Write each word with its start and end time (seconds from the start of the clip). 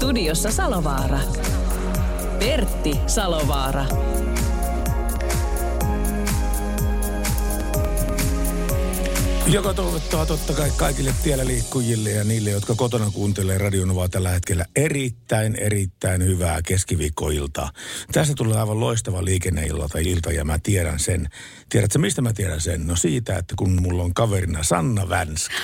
Studiossa 0.00 0.50
Salovaara. 0.50 1.18
Pertti 2.38 3.00
Salovaara. 3.06 3.84
Joka 9.46 9.74
toivottaa 9.74 10.26
totta 10.26 10.52
kai 10.52 10.70
kaikille 10.76 11.14
tiellä 11.22 11.46
liikkujille 11.46 12.10
ja 12.10 12.24
niille, 12.24 12.50
jotka 12.50 12.74
kotona 12.74 13.10
kuuntelee 13.10 13.58
Radionovaa 13.58 14.08
tällä 14.08 14.28
hetkellä 14.28 14.66
erittäin, 14.76 15.56
erittäin 15.56 16.24
hyvää 16.24 16.60
keskiviikkoiltaa. 16.66 17.70
Tässä 18.12 18.34
tulee 18.36 18.58
aivan 18.58 18.80
loistava 18.80 19.24
liikenneilta 19.24 19.98
ilta 19.98 20.32
ja 20.32 20.44
mä 20.44 20.58
tiedän 20.62 20.98
sen. 20.98 21.28
Tiedätkö 21.68 21.98
mistä 21.98 22.22
mä 22.22 22.32
tiedän 22.32 22.60
sen? 22.60 22.86
No 22.86 22.96
siitä, 22.96 23.36
että 23.36 23.54
kun 23.58 23.82
mulla 23.82 24.02
on 24.02 24.14
kaverina 24.14 24.62
Sanna 24.62 25.08
Vänskä. 25.08 25.54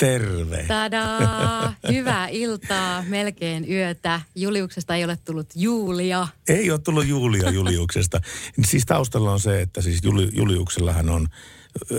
Terve. 0.00 0.64
Tadaa! 0.68 1.74
Hyvää 1.92 2.28
iltaa, 2.28 3.04
melkein 3.08 3.72
yötä. 3.72 4.20
Juliuksesta 4.34 4.94
ei 4.94 5.04
ole 5.04 5.18
tullut 5.24 5.46
Julia. 5.54 6.28
Ei 6.48 6.70
ole 6.70 6.78
tullut 6.78 7.06
Julia 7.06 7.50
Juliuksesta. 7.50 8.20
siis 8.64 8.86
taustalla 8.86 9.32
on 9.32 9.40
se, 9.40 9.60
että 9.60 9.82
siis 9.82 10.00
Juli, 10.04 10.28
Juliuksellahan 10.32 11.10
on 11.10 11.26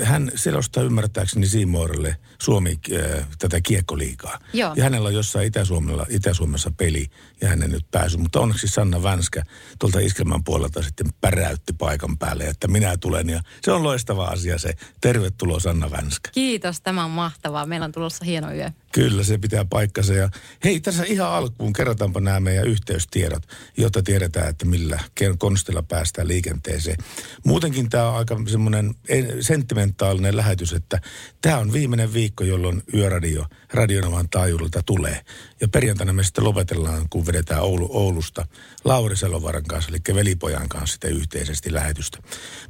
hän 0.03 0.31
selostaa 0.36 0.83
ymmärtääkseni 0.83 1.47
Siimoorelle 1.47 2.16
Suomi 2.41 2.80
äh, 2.94 3.27
tätä 3.39 3.61
kiekkoliikaa. 3.61 4.39
Joo. 4.53 4.73
Ja 4.75 4.83
hänellä 4.83 5.08
on 5.08 5.14
jossain 5.14 5.47
Itä-Suomella, 5.47 6.05
Itä-Suomessa 6.09 6.72
peli 6.77 7.08
ja 7.41 7.47
hän 7.47 7.59
nyt 7.59 7.86
päässyt. 7.92 8.22
Mutta 8.22 8.39
onneksi 8.39 8.67
Sanna 8.67 9.03
Vänskä 9.03 9.44
tuolta 9.80 9.99
iskelmän 9.99 10.44
puolelta 10.44 10.83
sitten 10.83 11.08
päräytti 11.22 11.73
paikan 11.73 12.17
päälle, 12.17 12.44
että 12.44 12.67
minä 12.67 12.97
tulen. 12.97 13.30
Ja 13.30 13.42
se 13.61 13.72
on 13.72 13.83
loistava 13.83 14.25
asia 14.25 14.58
se. 14.58 14.73
Tervetuloa 15.02 15.59
Sanna 15.59 15.92
Vänskä. 15.92 16.30
Kiitos, 16.33 16.81
tämä 16.81 17.05
on 17.05 17.11
mahtavaa. 17.11 17.66
Meillä 17.66 17.86
on 17.86 17.92
tulossa 17.92 18.25
hieno 18.25 18.53
yö. 18.53 18.72
Kyllä, 18.92 19.23
se 19.23 19.38
pitää 19.38 19.66
paikkansa. 19.66 20.14
Ja 20.14 20.30
hei, 20.64 20.80
tässä 20.80 21.03
ihan 21.03 21.31
alkuun 21.31 21.73
kerrotaanpa 21.73 22.20
nämä 22.20 22.39
meidän 22.39 22.67
yhteystiedot, 22.67 23.44
jotta 23.78 24.03
tiedetään, 24.03 24.50
että 24.50 24.66
millä 24.66 25.00
konstilla 25.38 25.83
päästään 25.83 26.28
liikenteeseen. 26.28 26.98
Muutenkin 27.45 27.89
tämä 27.89 28.09
on 28.09 28.17
aika 28.17 28.38
semmoinen 28.48 28.95
sentimentaalinen 29.39 30.38
lähetys, 30.38 30.73
että 30.73 31.02
tämä 31.42 31.58
on 31.58 31.73
viimeinen 31.73 32.14
viikko, 32.14 32.44
jolloin 32.44 32.83
Yöradio 32.94 33.45
Radionovan 33.73 34.30
taajuudelta 34.30 34.83
tulee. 34.86 35.22
Ja 35.61 35.67
perjantaina 35.67 36.14
me 36.14 36.23
sitten 36.23 36.44
lopetellaan, 36.44 37.09
kun 37.09 37.26
vedetään 37.26 37.61
Oulu, 37.61 37.88
Oulusta 37.92 38.48
Lauri 38.83 39.16
Selovaran 39.16 39.64
kanssa, 39.64 39.89
eli 39.89 40.16
velipojan 40.16 40.70
kanssa 40.70 40.92
sitten 40.94 41.11
yhteisesti 41.11 41.73
lähetystä. 41.73 42.17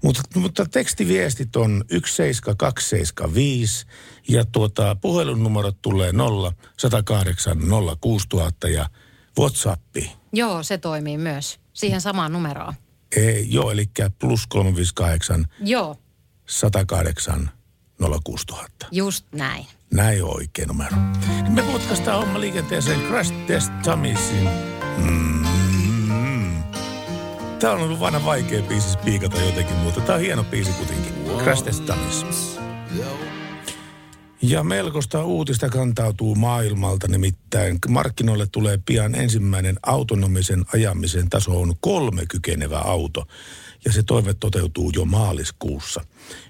Mutta, 0.03 0.21
mutta 0.35 0.65
tekstiviestit 0.65 1.55
on 1.55 1.83
17275 1.89 3.85
ja 4.27 4.45
tuota, 4.45 4.95
puhelinnumerot 4.95 5.77
tulee 5.81 6.11
0 6.11 6.53
108 6.77 7.57
06000 8.01 8.67
ja 8.67 8.89
Whatsappi. 9.39 10.11
Joo, 10.33 10.63
se 10.63 10.77
toimii 10.77 11.17
myös. 11.17 11.59
Siihen 11.73 12.01
samaan 12.01 12.31
numeroon. 12.31 12.73
Ei, 13.15 13.45
joo, 13.53 13.71
eli 13.71 13.85
plus 14.19 14.47
358 14.47 15.45
Joo, 15.59 15.95
108 16.47 17.51
06000. 18.23 18.87
just 18.91 19.25
näin. 19.35 19.65
Näin 19.93 20.23
on 20.23 20.35
oikea 20.35 20.65
numero. 20.65 20.97
Me 21.49 21.61
putkastaan 21.61 22.19
homma 22.19 22.39
liikenteeseen 22.39 23.01
Crash 23.01 23.33
Test 23.47 23.71
Dummiesin. 23.85 24.49
Mm. 24.97 25.45
Tämä 27.59 27.73
on 27.73 27.81
ollut 27.81 27.99
vanha 27.99 28.25
vaikea 28.25 28.61
biisi 28.61 28.91
spiikata 28.91 29.41
jotenkin, 29.41 29.75
mutta 29.75 30.01
tämä 30.01 30.15
on 30.15 30.21
hieno 30.21 30.43
biisi 30.43 30.71
kuitenkin. 30.71 31.13
Crash 31.43 31.63
Test 31.63 31.87
Dummies. 31.87 32.59
Ja 34.43 34.63
melkoista 34.63 35.23
uutista 35.23 35.69
kantautuu 35.69 36.35
maailmalta, 36.35 37.07
nimittäin 37.07 37.79
markkinoille 37.89 38.47
tulee 38.51 38.79
pian 38.85 39.15
ensimmäinen 39.15 39.79
autonomisen 39.83 40.65
ajamisen 40.73 41.29
tasoon 41.29 41.73
kolme 41.81 42.25
kykenevä 42.29 42.77
auto. 42.79 43.25
Ja 43.85 43.91
se 43.91 44.03
toive 44.03 44.33
toteutuu 44.33 44.91
jo 44.95 45.05
maaliskuussa. 45.05 46.05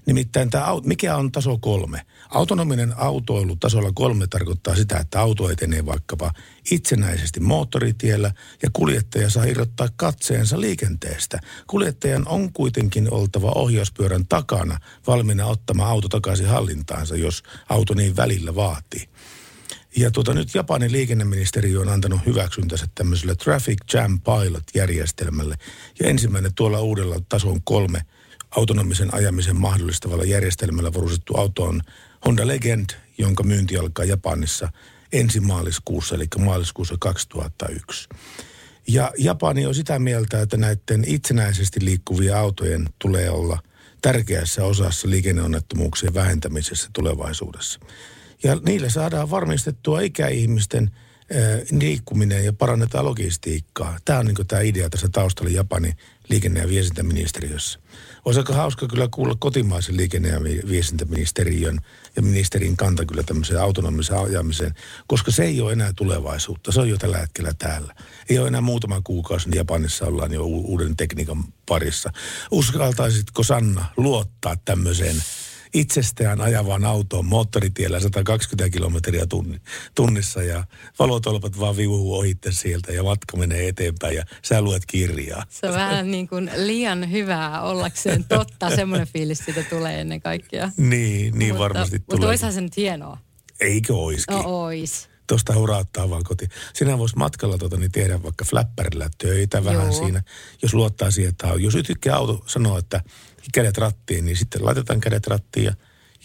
Nimittäin 0.06 0.50
tämä, 0.50 0.66
mikä 0.84 1.16
on 1.16 1.32
taso 1.32 1.58
kolme? 1.58 2.02
Autonominen 2.30 2.94
autoilu 2.98 3.56
tasolla 3.56 3.92
kolme 3.94 4.28
tarkoittaa 4.28 4.76
sitä, 4.76 4.98
että 4.98 5.22
auto 5.22 5.50
etenee 5.50 5.86
vaikkapa 5.86 6.32
itsenäisesti 6.72 7.40
moottoritiellä 7.40 8.32
ja 8.64 8.70
kuljettaja 8.74 9.30
saa 9.30 9.44
irrottaa 9.44 9.88
katseensa 9.96 10.60
liikenteestä. 10.62 11.40
Kuljettajan 11.68 12.28
on 12.28 12.54
kuitenkin 12.54 13.14
oltava 13.14 13.52
ohjauspyörän 13.56 14.28
takana 14.28 14.78
valmiina 15.08 15.46
ottamaan 15.46 15.90
auto 15.90 16.10
takaisin 16.10 16.48
hallintaansa, 16.48 17.16
jos 17.16 17.44
auto 17.70 17.94
niin 17.94 18.16
välillä 18.16 18.56
vaatii. 18.56 19.10
Ja 19.98 20.12
tuota, 20.12 20.34
nyt 20.34 20.56
Japanin 20.56 20.92
liikenneministeriö 20.92 21.80
on 21.80 21.90
antanut 21.90 22.26
hyväksyntänsä 22.26 22.88
tämmöiselle 22.96 23.36
Traffic 23.36 23.78
Jam 23.94 24.20
Pilot-järjestelmälle. 24.22 25.56
Ja 26.00 26.10
ensimmäinen 26.10 26.54
tuolla 26.54 26.82
uudella 26.82 27.16
tason 27.30 27.64
kolme 27.64 28.02
autonomisen 28.52 29.14
ajamisen 29.14 29.60
mahdollistavalla 29.60 30.24
järjestelmällä 30.24 30.94
varustettu 30.94 31.38
auto 31.38 31.64
on 31.64 31.82
Honda 32.26 32.48
Legend, 32.48 32.90
jonka 33.18 33.44
myynti 33.44 33.78
alkaa 33.78 34.06
Japanissa 34.06 34.72
ensi 35.14 35.40
maaliskuussa, 35.40 36.16
eli 36.16 36.26
maaliskuussa 36.40 36.96
2001. 37.00 38.10
Ja 38.88 39.12
Japani 39.18 39.66
on 39.66 39.76
sitä 39.76 40.00
mieltä, 40.00 40.42
että 40.42 40.58
näiden 40.58 41.04
itsenäisesti 41.08 41.86
liikkuvien 41.86 42.38
autojen 42.38 42.90
tulee 43.00 43.30
olla 43.30 43.60
tärkeässä 44.02 44.66
osassa 44.66 45.10
liikenneonnettomuuksien 45.10 46.14
vähentämisessä 46.14 46.90
tulevaisuudessa. 46.94 47.80
Ja 48.44 48.58
niillä 48.66 48.90
saadaan 48.90 49.30
varmistettua 49.30 50.02
ikäihmisten 50.02 50.92
äh, 51.36 51.62
liikkuminen 51.72 52.46
ja 52.46 52.54
parannetaan 52.54 53.06
logistiikkaa. 53.06 53.98
Tämä 54.06 54.20
on 54.20 54.26
niin 54.26 54.48
tämä 54.48 54.62
idea 54.62 54.90
tässä 54.90 55.10
taustalla 55.12 55.52
Japanin 55.52 55.94
liikenne- 56.30 56.60
ja 56.60 56.70
viestintäministeriössä. 56.70 57.80
Olisi 58.26 58.40
aika 58.40 58.54
hauska 58.54 58.88
kyllä 58.88 59.08
kuulla 59.12 59.36
kotimaisen 59.40 59.98
liikenne- 59.98 60.30
ja 60.30 60.44
vi- 60.44 60.62
viestintäministeriön 60.70 61.80
ja 62.16 62.22
ministerin 62.22 62.78
kanta 62.78 63.06
kyllä 63.06 63.24
tämmöiseen 63.24 63.62
autonomiseen 63.62 64.20
ajamiseen, 64.20 64.74
koska 65.08 65.32
se 65.32 65.44
ei 65.44 65.62
ole 65.62 65.74
enää 65.74 65.94
tulevaisuutta. 65.96 66.72
Se 66.72 66.80
on 66.80 66.90
jo 66.90 66.98
tällä 66.98 67.18
hetkellä 67.18 67.52
täällä. 67.60 67.96
Ei 68.30 68.40
ole 68.40 68.48
enää 68.48 68.62
muutama 68.62 69.02
kuukausi, 69.04 69.50
niin 69.50 69.58
Japanissa 69.58 70.06
ollaan 70.06 70.34
jo 70.34 70.44
uuden 70.46 70.98
tekniikan 70.98 71.44
parissa. 71.68 72.12
Uskaltaisitko 72.52 73.44
Sanna 73.44 73.86
luottaa 73.98 74.56
tämmöiseen 74.66 75.16
itsestään 75.74 76.42
ajavaan 76.42 76.86
autoon 76.86 77.26
moottoritiellä 77.26 78.00
120 78.00 78.70
kilometriä 78.70 79.26
tunni, 79.26 79.62
tunnissa 79.96 80.44
ja 80.44 80.64
valotolpat 81.00 81.60
vaan 81.60 81.78
viuhuu 81.78 82.18
ohitte 82.18 82.52
sieltä 82.52 82.92
ja 82.92 83.04
matka 83.04 83.38
menee 83.38 83.68
eteenpäin 83.68 84.16
ja 84.16 84.24
sä 84.42 84.62
luet 84.62 84.86
kirjaa. 84.86 85.44
Se 85.50 85.68
on 85.68 85.74
vähän 85.74 86.12
niin 86.12 86.28
kuin 86.28 86.52
liian 86.56 87.12
hyvää 87.12 87.62
ollakseen 87.62 88.24
totta. 88.24 88.76
Semmoinen 88.76 89.08
fiilis 89.08 89.40
siitä 89.46 89.64
tulee 89.64 90.02
ennen 90.02 90.22
kaikkea. 90.22 90.72
Niin, 90.78 91.40
niin 91.40 91.54
mutta, 91.54 91.60
varmasti 91.60 91.98
Mutta 91.98 92.16
tulee. 92.16 92.30
olisihan 92.30 92.54
se 92.54 92.62
nyt 92.62 92.78
hienoa. 92.78 93.18
Eikö 93.60 93.96
oiskin? 93.96 94.38
No 94.38 94.44
ois. 94.46 95.10
Tuosta 95.28 95.54
hurauttaa 95.54 96.10
vaan 96.10 96.24
kotiin. 96.24 96.52
Sinä 96.74 96.98
voisi 96.98 97.18
matkalla 97.18 97.58
tuota, 97.58 97.78
niin 97.78 97.92
tehdä 97.92 98.24
vaikka 98.24 98.46
flapperilla 98.46 99.10
töitä 99.18 99.64
vähän 99.66 99.82
Joo. 99.82 99.92
siinä, 99.92 100.24
jos 100.62 100.74
luottaa 100.74 101.12
siihen, 101.12 101.30
että 101.30 101.48
on. 101.48 101.64
Jos 101.64 101.78
tykkää 101.88 102.16
auto 102.16 102.44
sanoa, 102.48 102.80
että 102.80 103.02
kädet 103.54 103.78
rattiin, 103.78 104.26
niin 104.26 104.38
sitten 104.38 104.66
laitetaan 104.66 105.02
kädet 105.02 105.28
rattiin 105.28 105.66
ja, 105.66 105.74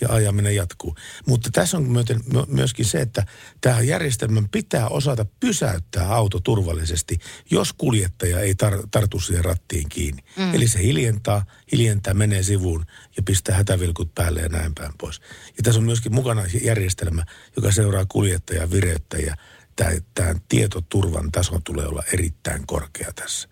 ja 0.00 0.08
ajaminen 0.08 0.54
jatkuu. 0.54 0.96
Mutta 1.26 1.50
tässä 1.52 1.76
on 1.76 2.04
myöskin 2.48 2.84
se, 2.84 3.00
että 3.00 3.26
tähän 3.60 3.86
järjestelmän 3.86 4.48
pitää 4.48 4.88
osata 4.88 5.26
pysäyttää 5.40 6.14
auto 6.14 6.40
turvallisesti, 6.40 7.18
jos 7.50 7.72
kuljettaja 7.72 8.40
ei 8.40 8.52
tar- 8.52 8.88
tartu 8.90 9.20
siihen 9.20 9.44
rattiin 9.44 9.88
kiinni. 9.88 10.22
Mm. 10.36 10.54
Eli 10.54 10.68
se 10.68 10.82
hiljentää, 10.82 11.46
hiljentää, 11.72 12.14
menee 12.14 12.42
sivuun 12.42 12.86
ja 13.16 13.22
pistää 13.22 13.56
hätävilkut 13.56 14.14
päälle 14.14 14.40
ja 14.40 14.48
näin 14.48 14.74
päin 14.74 14.92
pois. 14.98 15.20
Ja 15.56 15.62
tässä 15.62 15.80
on 15.80 15.86
myöskin 15.86 16.14
mukana 16.14 16.42
järjestelmä, 16.62 17.24
joka 17.56 17.72
seuraa 17.72 18.06
kuljettajaa, 18.08 18.70
vireyttäjää. 18.70 19.36
Tämä, 19.76 19.90
tämä 20.14 20.34
tietoturvan 20.48 21.32
taso 21.32 21.60
tulee 21.64 21.86
olla 21.86 22.02
erittäin 22.12 22.66
korkea 22.66 23.12
tässä. 23.12 23.48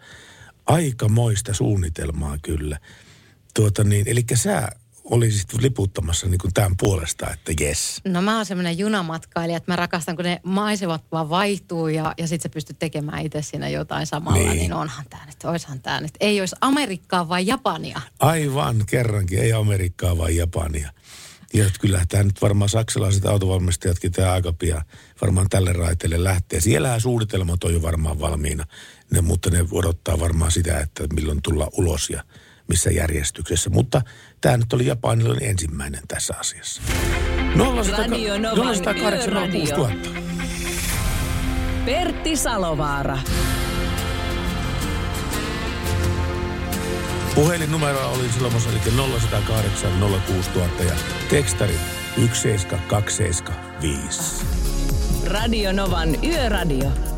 Aikamoista 0.67 1.55
suunnitelmaa 1.55 2.39
kyllä. 2.43 2.79
Tuota 3.55 3.85
niin, 3.85 4.09
eli 4.09 4.25
sä 4.35 4.69
olisit 5.05 5.53
liputtamassa 5.61 6.27
niin 6.27 6.39
kuin 6.39 6.55
tämän 6.55 6.77
puolesta, 6.77 7.31
että 7.31 7.65
jes? 7.65 8.01
No 8.05 8.23
mä 8.23 8.37
oon 8.37 8.47
semmoinen 8.47 8.79
junamatkailija, 8.79 9.57
että 9.57 9.73
mä 9.73 9.77
rakastan, 9.77 10.17
kun 10.17 10.25
ne 10.25 10.41
maisemat 10.43 11.03
vaan 11.13 11.31
vaihtuu 11.31 11.89
ja, 11.89 12.15
ja 12.19 12.29
sit 12.29 12.43
sä 12.43 12.49
pystyt 12.49 12.79
tekemään 12.79 13.27
itse 13.27 13.43
siinä 13.43 13.69
jotain 13.69 14.07
samalla, 14.07 14.39
niin, 14.39 14.57
niin 14.57 14.73
onhan 14.73 15.05
tää 15.11 15.27
nyt, 15.27 15.45
oishan 15.45 15.81
tää 15.81 16.01
nyt. 16.01 16.11
Ei 16.21 16.41
olisi 16.41 16.57
Amerikkaa 16.61 17.29
vai 17.29 17.47
Japania. 17.47 18.01
Aivan, 18.19 18.85
kerrankin, 18.87 19.39
ei 19.39 19.53
Amerikkaa 19.53 20.19
vai 20.19 20.37
Japania. 20.37 20.93
Ja 21.55 21.65
kyllä 21.81 22.05
tämä 22.09 22.23
nyt 22.23 22.43
varmaan 22.43 22.69
saksalaiset 22.69 23.27
autovalmistajatkin 23.27 24.13
tämä 24.13 24.33
aika 24.33 24.53
pian 24.53 24.83
varmaan 25.21 25.49
tälle 25.49 25.73
raiteelle 25.73 26.25
lähtee. 26.25 26.61
Siellähän 26.61 27.01
suunnitelmat 27.01 27.65
on 27.65 27.75
jo 27.75 27.83
varmaan 27.83 28.21
valmiina, 28.21 28.65
ne, 29.11 29.21
mutta 29.21 29.51
ne 29.51 29.67
odottaa 29.71 30.21
varmaan 30.21 30.53
sitä, 30.53 30.81
että 30.81 31.05
milloin 31.15 31.43
tulla 31.43 31.69
ulos 31.73 32.11
ja 32.11 32.25
missä 32.69 32.91
järjestyksessä. 32.91 33.71
Mutta 33.71 34.03
tämä 34.41 34.57
nyt 34.57 34.73
oli 34.73 34.87
japanilainen 34.87 35.51
ensimmäinen 35.51 36.03
tässä 36.09 36.35
asiassa. 36.41 36.83
080 37.57 38.51
Pertti 41.85 42.37
Salovaara. 42.37 43.19
Puhelinnumero 47.35 48.11
oli 48.11 48.29
silloin 48.29 48.55
eli 48.55 48.93
0108 49.21 50.01
06000 50.27 50.83
ja 50.83 50.95
tekstari 51.31 51.75
17275. 52.17 54.45
Radio 55.27 55.73
Novan 55.73 56.25
Yöradio. 56.25 57.14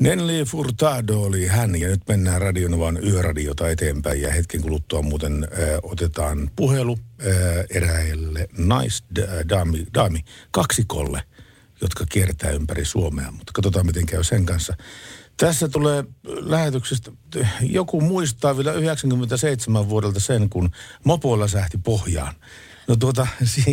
Nenli 0.00 0.44
Furtado 0.44 1.20
oli 1.20 1.46
hän 1.46 1.80
ja 1.80 1.88
nyt 1.88 2.00
mennään 2.08 2.40
Radionovan 2.40 3.04
yöradiota 3.04 3.68
eteenpäin 3.68 4.22
ja 4.22 4.32
hetken 4.32 4.62
kuluttua 4.62 5.02
muuten 5.02 5.44
äh, 5.44 5.68
otetaan 5.82 6.50
puhelu 6.56 6.98
äh, 7.20 7.36
eräille 7.70 8.48
naisdaami 8.58 9.86
daami, 9.94 10.24
kaksikolle, 10.50 11.22
jotka 11.80 12.06
kiertää 12.08 12.50
ympäri 12.50 12.84
Suomea, 12.84 13.30
mutta 13.30 13.52
katsotaan 13.52 13.86
miten 13.86 14.06
käy 14.06 14.24
sen 14.24 14.46
kanssa. 14.46 14.76
Tässä 15.36 15.68
tulee 15.68 16.04
lähetyksestä, 16.24 17.12
joku 17.60 18.00
muistaa 18.00 18.56
vielä 18.56 18.72
97 18.72 19.88
vuodelta 19.88 20.20
sen, 20.20 20.48
kun 20.50 20.70
mopoilla 21.04 21.48
sähti 21.48 21.78
pohjaan. 21.78 22.34
No 22.88 22.96
tuota, 22.96 23.26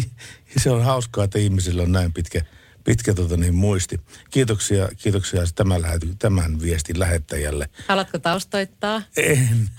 se 0.63 0.71
on 0.71 0.83
hauskaa, 0.83 1.23
että 1.23 1.39
ihmisillä 1.39 1.83
on 1.83 1.91
näin 1.91 2.13
pitkä 2.13 2.41
pitkä 2.83 3.13
tota 3.13 3.37
niin, 3.37 3.55
muisti. 3.55 3.99
Kiitoksia, 4.29 4.89
kiitoksia 4.97 5.41
tämän, 5.55 5.81
lähety, 5.81 6.15
tämän 6.19 6.61
viestin 6.61 6.99
lähettäjälle. 6.99 7.69
Haluatko 7.87 8.19
taustoittaa? 8.19 9.01
En, 9.17 9.69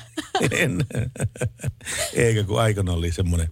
en. 0.50 0.86
Eikä 2.12 2.44
kun 2.44 2.60
aikana 2.60 2.92
oli 2.92 3.12
semmoinen, 3.12 3.50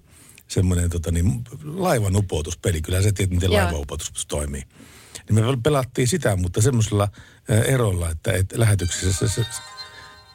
semmoinen 0.49 0.91
tota 0.91 1.11
niin, 1.11 1.45
laivan 1.65 2.17
upoutuspeli. 2.17 2.83
Kyllä 2.83 3.03
se 3.03 3.13
tiedät, 3.13 3.35
miten 3.35 3.53
laivanupoutus 3.53 4.27
toimii. 4.27 4.63
Niin 5.31 5.45
me 5.45 5.57
pelattiin 5.63 6.09
sitä, 6.09 6.37
mutta 6.37 6.63
semmoisella 6.63 7.09
erolla, 7.49 8.11
että, 8.11 8.33
että 8.33 8.61
lähetyksessä 8.61 9.29
se, 9.29 9.35
se, 9.35 9.47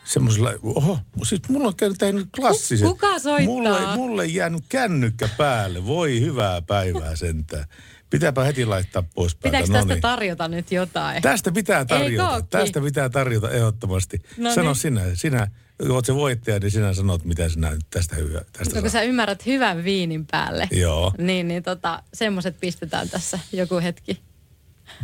semmoisella, 0.06 0.54
oho, 0.64 1.00
siis 1.24 1.42
mulla 1.50 1.68
on 1.68 1.76
käynyt 1.76 1.98
tähän 1.98 2.30
klassiset. 2.36 2.88
Kuka 2.88 3.20
soittaa? 3.20 3.54
Mulle, 3.54 3.96
mulle 3.96 4.26
jäänyt 4.26 4.64
kännykkä 4.70 5.30
päälle, 5.38 5.86
voi 5.86 6.22
hyvää 6.22 6.62
päivää 6.62 7.16
sentään. 7.16 7.66
Pitääpä 8.10 8.44
heti 8.44 8.66
laittaa 8.66 9.04
pois 9.16 9.36
päältä. 9.36 9.48
Pitääkö 9.48 9.68
tästä 9.68 9.88
no 9.88 9.94
niin. 9.94 10.02
tarjota 10.02 10.48
nyt 10.48 10.72
jotain? 10.72 11.22
Tästä 11.22 11.52
pitää 11.52 11.86
tarjota. 11.86 12.42
Tästä 12.50 12.82
pitää 12.82 13.10
tarjota 13.10 13.52
ehdottomasti. 13.52 14.22
No 14.38 14.54
Sano 14.54 14.74
sinä, 14.74 15.02
sinä 15.14 15.48
oot 15.90 16.06
se 16.06 16.16
voittaja, 16.16 16.60
niin 16.60 16.72
sinä 16.72 16.94
sanot, 16.94 17.26
mitä 17.26 17.50
sinä 17.50 17.72
nyt 17.72 17.86
tästä 17.90 18.16
hyvä. 18.16 18.42
Tästä 18.52 18.76
no, 18.76 18.82
kun 18.82 18.90
sä 18.90 19.02
ymmärrät 19.02 19.46
hyvän 19.46 19.84
viinin 19.84 20.26
päälle. 20.26 20.68
Joo. 20.72 21.14
Niin, 21.18 21.48
niin 21.48 21.64
tota, 21.64 22.04
semmoset 22.14 22.60
pistetään 22.60 23.10
tässä 23.10 23.40
joku 23.52 23.80
hetki. 23.80 24.20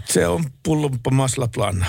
Se 0.05 0.27
on 0.27 0.45
pullumpa 0.63 1.11
maslaplan. 1.11 1.85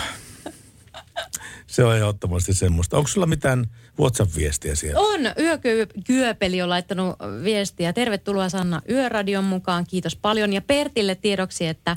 Se 1.66 1.84
on 1.84 1.96
ehdottomasti 1.96 2.54
semmoista. 2.54 2.96
Onko 2.96 3.08
sulla 3.08 3.26
mitään 3.26 3.66
WhatsApp-viestiä 4.00 4.74
siellä? 4.74 5.00
On. 5.00 5.20
Yökyöpeli 5.38 6.62
on 6.62 6.68
laittanut 6.68 7.16
viestiä. 7.44 7.92
Tervetuloa 7.92 8.48
Sanna 8.48 8.82
Yöradion 8.90 9.44
mukaan. 9.44 9.86
Kiitos 9.86 10.16
paljon. 10.16 10.52
Ja 10.52 10.62
Pertille 10.62 11.14
tiedoksi, 11.14 11.66
että 11.66 11.96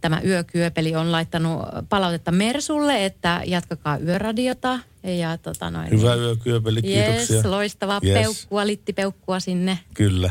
tämä 0.00 0.20
Yökyöpeli 0.24 0.94
on 0.94 1.12
laittanut 1.12 1.62
palautetta 1.88 2.32
Mersulle, 2.32 3.04
että 3.04 3.42
jatkakaa 3.46 3.98
Yöradiota. 3.98 4.78
Ja, 5.02 5.38
tota 5.38 5.70
noin, 5.70 5.90
Hyvä 5.90 6.14
Yökyöpeli, 6.14 6.82
kiitoksia. 6.82 7.36
Yes, 7.36 7.44
loistava 7.44 8.00
yes. 8.04 8.14
peukkua, 8.14 8.66
littipeukkua 8.66 9.40
sinne. 9.40 9.78
Kyllä 9.94 10.30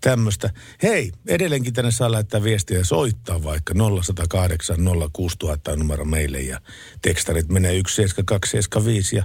tämmöistä. 0.00 0.50
Hei, 0.82 1.12
edelleenkin 1.26 1.72
tänne 1.72 1.90
saa 1.90 2.12
laittaa 2.12 2.42
viestiä 2.42 2.78
ja 2.78 2.84
soittaa 2.84 3.42
vaikka 3.44 3.74
0108 3.74 4.76
06000 5.12 5.76
numero 5.76 6.04
meille 6.04 6.40
ja 6.40 6.60
tekstarit 7.02 7.48
menee 7.48 7.72
17275 7.72 9.16
ja 9.16 9.24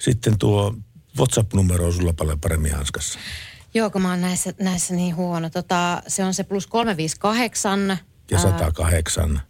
sitten 0.00 0.38
tuo 0.38 0.74
WhatsApp-numero 1.18 1.86
on 1.86 1.92
sulla 1.92 2.12
paljon 2.12 2.40
paremmin 2.40 2.74
hanskassa. 2.74 3.18
Joo, 3.74 3.90
kun 3.90 4.02
mä 4.02 4.10
oon 4.10 4.20
näissä, 4.20 4.54
näissä 4.60 4.94
niin 4.94 5.16
huono. 5.16 5.50
Tota, 5.50 6.02
se 6.06 6.24
on 6.24 6.34
se 6.34 6.44
plus 6.44 6.66
358 6.66 7.98
ja 8.30 8.38
108. 8.38 9.40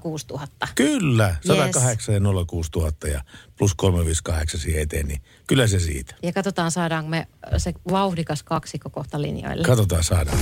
06000. 0.00 0.68
Kyllä, 0.74 1.36
108 1.46 2.14
yes. 2.14 2.22
ja 2.24 2.44
06000 2.46 3.08
ja 3.08 3.24
plus 3.58 3.74
358 3.74 4.60
siihen 4.60 4.82
eteen, 4.82 5.08
niin 5.08 5.22
kyllä 5.50 5.66
se 5.66 5.80
siitä. 5.80 6.14
Ja 6.22 6.32
katsotaan 6.32 6.70
saadaanko 6.70 7.10
me 7.10 7.26
se 7.56 7.72
vauhdikas 7.90 8.42
kaksikko 8.42 8.90
kohta 8.90 9.22
linjoille. 9.22 9.64
Katsotaan 9.64 10.04
saadaan. 10.04 10.38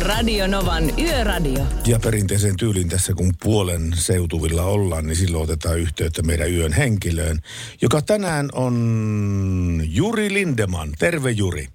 Radio 0.00 0.46
Novan 0.46 0.84
Yöradio. 1.00 1.64
Ja 1.86 1.98
perinteisen 2.04 2.56
tyylin 2.56 2.88
tässä, 2.88 3.14
kun 3.14 3.34
puolen 3.42 3.92
seutuvilla 3.94 4.62
ollaan, 4.62 5.06
niin 5.06 5.16
silloin 5.16 5.44
otetaan 5.44 5.78
yhteyttä 5.78 6.22
meidän 6.22 6.52
yön 6.52 6.72
henkilöön, 6.72 7.38
joka 7.82 8.02
tänään 8.02 8.48
on 8.52 9.80
Juri 9.84 10.32
Lindeman. 10.32 10.88
Terve 10.98 11.30
Juri. 11.30 11.66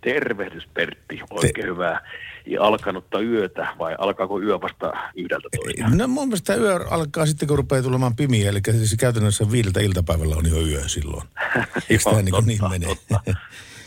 Tervehdys 0.00 0.64
Pertti, 0.74 1.20
oikein 1.30 1.54
Te- 1.54 1.62
hyvää 1.62 2.00
ja 2.46 2.62
alkanutta 2.62 3.20
yötä 3.20 3.66
vai 3.78 3.94
alkaako 3.98 4.40
yö 4.40 4.60
vasta 4.60 4.92
yhdeltä 5.16 5.48
toista? 5.56 5.96
No 5.96 6.08
mun 6.08 6.28
mielestä 6.28 6.54
yö 6.54 6.80
alkaa 6.90 7.26
sitten, 7.26 7.48
kun 7.48 7.56
rupeaa 7.58 7.82
tulemaan 7.82 8.16
pimiä, 8.16 8.50
eli 8.50 8.60
siis 8.70 8.96
käytännössä 9.00 9.50
viideltä 9.52 9.80
iltapäivällä 9.80 10.36
on 10.36 10.50
jo 10.50 10.66
yö 10.66 10.88
silloin. 10.88 11.28
Eikö 11.90 12.04
tämä 12.04 12.22
niin, 12.22 12.34
niin 12.46 12.60
mene? 12.70 12.86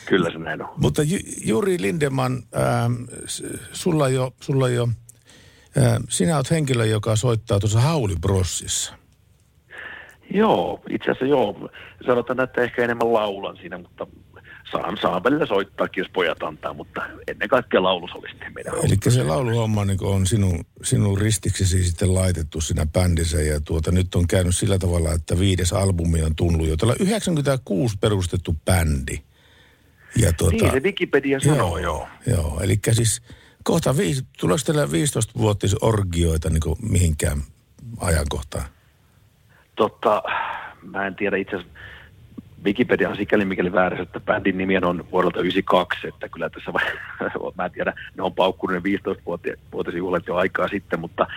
Kyllä 0.05 0.31
se 0.31 0.37
näin 0.37 0.61
on. 0.61 0.69
Mutta 0.77 1.03
Ju- 1.03 1.19
Juri 1.45 1.81
Lindeman, 1.81 2.43
ähm, 2.55 2.93
sulla 3.71 4.09
jo, 4.09 4.33
sulla 4.41 4.69
jo 4.69 4.87
äh, 5.77 5.97
sinä 6.09 6.35
olet 6.35 6.51
henkilö, 6.51 6.85
joka 6.85 7.15
soittaa 7.15 7.59
tuossa 7.59 7.81
Hauli 7.81 8.15
Brossissa. 8.21 8.93
Joo, 10.33 10.81
itse 10.89 11.11
asiassa 11.11 11.25
joo. 11.25 11.69
Sanotaan, 12.05 12.39
että 12.39 12.61
ehkä 12.61 12.83
enemmän 12.83 13.13
laulan 13.13 13.57
siinä, 13.57 13.77
mutta 13.77 14.07
saan, 14.71 14.97
saan 15.01 15.23
välillä 15.23 15.45
soittaakin, 15.45 16.01
jos 16.01 16.11
pojat 16.13 16.43
antaa, 16.43 16.73
mutta 16.73 17.01
ennen 17.27 17.49
kaikkea 17.49 17.81
sitten 18.31 18.53
meidän 18.53 18.73
Eli 18.83 18.95
se 19.09 19.23
lauluhomma 19.23 19.85
niin 19.85 20.03
on 20.03 20.27
sinun, 20.27 20.65
sinun 20.83 21.17
ristiksesi 21.17 21.83
sitten 21.83 22.13
laitettu 22.13 22.61
siinä 22.61 22.85
bändissä 22.85 23.41
ja 23.41 23.61
tuota, 23.61 23.91
nyt 23.91 24.15
on 24.15 24.27
käynyt 24.27 24.55
sillä 24.55 24.79
tavalla, 24.79 25.11
että 25.11 25.39
viides 25.39 25.73
albumi 25.73 26.23
on 26.23 26.35
tullut 26.35 26.67
jo. 26.67 26.77
Tällä 26.77 26.95
96 26.99 27.97
perustettu 27.97 28.55
bändi. 28.65 29.19
Ja 30.21 30.33
tuota, 30.33 30.55
niin 30.55 30.71
se 30.71 30.79
Wikipedia 30.79 31.39
sanoo, 31.39 31.77
joo. 31.77 32.07
Joo, 32.27 32.37
joo 32.37 32.59
eli 32.61 32.79
siis 32.91 33.21
kohta 33.63 33.97
viisi, 33.97 34.23
tuleeko 34.39 34.61
teillä 34.65 34.85
15-vuotisorgioita 34.85 36.49
niin 36.49 36.91
mihinkään 36.91 37.41
ajankohtaan? 37.99 38.65
Totta, 39.75 40.23
mä 40.83 41.07
en 41.07 41.15
tiedä 41.15 41.37
itse 41.37 41.55
asiassa 41.55 41.77
Wikipedia 42.65 43.09
on 43.09 43.15
sikäli 43.15 43.45
mikäli 43.45 43.71
väärässä, 43.71 44.03
että 44.03 44.19
bändin 44.19 44.57
nimi 44.57 44.77
on 44.77 45.07
vuodelta 45.11 45.39
92, 45.39 46.07
että 46.07 46.29
kyllä 46.29 46.49
tässä, 46.49 46.71
mä 47.57 47.65
en 47.65 47.71
tiedä, 47.71 47.93
ne 48.17 48.23
on 48.23 48.33
paukkunut 48.33 48.83
15-vuotisen 48.83 49.97
juhlat 49.97 50.27
jo 50.27 50.35
aikaa 50.35 50.67
sitten, 50.67 50.99
mutta 50.99 51.27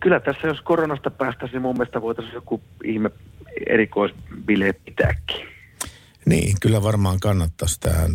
kyllä 0.00 0.20
tässä 0.20 0.46
jos 0.46 0.60
koronasta 0.60 1.10
päästäisiin, 1.10 1.52
niin 1.52 1.62
mun 1.62 1.76
mielestä 1.76 2.02
voitaisiin 2.02 2.34
joku 2.34 2.62
ihme 2.84 3.10
erikoisbileet 3.66 4.84
pitääkin. 4.84 5.46
Niin, 6.26 6.56
kyllä 6.60 6.82
varmaan 6.82 7.20
kannattaisi 7.20 7.80
tähän. 7.80 8.10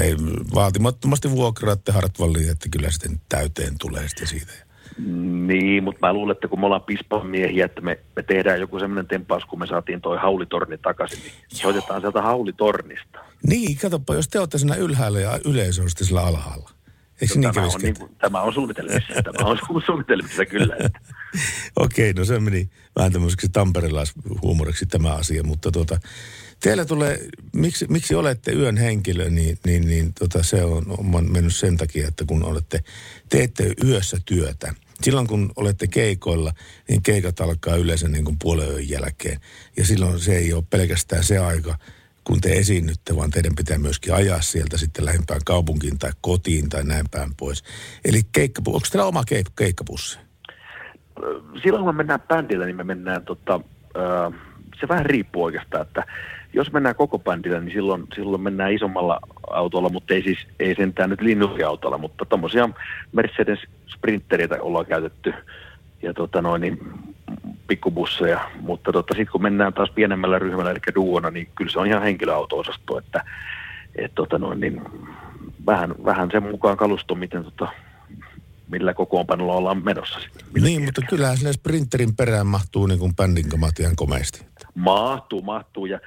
Ei 0.00 0.16
vaatimattomasti 0.54 1.30
vuokraatte 1.30 1.92
Hartwalliin, 1.92 2.50
että 2.50 2.68
kyllä 2.68 2.90
sitten 2.90 3.20
täyteen 3.28 3.78
tulee 3.78 4.08
sitten 4.08 4.26
siitä. 4.26 4.69
Niin, 5.46 5.84
mutta 5.84 6.06
mä 6.06 6.12
luulen, 6.12 6.34
että 6.34 6.48
kun 6.48 6.60
me 6.60 6.66
ollaan 6.66 6.82
pispan 6.82 7.26
miehiä, 7.26 7.64
että 7.64 7.80
me, 7.80 7.98
me 8.16 8.22
tehdään 8.22 8.60
joku 8.60 8.78
semmoinen 8.78 9.06
tempaus, 9.06 9.44
kun 9.44 9.58
me 9.58 9.66
saatiin 9.66 10.00
toi 10.00 10.18
haulitorni 10.18 10.78
takaisin, 10.78 11.18
niin 11.22 11.32
soitetaan 11.48 12.00
sieltä 12.00 12.22
haulitornista. 12.22 13.18
Niin, 13.46 13.78
katsoppa, 13.78 14.14
jos 14.14 14.28
te 14.28 14.38
olette 14.38 14.58
siinä 14.58 14.74
ylhäällä 14.74 15.20
ja 15.20 15.38
yleisö 15.44 15.82
on 15.82 15.88
sillä 15.96 16.22
alhaalla. 16.22 16.70
Eikö 17.22 17.34
no, 17.34 17.40
niin 17.40 17.54
tämä, 17.54 17.66
on 17.66 17.80
niin 17.82 17.94
kuin, 17.98 18.16
tämä 18.18 18.40
on 18.40 18.52
suunnitelmissa, 18.52 19.22
tämä 19.22 19.48
on 19.48 19.82
suunnitelmissa 19.86 20.46
kyllä. 20.46 20.76
Okei, 21.76 22.10
okay, 22.10 22.12
no 22.20 22.24
se 22.24 22.40
meni 22.40 22.70
vähän 22.96 23.12
tämmöiseksi 23.12 23.48
tamperelaishuumoriksi 23.48 24.86
tämä 24.86 25.14
asia, 25.14 25.42
mutta 25.44 25.70
tuota, 25.72 25.98
Teillä 26.60 26.84
tulee, 26.84 27.18
miksi, 27.52 27.86
miksi 27.88 28.14
olette 28.14 28.52
yön 28.52 28.76
henkilö, 28.76 29.30
niin, 29.30 29.58
niin, 29.66 29.86
niin 29.86 30.14
tota, 30.14 30.42
se 30.42 30.64
on, 30.64 30.84
on 30.88 31.32
mennyt 31.32 31.56
sen 31.56 31.76
takia, 31.76 32.08
että 32.08 32.24
kun 32.26 32.44
olette, 32.44 32.80
teette 33.28 33.74
yössä 33.84 34.16
työtä. 34.24 34.74
Silloin 35.02 35.26
kun 35.26 35.50
olette 35.56 35.86
keikoilla, 35.86 36.52
niin 36.88 37.02
keikat 37.02 37.40
alkaa 37.40 37.76
yleensä 37.76 38.08
niin 38.08 38.24
kuin 38.24 38.36
puolen 38.42 38.70
yön 38.70 38.88
jälkeen. 38.88 39.40
Ja 39.76 39.84
silloin 39.84 40.20
se 40.20 40.36
ei 40.36 40.52
ole 40.52 40.64
pelkästään 40.70 41.24
se 41.24 41.38
aika, 41.38 41.76
kun 42.24 42.40
te 42.40 42.52
esiinnytte, 42.52 43.16
vaan 43.16 43.30
teidän 43.30 43.54
pitää 43.56 43.78
myöskin 43.78 44.14
ajaa 44.14 44.40
sieltä 44.40 44.76
sitten 44.76 45.04
lähempään 45.04 45.40
kaupunkiin 45.44 45.98
tai 45.98 46.10
kotiin 46.20 46.68
tai 46.68 46.84
näin 46.84 47.06
päin 47.10 47.30
pois. 47.36 47.64
Eli 48.04 48.20
keikka, 48.32 48.62
onko 48.66 48.86
teillä 48.92 49.06
oma 49.06 49.22
keik- 49.30 49.52
keikkapussi? 49.56 50.18
silloin 51.62 51.84
kun 51.84 51.94
me 51.94 51.96
mennään 51.96 52.20
bändillä, 52.28 52.66
niin 52.66 52.76
me 52.76 52.84
mennään, 52.84 53.24
tota, 53.24 53.60
ö, 53.96 54.32
se 54.80 54.88
vähän 54.88 55.06
riippuu 55.06 55.44
oikeastaan, 55.44 55.86
että 55.86 56.06
jos 56.52 56.72
mennään 56.72 56.94
koko 56.94 57.18
bändillä, 57.18 57.60
niin 57.60 57.72
silloin, 57.72 58.04
silloin 58.14 58.42
mennään 58.42 58.72
isommalla 58.72 59.20
autolla, 59.50 59.88
mutta 59.88 60.14
ei 60.14 60.22
siis 60.22 60.38
ei 60.60 60.74
sentään 60.74 61.10
nyt 61.10 61.20
linnukiautolla, 61.20 61.98
mutta 61.98 62.24
tommosia 62.24 62.68
Mercedes 63.12 63.58
Sprintereitä 63.86 64.56
ollaan 64.60 64.86
käytetty 64.86 65.34
ja 66.02 66.14
tota 66.14 66.42
noin, 66.42 66.60
niin 66.60 66.78
pikkubusseja, 67.66 68.50
mutta 68.60 68.92
tota, 68.92 69.14
sitten 69.14 69.32
kun 69.32 69.42
mennään 69.42 69.72
taas 69.72 69.90
pienemmällä 69.90 70.38
ryhmällä, 70.38 70.70
eli 70.70 70.94
duona, 70.94 71.30
niin 71.30 71.48
kyllä 71.54 71.70
se 71.70 71.78
on 71.78 71.86
ihan 71.86 72.02
henkilöauto-osasto, 72.02 72.98
että 72.98 73.24
et, 73.96 74.12
tota 74.14 74.38
noin, 74.38 74.60
niin 74.60 74.82
vähän, 75.66 75.94
vähän 76.04 76.30
sen 76.30 76.42
mukaan 76.42 76.76
kalusto, 76.76 77.14
miten 77.14 77.44
tota, 77.44 77.68
millä 78.70 78.94
kokoonpanolla 78.94 79.54
ollaan 79.54 79.84
menossa 79.84 80.20
sitten. 80.20 80.62
Niin, 80.62 80.84
mutta 80.84 81.02
kyllähän 81.08 81.36
sinne 81.36 81.52
sprinterin 81.52 82.16
perään 82.16 82.46
mahtuu 82.46 82.86
niin 82.86 82.98
kuin 82.98 83.16
bändin 83.16 83.46
ihan 83.80 83.96
komeasti. 83.96 84.46
Mahtuu, 84.74 85.42
mahtuu 85.42 85.86
ja 85.86 86.00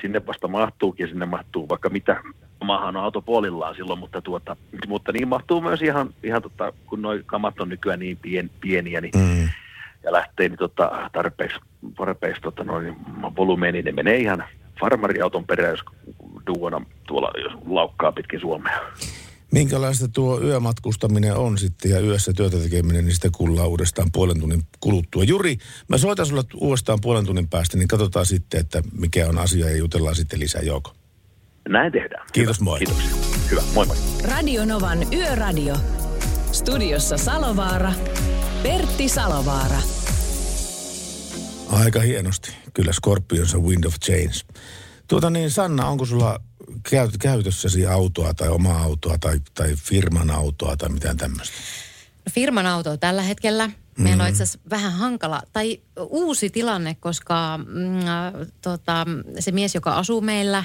sinne 0.00 0.26
vasta 0.26 0.48
mahtuukin, 0.48 1.08
sinne 1.08 1.26
mahtuu 1.26 1.68
vaikka 1.68 1.88
mitä. 1.88 2.22
Maahan 2.64 2.96
on 2.96 3.02
auto 3.04 3.22
puolillaan 3.22 3.74
silloin, 3.74 3.98
mutta, 3.98 4.22
tuota, 4.22 4.56
mutta 4.88 5.12
niin 5.12 5.28
mahtuu 5.28 5.60
myös 5.60 5.82
ihan, 5.82 6.14
ihan 6.22 6.42
tota, 6.42 6.72
kun 6.86 7.02
nuo 7.02 7.12
kamat 7.26 7.60
on 7.60 7.68
nykyään 7.68 8.00
niin 8.00 8.16
pien, 8.16 8.50
pieniä 8.60 9.00
niin, 9.00 9.12
mm. 9.16 9.48
ja 10.02 10.12
lähtee 10.12 10.48
niin 10.48 10.58
tota, 10.58 11.10
tarpeeksi, 11.12 11.58
tarpeeksi 11.96 12.42
tota, 12.42 12.64
noin, 12.64 12.96
volumeen, 13.36 13.74
niin 13.74 13.84
ne 13.84 13.92
menee 13.92 14.16
ihan 14.16 14.44
farmariauton 14.80 15.44
perään, 15.44 15.70
jos 15.70 15.84
duona 16.46 16.80
tuolla 17.06 17.30
jos 17.42 17.52
laukkaa 17.66 18.12
pitkin 18.12 18.40
Suomea. 18.40 18.80
Minkälaista 19.52 20.08
tuo 20.08 20.40
yömatkustaminen 20.40 21.36
on 21.36 21.58
sitten 21.58 21.90
ja 21.90 22.00
yössä 22.00 22.32
työtä 22.32 22.58
tekeminen, 22.58 23.04
niin 23.04 23.14
sitä 23.14 23.28
kuullaan 23.36 23.68
uudestaan 23.68 24.08
puolen 24.12 24.40
tunnin 24.40 24.62
kuluttua. 24.80 25.24
Juri, 25.24 25.56
mä 25.88 25.98
soitan 25.98 26.26
sulle 26.26 26.44
uudestaan 26.54 26.98
puolen 27.02 27.26
tunnin 27.26 27.48
päästä, 27.48 27.76
niin 27.78 27.88
katsotaan 27.88 28.26
sitten, 28.26 28.60
että 28.60 28.82
mikä 28.92 29.28
on 29.28 29.38
asia 29.38 29.70
ja 29.70 29.76
jutellaan 29.76 30.14
sitten 30.14 30.40
lisää 30.40 30.62
Jouko. 30.62 30.92
Näin 31.68 31.92
tehdään. 31.92 32.26
Kiitos, 32.32 32.60
Hyvä. 32.60 32.64
moi. 32.64 32.78
Kiitoksia. 32.78 33.10
Hyvä, 33.50 33.62
moi 33.74 33.86
moi. 33.86 33.96
Radio 34.24 34.64
Novan 34.64 34.98
Yöradio. 35.14 35.76
Studiossa 36.52 37.16
Salovaara. 37.16 37.92
Pertti 38.62 39.08
Salovaara. 39.08 39.78
Aika 41.68 42.00
hienosti. 42.00 42.52
Kyllä 42.74 42.92
Scorpions 42.92 43.54
on 43.54 43.64
Wind 43.64 43.84
of 43.84 43.94
Change. 44.04 44.34
Tuota 45.08 45.30
niin, 45.30 45.50
Sanna, 45.50 45.88
onko 45.88 46.04
sulla 46.04 46.40
käytössäsi 47.18 47.86
autoa 47.86 48.34
tai 48.34 48.48
omaa 48.48 48.82
autoa 48.82 49.18
tai, 49.18 49.40
tai 49.54 49.74
firman 49.76 50.30
autoa 50.30 50.76
tai 50.76 50.88
mitään 50.88 51.16
tämmöistä? 51.16 51.56
No, 52.26 52.30
firman 52.30 52.66
auto 52.66 52.96
tällä 52.96 53.22
hetkellä. 53.22 53.70
Meillä 53.98 54.22
on 54.22 54.28
itse 54.30 54.42
asiassa 54.42 54.58
vähän 54.70 54.92
hankala, 54.92 55.42
tai 55.52 55.80
uusi 56.08 56.50
tilanne, 56.50 56.96
koska 57.00 57.58
mm, 57.66 57.98
äh, 57.98 58.32
tota, 58.62 59.06
se 59.38 59.52
mies, 59.52 59.74
joka 59.74 59.92
asuu 59.92 60.20
meillä, 60.20 60.64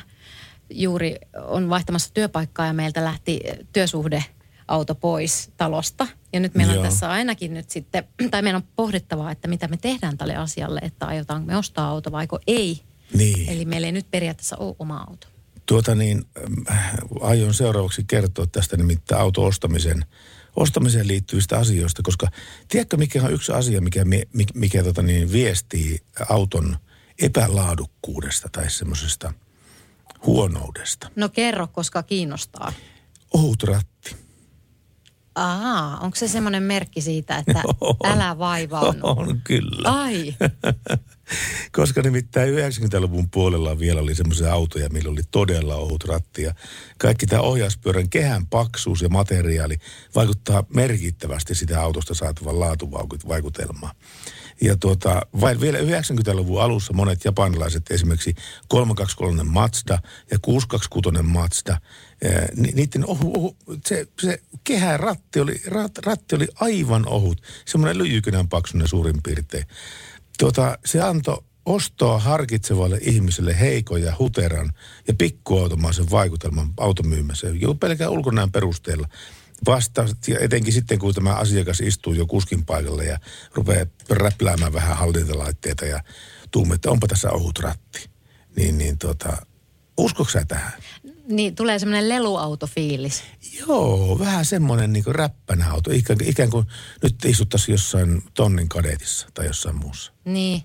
juuri 0.70 1.16
on 1.46 1.70
vaihtamassa 1.70 2.14
työpaikkaa 2.14 2.66
ja 2.66 2.74
meiltä 2.74 3.04
lähti 3.04 3.40
työsuhde 3.74 4.24
auto 4.68 4.96
pois 4.96 5.52
talosta. 5.58 6.08
Ja 6.34 6.40
nyt 6.40 6.56
meillä 6.56 6.74
Joo. 6.74 6.84
on 6.84 6.90
tässä 6.90 7.10
ainakin 7.10 7.54
nyt 7.54 7.70
sitten, 7.70 8.04
tai 8.32 8.42
meidän 8.42 8.62
on 8.62 8.68
pohdittavaa, 8.76 9.32
että 9.32 9.48
mitä 9.48 9.68
me 9.68 9.78
tehdään 9.78 10.18
tälle 10.18 10.36
asialle, 10.36 10.80
että 10.84 11.06
aiotaanko 11.06 11.48
me 11.48 11.58
ostaa 11.58 11.90
auto 11.90 12.12
vaiko 12.12 12.40
ei. 12.48 12.82
Niin. 13.14 13.50
Eli 13.50 13.66
meillä 13.66 13.88
ei 13.88 13.92
nyt 13.92 14.12
periaatteessa 14.12 14.58
ole 14.58 14.76
oma 14.80 15.06
auto. 15.10 15.28
Tuota 15.66 15.96
niin, 15.96 16.26
äh, 16.72 16.94
aion 17.22 17.54
seuraavaksi 17.54 18.04
kertoa 18.08 18.48
tästä 18.48 18.78
nimittäin 18.78 19.22
auto-ostamisen 19.22 20.06
ostamiseen 20.56 21.08
liittyvistä 21.08 21.58
asioista, 21.58 22.02
koska 22.04 22.28
tiedätkö 22.68 22.98
mikä 22.98 23.24
on 23.24 23.34
yksi 23.34 23.52
asia, 23.52 23.82
mikä, 23.82 24.06
mi- 24.06 24.28
mikä, 24.34 24.52
mikä 24.56 24.84
tota 24.84 25.02
niin, 25.02 25.32
viestii 25.32 26.00
auton 26.30 26.78
epälaadukkuudesta 27.22 28.50
tai 28.52 28.70
semmoisesta 28.70 29.34
huonoudesta? 30.26 31.10
No 31.16 31.30
kerro, 31.30 31.68
koska 31.68 32.04
kiinnostaa. 32.04 32.74
Ohut 33.34 33.64
ratti. 33.64 34.16
Aa, 35.36 35.98
onko 35.98 36.16
se 36.16 36.28
semmoinen 36.28 36.64
merkki 36.64 37.02
siitä, 37.02 37.38
että 37.38 37.62
On. 37.82 37.96
älä 38.12 38.38
vaivaudu? 38.38 38.98
On 39.02 39.42
kyllä. 39.44 39.90
Ai, 39.90 40.36
Koska 41.78 42.02
nimittäin 42.02 42.54
90-luvun 42.54 43.30
puolella 43.30 43.80
vielä 43.80 44.02
oli 44.02 44.16
semmoisia 44.16 44.54
autoja, 44.54 44.90
millä 44.90 45.12
oli 45.12 45.22
todella 45.32 45.76
ohut 45.76 46.04
ratti. 46.04 46.42
Ja 46.42 46.54
kaikki 46.98 47.26
tämä 47.26 47.42
ohjauspyörän 47.42 48.10
kehän 48.10 48.48
paksuus 48.48 49.02
ja 49.02 49.10
materiaali 49.10 49.78
vaikuttaa 50.16 50.64
merkittävästi 50.76 51.56
sitä 51.56 51.82
autosta 51.82 52.14
saatavan 52.14 52.60
laatuvaikutelmaan. 52.60 53.96
Ja 54.62 54.78
tuota, 54.78 55.22
vain 55.42 55.62
vielä 55.62 55.80
90-luvun 55.80 56.62
alussa 56.62 56.94
monet 56.94 57.26
japanilaiset, 57.26 57.92
esimerkiksi 57.92 58.36
323 58.68 59.44
Mazda 59.44 60.00
ja 60.32 60.40
626 60.42 61.24
Mazda, 61.24 61.78
ni- 62.56 62.72
niiden 62.72 63.06
ohu, 63.06 63.34
ohu, 63.38 63.56
se, 63.86 64.08
se 64.22 64.42
kehä 64.64 64.98
ratti 64.98 65.40
oli, 65.40 65.62
rat, 65.68 65.98
ratti 65.98 66.36
oli 66.36 66.48
aivan 66.56 67.08
ohut, 67.08 67.42
semmoinen 67.66 67.98
lyijykynän 67.98 68.50
paksunen 68.50 68.88
suurin 68.88 69.24
piirtein. 69.24 69.66
Tuota, 70.40 70.78
se 70.86 71.02
antoi 71.02 71.44
ostoa 71.66 72.20
harkitsevalle 72.20 72.98
ihmiselle 73.02 73.60
heikon 73.60 74.02
ja 74.02 74.16
huteran 74.20 74.74
ja 75.08 75.14
pikkuautomaisen 75.14 76.12
vaikutelman 76.12 76.70
automyymässä, 76.78 77.48
jo 77.48 77.74
pelkään 77.74 78.12
ulkonäön 78.12 78.52
perusteella. 78.52 79.08
Vasta, 79.66 80.06
etenkin 80.40 80.74
sitten, 80.74 81.00
kun 81.00 81.14
tämä 81.14 81.34
asiakas 81.34 81.82
istuu 81.82 82.14
jo 82.14 82.26
kuskin 82.26 82.66
paikalla 82.66 83.04
ja 83.04 83.20
rupeaa 83.54 83.86
räpläämään 84.10 84.74
vähän 84.74 84.98
hallintalaitteita 84.98 85.86
ja 85.86 86.04
tuumme, 86.52 86.76
että 86.76 86.92
onpa 86.92 87.08
tässä 87.08 87.32
ohut 87.32 87.60
ratti. 87.60 88.10
Niin, 88.56 88.78
niin 88.78 88.98
tota, 88.98 89.38
uskotko 89.98 90.32
sä 90.32 90.46
tähän? 90.48 90.74
Niin 91.28 91.56
tulee 91.56 91.80
semmoinen 91.80 92.10
leluautofiilis. 92.10 93.24
Joo, 93.60 94.20
vähän 94.20 94.46
semmoinen 94.46 94.94
niin 94.94 95.04
räppänä 95.08 95.72
auto. 95.72 95.92
Ikään, 95.92 96.20
ikään 96.26 96.50
kuin 96.50 96.68
nyt 97.04 97.26
istuttaisiin 97.26 97.74
jossain 97.74 98.24
tonnin 98.34 98.70
kadetissa 98.70 99.28
tai 99.34 99.46
jossain 99.46 99.76
muussa. 99.76 100.12
Niin. 100.26 100.64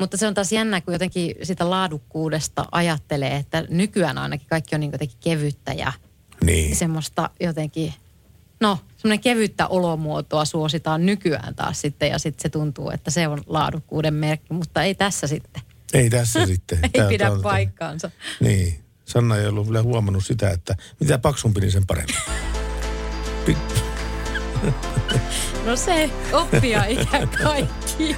Mutta 0.00 0.16
se 0.16 0.26
on 0.26 0.34
taas 0.34 0.52
jännä, 0.52 0.80
kun 0.80 0.94
jotenkin 0.94 1.34
sitä 1.42 1.70
laadukkuudesta 1.70 2.64
ajattelee, 2.72 3.36
että 3.36 3.64
nykyään 3.70 4.18
ainakin 4.18 4.46
kaikki 4.50 4.74
on 4.74 4.80
niin 4.80 4.92
jotenkin 4.92 5.18
kevyttä 5.20 5.72
ja 5.72 5.92
Niin. 6.44 6.76
semmoista 6.76 7.30
jotenkin, 7.40 7.94
no 8.60 8.78
semmoinen 8.96 9.20
kevyttä 9.20 9.66
olomuotoa 9.66 10.44
suositaan 10.44 11.06
nykyään 11.06 11.54
taas 11.54 11.80
sitten 11.80 12.08
ja 12.10 12.18
sitten 12.18 12.42
se 12.42 12.48
tuntuu, 12.48 12.90
että 12.90 13.10
se 13.10 13.28
on 13.28 13.42
laadukkuuden 13.46 14.14
merkki, 14.14 14.52
mutta 14.54 14.82
ei 14.82 14.94
tässä 14.94 15.26
sitten. 15.26 15.62
Ei 15.92 16.10
tässä 16.10 16.46
sitten. 16.46 16.78
Ei 16.84 16.90
Tää- 16.90 17.08
pidä 17.08 17.30
paikkaansa. 17.42 18.10
Niin. 18.40 18.84
Sanna 19.08 19.36
ei 19.36 19.46
ollut 19.46 19.68
vielä 19.68 19.82
huomannut 19.82 20.24
sitä, 20.24 20.50
että 20.50 20.76
mitä 21.00 21.18
paksumpi, 21.18 21.60
niin 21.60 21.72
sen 21.72 21.86
parempi. 21.86 22.14
Pik- 23.46 23.78
No 25.66 25.76
se 25.76 26.10
oppia 26.32 26.84
ikä 26.84 27.26
kaikki. 27.42 28.16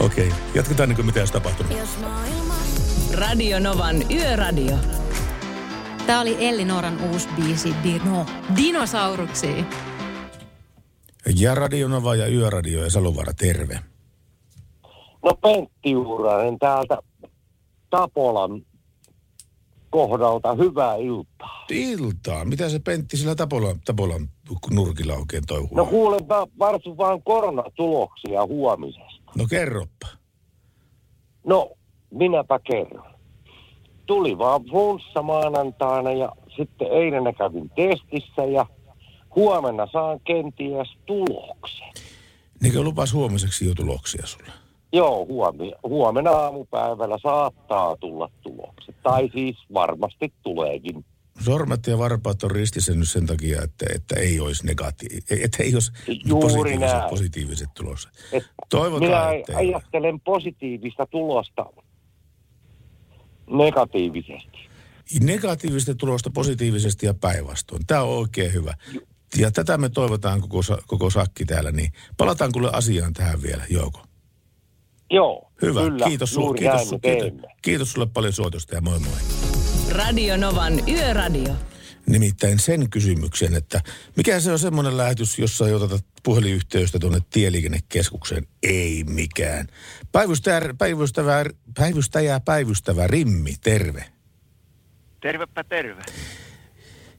Okei, 0.00 0.28
okay. 0.28 0.38
jatketaan 0.54 0.88
niin 0.88 0.96
kuin 0.96 1.06
mitä 1.06 1.20
olisi 1.20 1.32
tapahtunut. 1.32 1.72
Radio 3.14 3.60
Novan 3.60 3.96
Yöradio. 4.10 4.76
Tämä 6.06 6.20
oli 6.20 6.48
Elli 6.48 6.64
Nooran 6.64 7.00
uusi 7.00 7.28
biisi 7.36 7.74
Dino. 7.82 8.26
Dinosauruksi. 8.56 9.64
Ja 11.36 11.54
Radionova 11.54 12.14
ja 12.14 12.28
Yöradio 12.28 12.84
ja 12.84 12.90
Salovaara, 12.90 13.32
terve. 13.32 13.78
No 15.24 15.34
Pentti 15.42 15.90
Juuranen 15.90 16.58
täältä 16.58 16.98
Tapolan 17.90 18.62
kohdalta. 19.92 20.54
Hyvää 20.54 20.96
iltaa. 20.96 21.64
Iltaa. 21.70 22.44
Mitä 22.44 22.68
se 22.68 22.78
Pentti 22.78 23.16
sillä 23.16 23.34
Tapolan, 23.34 23.80
Tapolan 23.84 24.28
nurkilla 24.70 25.14
oikein 25.14 25.46
touhuu? 25.46 25.76
No 25.76 25.84
kuulenpa 25.86 26.46
varsin 26.58 26.96
vaan 26.96 27.22
koronatuloksia 27.22 28.46
huomisesta. 28.46 29.32
no 29.36 29.46
kerroppa. 29.50 30.06
No, 31.46 31.70
minäpä 32.10 32.58
kerron. 32.58 33.12
Tuli 34.06 34.38
vaan 34.38 34.64
flunssa 34.64 35.22
maanantaina 35.22 36.12
ja 36.12 36.32
sitten 36.56 36.88
eilen 36.92 37.34
kävin 37.38 37.70
testissä 37.70 38.44
ja 38.44 38.66
huomenna 39.36 39.86
saan 39.92 40.20
kenties 40.20 40.88
tuloksen. 41.06 41.92
Niinkö 42.62 42.82
lupas 42.82 43.12
huomiseksi 43.12 43.66
jo 43.68 43.74
tuloksia 43.74 44.26
sulle? 44.26 44.61
Joo, 44.92 45.26
huomi, 45.26 45.72
huomenna 45.82 46.30
aamupäivällä 46.30 47.18
saattaa 47.22 47.96
tulla 47.96 48.30
tulokset. 48.42 48.96
Tai 49.02 49.30
siis 49.34 49.56
varmasti 49.74 50.32
tuleekin. 50.42 51.04
Sormet 51.40 51.86
ja 51.86 51.98
varpaat 51.98 52.42
on 52.42 52.50
ristissä 52.50 52.94
nyt 52.94 53.08
sen 53.08 53.26
takia, 53.26 53.62
että, 53.62 53.86
että 53.94 54.20
ei 54.20 54.40
olisi 54.40 54.66
negatiivisia, 54.66 55.44
että 55.44 55.62
ei 55.62 55.74
olisi 55.74 55.92
Juuri 56.26 56.48
positiiviset, 56.48 56.98
näin. 56.98 57.10
positiiviset 57.10 57.68
tulossa. 57.74 58.10
Et 58.32 58.44
Toivotaan, 58.68 59.10
minä 59.10 59.32
että 59.32 59.56
ajattelen 59.56 60.20
positiivista 60.20 61.06
tulosta 61.06 61.66
negatiivisesti. 63.50 64.58
negatiivista 65.20 65.94
tulosta 65.94 66.30
positiivisesti 66.30 67.06
ja 67.06 67.14
päinvastoin. 67.14 67.86
Tämä 67.86 68.02
on 68.02 68.18
oikein 68.18 68.52
hyvä. 68.52 68.74
Ja 69.38 69.50
tätä 69.50 69.78
me 69.78 69.88
toivotaan 69.88 70.40
koko, 70.40 70.60
koko 70.86 71.10
sakki 71.10 71.44
täällä, 71.44 71.72
niin 71.72 71.92
palataan 72.16 72.52
kuule 72.52 72.70
asiaan 72.72 73.12
tähän 73.12 73.42
vielä, 73.42 73.64
Jouko. 73.70 74.00
Joo, 75.12 75.52
Hyvä, 75.62 75.80
kyllä, 75.80 76.06
kiitos, 76.06 76.34
sulle, 76.34 76.58
kiitos, 76.58 76.90
su- 76.90 76.98
kiitos, 77.00 77.50
kiitos 77.62 77.92
sulle 77.92 78.06
paljon 78.06 78.32
soitosta 78.32 78.74
ja 78.74 78.80
moi 78.80 78.98
moi. 78.98 79.18
Radio 79.90 80.36
Novan 80.36 80.88
Yöradio. 80.88 81.52
Nimittäin 82.06 82.58
sen 82.58 82.90
kysymyksen, 82.90 83.54
että 83.54 83.80
mikä 84.16 84.40
se 84.40 84.52
on 84.52 84.58
semmoinen 84.58 84.96
lähetys, 84.96 85.38
jossa 85.38 85.68
ei 85.68 85.74
oteta 85.74 85.98
puhelinyhteystä 86.22 86.98
tuonne 86.98 87.18
tieliikennekeskukseen? 87.30 88.46
Ei 88.62 89.04
mikään. 89.04 89.66
Päivystäjä, 90.12 90.60
päivystävä, 90.78 91.44
päivystäjä, 91.74 92.40
päivystävä 92.40 93.06
Rimmi, 93.06 93.54
terve. 93.60 94.04
Tervepä 95.20 95.64
terve. 95.64 96.02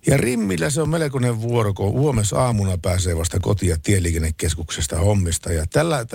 Ja 0.08 0.18
Rimmillä 0.18 0.70
se 0.70 0.82
on 0.82 0.90
melkoinen 0.90 1.42
vuoro, 1.42 1.74
kun 1.74 1.92
huomes 1.92 2.34
aamuna 2.34 2.78
pääsee 2.82 3.18
vasta 3.18 3.40
kotia 3.40 3.76
tieliikennekeskuksesta 3.84 5.00
hommista. 5.00 5.54
Ja 5.54 5.66
tällä, 5.74 6.06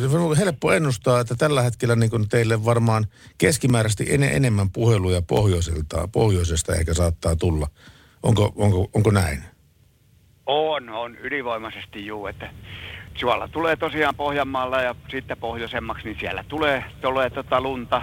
se 0.00 0.16
on 0.16 0.36
helppo 0.36 0.72
ennustaa, 0.72 1.20
että 1.20 1.34
tällä 1.34 1.62
hetkellä 1.62 1.96
niin 1.96 2.10
kuin 2.10 2.28
teille 2.28 2.64
varmaan 2.64 3.06
keskimääräisesti 3.38 4.06
en, 4.08 4.22
enemmän 4.22 4.70
puheluja 4.70 5.22
pohjoiselta, 5.22 6.08
pohjoisesta 6.12 6.74
ehkä 6.74 6.94
saattaa 6.94 7.36
tulla. 7.36 7.66
Onko, 8.22 8.52
onko, 8.56 8.90
onko 8.94 9.10
näin? 9.10 9.44
On, 10.46 10.88
on 10.88 11.16
ylivoimaisesti 11.16 12.06
juu, 12.06 12.26
että 12.26 12.50
suolla 13.14 13.48
tulee 13.48 13.76
tosiaan 13.76 14.16
Pohjanmaalla 14.16 14.82
ja 14.82 14.94
sitten 15.10 15.36
pohjoisemmaksi, 15.38 16.04
niin 16.04 16.16
siellä 16.20 16.44
tulee, 16.48 16.84
tulee 17.00 17.30
tota 17.30 17.60
lunta, 17.60 18.02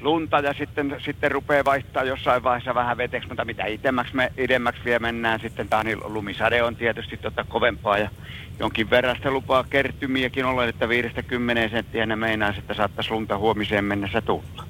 lunta 0.00 0.38
ja 0.38 0.54
sitten, 0.58 0.96
sitten 1.04 1.30
rupeaa 1.30 1.64
vaihtaa 1.64 2.04
jossain 2.04 2.42
vaiheessa 2.42 2.74
vähän 2.74 2.96
veteksi, 2.96 3.28
mutta 3.28 3.44
mitä 3.44 3.66
idemmäksi 3.66 4.16
me 4.16 4.32
idemmäksi 4.38 4.84
vielä 4.84 4.98
mennään 4.98 5.40
sitten 5.40 5.68
taas, 5.68 5.84
niin 5.84 5.98
lumisade 6.04 6.62
on 6.62 6.76
tietysti 6.76 7.16
tota 7.16 7.44
kovempaa 7.44 7.98
ja 7.98 8.10
jonkin 8.58 8.90
verran 8.90 9.16
sitä 9.16 9.30
lupaa 9.30 9.64
kertymiäkin 9.64 10.44
olla, 10.44 10.64
että 10.64 10.86
5-10 10.86 11.70
senttiä 11.70 12.06
ne 12.06 12.16
meinaa, 12.16 12.54
että 12.58 12.74
saattaisi 12.74 13.10
lunta 13.10 13.38
huomiseen 13.38 13.84
mennessä 13.84 14.20
tulla. 14.20 14.66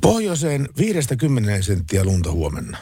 Pohjoiseen 0.00 0.68
50 0.78 1.62
senttiä 1.62 2.04
lunta 2.04 2.30
huomenna. 2.30 2.78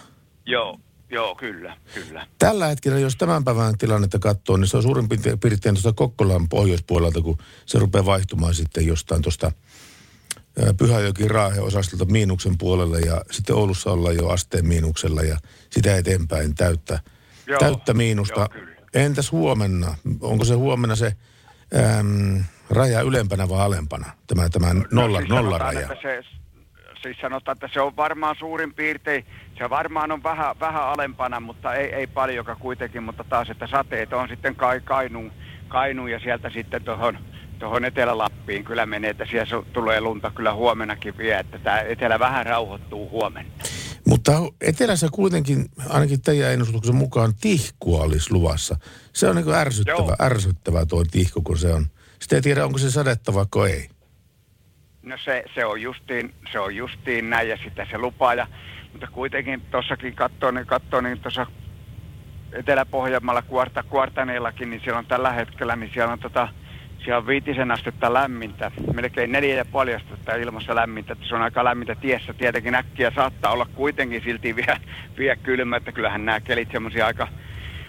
Joo, 0.47 0.81
joo, 1.11 1.35
kyllä, 1.35 1.77
kyllä. 1.95 2.27
Tällä 2.39 2.67
hetkellä, 2.67 2.99
jos 2.99 3.17
tämän 3.17 3.45
päivän 3.45 3.79
tilannetta 3.79 4.19
katsoo, 4.19 4.57
niin 4.57 4.69
se 4.69 4.77
on 4.77 4.83
suurin 4.83 5.09
piirtein 5.41 5.75
tuosta 5.75 5.93
Kokkolan 5.93 6.49
pohjoispuolelta, 6.49 7.21
kun 7.21 7.39
se 7.67 7.79
rupeaa 7.79 8.07
vaihtumaan 8.07 8.55
sitten 8.55 8.87
jostain 8.87 9.23
tuosta 9.23 9.53
Pyhäjoki 10.79 11.29
Raahe 11.29 11.61
osastolta 11.61 12.05
miinuksen 12.05 12.59
puolelle 12.59 13.01
ja 13.01 13.23
sitten 13.31 13.57
Oulussa 13.57 13.91
ollaan 13.93 14.17
jo 14.17 14.29
asteen 14.29 14.67
miinuksella 14.67 15.23
ja 15.23 15.37
sitä 15.71 15.97
eteenpäin 15.97 16.55
täyttä, 16.55 16.99
Joo, 17.47 17.59
täyttä 17.59 17.95
miinusta. 17.95 18.41
joo, 18.41 18.49
kyllä. 18.49 18.75
Entäs 18.95 19.33
huomenna? 19.33 19.95
Onko 20.21 20.45
se 20.45 20.55
huomenna 20.55 20.97
se 20.97 21.13
äm, 21.99 22.45
raja 22.71 23.01
ylempänä 23.01 23.49
vai 23.49 23.61
alempana? 23.61 24.07
Tämä, 24.27 24.49
tämä 24.49 24.75
nolla, 24.93 25.19
siis 25.19 25.31
nolla 25.31 25.51
sanotaan, 25.51 25.75
raja. 25.75 25.81
Että 25.81 26.03
se, 26.03 26.23
siis 27.03 27.17
sanotaan, 27.21 27.57
että 27.57 27.69
se 27.73 27.81
on 27.81 27.97
varmaan 27.97 28.37
suurin 28.39 28.75
piirtein, 28.75 29.27
se 29.59 29.71
varmaan 29.71 30.13
on 30.13 30.23
vähän, 30.23 30.55
vähän 30.61 30.83
alempana, 30.83 31.41
mutta 31.41 31.75
ei, 31.75 31.95
ei 31.95 32.07
paljonkaan 32.07 32.59
kuitenkin, 32.59 33.03
mutta 33.03 33.25
taas, 33.25 33.51
että 33.51 33.67
sateet 33.67 34.13
on 34.13 34.29
sitten 34.29 34.57
kai, 34.57 34.81
Kainuun, 34.81 35.33
Kainuun 35.69 36.11
ja 36.11 36.21
sieltä 36.21 36.51
sitten 36.51 36.85
tuohon 36.85 37.19
tuohon 37.65 37.85
Etelä-Lappiin 37.85 38.65
kyllä 38.65 38.87
menee, 38.87 39.11
että 39.11 39.27
siellä 39.31 39.65
tulee 39.73 40.01
lunta 40.01 40.31
kyllä 40.31 40.55
huomenakin 40.55 41.19
vielä, 41.19 41.41
että 41.41 41.59
tämä 41.59 41.81
Etelä 41.81 42.19
vähän 42.19 42.47
rauhoittuu 42.47 43.11
huomenna. 43.11 43.53
Mutta 44.07 44.33
etelässä 44.61 45.09
kuitenkin, 45.13 45.65
ainakin 45.89 46.23
teidän 46.23 46.53
ennustuksen 46.53 46.95
mukaan, 46.95 47.33
tihkua 47.41 48.03
olisi 48.03 48.33
luvassa. 48.33 48.77
Se 49.13 49.29
on 49.29 49.37
niin 49.37 49.45
kuin 49.45 49.57
ärsyttävä, 49.57 49.99
Joo. 49.99 50.17
ärsyttävä 50.23 50.87
tuo 50.87 51.05
tihku, 51.11 51.43
kun 51.43 51.59
se 51.59 51.75
on. 51.75 51.87
Sitten 52.21 52.37
ei 52.37 52.43
tiedä, 52.43 52.65
onko 52.65 52.79
se 52.79 52.91
sadetta 52.91 53.35
vai 53.35 53.71
ei. 53.71 53.89
No 55.03 55.17
se, 55.25 55.45
se, 55.55 55.65
on 55.65 55.83
justiin, 55.83 56.35
se 56.53 56.59
on 56.59 56.77
justiin 56.77 57.31
näin 57.31 57.49
ja 57.49 57.59
sitä 57.65 57.87
se 57.91 57.99
lupaa. 57.99 58.35
Ja, 58.35 58.47
mutta 58.93 59.07
kuitenkin 59.07 59.61
tuossakin 59.61 60.15
katsoo, 60.15 60.51
niin, 60.51 60.67
katsoo, 60.67 61.01
niin 61.01 61.21
tuossa 61.21 61.47
Etelä-Pohjanmaalla 62.53 63.43
kuorta, 63.43 63.83
kuortaneellakin, 63.83 64.71
niin 64.71 64.81
siellä 64.81 64.99
on 64.99 65.07
tällä 65.07 65.33
hetkellä, 65.33 65.77
niin 65.77 65.91
siellä 65.95 66.13
on 66.13 66.19
tota, 66.19 66.49
siellä 67.05 67.19
on 67.19 67.27
viitisen 67.27 67.71
astetta 67.71 68.13
lämmintä, 68.13 68.71
melkein 68.95 69.33
neljä 69.33 69.55
ja 69.55 69.65
puoli 69.65 69.95
astetta 69.95 70.35
ilmassa 70.35 70.75
lämmintä, 70.75 71.13
että 71.13 71.25
se 71.29 71.35
on 71.35 71.43
aika 71.43 71.65
lämmintä 71.65 71.95
tiessä. 71.95 72.35
Tietenkin 72.35 72.75
äkkiä 72.75 73.13
saattaa 73.15 73.53
olla 73.53 73.67
kuitenkin 73.75 74.23
silti 74.25 74.57
vielä, 74.57 74.81
vielä 75.19 75.37
kylmä, 75.37 75.77
että 75.77 75.93
kyllähän 75.93 76.25
nämä 76.25 76.41
kelit 76.41 76.69
semmoisia 76.73 77.07
aika, 77.07 77.29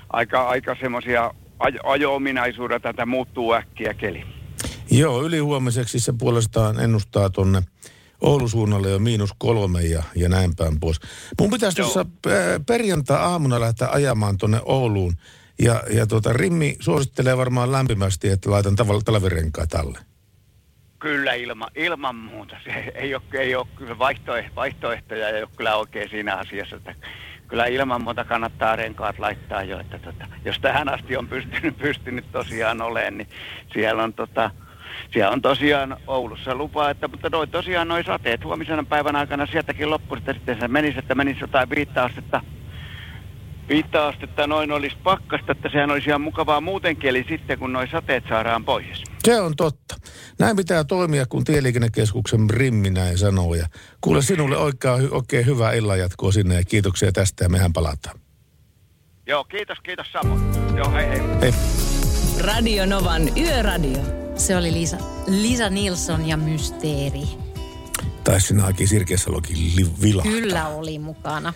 aika, 0.10 0.48
aika 0.48 0.76
semmoisia 0.80 1.34
ajo- 1.60 1.82
ajo-ominaisuudet, 1.84 2.86
että 2.86 3.06
muuttuu 3.06 3.54
äkkiä 3.54 3.94
keli. 3.94 4.24
Joo, 4.92 5.24
ylihuomiseksi 5.24 6.00
se 6.00 6.14
puolestaan 6.20 6.80
ennustaa 6.80 7.30
tonne 7.30 7.62
Oulun 8.22 8.50
suunnalle 8.50 8.90
jo 8.90 9.00
miinus 9.00 9.30
kolme 9.38 9.82
ja, 9.82 10.04
ja 10.16 10.30
näin 10.30 10.56
päin 10.56 10.80
pois. 10.80 11.00
Mun 11.40 11.50
pitäisi 11.50 11.82
tuossa 11.82 12.06
perjantai-aamuna 12.66 13.60
lähteä 13.60 13.88
ajamaan 13.92 14.38
tonne 14.38 14.60
Ouluun. 14.66 15.14
Ja, 15.60 15.84
ja 15.90 16.08
tuota, 16.08 16.34
Rimmi 16.34 16.76
suosittelee 16.80 17.38
varmaan 17.38 17.72
lämpimästi, 17.72 18.30
että 18.30 18.52
laitan 18.52 18.76
tavalla 18.76 19.02
talvirenkaat 19.06 19.74
alle. 19.74 20.00
Kyllä 21.00 21.34
ilma, 21.34 21.68
ilman 21.76 22.16
muuta. 22.16 22.56
Se 22.64 22.92
ei 22.96 23.16
ole, 23.16 23.24
ei 23.34 23.56
ole 23.56 23.68
kyllä 23.76 24.00
vaihtoeh, 24.00 24.52
vaihtoehtoja 24.56 25.30
ei 25.30 25.44
ole 25.44 25.50
kyllä 25.58 25.76
oikein 25.76 26.10
siinä 26.10 26.36
asiassa. 26.36 26.76
Että 26.76 26.96
kyllä 27.48 27.66
ilman 27.66 28.04
muuta 28.04 28.24
kannattaa 28.24 28.76
renkaat 28.76 29.20
laittaa 29.20 29.64
jo. 29.64 29.80
Että 29.80 30.00
tota, 30.00 30.26
jos 30.46 30.60
tähän 30.60 30.90
asti 30.90 31.18
on 31.18 31.28
pystynyt, 31.28 31.78
pystynyt 31.78 32.32
tosiaan 32.32 32.82
olemaan, 32.82 33.18
niin 33.18 33.28
siellä 33.74 34.04
on, 34.04 34.14
tota, 34.14 34.52
siellä 35.14 35.32
on 35.32 35.42
tosiaan 35.42 35.98
Oulussa 36.08 36.56
lupa, 36.56 36.90
että, 36.90 37.08
mutta 37.08 37.30
noi, 37.30 37.48
tosiaan 37.48 37.88
noin 37.88 38.06
sateet 38.06 38.44
huomisena 38.44 38.84
päivän 38.84 39.16
aikana 39.16 39.46
sieltäkin 39.46 39.90
loppu, 39.90 40.16
että 40.16 40.34
sitten 40.34 40.60
se 40.60 40.68
menisi, 40.68 41.00
että 41.00 41.16
menisi 41.16 41.40
jotain 41.42 41.70
viittä 41.70 42.04
astetta 42.04 42.42
viittä 43.70 44.06
astetta 44.06 44.48
noin 44.48 44.72
olisi 44.72 44.96
pakkasta, 45.04 45.52
että 45.52 45.70
sehän 45.72 45.92
olisi 45.92 46.10
ihan 46.10 46.22
mukavaa 46.22 46.62
muutenkin, 46.62 47.10
eli 47.10 47.26
sitten 47.30 47.60
kun 47.60 47.74
noin 47.74 47.88
sateet 47.92 48.24
saadaan 48.30 48.66
pois. 48.66 49.04
Se 49.24 49.42
on 49.42 49.56
totta. 49.56 49.96
Näin 50.40 50.56
pitää 50.56 50.84
toimia, 50.84 51.26
kun 51.26 51.44
Tieliikennekeskuksen 51.44 52.50
Rimmi 52.50 52.90
näin 52.90 53.18
sanoo. 53.18 53.56
Ja 53.56 53.68
kuule 54.02 54.22
sinulle 54.22 54.58
oikein, 54.58 55.14
oikein 55.14 55.46
hyvää 55.46 55.74
illanjatkoa 55.74 56.32
sinne 56.32 56.56
ja 56.56 56.64
kiitoksia 56.64 57.12
tästä 57.12 57.44
ja 57.46 57.50
mehän 57.50 57.74
palataan. 57.74 58.20
Joo, 59.28 59.44
kiitos, 59.44 59.78
kiitos 59.84 60.08
samoin. 60.12 60.42
Joo, 60.78 60.92
hei 60.92 61.10
hei. 61.10 61.20
Hei. 61.42 61.54
Radio 62.40 62.86
Novan 62.86 63.38
Yöradio. 63.38 64.00
Se 64.36 64.58
oli 64.58 64.72
Lisa, 64.74 64.98
Lisa 65.28 65.70
Nilsson 65.70 66.28
ja 66.28 66.38
Mysteeri. 66.38 67.22
Taisi 68.24 68.48
sinä 68.48 68.66
Aki 68.66 68.88
Sirkesalokin 68.88 69.58
li- 69.58 70.02
vilahtaa. 70.02 70.32
Kyllä 70.32 70.68
oli 70.68 71.00
mukana. 71.00 71.54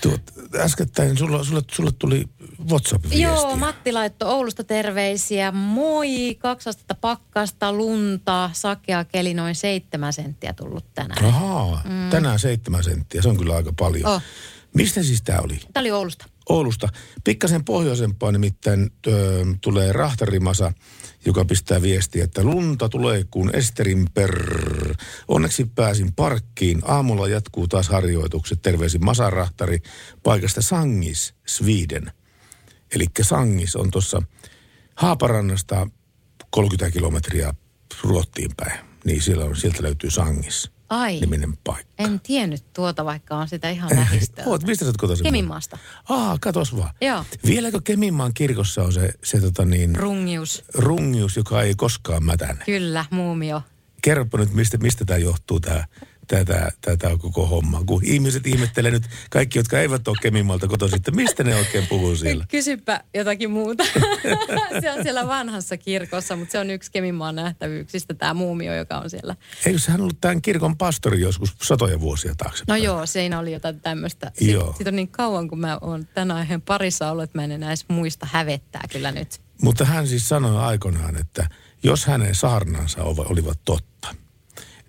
Tuot, 0.00 0.22
äskettäin 0.54 1.16
sulla, 1.16 1.44
sulle, 1.44 1.62
sulle 1.70 1.90
tuli 1.98 2.24
WhatsApp-viestiä. 2.70 3.28
Joo, 3.28 3.56
Matti 3.56 3.92
laittoi 3.92 4.30
Oulusta 4.30 4.64
terveisiä. 4.64 5.52
Moi, 5.52 6.34
kaksi 6.38 6.68
astetta 6.68 6.94
pakkasta, 6.94 7.72
lunta, 7.72 8.50
sakea 8.52 9.04
keli, 9.04 9.34
noin 9.34 9.54
seitsemän 9.54 10.12
senttiä 10.12 10.52
tullut 10.52 10.94
tänään. 10.94 11.24
Ahaa, 11.24 11.82
mm. 11.84 12.10
tänään 12.10 12.38
seitsemän 12.38 12.84
senttiä, 12.84 13.22
se 13.22 13.28
on 13.28 13.36
kyllä 13.36 13.56
aika 13.56 13.72
paljon. 13.78 14.06
Oh. 14.06 14.22
Mistä 14.74 15.02
siis 15.02 15.22
tämä 15.22 15.38
oli? 15.42 15.60
Tämä 15.72 15.82
oli 15.82 15.90
Oulusta. 15.90 16.26
Oulusta. 16.48 16.88
Pikkasen 17.24 17.64
pohjoisempaa 17.64 18.32
nimittäin 18.32 18.90
ö, 19.06 19.44
tulee 19.60 19.92
rahtarimasa, 19.92 20.72
joka 21.26 21.44
pistää 21.44 21.82
viestiä, 21.82 22.24
että 22.24 22.42
lunta 22.42 22.88
tulee 22.88 23.24
kuin 23.30 23.56
Esterin 23.56 24.06
per. 24.14 24.44
Onneksi 25.28 25.70
pääsin 25.74 26.12
parkkiin. 26.12 26.82
Aamulla 26.84 27.28
jatkuu 27.28 27.68
taas 27.68 27.88
harjoitukset. 27.88 28.62
Terveisin 28.62 29.04
Masarahtari 29.04 29.78
paikasta 30.22 30.62
Sangis, 30.62 31.34
Sweden. 31.46 32.12
Eli 32.94 33.06
Sangis 33.22 33.76
on 33.76 33.90
tuossa 33.90 34.22
Haaparannasta 34.94 35.88
30 36.50 36.92
kilometriä 36.92 37.54
Ruottiin 38.02 38.50
päin. 38.56 38.80
niin 39.04 39.22
siellä 39.22 39.44
on, 39.44 39.56
sieltä 39.56 39.82
löytyy 39.82 40.10
Sangis 40.10 40.75
Ai, 40.88 41.20
niminen 41.20 41.54
paikka. 41.64 41.92
en 41.98 42.20
tiennyt 42.20 42.72
tuota, 42.72 43.04
vaikka 43.04 43.36
on 43.36 43.48
sitä 43.48 43.70
ihan 43.70 43.90
lähistöä. 43.96 44.44
Oot, 44.46 44.64
mistä 44.64 44.84
sä 44.84 44.88
oot 44.88 44.96
kotoisin? 44.96 45.24
Keminmaasta. 45.24 45.78
Aa, 46.08 46.36
katos 46.40 46.76
vaan. 46.76 46.94
Joo. 47.00 47.24
Vieläkö 47.46 47.80
Keminmaan 47.84 48.34
kirkossa 48.34 48.82
on 48.82 48.92
se, 48.92 49.12
se 49.24 49.40
tota 49.40 49.64
niin, 49.64 49.96
Rungius. 49.96 50.64
rungius, 50.74 51.36
joka 51.36 51.62
ei 51.62 51.74
koskaan 51.74 52.24
mätänne? 52.24 52.64
Kyllä, 52.64 53.04
muumio. 53.10 53.62
Kerropa 54.02 54.38
nyt, 54.38 54.52
mistä, 54.52 54.78
mistä 54.78 55.04
tämä 55.04 55.18
johtuu, 55.18 55.60
tämä 55.60 55.84
tätä, 56.26 56.72
tätä 56.80 57.10
koko 57.18 57.46
homma. 57.46 57.82
Kun 57.86 58.04
ihmiset 58.04 58.46
ihmettelee 58.46 58.90
nyt, 58.90 59.02
kaikki, 59.30 59.58
jotka 59.58 59.80
eivät 59.80 60.08
ole 60.08 60.16
Keminmaalta 60.22 60.68
kotoisin, 60.68 60.96
että 60.96 61.10
mistä 61.10 61.44
ne 61.44 61.56
oikein 61.56 61.86
puhuu 61.86 62.16
siellä? 62.16 62.44
Kysypä 62.48 63.04
jotakin 63.14 63.50
muuta. 63.50 63.84
se 64.80 64.92
on 64.92 65.02
siellä 65.02 65.26
vanhassa 65.26 65.76
kirkossa, 65.76 66.36
mutta 66.36 66.52
se 66.52 66.58
on 66.58 66.70
yksi 66.70 66.90
Keminmaan 66.92 67.36
nähtävyyksistä, 67.36 68.14
tämä 68.14 68.34
muumio, 68.34 68.74
joka 68.74 68.98
on 68.98 69.10
siellä. 69.10 69.36
Eikö 69.66 69.78
hän 69.88 70.00
ollut 70.00 70.20
tämän 70.20 70.42
kirkon 70.42 70.76
pastori 70.76 71.20
joskus 71.20 71.54
satoja 71.62 72.00
vuosia 72.00 72.34
taakse? 72.38 72.64
No 72.68 72.76
joo, 72.76 73.06
siinä 73.06 73.38
oli 73.38 73.52
jotain 73.52 73.80
tämmöistä. 73.80 74.32
Joo. 74.40 74.72
Siitä, 74.76 74.90
on 74.90 74.96
niin 74.96 75.08
kauan, 75.08 75.48
kun 75.48 75.60
mä 75.60 75.78
oon 75.80 76.06
tämän 76.14 76.36
aiheen 76.36 76.62
parissa 76.62 77.10
ollut, 77.10 77.24
että 77.24 77.38
mä 77.38 77.44
en 77.44 77.52
enää 77.52 77.70
edes 77.70 77.84
muista 77.88 78.26
hävettää 78.32 78.82
kyllä 78.92 79.12
nyt. 79.12 79.40
Mutta 79.62 79.84
hän 79.84 80.06
siis 80.06 80.28
sanoi 80.28 80.64
aikoinaan, 80.64 81.16
että 81.16 81.48
jos 81.82 82.06
hänen 82.06 82.34
saarnansa 82.34 83.02
olivat 83.02 83.58
totta, 83.64 84.14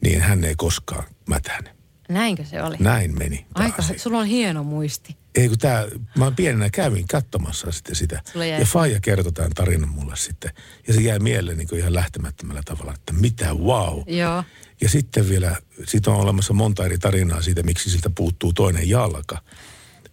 niin 0.02 0.22
hän 0.22 0.44
ei 0.44 0.56
koskaan 0.56 1.04
mätäne. 1.28 1.78
Näinkö 2.10 2.46
se 2.46 2.64
oli? 2.64 2.76
Näin 2.80 3.18
meni. 3.18 3.46
Aika, 3.54 3.76
asia. 3.80 4.00
sulla 4.00 4.20
on 4.20 4.26
hieno 4.26 4.64
muisti. 4.64 5.18
Ei 5.36 5.48
kun 5.48 5.58
tää, 5.58 5.86
mä 6.18 6.32
pienenä 6.32 6.70
kävin 6.70 7.08
katsomassa 7.08 7.72
sitten 7.72 7.96
sitä. 7.96 8.22
Ja 8.60 8.66
Faija 8.66 9.00
kertoi 9.00 9.32
tämän 9.32 9.52
tarinan 9.56 9.90
mulle 9.90 10.16
sitten. 10.16 10.52
Ja 10.88 10.94
se 10.94 11.02
jäi 11.02 11.20
mieleen 11.20 11.58
niin 11.58 11.76
ihan 11.76 11.94
lähtemättömällä 11.94 12.62
tavalla, 12.66 12.94
että 12.94 13.14
mitä 13.14 13.54
wow. 13.54 14.02
Joo. 14.08 14.44
Ja 14.82 14.90
sitten 14.90 15.30
vielä, 15.30 15.56
siitä 15.86 16.12
on 16.12 16.18
olemassa 16.18 16.54
monta 16.54 16.86
eri 16.86 16.98
tarinaa 16.98 17.42
siitä, 17.42 17.64
miksi 17.64 17.90
siltä 17.90 18.10
puuttuu 18.10 18.54
toinen 18.54 18.90
jalka. 18.90 19.42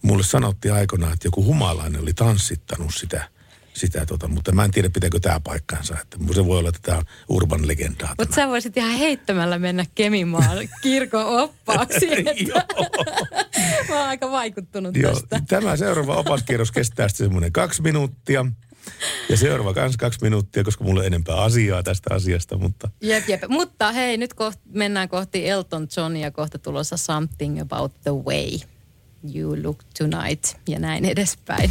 Mulle 0.02 0.22
sanottiin 0.22 0.74
aikoinaan, 0.74 1.12
että 1.12 1.26
joku 1.26 1.44
humalainen 1.44 2.02
oli 2.02 2.14
tanssittanut 2.14 2.94
sitä, 2.94 3.28
sitä 3.76 4.06
tota, 4.06 4.28
mutta 4.28 4.52
mä 4.52 4.64
en 4.64 4.70
tiedä, 4.70 4.90
pitääkö 4.90 5.20
tämä 5.20 5.40
paikkansa. 5.40 5.96
Että 6.02 6.16
se 6.34 6.46
voi 6.46 6.58
olla, 6.58 6.68
että 6.68 6.80
tämä 6.82 6.98
on 6.98 7.04
urban 7.28 7.68
legendaa. 7.68 8.14
Mutta 8.18 8.34
sä 8.34 8.48
voisit 8.48 8.76
ihan 8.76 8.90
heittämällä 8.98 9.58
mennä 9.58 9.84
Kemimaan 9.94 10.68
kirkon 10.82 11.26
oppaaksi. 11.26 12.06
Joo. 12.48 12.58
että 12.58 13.84
mä 13.88 13.98
oon 13.98 14.08
aika 14.08 14.30
vaikuttunut 14.30 14.96
Joo, 14.96 15.12
tästä. 15.12 15.40
tämä 15.48 15.76
seuraava 15.76 16.16
opaskierros 16.16 16.72
kestää 16.72 17.08
sitten 17.08 17.26
semmoinen 17.26 17.52
kaksi 17.52 17.82
minuuttia. 17.82 18.46
Ja 19.28 19.36
seuraava 19.36 19.74
kans 19.74 19.96
kaksi 19.96 20.18
minuuttia, 20.22 20.64
koska 20.64 20.84
mulla 20.84 21.02
ei 21.02 21.06
enempää 21.06 21.36
asiaa 21.36 21.82
tästä 21.82 22.14
asiasta, 22.14 22.58
mutta 22.58 22.90
Jep, 23.00 23.28
jep. 23.28 23.42
Mutta 23.48 23.92
hei, 23.92 24.16
nyt 24.16 24.34
koht, 24.34 24.60
mennään 24.72 25.08
kohti 25.08 25.48
Elton 25.48 25.88
Johnia, 25.96 26.30
kohta 26.30 26.58
tulossa 26.58 26.96
Something 26.96 27.60
About 27.60 27.92
the 28.02 28.10
Way 28.10 28.58
You 29.34 29.62
Look 29.62 29.78
Tonight 29.98 30.44
ja 30.68 30.78
näin 30.78 31.04
edespäin. 31.04 31.70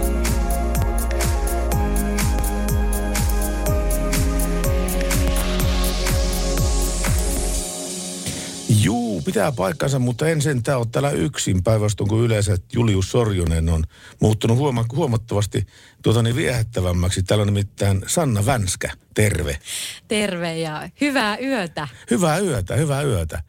Pitää 9.31 9.51
paikkansa, 9.51 9.99
mutta 9.99 10.27
en 10.27 10.41
sentään 10.41 10.77
ole 10.77 10.87
täällä 10.91 11.11
yksin 11.11 11.63
päinvastoin 11.63 12.09
kuin 12.09 12.23
yleensä 12.23 12.53
että 12.53 12.67
Julius 12.73 13.11
Sorjonen 13.11 13.69
on 13.69 13.83
muuttunut 14.19 14.57
huoma- 14.57 14.85
huomattavasti 14.95 15.67
tuota 16.01 16.23
niin 16.23 16.35
viehättävämmäksi. 16.35 17.23
Täällä 17.23 17.41
on 17.41 17.47
nimittäin 17.47 18.03
Sanna 18.07 18.45
Vänskä, 18.45 18.89
terve. 19.13 19.59
Terve 20.07 20.57
ja 20.57 20.89
hyvää 21.01 21.37
yötä. 21.37 21.87
Hyvää 22.11 22.39
yötä, 22.39 22.75
hyvää 22.75 23.01
yötä. 23.03 23.43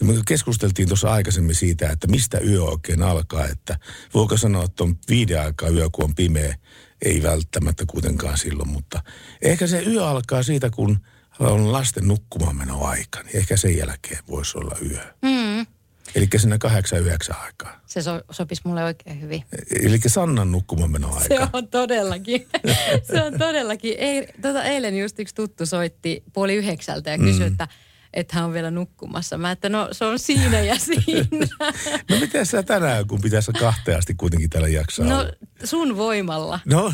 Ja 0.00 0.06
me 0.06 0.14
keskusteltiin 0.26 0.88
tuossa 0.88 1.12
aikaisemmin 1.12 1.54
siitä, 1.54 1.90
että 1.90 2.06
mistä 2.06 2.38
yö 2.38 2.62
oikein 2.62 3.02
alkaa, 3.02 3.46
että 3.46 3.78
voiko 4.14 4.36
sanoa, 4.36 4.64
että 4.64 4.84
on 4.84 4.96
viiden 5.08 5.40
aikaa 5.40 5.68
yö, 5.68 5.88
kun 5.92 6.04
on 6.04 6.14
pimeä. 6.14 6.56
Ei 7.02 7.22
välttämättä 7.22 7.84
kuitenkaan 7.86 8.38
silloin, 8.38 8.68
mutta 8.68 9.02
ehkä 9.42 9.66
se 9.66 9.82
yö 9.86 10.06
alkaa 10.06 10.42
siitä, 10.42 10.70
kun 10.70 10.98
on 11.38 11.72
lasten 11.72 12.08
nukkumaan 12.08 12.70
aika, 12.70 13.22
niin 13.22 13.36
ehkä 13.36 13.56
sen 13.56 13.76
jälkeen 13.76 14.20
voisi 14.28 14.58
olla 14.58 14.76
yö. 14.90 15.14
Mm. 15.22 15.66
Eli 16.14 16.28
siinä 16.36 16.58
kahdeksan 16.58 17.00
yhdeksän 17.00 17.36
aikaa. 17.40 17.80
Se 17.86 18.02
so, 18.02 18.20
sopisi 18.30 18.62
mulle 18.64 18.84
oikein 18.84 19.20
hyvin. 19.20 19.44
Eli 19.82 19.98
Sannan 20.06 20.52
nukkumaan 20.52 21.22
Se 21.28 21.34
aika. 21.34 21.50
on 21.52 21.68
todellakin. 21.68 22.46
se 23.12 23.22
on 23.22 23.38
todellakin. 23.38 23.94
Ei, 23.98 24.28
tota, 24.42 24.64
eilen 24.64 24.98
just 24.98 25.18
yksi 25.18 25.34
tuttu 25.34 25.66
soitti 25.66 26.22
puoli 26.32 26.54
yhdeksältä 26.54 27.10
ja 27.10 27.18
kysyi, 27.18 27.40
mm. 27.40 27.46
että 27.46 27.68
että 28.14 28.36
hän 28.36 28.44
on 28.44 28.52
vielä 28.52 28.70
nukkumassa. 28.70 29.38
Mä 29.38 29.50
että 29.50 29.68
no 29.68 29.88
se 29.92 30.04
on 30.04 30.18
siinä 30.18 30.60
ja 30.60 30.78
siinä. 30.78 31.46
No 32.10 32.20
miten 32.20 32.46
sä 32.46 32.62
tänään, 32.62 33.06
kun 33.06 33.20
pitäisi 33.20 33.52
kahteen 33.52 33.98
asti 33.98 34.14
kuitenkin 34.14 34.50
täällä 34.50 34.68
jaksaa 34.68 35.06
no 35.06 35.18
olla? 35.18 35.30
sun 35.64 35.96
voimalla. 35.96 36.60
No, 36.64 36.92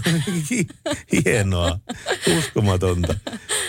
hi- 0.51 0.67
hienoa. 1.25 1.79
Uskomatonta. 2.39 3.15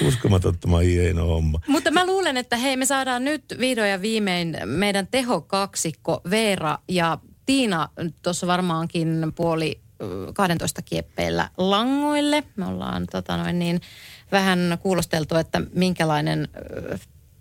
Uskomatonta 0.08 0.78
hieno 0.78 1.26
homma. 1.26 1.60
Mutta 1.68 1.92
mä 1.92 2.06
luulen, 2.06 2.38
että 2.38 2.58
hei 2.58 2.78
me 2.78 2.86
saadaan 2.86 3.24
nyt 3.26 3.44
vihdoin 3.60 3.90
ja 3.90 4.02
viimein 4.02 4.58
meidän 4.66 5.08
tehokaksikko 5.08 6.22
Veera 6.30 6.78
ja 6.90 7.18
Tiina 7.46 7.90
tuossa 8.24 8.48
varmaankin 8.48 9.34
puoli 9.36 9.82
ö, 10.02 10.34
12 10.34 10.82
kieppeillä 10.82 11.50
langoille. 11.58 12.44
Me 12.56 12.66
ollaan 12.66 13.08
tota 13.12 13.38
noin 13.38 13.60
niin, 13.60 13.82
vähän 14.32 14.78
kuulosteltu, 14.82 15.36
että 15.36 15.62
minkälainen, 15.74 16.48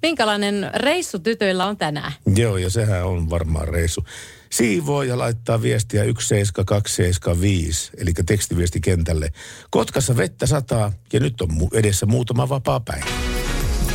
minkälainen 0.05 0.71
reissu 0.75 1.19
tytöillä 1.19 1.67
on 1.67 1.77
tänään. 1.77 2.13
Joo, 2.37 2.57
ja 2.57 2.71
sehän 2.71 3.05
on 3.05 3.31
varmaan 3.31 3.69
reissu. 3.69 4.05
Siivoo 4.51 5.03
ja 5.03 5.19
laittaa 5.19 5.63
viestiä 5.63 6.05
17275, 6.05 7.91
eli 7.97 8.13
tekstiviesti 8.27 8.81
kentälle. 8.81 9.33
Kotkassa 9.71 10.17
vettä 10.17 10.47
sataa 10.47 10.93
ja 11.13 11.21
nyt 11.21 11.41
on 11.41 11.49
edessä 11.73 12.07
muutama 12.07 12.49
vapaa 12.49 12.81
päivä. 12.81 13.05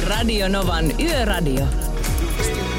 Radio 0.08 0.48
Novan 0.48 1.00
Yöradio. 1.00 1.66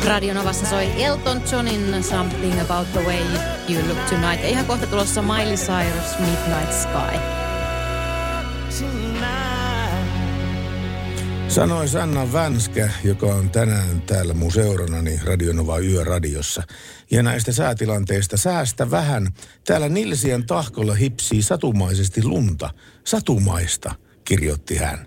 Radio 0.07 0.35
Novassa 0.35 0.67
soi 0.67 1.05
Elton 1.05 1.43
Johnin 1.53 2.05
Something 2.05 2.61
About 2.61 2.93
the 2.93 3.01
Way 3.01 3.23
You 3.69 3.89
Look 3.89 3.99
Tonight. 3.99 4.43
Ja 4.43 4.49
ihan 4.49 4.67
kohta 4.67 4.87
tulossa 4.87 5.23
Miley 5.23 5.57
Cyrus 5.57 6.19
Midnight 6.19 6.73
Sky. 6.73 7.19
Sanoi 11.51 11.89
Sanna 11.89 12.33
Vänskä, 12.33 12.89
joka 13.05 13.27
on 13.27 13.51
tänään 13.51 14.03
täällä 14.07 14.35
mun 14.35 14.53
seuranani 14.53 15.21
Radionova 15.25 15.79
Yöradiossa. 15.79 16.63
Ja 17.11 17.23
näistä 17.23 17.53
säätilanteista 17.53 18.37
säästä 18.37 18.91
vähän. 18.91 19.27
Täällä 19.67 19.89
Nilsien 19.89 20.47
tahkolla 20.47 20.95
hipsii 20.95 21.43
satumaisesti 21.43 22.25
lunta. 22.25 22.71
Satumaista, 23.05 23.95
kirjoitti 24.25 24.77
hän. 24.77 24.99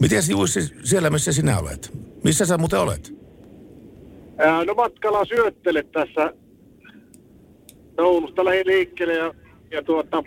Miten 0.00 0.22
Juissi 0.30 0.60
siellä, 0.84 1.10
missä 1.10 1.32
sinä 1.32 1.58
olet? 1.58 1.92
Missä 2.24 2.46
sä 2.46 2.58
muuten 2.58 2.80
olet? 2.80 3.14
Ää, 4.38 4.64
No 4.64 4.74
matkalla 4.74 5.24
syöttele 5.24 5.82
tässä. 5.82 6.32
Oulusta 7.98 8.44
lähdin 8.44 8.66
liikkeelle 8.66 9.14
ja, 9.14 9.34
ja 9.70 9.82
tuota, 9.82 10.22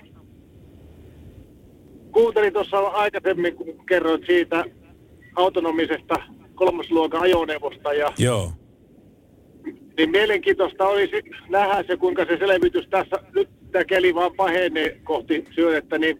kuuntelin 2.11 2.53
tuossa 2.53 2.77
aikaisemmin, 2.77 3.55
kun 3.55 3.85
kerroit 3.85 4.21
siitä 4.25 4.65
autonomisesta 5.35 6.15
kolmosluokan 6.55 7.21
ajoneuvosta 7.21 7.93
ja 7.93 8.13
Joo. 8.17 8.51
niin 9.97 10.11
mielenkiintoista 10.11 10.87
olisi 10.87 11.23
nähdä 11.49 11.83
se, 11.87 11.97
kuinka 11.97 12.25
se 12.25 12.37
selvitys 12.37 12.87
tässä, 12.89 13.15
nyt 13.35 13.49
tämä 13.71 13.85
keli 13.85 14.15
vaan 14.15 14.35
pahenee 14.35 14.99
kohti 15.03 15.45
syötettä, 15.55 15.97
niin 15.97 16.19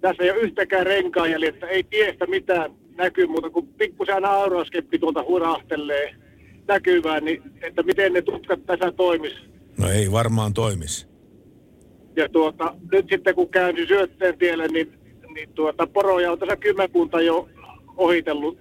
tässä 0.00 0.22
ei 0.24 0.30
ole 0.30 0.40
yhtäkään 0.40 0.86
renkaan 0.86 1.30
jäljellä, 1.30 1.66
ei 1.66 1.82
tiestä 1.82 2.26
mitään 2.26 2.70
näkyy 2.96 3.26
muuta 3.26 3.50
kuin 3.50 3.66
pikkusen 3.66 4.24
auraskeppi 4.24 4.98
tuolta 4.98 5.24
hurahtelee 5.28 6.14
näkyvään, 6.68 7.24
niin 7.24 7.42
että 7.62 7.82
miten 7.82 8.12
ne 8.12 8.22
tutkat 8.22 8.66
tässä 8.66 8.92
toimis. 8.92 9.32
No 9.78 9.90
ei 9.90 10.12
varmaan 10.12 10.54
toimisi. 10.54 11.06
Ja 12.16 12.28
tuota, 12.28 12.74
nyt 12.92 13.06
sitten 13.10 13.34
kun 13.34 13.48
käännyin 13.48 13.88
syötteen 13.88 14.38
tielle, 14.38 14.68
niin, 14.68 14.92
niin 15.34 15.48
tuota, 15.54 15.86
poroja 15.86 16.32
on 16.32 16.38
tässä 16.38 16.56
kymmenkunta 16.56 17.20
jo 17.20 17.48
ohitellut. 17.96 18.58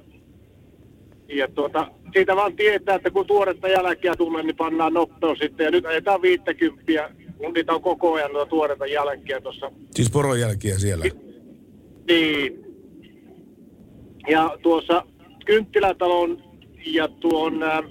Ja 1.28 1.48
tuota, 1.48 1.88
siitä 2.14 2.36
vaan 2.36 2.56
tietää, 2.56 2.96
että 2.96 3.12
kun 3.12 3.28
tuoretta 3.28 3.68
jälkeä 3.68 4.16
tulee, 4.16 4.44
niin 4.44 4.56
pannaan 4.56 4.94
nopeus 4.94 5.40
sitten. 5.40 5.66
Ja 5.66 5.72
nyt 5.72 5.86
ajetaan 5.86 6.22
50, 6.22 7.10
kun 7.38 7.54
niitä 7.54 7.74
on 7.74 7.82
koko 7.82 8.14
ajan 8.14 8.34
noita 8.34 8.50
tuoretta 8.50 8.86
jälkeä 8.86 9.42
tuossa. 9.42 9.72
Siis 9.92 10.12
poronjälkiä 10.12 10.80
siellä. 10.80 11.06
Niin. 12.08 12.66
Ja 14.30 14.58
tuossa 14.62 15.04
Kynttilätalon 15.46 16.44
ja 16.86 17.08
tuon 17.08 17.64
äh, 17.64 17.84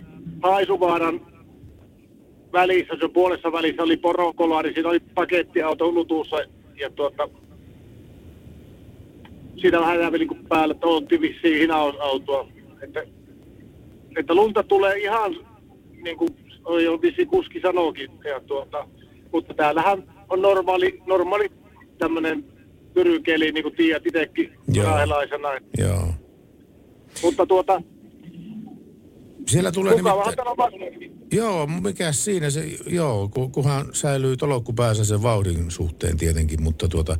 Haisuvaaran 0.42 1.30
välissä, 2.52 2.94
se 3.00 3.08
puolessa 3.08 3.52
välissä 3.52 3.82
oli 3.82 3.96
porokolari, 3.96 4.72
siinä 4.72 4.88
oli 4.88 5.00
pakettiauto 5.00 5.92
lutussa 5.92 6.36
ja 6.80 6.90
tuota, 6.90 7.28
siinä 9.60 9.80
vähän 9.80 10.00
jäävi 10.00 10.18
niin 10.18 10.46
päällä, 10.48 10.72
että 10.72 10.86
oltiin 10.86 11.20
vissiin 11.20 11.58
hinausautoa. 11.58 12.48
Että, 12.82 13.02
että 14.16 14.34
lunta 14.34 14.62
tulee 14.62 14.98
ihan 14.98 15.36
niin 16.04 16.16
kuin 16.16 16.36
jo 16.84 17.02
vissiin 17.02 17.28
kuski 17.28 17.60
sanookin. 17.60 18.10
Ja 18.24 18.40
tuota, 18.40 18.88
mutta 19.32 19.54
täällähän 19.54 20.04
on 20.28 20.42
normaali, 20.42 21.02
normaali 21.06 21.50
tämmöinen 21.98 22.44
pyrykeli, 22.94 23.52
niin 23.52 23.62
kuin 23.62 23.76
tiedät 23.76 24.06
itsekin 24.06 24.52
raahelaisena. 24.82 25.48
Joo. 25.78 26.08
Mutta 27.22 27.46
tuota, 27.46 27.82
Siellä 29.46 29.72
tulee 29.72 29.94
nimittäin... 29.94 30.48
on. 30.48 30.72
Joo, 31.32 31.66
mikä 31.66 32.12
siinä 32.12 32.50
se, 32.50 32.64
joo, 32.86 33.28
ku- 33.28 33.48
kunhan 33.48 33.86
säilyy 33.92 34.36
tolokku 34.36 34.72
päässä 34.72 35.04
sen 35.04 35.22
vauhdin 35.22 35.70
suhteen 35.70 36.16
tietenkin, 36.16 36.62
mutta 36.62 36.88
tuota, 36.88 37.16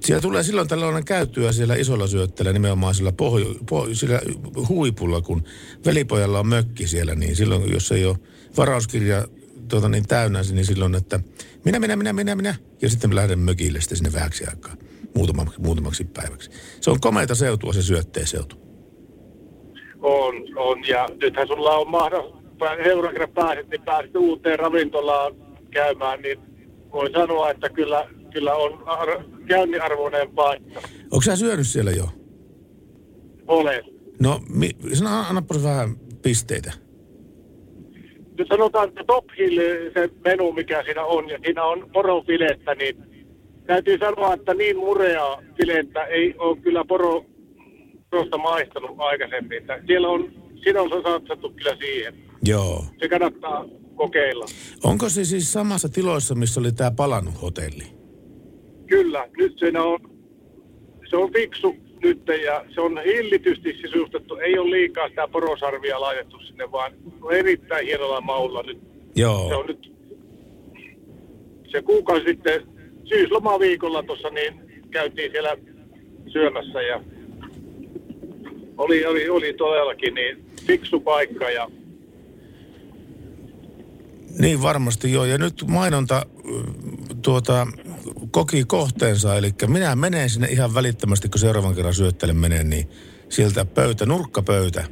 siellä 0.00 0.22
tulee 0.22 0.42
silloin 0.42 0.68
tällainen 0.68 1.04
käyttöä 1.04 1.52
siellä 1.52 1.74
isolla 1.74 2.06
syötteellä 2.06 2.52
nimenomaan 2.52 2.94
sillä, 2.94 3.12
pohjo, 3.12 3.54
po, 3.68 3.88
sillä 3.92 4.20
huipulla, 4.68 5.20
kun 5.20 5.44
velipojalla 5.86 6.40
on 6.40 6.46
mökki 6.46 6.86
siellä, 6.86 7.14
niin 7.14 7.36
silloin, 7.36 7.72
jos 7.72 7.92
ei 7.92 8.06
ole 8.06 8.16
varauskirja 8.56 9.24
tuota, 9.68 9.88
niin 9.88 10.06
täynnä, 10.08 10.40
niin 10.52 10.64
silloin, 10.64 10.94
että 10.94 11.20
minä, 11.64 11.78
minä, 11.78 11.96
minä, 11.96 12.12
minä, 12.12 12.34
minä, 12.34 12.54
ja 12.82 12.90
sitten 12.90 13.14
lähden 13.14 13.38
mökille 13.38 13.80
sitten 13.80 13.96
sinne 13.96 14.12
vähäksi 14.12 14.44
aikaa, 14.46 14.72
muutamaksi, 15.14 15.60
muutamaksi 15.60 16.04
päiväksi. 16.04 16.50
Se 16.80 16.90
on 16.90 17.00
komeita 17.00 17.34
seutua 17.34 17.72
se 17.72 17.82
syötteen 17.82 18.26
seutu. 18.26 18.56
On, 20.00 20.34
on. 20.56 20.88
Ja 20.88 21.08
nythän 21.22 21.46
sulla 21.46 21.76
on 21.76 21.90
mahdollisuus, 21.90 22.44
seuraavan 22.84 23.12
kerran 23.12 23.34
pääset, 23.34 23.68
niin 23.68 23.82
pääset 23.82 24.16
uuteen 24.16 24.58
ravintolaan 24.58 25.32
käymään, 25.70 26.22
niin 26.22 26.38
voi 26.92 27.10
sanoa, 27.12 27.50
että 27.50 27.68
kyllä, 27.68 28.08
kyllä 28.30 28.54
on 28.54 28.82
ar- 28.88 29.24
käynniarvoinen 29.46 30.30
paikka. 30.34 30.80
Onko 31.02 31.22
sä 31.22 31.36
syönyt 31.36 31.66
siellä 31.66 31.90
jo? 31.90 32.08
Olen. 33.46 33.84
No, 34.20 34.40
mi, 34.48 34.70
sano, 34.92 35.10
annapas 35.28 35.62
vähän 35.62 35.96
pisteitä. 36.22 36.72
Nyt 38.38 38.48
sanotaan, 38.48 38.88
että 38.88 39.04
Top 39.06 39.24
Hill, 39.38 39.60
se 39.94 40.10
menu, 40.24 40.52
mikä 40.52 40.82
siinä 40.84 41.04
on, 41.04 41.28
ja 41.28 41.38
siinä 41.44 41.64
on 41.64 41.90
porofilettä, 41.92 42.74
niin 42.74 42.96
täytyy 43.66 43.98
sanoa, 43.98 44.34
että 44.34 44.54
niin 44.54 44.76
murea 44.76 45.42
filettä 45.56 46.04
ei 46.04 46.34
ole 46.38 46.56
kyllä 46.56 46.84
poro, 46.84 47.24
porosta 48.10 48.38
maistanut 48.38 48.90
aikaisemmin. 48.98 49.58
Että 49.58 49.80
siellä 49.86 50.08
on, 50.08 50.32
siinä 50.62 50.82
on 50.82 50.90
satsattu 51.02 51.50
kyllä 51.50 51.76
siihen. 51.76 52.14
Joo. 52.42 52.84
Se 53.00 53.08
kannattaa 53.08 53.64
kokeilla. 53.94 54.44
Onko 54.84 55.08
se 55.08 55.24
siis 55.24 55.52
samassa 55.52 55.88
tiloissa, 55.88 56.34
missä 56.34 56.60
oli 56.60 56.72
tämä 56.72 56.90
palannut 56.90 57.42
hotelli? 57.42 57.99
Kyllä, 58.90 59.28
nyt 59.36 59.58
siinä 59.58 59.82
on, 59.82 59.98
se 61.10 61.16
on 61.16 61.32
fiksu 61.32 61.76
nyt 62.02 62.22
ja 62.44 62.64
se 62.74 62.80
on 62.80 63.00
hillitysti 63.04 63.78
sisustettu. 63.80 64.36
Ei 64.36 64.58
ole 64.58 64.70
liikaa 64.70 65.08
sitä 65.08 65.28
porosarvia 65.28 66.00
laitettu 66.00 66.38
sinne, 66.38 66.72
vaan 66.72 66.92
on 67.22 67.32
erittäin 67.32 67.86
hienolla 67.86 68.20
maulla 68.20 68.62
nyt. 68.62 68.78
Se 69.14 69.20
Joo. 69.20 69.58
on 69.58 69.66
nyt, 69.66 69.92
se 71.72 71.82
kuukausi 71.82 72.24
sitten 72.24 72.62
syyslomaviikolla 73.04 74.02
tuossa 74.02 74.30
niin 74.30 74.54
käytiin 74.90 75.30
siellä 75.30 75.56
syömässä 76.32 76.82
ja 76.82 77.00
oli, 78.78 79.06
oli, 79.06 79.28
oli 79.28 79.52
todellakin 79.52 80.14
niin 80.14 80.44
fiksu 80.66 81.00
paikka 81.00 81.50
ja 81.50 81.70
Niin 84.38 84.62
varmasti 84.62 85.12
joo. 85.12 85.24
Ja 85.24 85.38
nyt 85.38 85.64
mainonta 85.68 86.26
tuota, 87.22 87.66
koki 88.30 88.64
kohteensa, 88.64 89.36
eli 89.36 89.54
minä 89.66 89.96
menen 89.96 90.30
sinne 90.30 90.48
ihan 90.48 90.74
välittömästi, 90.74 91.28
kun 91.28 91.38
seuraavan 91.40 91.74
kerran 91.74 91.94
syöttelen 91.94 92.36
menen, 92.36 92.70
niin 92.70 92.88
sieltä 93.28 93.64
pöytä, 93.64 94.06
nurkkapöytä. 94.06 94.84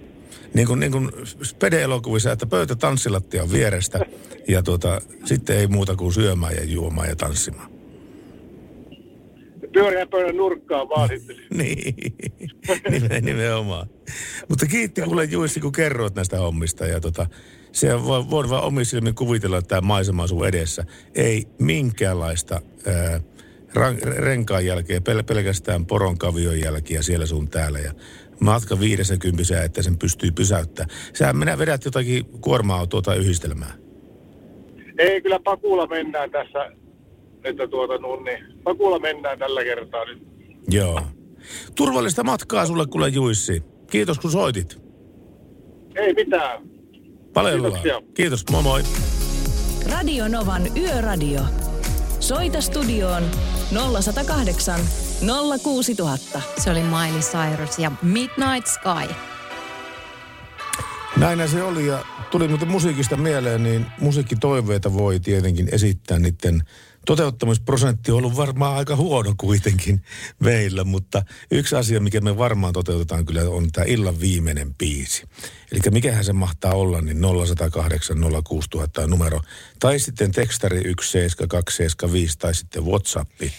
Niin 0.55 0.66
kuin, 0.66 0.81
niin 0.81 0.92
kuin 0.92 1.11
Spede-elokuvissa, 1.42 2.33
että 2.33 2.46
pöytä 2.46 2.77
tanssilattian 2.77 3.53
vierestä 3.53 4.01
ja 4.48 4.62
tuota, 4.62 5.01
sitten 5.24 5.57
ei 5.57 5.66
muuta 5.66 5.96
kuin 5.96 6.12
syömään 6.12 6.55
ja 6.57 6.64
juomaan 6.64 7.09
ja 7.09 7.16
tanssimaan. 7.16 7.70
pyöreän 9.72 10.09
pöydän 10.09 10.37
nurkkaan 10.37 10.88
vaan 10.88 11.09
sitten. 11.09 11.37
Niin, 11.59 11.94
Nimen- 12.90 13.24
nimenomaan. 13.24 13.88
Mutta 14.48 14.66
kiitti 14.66 15.03
kuule 15.03 15.24
Juissi, 15.24 15.61
kun 15.61 15.72
kerroit 15.72 16.14
näistä 16.14 16.38
hommista. 16.38 16.87
Ja 16.87 17.01
tota, 17.01 17.27
se 17.73 18.05
voi, 18.05 18.31
voi 18.31 18.51
vaan 18.51 18.65
omin 18.65 18.87
silmin 18.87 19.15
kuvitella, 19.15 19.59
että 19.59 19.69
tämä 19.69 19.81
maisema 19.81 20.23
on 20.23 20.29
sun 20.29 20.49
edessä. 20.49 20.85
Ei 21.15 21.47
minkäänlaista 21.59 22.61
ää, 22.87 23.21
renkaan 24.17 24.67
jälkeä, 24.67 24.99
pel- 24.99 25.23
pelkästään 25.23 25.87
poronkavion 25.87 26.61
jälkiä 26.61 27.03
siellä 27.03 27.27
sun 27.27 27.49
täällä. 27.49 27.79
Ja 27.79 27.93
matka 28.41 28.81
viidessä 28.81 29.17
kympisää, 29.17 29.65
että 29.65 29.83
sen 29.83 29.99
pystyy 29.99 30.31
pysäyttämään. 30.31 30.99
Sä 31.15 31.33
minä 31.33 31.59
vedät 31.59 31.85
jotakin 31.85 32.25
kuorma-autoa 32.41 33.03
tai 33.03 33.17
yhdistelmää. 33.17 33.73
Ei, 34.99 35.23
kyllä 35.23 35.41
Pakulla 35.45 35.87
mennään 35.87 36.31
tässä, 36.31 36.73
että 37.45 37.69
tuota 37.69 37.99
no, 37.99 38.17
niin, 38.17 38.63
Pakulla 38.65 38.99
mennään 38.99 39.39
tällä 39.39 39.65
kertaa 39.65 40.05
nyt. 40.05 40.23
Joo. 40.71 41.03
Turvallista 41.75 42.25
matkaa 42.25 42.67
sulle 42.67 42.87
kuule 42.87 43.09
Juissi. 43.09 43.63
Kiitos 43.91 44.19
kun 44.19 44.31
soitit. 44.31 44.79
Ei 45.95 46.15
mitään. 46.15 46.78
Palellaan. 47.33 47.73
Kiitoksia. 47.73 48.03
Kiitos, 48.14 48.45
moi 48.51 48.62
moi. 48.62 48.83
Radio 49.91 50.29
Novan 50.29 50.77
Yöradio. 50.77 51.41
Soita 52.21 52.61
studioon 52.61 53.23
0108 53.93 54.81
06000. 55.62 56.41
Se 56.59 56.71
oli 56.71 56.83
Miley 56.83 57.21
Cyrus 57.21 57.79
ja 57.79 57.93
Midnight 58.03 58.67
Sky. 58.67 59.14
Näinä 61.17 61.47
se 61.47 61.62
oli 61.62 61.87
ja 61.87 62.05
tuli 62.31 62.49
muuten 62.49 62.69
musiikista 62.69 63.17
mieleen, 63.17 63.62
niin 63.62 63.87
musiikkitoiveita 64.01 64.93
voi 64.95 65.21
tietenkin 65.21 65.69
esittää. 65.73 66.19
Niiden 66.19 66.62
toteuttamisprosentti 67.09 68.12
on 68.12 68.18
ollut 68.18 68.37
varmaan 68.37 68.77
aika 68.77 68.97
huono 68.97 69.35
kuitenkin 69.38 70.03
meillä, 70.40 70.85
mutta 70.85 71.23
yksi 71.51 71.77
asia, 71.77 72.01
mikä 72.01 72.21
me 72.21 72.38
varmaan 72.38 72.73
toteutetaan 72.73 73.27
kyllä 73.27 73.40
on 73.51 73.73
tämä 73.73 73.85
illan 73.85 74.21
viimeinen 74.21 74.75
biisi. 74.75 75.25
Eli 75.73 75.81
mikähän 75.90 76.25
se 76.25 76.33
mahtaa 76.33 76.75
olla, 76.75 77.01
niin 77.01 77.21
0108 77.47 78.16
06000 78.44 79.03
on 79.03 79.11
numero. 79.11 79.40
Tai 79.81 79.99
sitten 79.99 80.33
tekstari 80.33 80.77
17275 81.01 82.38
tai 82.38 82.55
sitten 82.55 82.85
Whatsappi. 82.85 83.53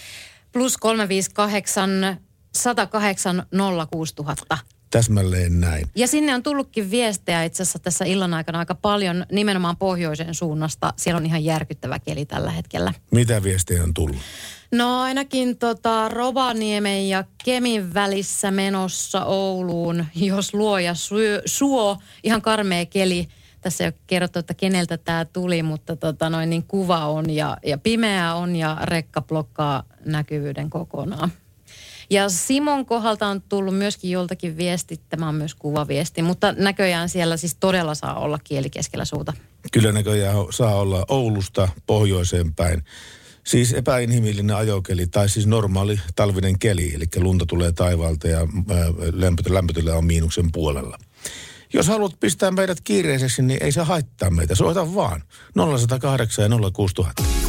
Plus 0.52 0.78
358 0.78 2.18
108 2.56 3.46
06000. 3.92 4.58
Täsmälleen 4.90 5.62
näin. 5.62 5.88
Ja 5.96 6.08
sinne 6.08 6.36
on 6.36 6.44
tullutkin 6.44 6.92
viestejä 6.92 7.44
itse 7.44 7.64
asiassa 7.64 7.80
tässä 7.80 8.06
illan 8.06 8.34
aikana 8.34 8.60
aika 8.60 8.76
paljon 8.76 9.26
nimenomaan 9.32 9.78
pohjoisen 9.78 10.36
suunnasta. 10.36 10.94
Siellä 10.96 11.18
on 11.18 11.26
ihan 11.26 11.44
järkyttävä 11.44 12.00
keli 12.00 12.26
tällä 12.26 12.52
hetkellä. 12.52 12.94
Mitä 13.12 13.44
viestejä 13.44 13.84
on 13.84 13.94
tullut? 13.94 14.18
No 14.72 15.02
ainakin 15.02 15.58
tota 15.58 16.10
Rovaniemen 16.10 17.10
ja 17.10 17.24
Kemin 17.46 17.94
välissä 17.94 18.52
menossa 18.52 19.26
Ouluun, 19.26 20.06
jos 20.16 20.54
luoja 20.54 20.94
syö, 20.94 21.42
suo, 21.46 21.98
ihan 22.24 22.42
karmea 22.42 22.86
keli. 22.86 23.28
Tässä 23.62 23.84
ei 23.84 23.88
ole 23.88 23.94
kerrottu, 24.08 24.40
että 24.40 24.54
keneltä 24.54 24.98
tämä 24.98 25.26
tuli, 25.26 25.64
mutta 25.64 25.96
tota 25.96 26.30
noin, 26.30 26.50
niin 26.50 26.64
kuva 26.64 27.08
on 27.08 27.30
ja, 27.30 27.58
ja 27.66 27.78
pimeää 27.78 28.36
on 28.36 28.56
ja 28.56 28.78
rekka 28.84 29.22
blokkaa 29.22 29.84
näkyvyyden 30.06 30.70
kokonaan. 30.70 31.32
Ja 32.10 32.30
Simon 32.30 32.86
kohdalta 32.86 33.28
on 33.28 33.42
tullut 33.42 33.78
myöskin 33.78 34.12
joltakin 34.12 34.58
viesti, 34.58 35.02
tämä 35.10 35.30
on 35.30 35.36
myös 35.36 35.56
kuvaviesti, 35.56 36.22
mutta 36.22 36.52
näköjään 36.52 37.10
siellä 37.10 37.38
siis 37.38 37.56
todella 37.60 37.96
saa 37.96 38.20
olla 38.20 38.40
kieli 38.44 38.70
keskellä 38.70 39.06
suuta. 39.06 39.34
Kyllä 39.72 39.92
näköjään 39.92 40.36
saa 40.50 40.76
olla 40.76 41.06
Oulusta 41.10 41.70
pohjoiseen 41.88 42.54
päin. 42.54 42.84
Siis 43.46 43.74
epäinhimillinen 43.74 44.56
ajokeli 44.56 45.08
tai 45.08 45.30
siis 45.30 45.48
normaali 45.48 46.00
talvinen 46.16 46.60
keli, 46.60 46.94
eli 46.96 47.06
lunta 47.18 47.46
tulee 47.46 47.72
taivaalta 47.72 48.28
ja 48.28 48.40
lämpötila, 49.14 49.56
lämpötila 49.56 49.94
on 49.94 50.06
miinuksen 50.06 50.52
puolella. 50.52 50.98
Jos 51.74 51.88
haluat 51.88 52.20
pistää 52.20 52.52
meidät 52.52 52.82
kiireiseksi, 52.82 53.42
niin 53.42 53.64
ei 53.64 53.72
se 53.72 53.82
haittaa 53.82 54.30
meitä. 54.30 54.56
Soita 54.56 54.96
vaan. 54.96 55.24
0108 55.56 56.44
ja 56.44 56.72
06000. 56.74 57.49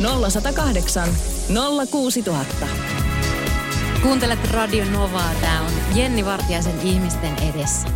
0108 0.00 1.08
06000. 1.90 2.66
Kuuntelet 4.02 4.50
Radio 4.50 4.84
Novaa. 4.84 5.30
Tämä 5.40 5.62
on 5.62 5.72
Jenni 5.94 6.24
Vartiaisen 6.24 6.80
ihmisten 6.82 7.34
edessä. 7.38 7.88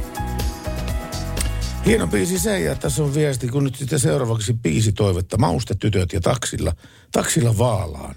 Hieno 1.86 2.06
biisi 2.06 2.38
se, 2.38 2.60
ja 2.60 2.74
tässä 2.74 3.02
on 3.02 3.14
viesti, 3.14 3.48
kun 3.48 3.64
nyt 3.64 3.76
sitten 3.76 3.98
seuraavaksi 3.98 4.52
biisi 4.52 4.92
toivetta, 4.92 5.38
Maustetytöt 5.38 6.12
ja 6.12 6.20
taksilla, 6.20 6.72
taksilla 7.12 7.58
vaalaan. 7.58 8.14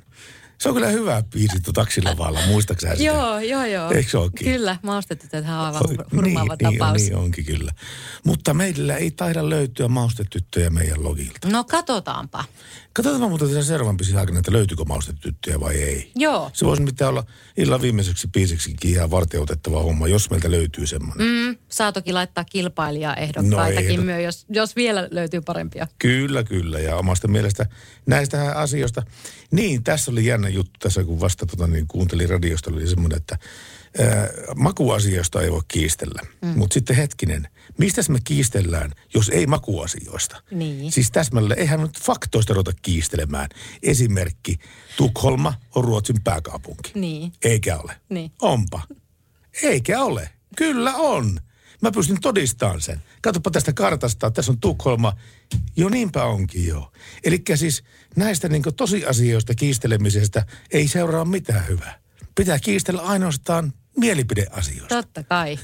Se 0.57 0.69
on 0.69 0.75
kyllä 0.75 0.87
hyvä 0.87 1.23
biisi 1.33 1.59
tuo 1.59 1.73
taksilla 1.73 2.17
vaalaan, 2.17 2.47
muistaakseni 2.47 2.97
sitä? 2.97 3.11
Joo, 3.11 3.39
joo, 3.39 3.65
joo. 3.65 3.91
Eikö 3.91 4.09
se 4.09 4.17
olekin? 4.17 4.53
Kyllä, 4.53 4.77
maustetytöthän 4.83 5.59
on 5.59 5.65
aivan 5.65 5.81
hurmaava 6.15 6.55
niin, 6.61 6.79
tapaus. 6.79 7.01
Niin, 7.01 7.15
on, 7.15 7.19
niin 7.19 7.25
onkin 7.25 7.45
kyllä. 7.45 7.71
Mutta 8.25 8.53
meillä 8.53 8.95
ei 8.95 9.11
taida 9.11 9.49
löytyä 9.49 9.87
maustetyttöjä 9.87 10.69
meidän 10.69 11.03
logilta. 11.03 11.47
No 11.49 11.63
katsotaanpa. 11.63 12.43
Katsotaan 12.93 13.29
muuten 13.29 13.49
sen 13.49 13.63
seuraavan 13.63 13.97
biisin 13.97 14.17
aikana, 14.17 14.39
että 14.39 14.51
löytyykö 14.51 14.84
maustetyttöjä 14.86 15.60
vai 15.60 15.75
ei. 15.75 16.12
Joo. 16.15 16.51
Se 16.53 16.65
voisi 16.65 16.84
mitään 16.84 17.10
olla 17.10 17.23
illan 17.58 17.82
viimeiseksi 17.82 18.27
biisiksikin 18.27 18.91
ihan 18.91 19.12
varteutettava 19.12 19.84
homma, 19.84 20.08
jos 20.08 20.29
meiltä 20.29 20.51
löytyy 20.51 20.88
semmoinen. 20.88 21.27
Mm, 21.27 21.58
saa 21.69 21.91
toki 21.91 22.13
laittaa 22.13 22.43
kilpailijaehdokkaitakin 22.43 23.95
No, 23.95 24.01
ehdot- 24.01 24.06
myös, 24.06 24.23
jos, 24.23 24.45
jos 24.49 24.75
vielä 24.75 25.08
löytyy 25.12 25.41
parempia. 25.41 25.88
Kyllä, 25.99 26.43
kyllä. 26.43 26.79
Ja 26.79 26.95
omasta 26.95 27.27
mielestä 27.27 27.65
näistä 28.06 28.51
asioista. 28.56 29.03
Niin, 29.51 29.84
tässä 29.84 30.12
oli 30.12 30.25
jännä 30.25 30.49
juttu 30.49 30.79
tässä, 30.79 31.03
kun 31.03 31.19
vasta 31.19 31.45
tota, 31.45 31.67
niin 31.67 31.88
kuuntelin 31.88 32.29
radiosta, 32.29 32.71
oli 32.71 32.88
semmoinen, 32.88 33.17
että 33.17 33.38
makuasioista 34.56 35.41
ei 35.41 35.51
voi 35.51 35.62
kiistellä. 35.67 36.21
Mm. 36.41 36.47
Mutta 36.47 36.73
sitten 36.73 36.95
hetkinen, 36.95 37.47
mistä 37.77 38.01
me 38.10 38.19
kiistellään, 38.23 38.91
jos 39.13 39.29
ei 39.29 39.47
makuasioista? 39.47 40.41
Niin. 40.51 40.91
Siis 40.91 41.12
täsmälleen, 41.12 41.60
eihän 41.60 41.82
nyt 41.82 42.01
faktoista 42.01 42.53
ruveta 42.53 42.71
kiistelemään. 42.82 43.49
Esimerkki, 43.84 44.58
Tukholma 44.97 45.53
on 45.75 45.84
Ruotsin 45.84 46.23
pääkaupunki. 46.23 46.91
Niin. 46.95 47.34
Eikä 47.43 47.77
ole. 47.77 47.95
Niin. 48.10 48.32
Onpa. 48.41 48.82
Eikä 49.63 50.03
ole. 50.03 50.29
Kyllä 50.56 50.95
on. 50.95 51.39
Mä 51.82 51.91
pystyn 51.91 52.21
todistamaan 52.21 52.82
sen. 52.82 53.01
Katsopa 53.21 53.51
tästä 53.51 53.73
kartasta, 53.73 54.32
tässä 54.32 54.51
on 54.51 54.60
Tukholma. 54.60 55.13
Jo 55.75 55.89
niinpä 55.89 56.23
onkin 56.23 56.67
jo. 56.67 56.91
Eli 57.23 57.43
siis 57.56 57.84
näistä 58.15 58.49
niin 58.49 58.63
tosiasioista 58.77 59.56
kiistelemisestä 59.56 60.45
ei 60.71 60.88
seuraa 60.88 61.25
mitään 61.25 61.67
hyvää. 61.67 61.99
Pitää 62.36 62.60
kiistellä 62.60 63.01
ainoastaan 63.01 63.73
mielipideasioista. 63.97 64.95
Totta 64.95 65.23
kai. 65.23 65.60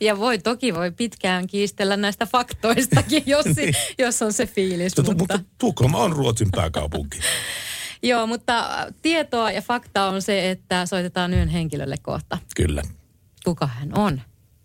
Ja 0.00 0.18
voi 0.18 0.38
toki 0.38 0.74
voi 0.74 0.90
pitkään 0.90 1.46
kiistellä 1.46 1.96
näistä 1.96 2.26
faktoistakin, 2.26 3.22
jos, 3.26 3.46
Niin. 3.56 3.74
jos 3.98 4.22
on 4.22 4.32
se 4.32 4.46
fiilis. 4.46 4.96
Mutta, 4.96 5.14
mutta, 5.14 5.34
mutta 5.38 5.50
Tukholma 5.58 5.98
on 5.98 6.12
Ruotsin 6.12 6.48
pääkaupunki. 6.50 7.18
Joo, 8.02 8.26
mutta 8.26 8.86
tietoa 9.02 9.50
ja 9.50 9.62
fakta 9.62 10.04
on 10.04 10.22
se, 10.22 10.50
että 10.50 10.86
soitetaan 10.86 11.34
yön 11.34 11.48
henkilölle 11.48 11.96
kohta. 12.02 12.38
Kyllä. 12.56 12.82
Kuka 13.44 13.66
hän 13.66 13.98
on? 13.98 14.20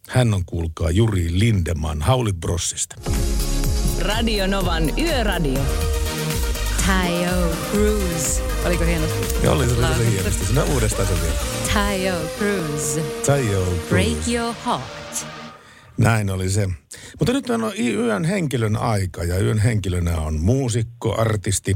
Hän 0.09 0.33
on, 0.33 0.45
kuulkaa, 0.45 0.91
Juri 0.91 1.39
Lindeman 1.39 2.01
Haulibrossista. 2.01 2.95
Radio 3.99 4.47
Novan 4.47 4.99
Yöradio. 4.99 5.61
Tayo 6.85 7.55
Cruz. 7.71 8.41
Oliko 8.65 8.83
hienosti? 8.83 9.35
Ja 9.43 9.51
oli 9.51 9.69
se 9.69 9.75
tosi 9.75 10.11
hienosti. 10.11 10.45
Sinä 10.45 10.63
uudestaan 10.63 11.07
se 11.07 11.13
vielä. 11.13 11.35
Tayo 11.73 12.15
Cruz. 12.37 12.97
Tayo 13.25 13.65
Break 13.89 14.07
Cruz. 14.07 14.27
your 14.27 14.55
heart. 14.65 15.27
Näin 15.97 16.29
oli 16.29 16.49
se. 16.49 16.67
Mutta 17.19 17.33
nyt 17.33 17.49
on 17.49 17.73
yön 17.79 18.23
henkilön 18.23 18.77
aika 18.77 19.23
ja 19.23 19.39
yön 19.39 19.59
henkilönä 19.59 20.17
on 20.17 20.39
muusikko, 20.39 21.21
artisti, 21.21 21.75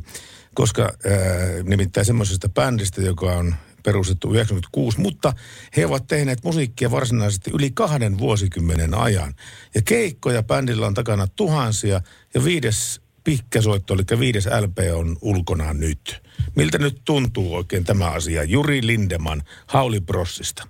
koska 0.56 0.84
äh, 0.84 1.64
nimittäin 1.64 2.06
semmoisesta 2.06 2.50
bändistä, 2.50 3.02
joka 3.02 3.26
on 3.26 3.56
perustettu 3.84 4.34
96, 4.34 5.00
mutta 5.00 5.34
he 5.78 5.86
ovat 5.86 6.08
tehneet 6.08 6.44
musiikkia 6.44 6.92
varsinaisesti 6.92 7.52
yli 7.54 7.72
kahden 7.72 8.18
vuosikymmenen 8.18 8.94
ajan. 8.94 9.34
Ja 9.76 9.82
keikkoja 9.82 10.44
bändillä 10.44 10.88
on 10.88 10.94
takana 10.94 11.28
tuhansia 11.28 12.02
ja 12.34 12.44
viides 12.44 13.02
pikkäsoitto, 13.24 13.94
eli 13.94 14.20
viides 14.20 14.48
LP 14.62 14.78
on 14.94 15.18
ulkona 15.22 15.74
nyt. 15.74 16.22
Miltä 16.56 16.78
nyt 16.78 17.02
tuntuu 17.06 17.56
oikein 17.56 17.84
tämä 17.84 18.06
asia? 18.06 18.44
Juri 18.44 18.80
Lindeman, 18.84 19.42
Hauli 19.68 20.00
Brossista. 20.02 20.68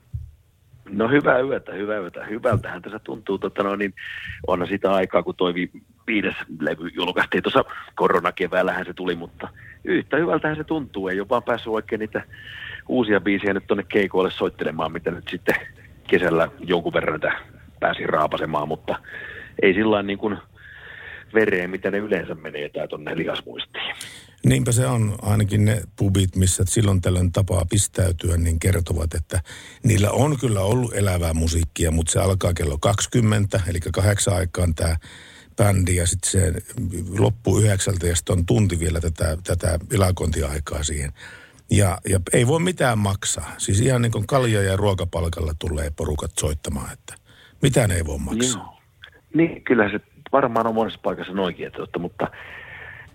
No 0.90 1.10
hyvää 1.10 1.40
yötä, 1.40 1.72
hyvää 1.72 2.00
yötä. 2.00 2.26
Hyvältähän 2.26 2.82
tässä 2.82 3.00
tuntuu, 3.00 3.38
tota 3.38 3.64
no, 3.64 3.76
niin 3.76 3.94
on 4.48 4.68
sitä 4.68 4.92
aikaa, 4.92 5.24
kun 5.24 5.36
toi 5.36 5.54
vi- 5.54 5.72
viides 6.08 6.36
levy 6.60 6.88
julkaistiin 6.88 7.44
tuossa 7.44 7.66
koronakeväällähän 7.96 8.86
se 8.86 8.94
tuli, 8.94 9.16
mutta 9.16 9.48
yhtä 9.84 10.18
hyvältähän 10.18 10.58
se 10.58 10.64
tuntuu. 10.64 11.08
Ei 11.08 11.20
ole 11.20 11.30
vaan 11.30 11.44
päässyt 11.44 11.74
oikein 11.74 12.00
niitä 12.00 12.24
uusia 12.88 13.22
biisejä 13.22 13.54
nyt 13.54 13.68
tuonne 13.68 13.84
keikoille 13.84 14.32
soittelemaan, 14.32 14.92
mitä 14.92 15.12
nyt 15.12 15.28
sitten 15.30 15.56
kesällä 16.08 16.48
jonkun 16.60 16.94
verran 16.94 17.20
tätä 17.20 17.38
pääsin 17.80 18.10
raapasemaan, 18.10 18.68
mutta 18.68 19.00
ei 19.62 19.74
sillä 19.74 20.04
niin 20.04 20.20
kuin 20.20 20.38
vereen, 21.34 21.70
mitä 21.70 21.92
ne 21.92 21.98
yleensä 21.98 22.36
menee 22.36 22.70
tai 22.70 22.88
tuonne 22.88 23.18
lihasmuistiin. 23.18 23.96
Niinpä 24.46 24.72
se 24.72 24.88
on 24.88 25.16
ainakin 25.22 25.66
ne 25.66 25.82
pubit, 25.96 26.36
missä 26.36 26.64
silloin 26.68 27.02
tällöin 27.02 27.32
tapaa 27.32 27.66
pistäytyä, 27.70 28.38
niin 28.38 28.60
kertovat, 28.60 29.14
että 29.14 29.42
niillä 29.84 30.12
on 30.12 30.38
kyllä 30.40 30.62
ollut 30.62 30.94
elävää 30.94 31.34
musiikkia, 31.34 31.92
mutta 31.92 32.12
se 32.12 32.20
alkaa 32.20 32.54
kello 32.54 32.78
20, 32.78 33.62
eli 33.68 33.80
kahdeksan 33.80 34.36
aikaan 34.36 34.76
tämä 34.76 34.96
bändi 35.58 35.96
ja 35.96 36.08
sitten 36.08 36.32
se 36.32 36.54
loppuu 37.20 37.60
yhdeksältä 37.60 38.08
ja 38.08 38.16
sitten 38.16 38.38
on 38.38 38.46
tunti 38.46 38.80
vielä 38.80 39.02
tätä, 39.02 39.38
tätä 39.44 39.80
ilakointiaikaa 39.94 40.84
siihen. 40.84 41.12
Ja, 41.72 41.98
ja 42.10 42.20
ei 42.34 42.48
voi 42.48 42.60
mitään 42.60 42.98
maksaa. 42.98 43.52
Siis 43.58 43.82
ihan 43.82 44.02
niin 44.02 44.12
kuin 44.12 44.28
kalja- 44.28 44.64
ja 44.64 44.78
ruokapalkalla 44.78 45.54
tulee 45.60 45.92
porukat 45.96 46.32
soittamaan, 46.40 46.94
että 46.94 47.16
mitään 47.62 47.92
ei 47.92 48.06
voi 48.06 48.20
maksaa. 48.20 48.62
Joo. 48.62 48.80
Niin, 49.34 49.64
kyllä 49.64 49.92
se 49.92 50.00
varmaan 50.32 50.68
on 50.68 50.76
monessa 50.76 51.00
paikassa 51.04 51.34
noinkin, 51.34 51.68
että, 51.68 51.80
totta, 51.80 52.00
mutta 52.00 52.28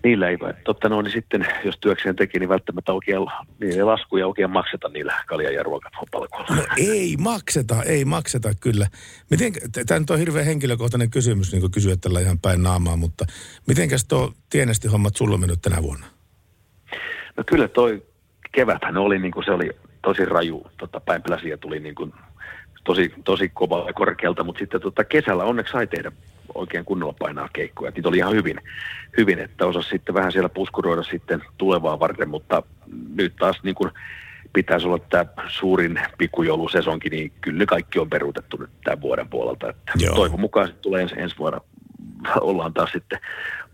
niillä 0.03 0.29
ei, 0.29 0.37
totta 0.63 0.89
no, 0.89 1.01
niin 1.01 1.11
sitten, 1.11 1.47
jos 1.65 1.75
työkseen 1.81 2.15
teki, 2.15 2.39
niin 2.39 2.49
välttämättä 2.49 2.93
oikein, 2.93 3.17
niin 3.59 3.73
ei 3.73 3.83
laskuja 3.83 4.27
oikein 4.27 4.49
makseta 4.49 4.89
niillä 4.89 5.23
kalja- 5.27 5.51
ja 5.51 5.63
ruokapalkoilla. 5.63 6.55
No 6.55 6.63
ei 6.77 7.15
makseta, 7.19 7.83
ei 7.83 8.05
makseta 8.05 8.49
kyllä. 8.59 8.87
Miten, 9.29 9.53
tämä 9.87 9.99
nyt 9.99 10.09
on 10.09 10.19
hirveän 10.19 10.45
henkilökohtainen 10.45 11.09
kysymys, 11.09 11.51
niin 11.51 11.61
kuin 11.61 11.71
kysyä 11.71 11.95
tällä 12.01 12.19
ihan 12.19 12.39
päin 12.39 12.63
naamaa, 12.63 12.95
mutta 12.95 13.25
mitenkäs 13.67 14.05
tuo 14.05 14.33
tienesti 14.49 14.87
hommat 14.87 15.15
sulla 15.15 15.33
on 15.33 15.39
mennyt 15.39 15.61
tänä 15.61 15.81
vuonna? 15.81 16.05
No 17.37 17.43
kyllä 17.47 17.67
toi 17.67 18.03
keväthän 18.51 18.97
oli, 18.97 19.19
niin 19.19 19.31
kuin 19.31 19.45
se 19.45 19.51
oli 19.51 19.69
tosi 20.01 20.25
raju, 20.25 20.67
tota, 20.77 20.99
päinpeläsiä 20.99 21.57
tuli 21.57 21.79
niin 21.79 21.95
kuin 21.95 22.13
tosi, 22.83 23.13
tosi 23.23 23.49
kova 23.49 23.83
ja 23.87 23.93
korkealta, 23.93 24.43
mutta 24.43 24.59
sitten 24.59 24.81
tota, 24.81 25.03
kesällä 25.03 25.43
onneksi 25.43 25.71
sai 25.71 25.87
tehdä 25.87 26.11
oikein 26.55 26.85
kunnolla 26.85 27.15
painaa 27.19 27.49
keikkoja. 27.53 27.91
Niitä 27.95 28.09
oli 28.09 28.17
ihan 28.17 28.33
hyvin, 28.33 28.61
hyvin 29.17 29.39
että 29.39 29.65
osasi 29.65 29.89
sitten 29.89 30.15
vähän 30.15 30.31
siellä 30.31 30.49
puskuroida 30.49 31.03
sitten 31.03 31.41
tulevaa 31.57 31.99
varten, 31.99 32.29
mutta 32.29 32.63
nyt 33.15 33.35
taas 33.35 33.59
niin 33.63 33.75
kuin 33.75 33.91
pitäisi 34.53 34.87
olla 34.87 34.99
tämä 34.99 35.25
suurin 35.47 35.99
pikkujoulusesonkin, 36.17 37.11
niin 37.11 37.31
kyllä 37.41 37.57
ne 37.57 37.65
kaikki 37.65 37.99
on 37.99 38.09
peruutettu 38.09 38.57
nyt 38.57 38.69
tämän 38.83 39.01
vuoden 39.01 39.29
puolelta. 39.29 39.69
Että 39.69 39.91
Joo. 39.97 40.15
toivon 40.15 40.39
mukaan 40.39 40.67
sitten 40.67 40.81
tulee 40.81 41.01
ensi, 41.01 41.15
ensi 41.17 41.37
vuonna 41.37 41.61
ollaan 42.41 42.73
taas 42.73 42.91
sitten 42.91 43.19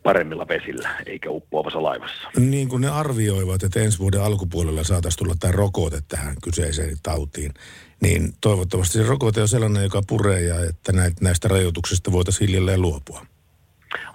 paremmilla 0.03 0.47
vesillä, 0.47 0.89
eikä 1.05 1.29
uppoavassa 1.29 1.83
laivassa. 1.83 2.27
Niin 2.37 2.69
kuin 2.69 2.81
ne 2.81 2.89
arvioivat, 2.89 3.63
että 3.63 3.79
ensi 3.79 3.99
vuoden 3.99 4.21
alkupuolella 4.21 4.83
saataisiin 4.83 5.19
tulla 5.19 5.35
tämä 5.39 5.51
rokote 5.51 5.99
tähän 6.07 6.35
kyseiseen 6.43 6.97
tautiin, 7.03 7.53
niin 8.01 8.33
toivottavasti 8.41 8.97
se 8.97 9.03
rokote 9.03 9.41
on 9.41 9.47
sellainen, 9.47 9.83
joka 9.83 10.01
puree 10.07 10.41
ja 10.41 10.55
että 10.65 10.91
näistä 11.21 11.47
rajoituksista 11.47 12.11
voitaisiin 12.11 12.47
hiljalleen 12.47 12.81
luopua. 12.81 13.25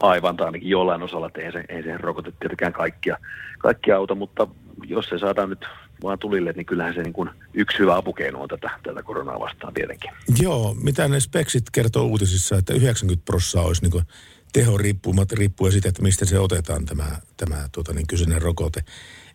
Aivan, 0.01 0.37
tai 0.37 0.47
ainakin 0.47 0.69
jollain 0.69 1.03
osalla, 1.03 1.27
että 1.27 1.41
ei 1.41 1.53
se, 1.53 1.65
ei 1.69 1.83
se 1.83 1.97
rokote 1.97 2.33
tietenkään 2.41 2.73
kaikkia, 2.73 3.19
kaikkia 3.59 3.97
auta, 3.97 4.15
mutta 4.15 4.49
jos 4.87 5.09
se 5.09 5.19
saadaan 5.19 5.51
nyt 5.51 5.67
vaan 6.03 6.19
tulille, 6.19 6.53
niin 6.53 6.67
kyllähän 6.67 6.95
se 6.95 7.03
niin 7.03 7.13
kuin 7.13 7.31
yksi 7.55 7.79
hyvä 7.79 7.97
apukeino 7.97 8.43
on 8.43 8.49
tätä, 8.49 8.71
tätä 8.83 9.03
koronaa 9.03 9.41
vastaan 9.41 9.75
tietenkin. 9.75 10.11
Joo, 10.41 10.77
mitä 10.83 11.09
ne 11.09 11.21
speksit 11.21 11.65
kertoo 11.73 12.05
uutisissa, 12.05 12.57
että 12.57 12.75
90 12.75 13.25
prossaa 13.25 13.65
olisi 13.65 13.83
niin 13.83 14.05
teho 14.53 14.79
riippumat, 14.79 15.33
riippuen 15.33 15.73
siitä, 15.73 15.89
että 15.89 16.03
mistä 16.03 16.25
se 16.25 16.39
otetaan 16.39 16.85
tämä, 16.85 17.05
tämä 17.37 17.69
tuota, 17.73 17.93
niin 17.93 18.07
kyseinen 18.07 18.43
rokote. 18.43 18.85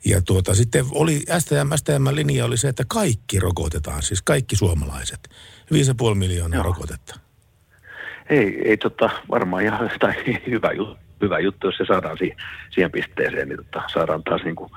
Ja 0.05 0.21
tuota, 0.21 0.55
sitten 0.55 0.85
oli 0.91 1.19
STM, 1.39 1.75
STM-linja 1.75 2.45
oli 2.45 2.57
se, 2.57 2.67
että 2.67 2.83
kaikki 2.87 3.39
rokotetaan, 3.39 4.01
siis 4.01 4.21
kaikki 4.21 4.55
suomalaiset. 4.55 5.29
5,5 5.73 6.15
miljoonaa 6.15 6.57
Joo. 6.57 6.63
rokotetta. 6.63 7.19
Ei, 8.29 8.69
ei 8.69 8.77
tota, 8.77 9.09
varmaan 9.31 9.63
ihan 9.63 9.91
tai 9.99 10.13
hyvä, 10.47 10.71
juttu, 10.71 10.97
hyvä 11.21 11.39
juttu, 11.39 11.67
jos 11.67 11.77
se 11.77 11.85
saadaan 11.87 12.17
siihen, 12.17 12.37
siihen 12.69 12.91
pisteeseen, 12.91 13.49
niin 13.49 13.57
tota, 13.57 13.83
saadaan 13.93 14.23
taas 14.23 14.41
niin 14.43 14.55
kuin 14.55 14.71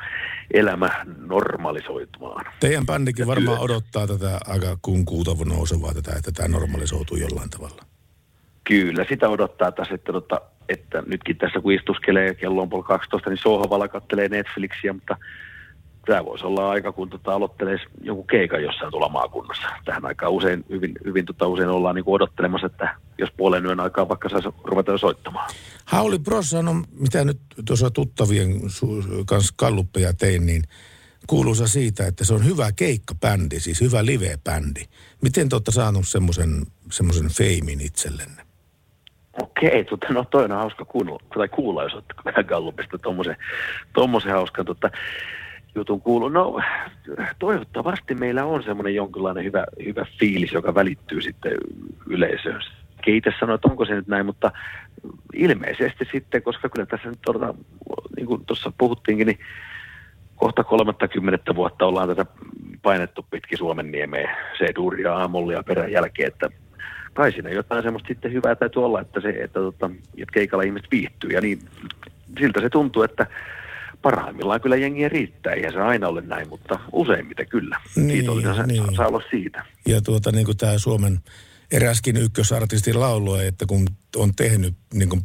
elämä 0.55 0.91
normalisoitumaan. 1.16 2.45
Teidän 2.61 2.87
bändikin 2.87 3.27
varmaan 3.27 3.59
odottaa 3.59 4.07
tätä 4.07 4.41
aika 4.47 4.79
kunkuuta 4.83 5.31
nousevaa 5.45 5.95
tätä, 5.95 6.12
että 6.16 6.33
tämä 6.33 6.49
normalisoituu 6.49 7.16
jollain 7.16 7.51
tavalla. 7.51 7.93
Kyllä, 8.65 9.05
sitä 9.09 9.29
odottaa 9.29 9.73
tässä, 9.73 9.95
että, 9.95 10.12
tota, 10.12 10.41
että 10.69 11.03
nytkin 11.07 11.37
tässä 11.37 11.61
kun 11.61 11.73
istuskelee 11.73 12.35
kello 12.35 12.62
on 12.62 12.69
puoli 12.71 12.85
12, 12.85 13.31
niin 13.31 13.39
sohvalla 13.39 13.89
kattelee 13.89 14.29
Netflixiä, 14.29 14.93
mutta 14.93 15.17
tämä 16.07 16.25
voisi 16.25 16.47
olla 16.47 16.71
aika, 16.71 16.93
kun 16.93 17.11
tota, 17.11 17.35
aloittelisi 17.35 17.85
joku 18.01 18.23
keika 18.23 18.59
jossain 18.59 18.91
tuolla 18.91 19.09
maakunnassa. 19.09 19.69
Tähän 19.85 20.07
aikaan 20.07 20.33
usein, 20.33 20.65
hyvin, 20.71 20.93
hyvin 21.05 21.27
tota, 21.27 21.47
usein 21.47 21.69
ollaan 21.69 21.95
niin 21.95 22.05
odottelemassa, 22.07 22.67
että 22.67 22.97
jos 23.19 23.31
puolen 23.37 23.67
yön 23.67 23.81
aikaa 23.81 24.09
vaikka 24.09 24.29
saisi 24.29 24.49
ruveta 24.65 24.93
jo 24.93 24.99
soittamaan. 24.99 25.51
Hauli 25.85 26.19
Brossa 26.19 26.59
on, 26.59 26.85
mitä 27.01 27.25
nyt 27.25 27.41
tuossa 27.67 27.91
tuttavien 27.91 28.61
kanssa 29.27 29.55
kalluppeja 29.57 30.12
tein, 30.12 30.47
niin 30.47 30.62
kuuluisa 31.27 31.67
siitä, 31.67 32.07
että 32.07 32.25
se 32.25 32.35
on 32.35 32.45
hyvä 32.45 32.73
keikkabändi, 32.73 33.61
siis 33.61 33.81
hyvä 33.81 34.05
live-bändi. 34.05 34.85
Miten 35.23 35.49
te 35.49 35.57
olette 35.57 35.71
saanut 35.71 36.09
semmoisen 36.09 37.29
feimin 37.33 37.81
itsellenne? 37.81 38.43
Okei, 39.43 39.85
tota, 39.85 40.12
no 40.12 40.24
toi 40.30 40.45
on 40.45 40.51
hauska 40.51 40.85
kuulla, 40.85 41.18
tai 41.35 41.49
kuulla 41.49 41.82
jos 41.82 41.95
olette 41.95 42.45
Gallupista 42.45 42.99
tommosen, 42.99 43.37
tommosen 43.93 44.32
hauskan 44.32 44.66
tota, 44.66 44.91
jutun 45.74 46.01
kuuluu. 46.01 46.28
No 46.28 46.61
toivottavasti 47.39 48.14
meillä 48.14 48.45
on 48.45 48.62
semmoinen 48.62 48.95
jonkinlainen 48.95 49.45
hyvä, 49.45 49.64
hyvä 49.85 50.07
fiilis, 50.18 50.53
joka 50.53 50.74
välittyy 50.74 51.22
sitten 51.22 51.53
yleisöön. 52.07 52.61
Keitä 53.05 53.32
sanoa, 53.41 53.55
että 53.55 53.68
onko 53.68 53.85
se 53.85 53.95
nyt 53.95 54.07
näin, 54.07 54.26
mutta 54.26 54.53
ilmeisesti 55.35 56.09
sitten, 56.12 56.43
koska 56.43 56.68
kyllä 56.68 56.87
tässä 56.87 57.09
nyt 57.09 57.28
on, 57.28 57.55
niin 58.16 58.26
kuin 58.26 58.47
tuossa 58.47 58.72
puhuttiinkin, 58.78 59.26
niin 59.26 59.39
kohta 60.37 60.64
30 60.64 61.55
vuotta 61.55 61.87
ollaan 61.87 62.09
tätä 62.09 62.26
painettu 62.82 63.26
pitkin 63.30 63.59
Suomen 63.59 63.91
niemeen, 63.91 64.30
se 64.59 64.72
ja 65.03 65.16
aamulla 65.16 65.53
ja 65.53 65.62
perän 65.62 65.93
jälkeen, 65.93 66.28
että 66.28 66.51
kai 67.15 67.33
siinä 67.33 67.51
jotain 67.51 67.83
semmoista 67.83 68.09
sitten 68.09 68.33
hyvää 68.33 68.55
täytyy 68.55 68.85
olla, 68.85 69.01
että, 69.01 69.21
se, 69.21 69.29
että, 69.29 69.61
tota, 69.61 69.91
että 70.19 70.33
keikalla 70.33 70.65
ihmiset 70.65 70.91
viihtyy 70.91 71.31
ja 71.31 71.41
niin 71.41 71.59
siltä 72.41 72.61
se 72.61 72.71
tuntuu, 72.71 73.03
että 73.03 73.27
parhaimmillaan 74.03 74.61
kyllä 74.61 74.77
jengiä 74.77 75.09
riittää. 75.09 75.53
Eihän 75.53 75.73
se 75.73 75.81
aina 75.81 76.09
ole 76.09 76.21
näin, 76.21 76.49
mutta 76.49 76.79
useimmiten 76.93 77.49
kyllä. 77.49 77.81
Niin, 77.97 78.09
Kiitollinen 78.09 78.69
niin. 78.69 78.85
saa, 78.85 78.95
saa 78.97 79.07
olla 79.07 79.23
siitä. 79.31 79.65
Ja 79.87 80.01
tuota 80.01 80.33
niin 80.33 80.47
kuin 80.47 80.57
tämä 80.57 80.79
Suomen 80.79 81.19
eräskin 81.73 82.17
ykkösartistin 82.17 83.01
laulua, 83.01 83.43
että 83.43 83.67
kun 83.67 83.87
on 84.17 84.35
tehnyt 84.35 84.75
niin 84.95 85.09
kuin 85.09 85.23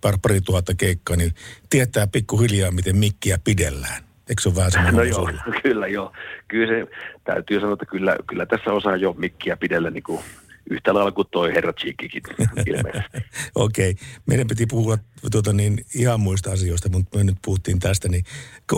pari, 0.00 0.18
pari 0.22 0.40
tuhatta 0.40 0.74
keikkaa, 0.74 1.16
niin 1.16 1.34
tietää 1.70 2.06
pikkuhiljaa, 2.06 2.70
miten 2.70 2.96
mikkiä 2.96 3.38
pidellään. 3.44 4.02
Eikö 4.28 4.42
se 4.42 4.48
ole 4.48 4.56
vähän 4.56 4.70
semmoinen 4.70 4.96
No 4.96 5.02
joo, 5.02 5.30
kyllä 5.62 5.86
joo. 5.86 6.12
Kyllä 6.48 6.66
se 6.66 6.86
täytyy 7.24 7.60
sanoa, 7.60 7.72
että 7.72 7.86
kyllä, 7.86 8.16
kyllä 8.26 8.46
tässä 8.46 8.72
osaa 8.72 8.96
jo 8.96 9.12
mikkiä 9.18 9.56
pidellä 9.56 9.90
niin 9.90 10.02
kuin 10.02 10.20
yhtä 10.70 10.94
lailla 10.94 11.12
kuin 11.12 11.28
toi 11.30 11.54
herra 11.54 11.72
Chikikin 11.72 12.22
ilmeisesti. 12.66 13.18
Okei, 13.54 13.90
okay. 13.90 14.04
meidän 14.26 14.46
piti 14.46 14.66
puhua 14.66 14.98
tuota 15.32 15.52
niin, 15.52 15.84
ihan 15.94 16.20
muista 16.20 16.52
asioista, 16.52 16.88
mutta 16.88 17.18
me 17.18 17.24
nyt 17.24 17.36
puhuttiin 17.44 17.78
tästä. 17.78 18.08
Niin, 18.08 18.24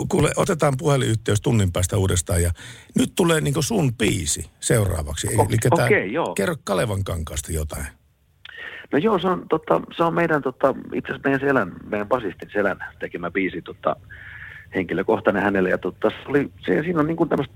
kuule, 0.09 0.31
otetaan 0.35 0.73
puhelinyhteys 0.77 1.41
tunnin 1.41 1.71
päästä 1.71 1.97
uudestaan 1.97 2.43
ja 2.43 2.51
nyt 2.99 3.11
tulee 3.15 3.41
niin 3.41 3.63
sun 3.63 3.93
biisi 3.93 4.49
seuraavaksi. 4.59 5.27
O- 5.27 5.47
Eli 5.49 5.57
okay, 5.71 6.05
joo. 6.05 6.33
kerro 6.33 6.55
Kalevan 6.63 7.03
kankaasta 7.03 7.51
jotain. 7.51 7.85
No 8.91 8.99
joo, 8.99 9.19
se 9.19 9.27
on, 9.27 9.45
tota, 9.49 9.81
se 9.97 10.03
on 10.03 10.13
meidän, 10.13 10.41
tota, 10.41 10.75
itse 10.93 11.11
asiassa 11.11 11.29
meidän, 11.29 11.39
selän, 11.39 11.73
meidän 11.85 12.07
basistin 12.07 12.49
selän 12.53 12.77
tekemä 12.99 13.31
biisi 13.31 13.61
tota, 13.61 13.95
henkilökohtainen 14.75 15.43
hänelle. 15.43 15.69
Ja 15.69 15.77
tota, 15.77 16.09
se 16.09 16.15
oli, 16.27 16.51
se, 16.65 16.83
siinä 16.83 16.99
on 16.99 17.07
niin 17.07 17.17
kuin 17.17 17.29
tämmöistä 17.29 17.55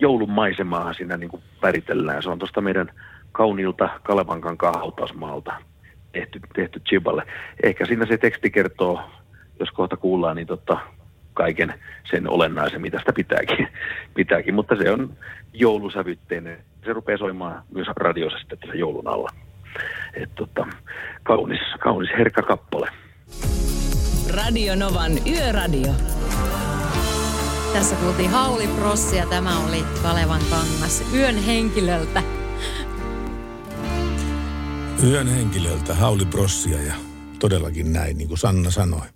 joulun 0.00 0.30
maisemaa 0.30 0.92
siinä 0.94 1.16
niin 1.16 1.30
kuin 1.30 1.42
väritellään. 1.62 2.22
Se 2.22 2.30
on 2.30 2.38
tuosta 2.38 2.60
meidän 2.60 2.90
kauniilta 3.34 3.88
Kalevankankaan 4.02 4.78
hautausmaalta 4.78 5.52
tehty, 6.14 6.40
tehty 6.54 6.80
Chiballe. 6.80 7.22
Ehkä 7.62 7.86
siinä 7.86 8.06
se 8.06 8.18
teksti 8.18 8.50
kertoo, 8.50 9.00
jos 9.60 9.70
kohta 9.70 9.96
kuullaan, 9.96 10.36
niin 10.36 10.46
tota, 10.46 10.78
kaiken 11.34 11.74
sen 12.10 12.30
olennaisen, 12.30 12.80
mitä 12.80 12.98
sitä 12.98 13.12
pitääkin, 13.12 13.68
pitääkin. 14.16 14.54
mutta 14.54 14.76
se 14.76 14.90
on 14.90 15.16
joulusävytteinen. 15.52 16.58
Se 16.84 16.92
rupeaa 16.92 17.18
soimaan 17.18 17.62
myös 17.74 17.86
radiossa 17.96 18.38
sitten 18.38 18.58
joulun 18.74 19.08
alla. 19.08 19.30
Et 20.14 20.34
tota, 20.34 20.66
kaunis, 21.22 21.60
kaunis 21.80 22.10
herkkä 22.18 22.42
kappale. 22.42 22.88
Radio 24.36 24.74
Novan 24.74 25.12
Yöradio. 25.26 25.92
Tässä 27.72 27.96
kuultiin 27.96 28.30
Hauli 28.30 28.68
Prossi 28.78 29.16
ja 29.16 29.26
tämä 29.26 29.50
oli 29.68 29.84
Kalevan 30.02 30.40
kangas 30.50 31.14
yön 31.14 31.34
henkilöltä. 31.34 32.43
Yön 35.02 35.26
henkilöltä 35.26 35.94
Hauli 35.94 36.24
Brossia 36.24 36.82
ja 36.82 36.94
todellakin 37.38 37.92
näin, 37.92 38.18
niin 38.18 38.28
kuin 38.28 38.38
Sanna 38.38 38.70
sanoi. 38.70 39.06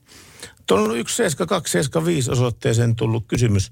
Tuolla 0.67 0.89
on 0.89 0.99
yksi 0.99 1.17
7275 1.17 2.31
osoitteeseen 2.31 2.97
tullut 2.97 3.25
kysymys. 3.29 3.71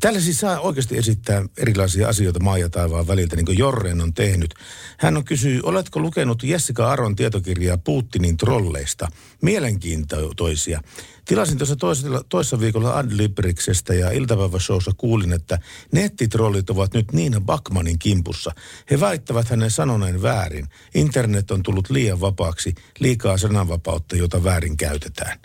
Tällä 0.00 0.20
siis 0.20 0.40
saa 0.40 0.60
oikeasti 0.60 0.98
esittää 0.98 1.44
erilaisia 1.56 2.08
asioita 2.08 2.40
maa 2.40 2.58
ja 2.58 2.68
taivaan 2.68 3.06
väliltä, 3.06 3.36
niin 3.36 3.46
kuin 3.46 3.58
Jorren 3.58 4.00
on 4.00 4.14
tehnyt. 4.14 4.54
Hän 4.98 5.16
on 5.16 5.24
kysyy, 5.24 5.60
oletko 5.62 6.00
lukenut 6.00 6.42
Jessica 6.42 6.90
Aron 6.90 7.16
tietokirjaa 7.16 7.78
Putinin 7.78 8.36
trolleista? 8.36 9.08
Mielenkiintoisia. 9.42 10.80
Tilasin 11.24 11.58
tuossa 11.58 11.76
toisella, 11.76 12.24
toissa 12.28 12.60
viikolla 12.60 12.98
Adlibriksestä 12.98 13.94
ja 13.94 14.10
iltapäiväshowssa 14.10 14.90
kuulin, 14.96 15.32
että 15.32 15.58
nettitrollit 15.92 16.70
ovat 16.70 16.94
nyt 16.94 17.12
Niina 17.12 17.40
Bakmanin 17.40 17.98
kimpussa. 17.98 18.52
He 18.90 19.00
väittävät 19.00 19.48
hänen 19.48 19.70
sanoneen 19.70 20.22
väärin. 20.22 20.68
Internet 20.94 21.50
on 21.50 21.62
tullut 21.62 21.90
liian 21.90 22.20
vapaaksi, 22.20 22.74
liikaa 22.98 23.38
sananvapautta, 23.38 24.16
jota 24.16 24.44
väärin 24.44 24.76
käytetään. 24.76 25.38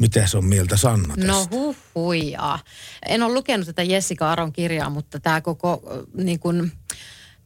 Mitä 0.00 0.26
se 0.26 0.38
on 0.38 0.44
mieltä 0.44 0.76
Sanna 0.76 1.16
tästä? 1.16 1.32
No 1.32 1.46
huh, 1.50 1.76
huijaa. 1.94 2.58
En 3.08 3.22
ole 3.22 3.34
lukenut 3.34 3.66
tätä 3.66 3.82
Jessica 3.82 4.32
Aron 4.32 4.52
kirjaa, 4.52 4.90
mutta 4.90 5.20
tämä 5.20 5.40
koko 5.40 5.82
niin 6.14 6.40
kuin, 6.40 6.72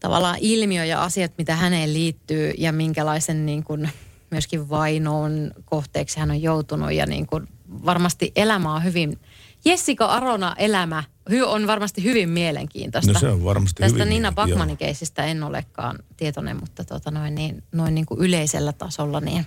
tavallaan 0.01 0.39
ilmiö 0.41 0.85
ja 0.85 1.03
asiat, 1.03 1.33
mitä 1.39 1.57
häneen 1.57 1.95
liittyy 1.95 2.53
ja 2.59 2.73
minkälaisen 2.73 3.47
niin 3.47 3.65
kuin, 3.65 3.91
myöskin 4.31 4.69
vainoon 4.69 5.51
kohteeksi 5.65 6.21
hän 6.21 6.31
on 6.31 6.43
joutunut 6.43 6.93
ja 6.93 7.07
niin 7.07 7.27
kuin, 7.27 7.49
varmasti 7.85 8.33
elämä 8.37 8.75
on 8.75 8.85
hyvin, 8.85 9.19
Jessica 9.65 10.07
Arona 10.07 10.55
elämä 10.59 11.05
on 11.47 11.67
varmasti 11.67 12.05
hyvin 12.05 12.29
mielenkiintoista. 12.29 13.13
No 13.13 13.21
se 13.21 13.29
on 13.29 13.45
varmasti 13.45 13.83
Tästä 13.83 13.99
hyvin, 13.99 14.09
Nina. 14.09 14.33
Bakmanin 14.33 14.77
keisistä 14.77 15.25
en 15.25 15.43
olekaan 15.43 15.99
tietoinen, 16.17 16.57
mutta 16.61 16.85
tota 16.85 17.11
noin, 17.11 17.35
niin, 17.35 17.63
noin 17.73 17.95
niin 17.95 18.07
kuin 18.07 18.21
yleisellä 18.21 18.73
tasolla 18.73 19.21
niin 19.21 19.47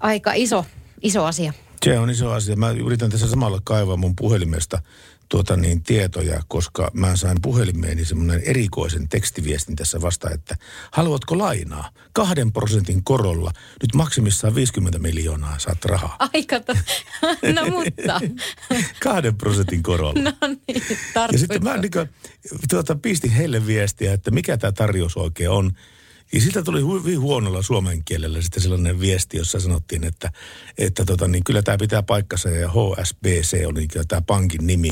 aika 0.00 0.32
iso, 0.32 0.66
iso 1.04 1.24
asia. 1.24 1.52
Se 1.84 1.98
on 1.98 2.10
iso 2.10 2.30
asia. 2.30 2.56
Mä 2.56 2.70
yritän 2.70 3.10
tässä 3.10 3.28
samalla 3.28 3.60
kaivaa 3.64 3.96
mun 3.96 4.16
puhelimesta 4.16 4.82
tuota 5.28 5.56
niin, 5.56 5.82
tietoja, 5.82 6.42
koska 6.48 6.90
mä 6.92 7.16
sain 7.16 7.36
puhelimeeni 7.42 8.04
semmoinen 8.04 8.42
erikoisen 8.44 9.08
tekstiviestin 9.08 9.76
tässä 9.76 10.00
vasta, 10.00 10.30
että 10.30 10.56
haluatko 10.90 11.38
lainaa? 11.38 11.90
Kahden 12.12 12.52
prosentin 12.52 13.04
korolla, 13.04 13.50
nyt 13.82 13.94
maksimissaan 13.94 14.54
50 14.54 14.98
miljoonaa 14.98 15.58
saat 15.58 15.84
rahaa. 15.84 16.16
Aika, 16.34 16.60
to... 16.60 16.72
no 17.56 17.66
mutta. 17.70 18.20
Kahden 19.04 19.34
prosentin 19.34 19.82
korolla. 19.82 20.22
No 20.22 20.32
niin, 20.68 20.82
Ja 21.32 21.38
sitten 21.38 21.64
mä 21.64 21.76
niin 21.76 21.90
kuin, 21.90 22.08
tuota, 22.70 22.96
pistin 22.96 23.30
heille 23.30 23.66
viestiä, 23.66 24.12
että 24.12 24.30
mikä 24.30 24.56
tämä 24.56 24.72
tarjous 24.72 25.16
oikein 25.16 25.50
on. 25.50 25.72
Ja 26.32 26.40
siitä 26.40 26.62
tuli 26.62 26.80
hyvin 26.80 27.20
huonolla 27.20 27.62
suomen 27.62 28.04
kielellä 28.04 28.42
sitten 28.42 28.62
sellainen 28.62 29.00
viesti, 29.00 29.36
jossa 29.36 29.60
sanottiin, 29.60 30.04
että, 30.04 30.32
että 30.78 31.04
tota, 31.04 31.28
niin 31.28 31.44
kyllä 31.44 31.62
tämä 31.62 31.78
pitää 31.78 32.02
paikkansa 32.02 32.50
ja 32.50 32.68
HSBC 32.68 33.66
oli 33.66 33.78
niin 33.80 34.08
tämä 34.08 34.22
pankin 34.26 34.66
nimi. 34.66 34.90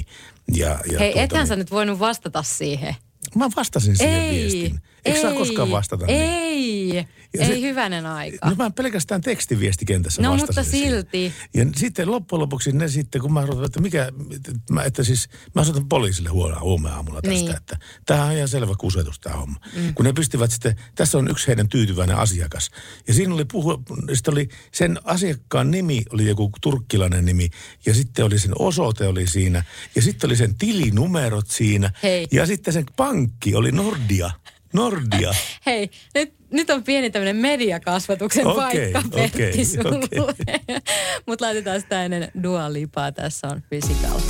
Ja, 0.54 0.68
ja 0.92 0.98
Hei, 0.98 1.12
tuota, 1.12 1.24
ethän 1.24 1.46
sä 1.46 1.56
nyt 1.56 1.70
voinut 1.70 1.98
vastata 1.98 2.42
siihen. 2.42 2.96
Mä 3.34 3.48
vastasin 3.56 3.96
siihen 3.96 4.20
ei, 4.20 4.40
viestiin. 4.40 4.80
Eikö 5.04 5.18
ei, 5.18 5.22
sä 5.22 5.32
koskaan 5.38 5.70
vastata 5.70 6.06
niin? 6.06 6.22
Ei, 6.22 6.96
Ja 7.34 7.40
ei 7.40 7.46
se- 7.46 7.60
hyvänen 7.60 8.06
aika. 8.06 8.48
No 8.50 8.54
mä 8.58 8.70
pelkästään 8.70 9.20
tekstiviestikentässä 9.20 10.22
No, 10.22 10.36
mutta 10.36 10.62
siihen. 10.62 10.90
silti. 10.92 11.32
Ja 11.54 11.66
sitten 11.76 12.10
loppujen 12.10 12.40
lopuksi 12.40 12.72
ne 12.72 12.88
sitten, 12.88 13.20
kun 13.20 13.32
mä 13.32 13.40
arvoin, 13.40 13.64
että 13.64 13.80
mikä, 13.80 14.12
että, 14.36 14.52
mä, 14.70 14.82
että 14.82 15.04
siis 15.04 15.28
mä 15.54 15.64
soitan 15.64 15.88
poliisille 15.88 16.28
huomenna, 16.28 16.60
huomenna 16.60 16.96
aamulla 16.96 17.22
tästä, 17.22 17.34
Niin. 17.34 17.56
että 17.56 17.78
tämähän 18.06 18.28
on 18.30 18.36
ihan 18.36 18.48
selvä 18.48 18.74
kusetus 18.78 19.20
tämä 19.20 19.36
homma. 19.36 19.56
Mm. 19.76 19.94
Kun 19.94 20.04
ne 20.04 20.12
pistivät 20.12 20.50
sitten, 20.50 20.76
tässä 20.94 21.18
on 21.18 21.30
yksi 21.30 21.46
heidän 21.46 21.68
tyytyväinen 21.68 22.16
asiakas. 22.16 22.70
Ja 23.08 23.14
siinä 23.14 23.34
oli, 23.34 23.44
puhu, 23.44 23.82
sitten 24.14 24.32
oli 24.34 24.48
sen 24.72 24.98
asiakkaan 25.04 25.70
nimi, 25.70 26.02
oli 26.12 26.26
joku 26.28 26.50
turkkilainen 26.60 27.24
nimi, 27.24 27.48
ja 27.86 27.94
sitten 27.94 28.24
oli 28.24 28.38
sen 28.38 28.52
osoite 28.58 29.06
oli 29.06 29.26
siinä, 29.26 29.64
ja 29.94 30.02
sitten 30.02 30.28
oli 30.28 30.36
sen 30.36 30.54
tilinumerot 30.54 31.50
siinä, 31.50 31.90
Hei. 32.02 32.26
ja 32.32 32.46
sitten 32.46 32.74
sen 32.74 32.84
pankki 32.96 33.54
oli 33.54 33.72
Nordia. 33.72 34.30
Nordia. 34.72 35.34
Hei, 35.66 35.90
nyt, 36.14 36.34
nyt 36.50 36.70
on 36.70 36.82
pieni 36.84 37.10
tämmöinen 37.10 37.36
mediakasvatuksen 37.36 38.46
Okei, 38.46 38.92
paikka 38.92 38.98
okei, 38.98 39.30
Pertti 39.30 39.64
sulle. 39.64 40.24
okei. 40.30 40.78
Mutta 41.26 41.44
laitetaan 41.44 41.80
sitä 41.80 42.04
ennen 42.04 42.30
Dua 42.42 42.72
Lipaa. 42.72 43.12
Tässä 43.12 43.48
on 43.48 43.62
Physical. 43.68 44.20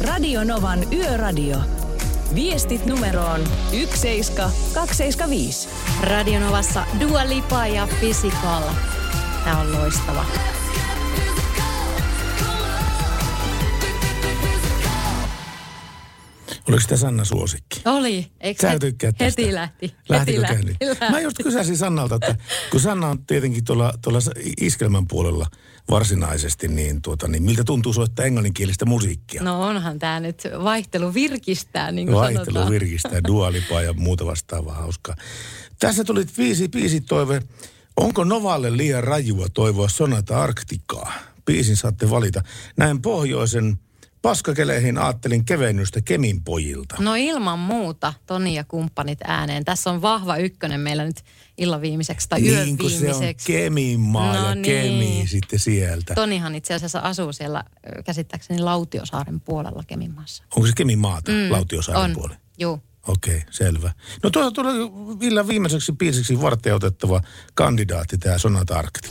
Radio 0.00 0.44
Novan 0.44 0.92
Yöradio. 0.92 1.56
Viestit 2.34 2.86
numeroon 2.86 3.44
17275. 3.70 5.68
Radionovassa 6.00 6.86
Dua 7.00 7.28
Lipa 7.28 7.66
ja 7.66 7.88
Physical. 8.00 8.62
Tämä 9.44 9.60
on 9.60 9.72
loistava. 9.72 10.26
Oliko 16.68 16.80
sitä 16.82 16.96
Sanna 16.96 17.24
suosikki? 17.24 17.82
Oli. 17.84 18.26
Eikö 18.40 18.62
Sä 18.62 18.70
he- 18.70 18.78
tykkäät 18.78 19.16
tästä. 19.18 19.42
Heti 19.42 19.54
lähti. 19.54 19.94
Lähtikö 20.08 20.40
heti 20.40 20.52
käyntiin? 20.54 20.76
lähti. 20.88 21.10
Mä 21.10 21.20
just 21.20 21.36
kysäsin 21.42 21.76
Sannalta, 21.76 22.14
että 22.14 22.36
kun 22.70 22.80
Sanna 22.80 23.06
on 23.08 23.26
tietenkin 23.26 23.64
tuolla, 23.64 23.94
tuolla 24.02 24.18
iskelmän 24.60 25.06
puolella 25.08 25.46
varsinaisesti, 25.90 26.68
niin, 26.68 27.02
tuota, 27.02 27.28
niin 27.28 27.42
miltä 27.42 27.64
tuntuu 27.64 27.92
soittaa 27.92 28.24
englanninkielistä 28.24 28.84
musiikkia? 28.84 29.42
No 29.42 29.62
onhan 29.62 29.98
tämä 29.98 30.20
nyt 30.20 30.42
vaihtelu 30.64 31.14
virkistää, 31.14 31.92
niin 31.92 32.06
kuin 32.06 32.16
Vaihtelu 32.16 32.44
sanotaan. 32.44 32.70
virkistää, 32.72 33.24
dualipaa 33.28 33.82
ja 33.82 33.92
muuta 33.92 34.26
vastaavaa 34.26 34.74
hauskaa. 34.74 35.16
Tässä 35.78 36.04
tuli 36.04 36.24
viisi 36.38 36.68
biisitoive. 36.68 37.42
Onko 37.96 38.24
Novalle 38.24 38.76
liian 38.76 39.04
rajua 39.04 39.46
toivoa 39.54 39.88
Sonata 39.88 40.42
Arktikaa? 40.42 41.12
Biisin 41.46 41.76
saatte 41.76 42.10
valita. 42.10 42.42
Näin 42.76 43.02
pohjoisen 43.02 43.78
paskakeleihin 44.24 44.98
ajattelin 44.98 45.44
kevennystä 45.44 46.00
Kemin 46.00 46.44
pojilta. 46.44 46.96
No 46.98 47.14
ilman 47.14 47.58
muuta, 47.58 48.14
Toni 48.26 48.54
ja 48.54 48.64
kumppanit 48.64 49.18
ääneen. 49.24 49.64
Tässä 49.64 49.90
on 49.90 50.02
vahva 50.02 50.36
ykkönen 50.36 50.80
meillä 50.80 51.04
nyt 51.04 51.24
illan 51.58 51.80
viimeiseksi 51.80 52.28
tai 52.28 52.48
yön 52.48 52.64
Niin 52.64 52.78
kuin 52.78 52.90
se 52.90 52.96
on 52.96 53.02
viimeiseksi. 53.02 53.52
Kemin 53.52 54.00
maa 54.00 54.34
No 54.34 54.48
ja 54.48 54.54
niin. 54.54 54.64
Kemi 54.64 55.24
sitten 55.26 55.58
sieltä. 55.58 56.14
Tonihan 56.14 56.54
itse 56.54 56.74
asiassa 56.74 56.98
asuu 56.98 57.32
siellä 57.32 57.64
käsittääkseni 58.04 58.62
Lautiosaaren 58.62 59.40
puolella 59.40 59.82
Keminmaassa. 59.86 60.44
Onko 60.56 60.66
se 60.66 60.72
Kemin 60.76 60.98
maata, 60.98 61.32
mm, 61.32 61.52
Lautiosaaren 61.52 62.04
on. 62.04 62.12
puoli? 62.12 62.34
Juu. 62.58 62.82
Okei, 63.08 63.42
selvä. 63.50 63.92
No 64.22 64.30
tuo 64.30 64.50
tuolla 64.50 64.70
illan 65.22 65.48
viimeiseksi 65.48 65.92
biisiksi 65.92 66.40
varten 66.40 66.74
otettava 66.74 67.20
kandidaatti, 67.54 68.18
tämä 68.18 68.38
Sonata 68.38 68.78
Arktika. 68.78 69.08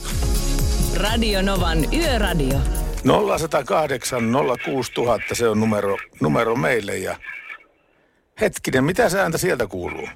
Radio 0.94 1.42
Novan 1.42 1.94
Yöradio. 1.94 2.60
0108 3.04 4.32
06000, 4.64 5.34
se 5.34 5.48
on 5.48 5.60
numero, 5.60 5.96
numero 6.20 6.56
meille 6.56 6.96
ja 6.96 7.16
hetkinen, 8.40 8.84
mitä 8.84 9.08
se 9.08 9.20
ääntä 9.20 9.38
sieltä 9.38 9.66
kuuluu? 9.66 10.08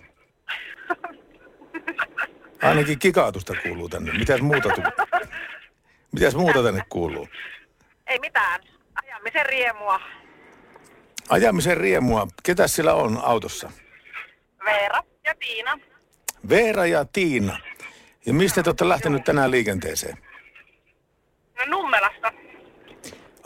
Ainakin 2.62 2.98
kikaatusta 2.98 3.54
kuuluu 3.62 3.88
tänne. 3.88 4.12
Mitäs 4.18 4.40
muuta, 4.40 4.68
tu- 4.68 4.82
Mitäs 6.12 6.34
muuta 6.34 6.62
tänne 6.62 6.82
kuuluu? 6.88 7.28
Ei 8.06 8.18
mitään. 8.18 8.60
Ajamisen 9.02 9.46
riemua. 9.46 10.00
Ajamisen 11.28 11.76
riemua. 11.76 12.26
Ketä 12.42 12.68
sillä 12.68 12.94
on 12.94 13.20
autossa? 13.22 13.70
Veera 14.64 15.02
ja 15.24 15.34
Tiina. 15.34 15.78
Veera 16.48 16.86
ja 16.86 17.04
Tiina. 17.04 17.58
Ja 18.26 18.32
mistä 18.34 18.62
te 18.62 18.70
olette 18.70 18.88
lähtenyt 18.88 19.24
tänään 19.24 19.50
liikenteeseen? 19.50 20.18
No 21.58 21.64
Nummelasta. 21.66 22.32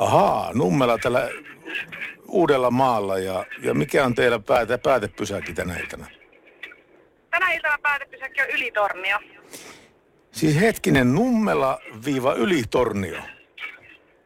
Ahaa, 0.03 0.51
Nummela 0.55 0.99
tällä 0.99 1.29
uudella 2.29 2.71
maalla. 2.71 3.19
Ja, 3.19 3.45
ja 3.59 3.75
mikä 3.75 4.05
on 4.05 4.15
teillä 4.15 4.39
päätä, 4.39 4.79
päätepysäkki 4.79 5.53
tänä 5.55 5.77
iltana? 5.77 6.07
Tänä 7.31 7.53
iltana 7.53 7.79
päätepysäkki 7.83 8.43
on 8.43 8.49
Ylitornio. 8.49 9.19
Siis 10.33 10.61
hetkinen, 10.61 11.15
Nummela 11.15 11.79
viiva 12.05 12.35
Ylitornio. 12.35 13.23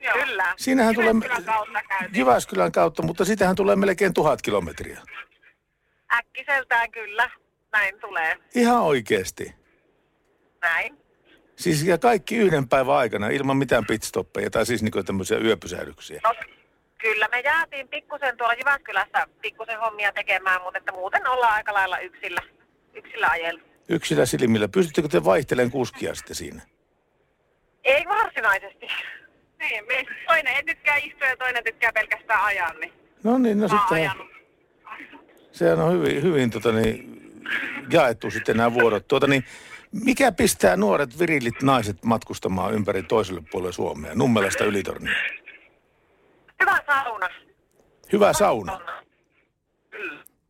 Joo. 0.01 0.15
Kyllä. 0.25 0.55
Siinähän 0.57 0.95
tulee 0.95 1.13
Jyväskylän 1.13 1.45
kautta 1.45 1.81
käytiin. 1.89 2.19
Jyväskylän 2.19 2.73
kautta, 2.73 3.03
mutta 3.03 3.25
sitähän 3.25 3.57
tulee 3.57 3.77
melkein 3.77 4.15
tuhat 4.15 4.43
kilometriä. 4.43 5.01
Äkkiseltään 6.15 6.91
kyllä. 6.91 7.31
Näin 7.73 8.01
tulee. 8.01 8.37
Ihan 8.55 8.83
oikeasti. 8.83 9.55
Näin. 10.63 11.06
Siis 11.57 11.85
ja 11.85 11.99
kaikki 11.99 12.37
yhden 12.37 12.69
päivän 12.69 12.97
aikana 12.97 13.29
ilman 13.29 13.57
mitään 13.57 13.87
pitstoppeja 13.87 14.51
tai 14.51 14.67
siis 14.67 14.83
niinku 14.83 15.03
tämmöisiä 15.03 15.39
yöpysähdyksiä. 15.39 16.21
No, 16.25 16.35
kyllä 16.99 17.29
me 17.33 17.41
jäätiin 17.41 17.89
pikkusen 17.89 18.37
tuolla 18.37 18.55
Jyväskylässä 18.55 19.27
pikkusen 19.43 19.81
hommia 19.81 20.13
tekemään, 20.13 20.63
mutta 20.63 20.79
että 20.79 20.93
muuten 20.93 21.29
ollaan 21.29 21.55
aika 21.55 21.75
lailla 21.75 21.99
yksillä, 21.99 22.41
yksillä 22.95 23.29
ajella. 23.31 23.61
Yksillä 23.89 24.27
silmillä. 24.27 24.69
Pystyttekö 24.69 25.09
te 25.09 25.25
vaihtelemaan 25.25 25.71
kuskia 25.71 26.15
sitten 26.15 26.37
siinä? 26.37 26.63
Ei 27.85 28.05
varsinaisesti. 28.09 28.87
Niin, 29.59 29.85
me 29.87 30.05
toinen 30.27 30.57
ei 30.57 30.63
tykkää 30.63 30.97
istua 30.97 31.27
ja 31.29 31.37
toinen 31.37 31.65
tykkää 31.65 31.93
pelkästään 31.93 32.45
ajaa, 32.45 32.73
niin 32.73 32.93
No 33.25 33.39
niin, 33.39 33.59
no 33.61 33.69
mä 33.69 33.79
sitten 33.79 33.97
ajanut. 33.97 34.27
sehän 35.53 35.79
on 35.79 35.93
hyvin, 35.93 36.23
hyvin 36.23 36.51
tota 36.51 36.73
niin, 36.73 37.17
jaettu 37.93 38.31
sitten 38.31 38.57
nämä 38.57 38.75
vuorot. 38.75 39.09
Tuota 39.09 39.27
niin, 39.27 39.45
mikä 40.05 40.33
pistää 40.33 40.77
nuoret 40.77 41.19
virillit 41.19 41.63
naiset 41.63 42.05
matkustamaan 42.05 42.75
ympäri 42.75 43.03
toiselle 43.03 43.43
puolelle 43.51 43.73
Suomea, 43.73 44.15
Nummelasta 44.15 44.65
Ylitornioon? 44.65 45.17
Hyvä 46.61 46.79
sauna. 46.87 47.29
Hyvä 48.13 48.33
sauna. 48.33 48.81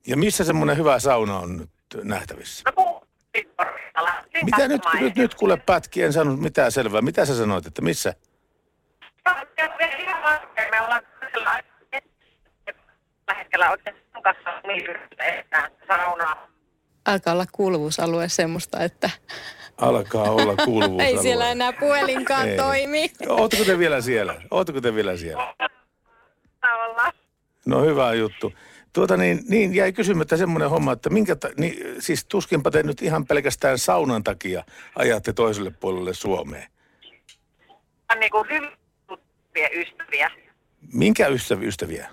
Ja 0.06 0.16
missä 0.16 0.44
semmoinen 0.44 0.76
hyvä 0.76 0.98
sauna 0.98 1.38
on 1.38 1.56
nyt 1.56 1.70
nähtävissä? 2.02 2.62
No 2.76 3.02
Mitä 4.44 4.68
nyt, 4.68 4.82
nyt, 5.00 5.16
nyt 5.16 5.34
kuule 5.34 5.56
pätki, 5.56 6.02
en 6.02 6.12
saanut 6.12 6.40
mitään 6.40 6.72
selvää. 6.72 7.02
Mitä 7.02 7.24
sä 7.24 7.36
sanoit, 7.36 7.66
että 7.66 7.82
missä? 7.82 8.14
Me 10.70 10.80
ollaan 10.80 11.02
tällä 11.32 11.62
hetkellä 13.38 13.70
oikein 13.70 13.96
kanssa 14.22 14.60
mietitään 14.66 15.70
saunaa. 15.88 16.55
Alkaa 17.06 17.32
olla 17.32 17.46
kuuluvuusalue 17.52 18.28
semmoista, 18.28 18.84
että 18.84 19.10
Alkaa 19.76 20.30
olla 20.30 20.56
kuuluvuus. 20.64 21.02
ei 21.02 21.18
siellä 21.18 21.50
enää 21.50 21.72
puhelinkaan 21.72 22.48
Ei. 22.48 22.56
toimi. 22.56 23.10
Ootteko 23.28 23.64
te 23.64 23.78
vielä 23.78 24.00
siellä? 24.00 24.34
Ootteko 24.50 24.80
te 24.80 24.94
vielä 24.94 25.16
siellä? 25.16 25.54
Tavallaan. 26.60 27.12
No 27.66 27.82
hyvä 27.82 28.14
juttu. 28.14 28.52
Tuota 28.92 29.16
niin, 29.16 29.40
niin 29.48 29.74
jäi 29.74 29.92
kysymättä 29.92 30.36
semmoinen 30.36 30.70
homma, 30.70 30.92
että 30.92 31.10
minkä, 31.10 31.36
ta- 31.36 31.48
niin, 31.56 32.02
siis 32.02 32.24
tuskinpa 32.24 32.70
te 32.70 32.82
nyt 32.82 33.02
ihan 33.02 33.26
pelkästään 33.26 33.78
saunan 33.78 34.24
takia 34.24 34.64
ajatte 34.94 35.32
toiselle 35.32 35.70
puolelle 35.70 36.14
Suomeen. 36.14 36.68
On 38.12 38.20
niin 38.20 38.30
kuin 38.30 38.48
hyvin 38.50 38.70
tuttuja 39.06 39.68
ystäviä. 39.74 40.30
Minkä 40.92 41.26
ystäviä? 41.28 41.68
ystäviä? 41.68 42.08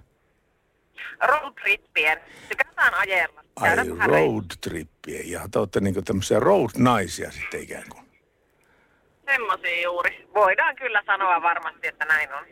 Roadtrippien. 1.27 2.19
Tykätään 2.49 2.93
ajella. 2.93 3.42
Ai 3.55 3.75
Käydä 3.75 3.97
vähän 3.97 4.09
road 4.09 4.45
trippien. 4.61 5.29
Ja 5.29 5.41
te 5.51 5.59
olette 5.59 5.79
niin 5.79 6.03
tämmöisiä 6.05 6.39
road 6.39 6.69
naisia 6.77 7.31
sitten 7.31 7.61
ikään 7.61 7.83
kuin. 7.89 8.03
Semmoisia 9.25 9.81
juuri. 9.83 10.27
Voidaan 10.33 10.75
kyllä 10.75 11.03
sanoa 11.05 11.41
varmasti, 11.41 11.87
että 11.87 12.05
näin 12.05 12.33
on. 12.33 12.45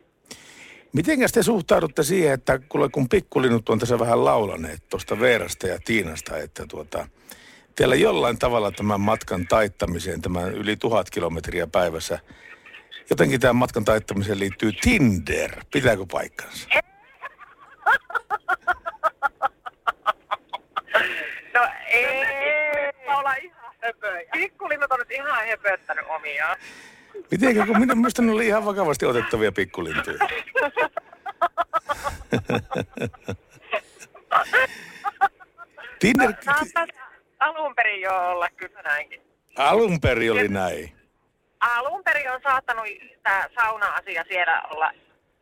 Mitenkäs 0.93 1.31
te 1.31 1.43
suhtaudutte 1.43 2.03
siihen, 2.03 2.33
että 2.33 2.59
kuule, 2.69 2.89
kun 2.89 3.09
pikkulinut 3.09 3.69
on 3.69 3.79
tässä 3.79 3.99
vähän 3.99 4.25
laulaneet 4.25 4.89
tuosta 4.89 5.19
Veerasta 5.19 5.67
ja 5.67 5.79
Tiinasta, 5.85 6.37
että 6.37 6.65
tuota, 6.69 7.07
teillä 7.75 7.95
jollain 7.95 8.39
tavalla 8.39 8.71
tämän 8.71 9.01
matkan 9.01 9.47
taittamiseen, 9.47 10.21
tämän 10.21 10.53
yli 10.53 10.77
tuhat 10.77 11.09
kilometriä 11.09 11.67
päivässä, 11.67 12.19
jotenkin 13.09 13.39
tämän 13.39 13.55
matkan 13.55 13.85
taittamiseen 13.85 14.39
liittyy 14.39 14.71
Tinder. 14.81 15.51
Pitääkö 15.73 16.05
paikkansa? 16.11 16.67
ei. 21.93 22.91
olla 23.17 23.33
ihan 23.33 23.73
höpöjä. 23.81 24.29
Pikkulinnut 24.33 24.91
on 24.91 24.99
nyt 24.99 25.11
ihan 25.11 25.47
höpöttänyt 25.47 26.05
omiaan. 26.09 26.57
Mitenkä, 27.31 27.65
kun 27.65 27.79
minä 27.79 27.95
muistan, 27.95 28.25
ne 28.25 28.31
oli 28.31 28.47
ihan 28.47 28.65
vakavasti 28.65 29.05
otettavia 29.05 29.51
pikkulintuja. 29.51 30.17
Tinder, 35.99 36.33
Saattaa 36.45 36.85
alun 37.39 37.75
perin 37.75 38.01
jo 38.01 38.11
olla 38.29 38.49
kyllä 38.49 38.81
näinkin. 38.81 39.21
alun 39.57 40.01
perin 40.01 40.31
oli 40.31 40.47
näin. 40.47 40.95
Alun 41.59 42.03
perin 42.03 42.31
on 42.31 42.39
saattanut 42.43 42.85
tämä 43.23 43.45
sauna-asia 43.55 44.23
siellä 44.27 44.61
olla 44.61 44.91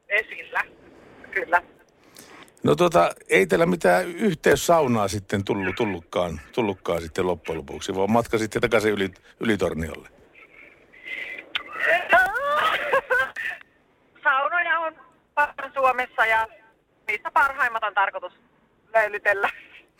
esillä. 0.09 0.61
Kyllä. 1.31 1.61
No 2.63 2.75
tota, 2.75 3.11
ei 3.29 3.47
teillä 3.47 3.65
mitään 3.65 4.05
yhteyssaunaa 4.05 5.07
sitten 5.07 5.43
tullut, 5.45 5.75
tullutkaan, 5.75 6.41
tullutkaan 6.51 7.01
sitten 7.01 7.27
loppujen 7.27 7.57
lopuksi, 7.57 7.95
vaan 7.95 8.11
matka 8.11 8.37
sitten 8.37 8.61
takaisin 8.61 8.91
yli, 8.91 9.09
ylitorniolle. 9.39 10.09
Saunoja 14.23 14.79
on 14.79 14.95
paljon 15.35 15.73
Suomessa 15.73 16.25
ja 16.25 16.47
niistä 17.07 17.31
parhaimmat 17.31 17.83
on 17.83 17.93
tarkoitus 17.93 18.33
löylytellä. 18.93 19.49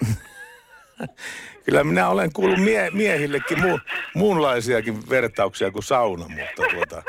Kyllä 1.66 1.84
minä 1.84 2.10
olen 2.10 2.34
kuullut 2.34 2.60
mie- 2.60 2.92
miehillekin 2.92 3.58
mu- 3.58 3.82
muunlaisiakin 4.16 5.10
vertauksia 5.10 5.72
kuin 5.72 5.84
sauna, 5.84 6.26
mutta 6.28 6.64
tuota, 6.74 7.04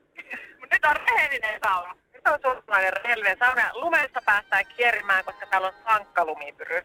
nyt 0.72 0.84
on 0.84 0.96
rehellinen 0.96 1.60
sauna. 1.64 2.03
Nyt 2.26 2.32
nyt 2.32 2.44
on 2.44 2.62
suomalainen 2.62 2.92
rehellinen 2.92 3.36
sauna. 3.38 3.70
Lumessa 3.74 4.20
päästään 4.26 4.64
kierimään, 4.76 5.24
koska 5.24 5.46
täällä 5.46 5.68
on 5.68 5.74
sankka 5.84 6.24
lumipyry. 6.24 6.82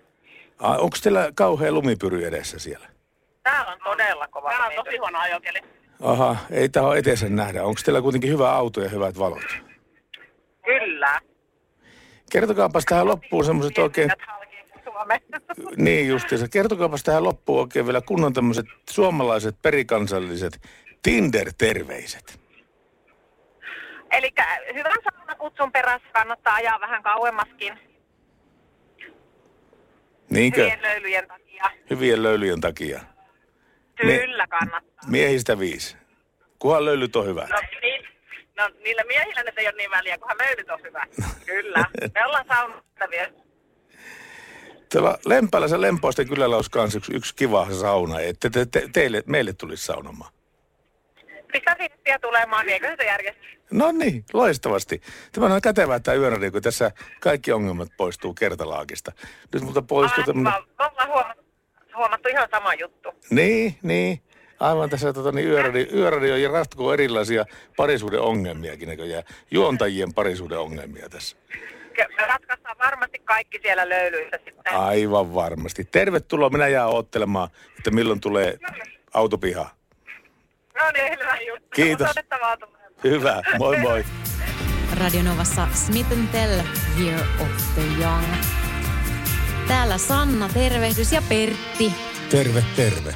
Onko 0.59 0.97
teillä 1.03 1.31
kauhea 1.35 1.71
lumipyry 1.71 2.27
edessä 2.27 2.59
siellä? 2.59 2.87
Täällä 3.43 3.71
on 3.71 3.79
todella 3.83 4.27
kova 4.27 4.49
Täällä 4.49 4.79
on 4.79 4.85
tosi 4.85 4.97
huono 4.97 5.19
ajokeli. 5.19 5.59
Aha, 6.03 6.35
ei 6.51 6.69
taho 6.69 6.93
eteensä 6.93 7.29
nähdä. 7.29 7.63
Onko 7.63 7.81
teillä 7.85 8.01
kuitenkin 8.01 8.31
hyvä 8.31 8.51
auto 8.51 8.81
ja 8.81 8.89
hyvät 8.89 9.19
valot? 9.19 9.57
Kyllä. 10.65 11.19
Kertokaapas 12.31 12.85
tähän 12.85 13.07
loppuun 13.07 13.45
semmoiset 13.45 13.77
oikein... 13.77 14.11
Niin 15.77 16.07
justiinsa. 16.07 16.47
Kertokaapas 16.47 17.03
tähän 17.03 17.23
loppuun 17.23 17.59
oikein 17.59 17.85
vielä 17.85 18.01
kunnon 18.01 18.33
tämmöiset 18.33 18.65
suomalaiset 18.89 19.55
perikansalliset 19.61 20.61
Tinder-terveiset. 21.03 22.38
Eli 24.11 24.31
hyvän 24.73 24.97
saunakutsun 25.03 25.71
perässä 25.71 26.07
kannattaa 26.13 26.53
ajaa 26.55 26.79
vähän 26.79 27.03
kauemmaskin 27.03 27.79
Niinkö? 30.29 30.61
hyvien 30.61 30.81
löylyjen 30.81 31.27
takia. 31.27 31.63
Hyvien 31.89 32.23
löylyjen 32.23 32.61
takia. 32.61 32.99
Kyllä 33.95 34.47
kannattaa. 34.47 35.09
Miehistä 35.09 35.59
viisi. 35.59 35.97
Kunhan 36.59 36.85
löylyt 36.85 37.15
on 37.15 37.25
hyvät. 37.25 37.49
No, 37.49 37.59
niin, 37.81 38.07
no 38.57 38.69
niillä 38.83 39.03
miehillä 39.07 39.43
nyt 39.43 39.57
ei 39.57 39.67
ole 39.67 39.75
niin 39.77 39.91
väliä, 39.91 40.17
kunhan 40.17 40.37
löylyt 40.37 40.69
on 40.69 40.79
hyvä. 40.83 41.05
Kyllä. 41.45 41.85
Me 42.15 42.25
ollaan 42.25 42.45
saunattavia. 42.47 43.27
Tuolla 44.91 45.17
Lempäälässä 45.25 45.81
Lempoisten 45.81 46.27
kylällä 46.27 46.55
olisi 46.55 46.71
kans 46.71 46.95
yksi, 46.95 47.15
yksi 47.15 47.35
kiva 47.35 47.67
sauna. 47.71 48.19
Että 48.19 48.49
te, 48.49 48.65
te, 48.65 48.89
teille, 48.93 49.23
meille 49.25 49.53
tulisi 49.53 49.85
saunomaan. 49.85 50.31
Pistä 51.51 51.75
viestiä 51.79 52.19
tulemaan, 52.19 52.65
niin 52.65 52.73
eikö 52.73 52.95
se 52.99 53.05
järjestä? 53.05 53.41
No 53.71 53.91
niin, 53.91 54.25
loistavasti. 54.33 55.01
Tämä 55.31 55.45
on 55.45 55.61
kätevää 55.61 55.99
tämä 55.99 56.15
yöradio, 56.15 56.51
kun 56.51 56.61
tässä 56.61 56.91
kaikki 57.19 57.51
ongelmat 57.51 57.89
poistuu 57.97 58.33
kertalaakista. 58.33 59.11
Nyt 59.53 59.63
multa 59.63 59.81
poistuu 59.81 60.23
tämmöinen... 60.23 60.53
Ollaan 60.79 61.07
huomattu, 61.07 61.43
huomattu 61.95 62.29
ihan 62.29 62.47
sama 62.51 62.73
juttu. 62.73 63.09
Niin, 63.29 63.75
niin. 63.83 64.21
Aivan 64.59 64.89
tässä 64.89 65.13
tota, 65.13 65.31
niin 65.31 65.47
yöradio, 65.47 65.85
yöradio 65.93 66.35
ja 66.35 66.49
ratkoo 66.49 66.93
erilaisia 66.93 67.45
parisuuden 67.77 68.21
ongelmiakin 68.21 68.89
näköjään. 68.89 69.23
Juontajien 69.51 70.13
parisuuden 70.13 70.59
ongelmia 70.59 71.09
tässä. 71.09 71.37
Me 72.17 72.25
ratkaistaan 72.27 72.77
varmasti 72.77 73.19
kaikki 73.19 73.59
siellä 73.61 73.89
löylyissä 73.89 74.39
sitten. 74.45 74.73
Aivan 74.73 75.33
varmasti. 75.33 75.83
Tervetuloa, 75.85 76.49
minä 76.49 76.67
jään 76.67 76.89
odottelemaan, 76.89 77.49
että 77.77 77.91
milloin 77.91 78.21
tulee 78.21 78.57
autopiha. 79.13 79.78
No 80.79 80.91
niin, 80.93 81.19
hyvä 81.19 81.37
juttu. 81.47 81.69
Kiitos. 81.75 82.09
Hyvä, 83.03 83.41
moi 83.57 83.77
moi. 83.77 84.03
Radionovassa 84.97 85.67
Smith 85.73 86.09
Tell, 86.31 86.61
Year 86.99 87.19
of 87.41 87.73
the 87.73 87.83
Young. 88.01 88.25
Täällä 89.67 89.97
Sanna, 89.97 90.49
tervehdys 90.53 91.11
ja 91.11 91.21
Pertti. 91.29 91.93
Terve, 92.29 92.63
terve. 92.75 93.15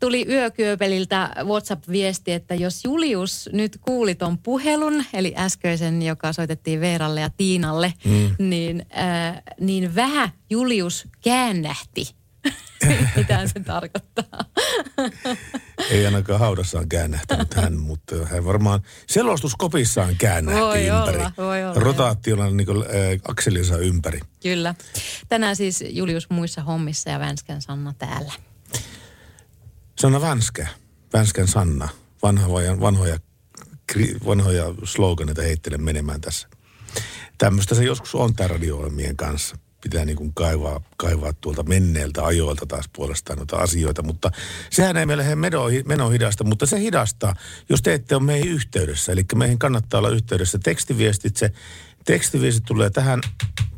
Tuli 0.00 0.26
yökyöpeliltä 0.28 1.30
WhatsApp-viesti, 1.44 2.32
että 2.32 2.54
jos 2.54 2.84
Julius 2.84 3.50
nyt 3.52 3.78
kuuli 3.80 4.14
ton 4.14 4.38
puhelun, 4.38 5.04
eli 5.14 5.34
äskeisen, 5.36 6.02
joka 6.02 6.32
soitettiin 6.32 6.80
Veeralle 6.80 7.20
ja 7.20 7.30
Tiinalle, 7.36 7.92
mm. 8.04 8.30
niin, 8.38 8.86
äh, 8.98 9.42
niin 9.60 9.94
vähän 9.94 10.30
Julius 10.50 11.08
käännähti. 11.24 12.16
Mitähän 13.16 13.48
se 13.48 13.60
tarkoittaa? 13.60 14.44
Ei 15.90 16.06
ainakaan 16.06 16.40
haudassaan 16.40 16.88
käännähtänyt 16.88 17.54
hän, 17.54 17.78
mutta 17.88 18.14
hän 18.26 18.44
varmaan 18.44 18.82
selostuskopissaan 19.06 20.16
käännähti 20.16 20.60
Voi 20.60 20.86
ympäri. 20.86 21.18
olla, 21.18 21.32
voi 21.36 21.64
olla. 21.64 21.74
Rotaationa 21.80 22.50
niin 22.50 22.66
kuin, 22.66 22.82
äh, 22.82 22.86
akselinsa 23.28 23.78
ympäri. 23.78 24.20
Kyllä. 24.42 24.74
Tänään 25.28 25.56
siis 25.56 25.84
Julius 25.88 26.30
muissa 26.30 26.62
hommissa 26.62 27.10
ja 27.10 27.20
Vänskän 27.20 27.62
Sanna 27.62 27.94
täällä. 27.98 28.32
Sanna 29.98 30.20
Vänskä, 30.20 30.68
Vänskän 31.12 31.48
Sanna, 31.48 31.88
vanhoja, 32.22 32.80
vanhoja, 32.80 33.18
vanhoja 34.26 34.64
sloganeita 34.84 35.42
heittelen 35.42 35.82
menemään 35.82 36.20
tässä. 36.20 36.48
Tämmöistä 37.38 37.74
se 37.74 37.84
joskus 37.84 38.14
on 38.14 38.34
tämä 38.34 38.48
radio 38.48 38.90
kanssa. 39.16 39.56
Pitää 39.90 40.04
niin 40.04 40.16
kuin 40.16 40.34
kaivaa, 40.34 40.80
kaivaa 40.96 41.32
tuolta 41.32 41.62
menneiltä 41.62 42.24
ajoilta 42.24 42.66
taas 42.66 42.88
puolestaan 42.92 43.38
noita 43.38 43.56
asioita, 43.56 44.02
mutta 44.02 44.30
sehän 44.70 44.96
ei 44.96 45.06
meille 45.06 45.34
meno, 45.34 46.10
hidasta, 46.10 46.44
mutta 46.44 46.66
se 46.66 46.80
hidastaa, 46.80 47.34
jos 47.68 47.82
te 47.82 47.94
ette 47.94 48.16
ole 48.16 48.22
meihin 48.22 48.52
yhteydessä. 48.52 49.12
Eli 49.12 49.24
meihin 49.34 49.58
kannattaa 49.58 49.98
olla 49.98 50.08
yhteydessä 50.08 50.58
tekstiviestitse. 50.58 51.52
Tekstiviestit 52.04 52.64
tulee 52.64 52.90
tähän 52.90 53.20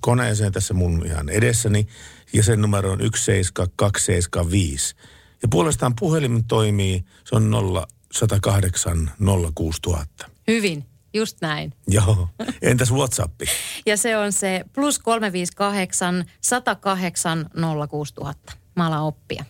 koneeseen 0.01 0.53
tässä 0.53 0.75
mun 0.75 1.07
ihan 1.07 1.29
edessäni 1.29 1.87
ja 2.33 2.43
sen 2.43 2.61
numero 2.61 2.93
on 2.93 2.99
17275. 2.99 4.97
Ja 5.43 5.49
puolestaan 5.49 5.95
puhelimen 5.97 6.45
toimii, 6.45 7.05
se 7.25 7.37
on 7.37 7.51
0 7.51 7.87
108 8.13 9.11
06000. 9.55 10.31
Hyvin, 10.49 10.85
just 11.19 11.37
näin. 11.41 11.73
Joo, 11.89 12.29
entäs 12.62 12.93
Whatsappi? 12.93 13.47
Ja 13.87 13.97
se 13.97 14.16
on 14.16 14.33
se 14.33 14.64
plus 14.73 14.99
358 14.99 16.25
108 16.41 17.51
06000. 17.89 18.53
Mä 18.77 18.87
alan 18.87 19.03
oppia. 19.03 19.45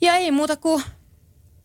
Ja 0.00 0.14
ei 0.14 0.30
muuta 0.30 0.56
kuin 0.56 0.82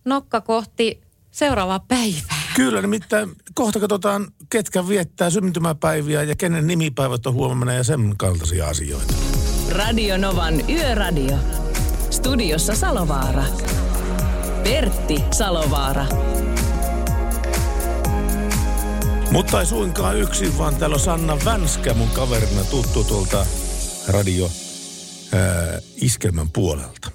nokka 0.05 0.41
kohti 0.41 1.01
seuraavaa 1.32 1.80
päivää. 1.80 2.38
Kyllä, 2.55 2.82
nimittäin 2.82 3.30
kohta 3.53 3.80
katsotaan, 3.80 4.28
ketkä 4.49 4.88
viettää 4.88 5.30
syntymäpäiviä 5.30 6.23
ja 6.23 6.36
kenen 6.36 6.67
nimipäivät 6.67 7.25
on 7.25 7.34
huomenna 7.34 7.73
ja 7.73 7.84
sen 7.84 8.13
kaltaisia 8.17 8.67
asioita. 8.67 9.13
Radio 9.69 10.17
Novan 10.17 10.69
Yöradio. 10.69 11.38
Studiossa 12.09 12.75
Salovaara. 12.75 13.43
Pertti 14.63 15.23
Salovaara. 15.32 16.05
Mutta 19.32 19.59
ei 19.59 19.65
suinkaan 19.65 20.17
yksin, 20.17 20.57
vaan 20.57 20.75
täällä 20.75 20.93
on 20.93 20.99
Sanna 20.99 21.38
Vänskä, 21.45 21.93
mun 21.93 22.09
kaverina 22.09 22.63
tuttu 22.63 23.03
tuolta 23.03 23.45
radio 24.07 24.51
ää, 25.34 25.80
iskelmän 25.95 26.49
puolelta. 26.49 27.11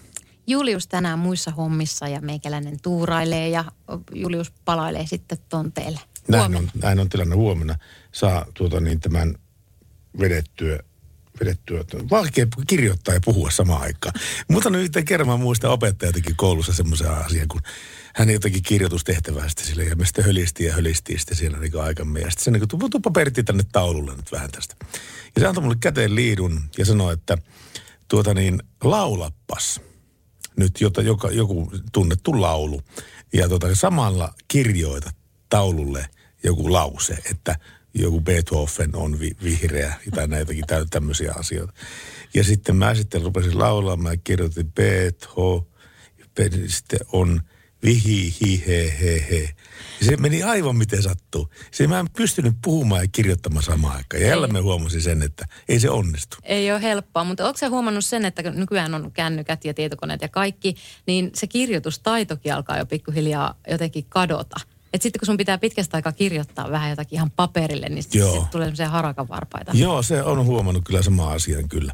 Julius 0.47 0.87
tänään 0.87 1.19
muissa 1.19 1.51
hommissa 1.51 2.09
ja 2.09 2.21
meikäläinen 2.21 2.77
tuurailee 2.83 3.49
ja 3.49 3.65
Julius 4.15 4.53
palailee 4.65 5.07
sitten 5.07 5.39
tonteelle. 5.49 6.01
Näin 6.29 6.57
on, 6.57 6.71
näin 6.83 7.01
on 7.01 7.09
tilanne 7.09 7.37
huomenna. 7.37 7.79
Saa 8.13 8.47
tuota 8.55 8.81
niin 8.81 9.01
tämän 9.01 9.35
vedettyä 10.21 10.79
vedettyä. 11.41 11.85
Vaikea 12.11 12.47
kirjoittaa 12.67 13.15
ja 13.15 13.21
puhua 13.25 13.51
samaan 13.51 13.83
aikaan. 13.83 14.15
Mutta 14.49 14.71
nyt 14.71 14.93
kerran 15.05 15.29
mä 15.29 15.37
muistan 15.37 15.71
opettaja 15.71 16.09
jotenkin 16.09 16.37
koulussa 16.37 16.73
semmoisen 16.73 17.11
asian, 17.11 17.49
kun 17.49 17.61
hän 18.15 18.31
jotenkin 18.31 18.63
kirjoitustehtävää 18.63 19.49
sitten 19.49 19.67
sille 19.67 19.85
ja 19.85 19.97
me 19.97 20.07
sitten 20.07 20.25
hölisti 20.25 20.65
ja 20.65 20.75
hölisti 20.75 21.19
sitten 21.19 21.37
siellä 21.37 21.59
niin 21.59 21.81
aikamme. 21.81 22.21
Ja 22.21 22.31
sitten 22.31 22.45
se 22.45 22.51
niin 22.51 22.69
kuin, 22.69 22.91
tuppa 22.91 23.11
Pertti 23.11 23.43
tänne 23.43 23.63
taululle 23.73 24.17
nyt 24.17 24.33
vähän 24.33 24.51
tästä. 24.51 24.77
Ja 25.35 25.41
se 25.41 25.47
antoi 25.47 25.63
mulle 25.63 25.77
käteen 25.81 26.15
liidun 26.15 26.61
ja 26.79 26.85
sanoi, 26.85 27.13
että 27.13 27.39
tuota 28.09 28.35
niin, 28.35 28.63
laulappas 28.85 29.81
nyt 30.57 30.81
jota, 30.81 31.03
joka, 31.03 31.31
joku 31.31 31.73
tunnettu 31.93 32.41
laulu. 32.41 32.83
Ja 33.33 33.49
tuota, 33.49 33.75
samalla 33.75 34.35
kirjoita 34.49 35.11
taululle 35.49 36.07
joku 36.45 36.73
lause, 36.73 37.19
että 37.31 37.59
joku 37.95 38.21
Beethoven 38.21 38.97
on 38.97 39.21
vi- 39.21 39.37
vihreä 39.45 39.95
tai 40.15 40.29
näitäkin 40.29 40.65
tä- 40.67 40.87
tämmöisiä 40.91 41.35
asioita. 41.37 41.73
Ja 42.35 42.45
sitten 42.45 42.77
mä 42.77 42.95
sitten 42.95 43.23
rupesin 43.23 43.59
laulamaan, 43.59 44.03
mä 44.03 44.23
kirjoitin 44.25 44.73
Beethoven, 44.73 45.67
sitten 46.67 47.01
on 47.13 47.43
vihi, 47.85 48.35
hi, 48.41 48.67
he, 48.67 48.95
he, 49.01 49.27
he. 49.31 49.49
Se 50.03 50.17
meni 50.17 50.43
aivan 50.43 50.77
miten 50.77 51.03
sattuu. 51.03 51.49
Se 51.71 51.87
mä 51.87 52.01
en 52.01 52.11
pystynyt 52.17 52.55
puhumaan 52.63 53.03
ja 53.03 53.09
kirjoittamaan 53.13 53.63
samaan 53.63 53.97
aikaan. 53.97 54.23
Ja 54.23 54.29
jälleen 54.29 54.53
mä 54.53 54.63
huomasin 54.63 55.03
sen, 55.03 55.23
että 55.23 55.47
ei 55.69 55.81
se 55.81 55.91
onnistu. 55.91 56.37
Ei 56.43 56.73
ole 56.73 56.83
helppoa, 56.83 57.25
mutta 57.25 57.47
onko 57.47 57.59
se 57.59 57.67
huomannut 57.67 58.05
sen, 58.05 58.25
että 58.25 58.43
nykyään 58.43 58.95
on 58.95 59.13
kännykät 59.13 59.65
ja 59.65 59.75
tietokoneet 59.75 60.23
ja 60.23 60.29
kaikki, 60.29 60.75
niin 61.07 61.31
se 61.35 61.47
kirjoitustaitokin 61.47 62.55
alkaa 62.55 62.79
jo 62.79 62.87
pikkuhiljaa 62.87 63.55
jotenkin 63.71 64.05
kadota. 64.09 64.61
Et 64.93 65.03
sitten 65.03 65.21
kun 65.21 65.27
sun 65.27 65.37
pitää 65.37 65.59
pitkästä 65.59 65.97
aikaa 65.97 66.13
kirjoittaa 66.13 66.71
vähän 66.71 66.91
jotakin 66.91 67.17
ihan 67.17 67.31
paperille, 67.31 67.89
niin 67.89 68.03
sitten 68.03 68.33
sit 68.33 68.51
tulee 68.51 68.67
semmoisia 68.67 68.89
harakanvarpaita. 68.89 69.73
Joo, 69.75 70.03
se 70.03 70.23
on 70.23 70.47
huomannut 70.47 70.85
kyllä 70.85 71.03
sama 71.03 71.33
asian 71.33 71.69
kyllä. 71.69 71.93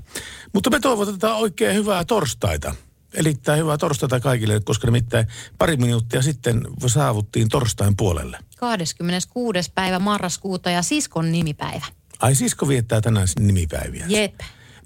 Mutta 0.53 0.71
me 0.71 0.81
toivotetaan 0.81 1.37
oikein 1.37 1.75
hyvää 1.75 2.05
torstaita. 2.05 2.75
Erittäin 3.15 3.59
hyvää 3.61 3.79
torstaita 3.79 4.21
kaikille, 4.21 4.61
koska 4.61 4.87
nimittäin 4.87 5.27
pari 5.59 5.77
minuuttia 5.77 6.23
sitten 6.23 6.63
saavuttiin 6.87 7.49
torstain 7.49 7.97
puolelle. 7.97 8.39
26. 8.57 9.73
päivä 9.75 9.99
marraskuuta 9.99 10.71
ja 10.71 10.83
siskon 10.83 11.33
nimipäivä. 11.33 11.87
Ai 12.21 12.35
sisko 12.35 12.69
viettää 12.69 13.01
tänään 13.01 13.29
nimipäiviä. 13.41 14.05
Jep. 14.09 14.35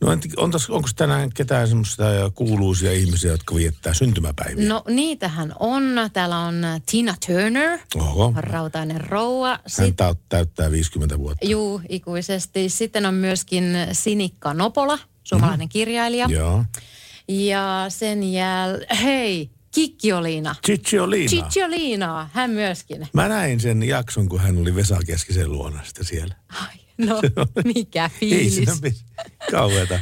No 0.01 0.09
on 0.37 0.51
tos, 0.51 0.70
onko 0.70 0.89
tänään 0.97 1.31
ketään 1.33 1.68
semmoisia 1.68 2.05
kuuluisia 2.35 2.93
ihmisiä, 2.93 3.31
jotka 3.31 3.55
viettää 3.55 3.95
syntymäpäiviä? 3.95 4.68
No 4.68 4.83
niitähän 4.89 5.53
on. 5.61 5.83
Täällä 6.12 6.39
on 6.39 6.55
Tina 6.91 7.14
Turner, 7.27 7.79
Oho, 7.97 8.33
rautainen 8.37 9.01
rouva. 9.01 9.49
hän 9.49 9.61
Sitten, 9.66 9.95
täyt- 10.07 10.18
täyttää 10.29 10.70
50 10.70 11.18
vuotta. 11.18 11.47
juu, 11.47 11.81
ikuisesti. 11.89 12.68
Sitten 12.68 13.07
on 13.07 13.14
myöskin 13.14 13.64
Sinikka 13.93 14.55
Nopola, 14.55 14.99
suomalainen 15.25 15.68
kirjailija. 15.68 16.27
Joo. 16.31 16.64
Ja 17.29 17.85
sen 17.89 18.33
jäl... 18.33 18.81
Hei, 19.03 19.51
Kikkioliina. 19.75 20.55
Cicciolina. 20.66 21.29
Cicciolina, 21.31 22.31
hän 22.33 22.51
myöskin. 22.51 23.09
Mä 23.12 23.29
näin 23.29 23.61
sen 23.61 23.83
jakson, 23.83 24.29
kun 24.29 24.41
hän 24.41 24.59
oli 24.59 24.75
Vesa 24.75 24.99
Keskisen 25.07 25.53
luona 25.53 25.85
sitten 25.85 26.05
siellä. 26.05 26.35
Ai, 26.49 26.75
no, 26.99 27.20
mikä 27.64 28.05
Ei 28.05 28.18
fiilis. 28.20 28.55
siinä 28.57 28.73
mit- 28.83 29.05
kauheata. 29.51 29.99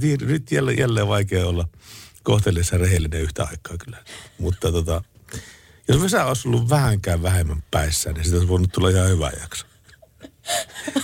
Nyt, 0.00 0.20
nyt- 0.20 0.52
jälleen, 0.52 0.78
jälleen 0.78 1.08
vaikea 1.08 1.46
olla 1.46 1.68
kohtelias 2.22 2.72
ja 2.72 2.78
rehellinen 2.78 3.20
yhtä 3.20 3.44
aikaa 3.44 3.76
kyllä. 3.78 3.98
Mutta 4.38 4.72
tota, 4.72 5.02
jos 5.88 6.02
Vesa 6.02 6.24
olisi 6.24 6.48
ollut 6.48 6.68
vähänkään 6.70 7.22
vähemmän 7.22 7.62
päissä, 7.70 8.12
niin 8.12 8.24
siitä 8.24 8.36
olisi 8.36 8.48
voinut 8.48 8.72
tulla 8.72 8.88
ihan 8.90 9.08
hyvä 9.08 9.30
jakso. 9.40 9.66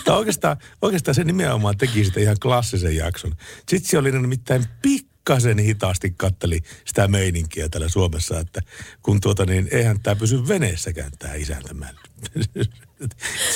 Oikeastaan, 0.08 0.56
oikeastaan 0.82 1.14
se 1.14 1.24
nimenomaan 1.24 1.78
teki 1.78 2.04
sitä 2.04 2.20
ihan 2.20 2.36
klassisen 2.42 2.96
jakson. 2.96 3.32
Sitten 3.68 3.90
se 3.90 3.98
oli 3.98 4.12
nimittäin 4.12 4.64
pikkasen 4.82 5.58
hitaasti 5.58 6.10
katteli 6.10 6.60
sitä 6.84 7.08
meininkiä 7.08 7.68
täällä 7.68 7.88
Suomessa, 7.88 8.40
että 8.40 8.60
kun 9.02 9.20
tuota 9.20 9.46
niin, 9.46 9.68
eihän 9.70 10.00
tämä 10.00 10.16
pysy 10.16 10.48
veneessäkään 10.48 11.12
tämä 11.18 11.34
isäntä. 11.34 11.74
Mä- 11.74 11.94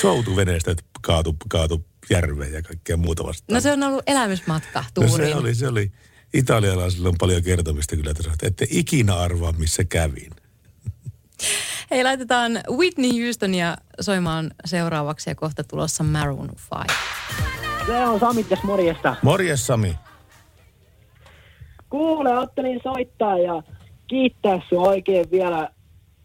Soutu 0.01 0.35
veneestä, 0.41 0.71
että 0.71 0.83
kaatu, 1.01 1.35
kaatu 1.49 1.85
järveen 2.09 2.53
ja 2.53 2.61
kaikkea 2.61 2.97
muuta 2.97 3.23
vastaan. 3.23 3.55
No 3.55 3.61
se 3.61 3.71
on 3.71 3.83
ollut 3.83 4.03
elämysmatka 4.07 4.79
No 4.97 5.07
tuuriin. 5.07 5.29
se 5.31 5.35
oli, 5.35 5.55
se 5.55 5.67
oli. 5.67 5.91
Italialaisilla 6.33 7.09
on 7.09 7.15
paljon 7.19 7.43
kertomista 7.43 7.95
kyllä 7.95 8.13
tässä, 8.13 8.31
että 8.33 8.47
ette 8.47 8.67
ikinä 8.69 9.15
arvaa, 9.15 9.51
missä 9.51 9.83
kävin. 9.83 10.31
Hei, 11.91 12.03
laitetaan 12.03 12.51
Whitney 12.77 13.25
Houstonia 13.25 13.77
soimaan 14.01 14.51
seuraavaksi 14.65 15.29
ja 15.29 15.35
kohta 15.35 15.63
tulossa 15.63 16.03
Maroon 16.03 16.49
5. 16.49 16.99
Se 17.85 18.05
on 18.05 18.19
Sami 18.19 18.43
tässä 18.43 18.67
morjesta. 18.67 19.15
Morjes 19.21 19.67
Sami. 19.67 19.95
Kuule, 21.89 22.31
ajattelin 22.31 22.79
soittaa 22.83 23.37
ja 23.37 23.63
kiittää 24.07 24.61
sinua 24.69 24.87
oikein 24.87 25.31
vielä 25.31 25.69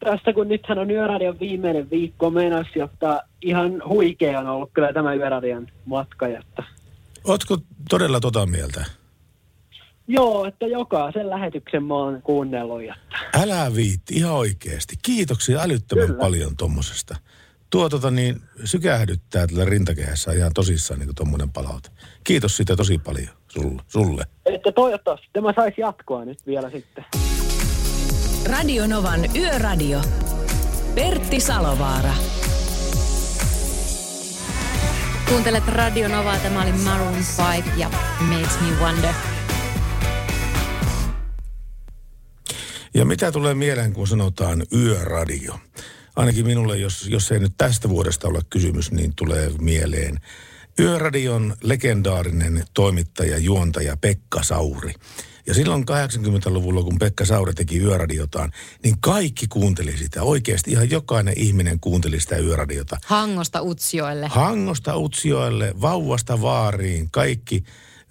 tästä, 0.04 0.32
kun 0.32 0.48
nythän 0.48 0.78
on 0.78 0.90
Yöradion 0.90 1.40
viimeinen 1.40 1.90
viikko 1.90 2.30
menossa, 2.30 2.78
jotta 2.78 3.22
ihan 3.42 3.82
huikea 3.88 4.40
on 4.40 4.46
ollut 4.46 4.70
kyllä 4.72 4.92
tämä 4.92 5.14
Yöradion 5.14 5.66
matka. 5.84 6.28
Jotta. 6.28 6.62
Ootko 7.24 7.58
todella 7.90 8.20
tota 8.20 8.46
mieltä? 8.46 8.84
Joo, 10.07 10.44
että 10.44 10.66
jokaisen 10.66 11.30
lähetyksen 11.30 11.84
mä 11.84 11.94
oon 11.94 12.22
kuunnellut. 12.22 12.82
Jotta. 12.82 13.16
Älä 13.42 13.74
viitti, 13.74 14.14
ihan 14.14 14.32
oikeasti. 14.32 14.96
Kiitoksia 15.02 15.61
älyttömän 15.62 16.07
Kyllä. 16.07 16.20
paljon 16.20 16.57
tommosesta. 16.57 17.16
Tuo 17.70 17.88
tota 17.88 18.11
niin, 18.11 18.40
sykähdyttää 18.64 19.46
tällä 19.46 19.64
rintakehässä 19.64 20.32
ihan 20.32 20.52
tosissaan 20.55 21.00
niin 21.00 21.14
tommonen 21.14 21.50
palaute. 21.50 21.88
Kiitos 22.24 22.57
siitä 22.57 22.76
tosi 22.76 22.98
paljon 22.98 23.28
sulle. 23.48 23.82
sulle. 23.88 24.24
Että 24.46 24.72
toivottavasti 24.72 25.26
tämä 25.32 25.52
saisi 25.57 25.80
jatkoa 25.80 26.24
nyt 26.24 26.38
vielä 26.46 26.70
sitten. 26.70 27.05
Radio 28.50 28.86
Novan 28.86 29.20
Yöradio. 29.36 30.00
Pertti 30.94 31.40
Salovaara. 31.40 32.14
Kuuntelet 35.28 35.68
Radio 35.68 36.09
Novaa, 36.09 36.36
tämä 36.38 36.62
oli 36.62 36.72
Maroon 36.72 37.14
5 37.14 37.30
ja 37.76 37.90
Makes 38.20 38.61
Me 38.61 38.84
Wonder. 38.84 39.14
Ja 42.95 43.05
mitä 43.05 43.32
tulee 43.32 43.55
mieleen, 43.55 43.92
kun 43.92 44.09
sanotaan 44.09 44.66
yöradio? 44.72 45.59
Ainakin 46.16 46.47
minulle, 46.47 46.78
jos, 46.78 47.07
jos 47.07 47.32
ei 47.32 47.38
nyt 47.38 47.53
tästä 47.57 47.88
vuodesta 47.88 48.28
ole 48.28 48.40
kysymys, 48.51 48.92
niin 48.92 49.12
tulee 49.16 49.51
mieleen 49.59 50.20
Yöradion 50.78 51.57
legendaarinen 51.62 52.64
toimittaja, 52.74 53.38
juontaja 53.38 53.97
Pekka 53.97 54.42
Sauri. 54.42 54.95
Ja 55.47 55.55
silloin 55.55 55.84
80-luvulla, 55.90 56.82
kun 56.82 56.99
Pekka 56.99 57.24
Sauri 57.24 57.55
teki 57.55 57.78
yöradiotaan, 57.78 58.51
niin 58.82 59.01
kaikki 59.01 59.47
kuunteli 59.47 59.97
sitä. 59.97 60.22
Oikeasti 60.22 60.70
ihan 60.70 60.90
jokainen 60.90 61.34
ihminen 61.36 61.80
kuunteli 61.80 62.20
sitä 62.20 62.36
yöradiota. 62.36 62.99
Hangosta 63.05 63.62
Utsioille. 63.62 64.28
Hangosta 64.28 64.97
Utsioille, 64.97 65.74
vauvasta 65.80 66.40
vaariin, 66.40 67.11
kaikki 67.11 67.64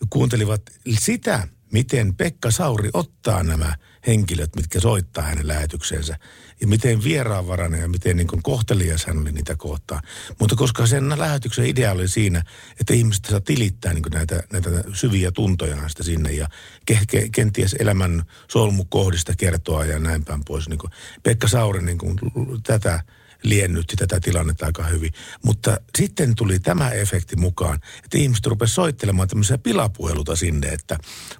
kuuntelivat 0.09 0.61
sitä, 0.99 1.47
miten 1.71 2.15
Pekka 2.15 2.51
Sauri 2.51 2.89
ottaa 2.93 3.43
nämä 3.43 3.75
henkilöt, 4.07 4.55
mitkä 4.55 4.79
soittaa 4.79 5.23
hänen 5.23 5.47
lähetyksensä. 5.47 6.17
Ja 6.61 6.67
miten 6.67 7.03
vieraanvarainen 7.03 7.81
ja 7.81 7.87
miten 7.87 8.17
niin 8.17 8.27
kohtelias 8.43 9.05
hän 9.05 9.17
oli 9.17 9.31
niitä 9.31 9.55
kohtaan. 9.55 10.01
Mutta 10.39 10.55
koska 10.55 10.87
sen 10.87 11.19
lähetyksen 11.19 11.65
idea 11.65 11.91
oli 11.91 12.07
siinä, 12.07 12.43
että 12.79 12.93
ihmiset 12.93 13.25
saa 13.25 13.41
tilittää 13.41 13.93
niin 13.93 14.03
näitä, 14.13 14.43
näitä 14.53 14.69
syviä 14.93 15.31
tuntoja 15.31 15.89
sitä 15.89 16.03
sinne 16.03 16.31
ja 16.31 16.47
ke, 16.85 16.99
ke, 17.07 17.29
kenties 17.31 17.75
elämän 17.79 18.23
solmukohdista 18.47 19.33
kertoa 19.37 19.85
ja 19.85 19.99
näin 19.99 20.25
päin 20.25 20.41
pois. 20.45 20.69
Niin 20.69 20.79
Pekka 21.23 21.47
Sauri 21.47 21.81
niin 21.81 21.97
kuin 21.97 22.19
tätä 22.63 23.03
liennytti 23.43 23.95
tätä 23.95 24.19
tilannetta 24.19 24.65
aika 24.65 24.83
hyvin. 24.83 25.13
Mutta 25.45 25.77
sitten 25.97 26.35
tuli 26.35 26.59
tämä 26.59 26.89
efekti 26.89 27.35
mukaan, 27.35 27.79
että 28.03 28.17
ihmiset 28.17 28.45
rupesivat 28.45 28.75
soittelemaan 28.75 29.27
tämmöisiä 29.27 29.57
pilapuheluta 29.57 30.35
sinne, 30.35 30.67
että 30.67 30.97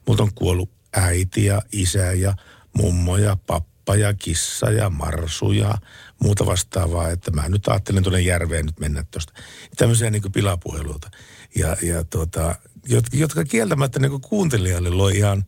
multa 0.08 0.24
on 0.24 0.34
kuollut 0.34 0.72
äiti 0.96 1.46
ja 1.46 1.62
isä 1.72 2.14
ja 2.14 2.36
mummo 2.74 3.18
ja 3.18 3.38
pappa 3.48 3.96
ja 3.96 4.14
kissa 4.14 4.72
ja 4.72 4.90
marsu 4.90 5.52
ja 5.52 5.78
muuta 6.22 6.46
vastaavaa, 6.46 7.10
että 7.10 7.32
mä 7.32 7.50
nyt 7.50 7.68
ajattelen 7.68 8.04
tuonne 8.04 8.22
järveen 8.22 8.66
nyt 8.66 8.80
mennä 8.80 9.04
tuosta. 9.12 9.34
Tämmöisiä 9.78 10.10
niin 10.10 10.32
pilapuheluita. 10.34 11.12
Ja, 11.56 11.78
ja 11.82 12.04
tuota, 12.04 12.56
jotka, 12.88 13.18
jotka 13.18 13.44
kieltämättä 13.44 14.00
niin 14.00 14.22
kuuntelijalle 14.22 14.90
loi 14.90 15.18
ihan 15.18 15.46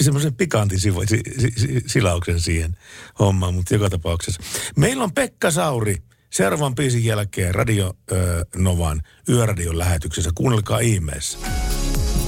semmoisen 0.00 0.34
pikantin 0.34 0.80
sivu, 0.80 1.00
si, 1.06 1.20
si, 1.38 1.52
si, 1.56 1.82
silauksen 1.86 2.40
siihen 2.40 2.76
hommaan, 3.18 3.54
mutta 3.54 3.74
joka 3.74 3.90
tapauksessa. 3.90 4.42
Meillä 4.76 5.04
on 5.04 5.12
Pekka 5.12 5.50
Sauri 5.50 5.96
seuraavan 6.30 6.74
biisin 6.74 7.04
jälkeen 7.04 7.54
Radio 7.54 7.94
ö, 8.12 8.44
Novan 8.56 9.02
yöradion 9.28 9.78
lähetyksessä. 9.78 10.30
Kuunnelkaa 10.34 10.78
ihmeessä. 10.78 11.38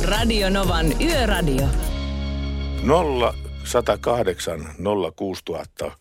Radio 0.02 0.50
Novan 0.50 1.02
Yöradio. 1.02 1.68
0108 3.70 4.74
06000 5.16 5.92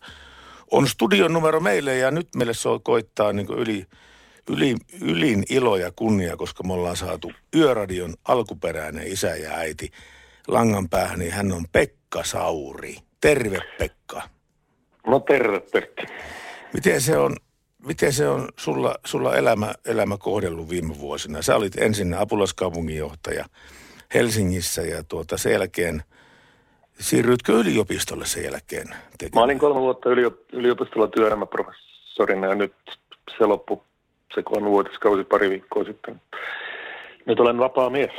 on 0.70 0.88
studion 0.88 1.32
numero 1.32 1.60
meille 1.60 1.96
ja 1.96 2.10
nyt 2.10 2.28
meille 2.36 2.54
se 2.54 2.68
koittaa 2.82 3.32
niin 3.32 3.46
yli, 3.56 3.86
yli, 4.50 4.76
ylin 5.00 5.44
ilo 5.50 5.76
ja 5.76 5.92
kunnia, 5.96 6.36
koska 6.36 6.62
me 6.62 6.72
ollaan 6.72 6.96
saatu 6.96 7.32
Yöradion 7.56 8.14
alkuperäinen 8.24 9.06
isä 9.06 9.36
ja 9.36 9.50
äiti 9.50 9.90
langan 10.48 10.88
päähän, 10.88 11.18
niin 11.18 11.32
hän 11.32 11.52
on 11.52 11.64
Pekka 11.72 12.24
Sauri. 12.24 12.96
Terve 13.20 13.58
Pekka. 13.78 14.22
No 15.06 15.20
terve 15.20 15.60
Pertti. 15.60 16.02
Miten 16.74 17.00
se 17.00 17.18
on, 17.18 17.36
miten 17.86 18.12
se 18.12 18.28
on 18.28 18.48
sulla, 18.56 18.94
sulla 19.04 19.36
elämä, 19.36 19.74
elämä 19.84 20.16
kohdellut 20.16 20.68
viime 20.68 20.98
vuosina? 20.98 21.42
Sä 21.42 21.56
olit 21.56 21.78
ensin 21.78 22.14
apulaiskaupunginjohtaja 22.14 23.44
Helsingissä 24.14 24.82
ja 24.82 25.04
tuota, 25.04 25.38
sen 25.38 25.52
jälkeen 25.52 26.02
siirryitkö 27.00 27.52
yliopistolle 27.52 28.26
sen 28.26 28.44
jälkeen? 28.44 28.86
Tekemään? 29.18 29.34
Mä 29.34 29.40
olin 29.40 29.58
kolme 29.58 29.80
vuotta 29.80 30.08
yliop- 30.08 30.44
yliopistolla 30.52 31.08
työelämäprofessorina 31.08 32.46
ja 32.46 32.54
nyt 32.54 32.72
se 33.38 33.46
loppu 33.46 33.84
se 34.34 34.42
kolmivuotiskausi 34.42 35.24
pari 35.24 35.50
viikkoa 35.50 35.84
sitten. 35.84 36.20
Nyt 37.26 37.40
olen 37.40 37.58
vapaa 37.58 37.90
mies. 37.90 38.10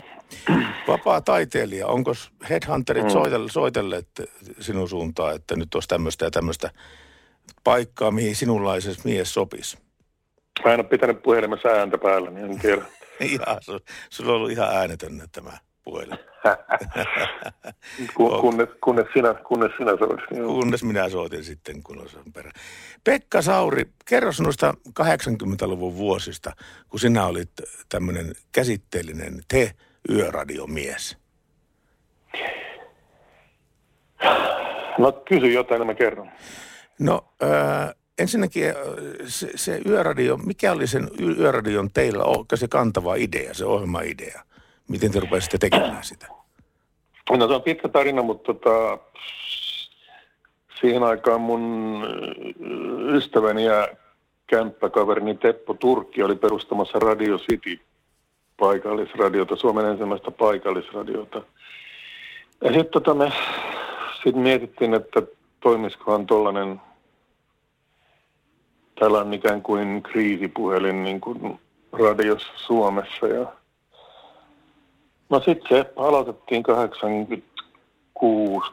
Vapaa 0.88 1.22
taiteilija. 1.22 1.88
Onko 1.88 2.12
headhunterit 2.50 3.04
Mm. 3.04 3.08
mm. 3.08 3.14
soitelleet, 3.14 3.52
soitelleet 3.52 4.08
sinun 4.60 4.90
suuntaan, 4.90 5.36
että 5.36 5.56
nyt 5.56 5.76
olisi 5.76 5.88
tämmöistä 5.88 6.26
ja 6.26 6.32
tämmöistä 6.32 6.72
paikkaa, 7.64 8.12
mihin 8.12 8.36
sinunlaisessa 8.36 9.02
mies 9.06 9.34
sopisi? 9.34 9.78
Mä 10.66 10.74
en 10.74 10.80
ole 10.80 10.88
pitänyt 10.90 11.24
puhelimessa 11.24 11.70
ääntä 11.70 11.98
päällä, 11.98 12.30
niin 12.32 12.46
en 12.46 12.60
tiedä. 12.60 12.82
Ihan, 13.20 13.58
su, 13.62 13.80
sulla 14.10 14.32
on 14.32 14.36
ollut 14.38 14.52
ihan 14.52 14.76
äänetön 14.76 15.22
tämä 15.32 15.52
puhelin. 15.84 16.18
Ku, 18.16 18.30
kunnes, 18.42 18.70
kunnes, 18.84 19.06
sinä, 19.14 19.34
kunnes 19.34 19.72
sinä 19.78 19.92
soitit. 20.00 20.38
Joo. 20.38 20.48
Kunnes 20.48 20.84
minä 20.84 21.10
soitin 21.10 21.44
sitten, 21.44 21.84
kun 21.84 22.02
on 22.02 22.10
sen 22.10 22.34
perä. 22.34 22.52
Pekka 23.04 23.42
Sauri, 23.42 23.86
kerro 24.06 24.32
noista 24.40 24.74
80-luvun 25.00 25.98
vuosista, 25.98 26.52
kun 26.90 27.00
sinä 27.00 27.26
olit 27.26 27.52
tämmöinen 27.90 28.34
käsitteellinen 28.52 29.42
te-yöradiomies. 29.48 31.18
No 34.98 35.12
kysy 35.12 35.52
jotain, 35.52 35.80
niin 35.80 35.88
mä 35.88 35.94
kerron. 35.94 36.32
No 37.00 37.34
äh, 37.44 37.96
ensinnäkin 38.20 38.64
se, 39.28 39.50
se 39.56 39.82
yöradio, 39.86 40.38
mikä 40.38 40.72
oli 40.72 40.88
sen 40.88 41.10
yöradion 41.20 41.90
teillä, 41.94 42.24
onko 42.24 42.56
se 42.56 42.68
kantava 42.68 43.16
idea, 43.16 43.54
se 43.54 43.66
ohjelmaidea? 43.66 44.42
Miten 44.92 45.12
te 45.12 45.20
rupesitte 45.20 45.58
tekemään 45.58 46.04
sitä? 46.04 46.28
No 47.38 47.48
se 47.48 47.54
on 47.54 47.62
pitkä 47.62 47.88
tarina, 47.88 48.22
mutta 48.22 48.54
tota, 48.54 48.98
siihen 50.80 51.04
aikaan 51.04 51.42
mun 51.42 52.04
ystäväni 53.16 53.66
ja 53.66 53.88
kämppäkaverini 54.48 55.36
Teppo 55.38 55.74
Turkki 55.74 56.24
oli 56.24 56.36
perustamassa 56.36 57.00
Radio 57.00 57.38
City 57.38 57.80
paikallisradiota, 58.58 59.56
Suomen 59.56 59.86
ensimmäistä 59.86 60.32
paikallisradiota. 60.32 61.42
Ja 62.64 62.68
sitten 62.68 62.92
tota 62.92 63.14
me 63.14 63.32
sit 64.24 64.36
mietittiin, 64.36 64.94
että 64.94 65.22
toimisikohan 65.60 66.28
tuollainen 66.28 66.82
tällainen 69.00 69.34
ikään 69.34 69.62
kuin 69.62 70.04
kriisipuhelin 70.04 71.04
niin 71.04 71.22
kuin 71.22 71.60
radiossa 71.92 72.54
Suomessa. 72.56 73.28
Ja 73.28 73.61
no 75.32 75.40
sitten 75.40 75.70
se 75.70 75.86
aloitettiin 75.96 76.64
86 76.64 78.72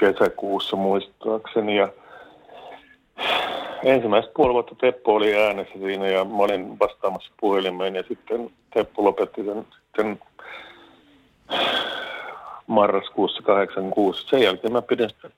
kesäkuussa 0.00 0.76
muistaakseni 0.76 1.76
ja 1.76 1.88
ensimmäistä 3.84 4.32
puoli 4.36 4.52
vuotta 4.52 4.74
Teppo 4.74 5.14
oli 5.14 5.36
äänessä 5.36 5.78
siinä 5.78 6.08
ja 6.08 6.24
mä 6.24 6.36
olin 6.36 6.78
vastaamassa 6.78 7.32
puhelimeen 7.40 7.94
ja 7.94 8.02
sitten 8.08 8.50
Teppo 8.74 9.04
lopetti 9.04 9.44
sen 9.44 9.66
sitten 9.74 10.20
marraskuussa 12.66 13.42
86. 13.42 14.26
Sen 14.26 14.42
jälkeen 14.42 14.72
mä 14.72 14.82
pidin 14.82 15.10
sitä, 15.10 15.30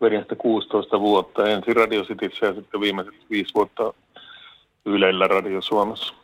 vedin 0.00 0.22
sitä 0.22 0.34
16 0.34 1.00
vuotta 1.00 1.48
ensin 1.48 1.76
Radio 1.76 2.04
Cityssä 2.04 2.46
ja 2.46 2.54
sitten 2.54 2.80
viimeiset 2.80 3.14
viisi 3.30 3.54
vuotta 3.54 3.94
Ylellä 4.84 5.28
Radio 5.28 5.62
Suomessa. 5.62 6.14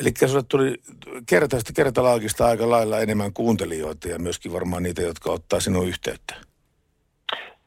Eli 0.00 0.10
sinulle 0.16 0.42
tuli 0.48 0.74
kertaista 1.26 1.72
kertalaakista 1.72 2.46
aika 2.46 2.70
lailla 2.70 2.98
enemmän 2.98 3.32
kuuntelijoita 3.32 4.08
ja 4.08 4.18
myöskin 4.18 4.52
varmaan 4.52 4.82
niitä, 4.82 5.02
jotka 5.02 5.32
ottaa 5.32 5.60
sinun 5.60 5.88
yhteyttä. 5.88 6.34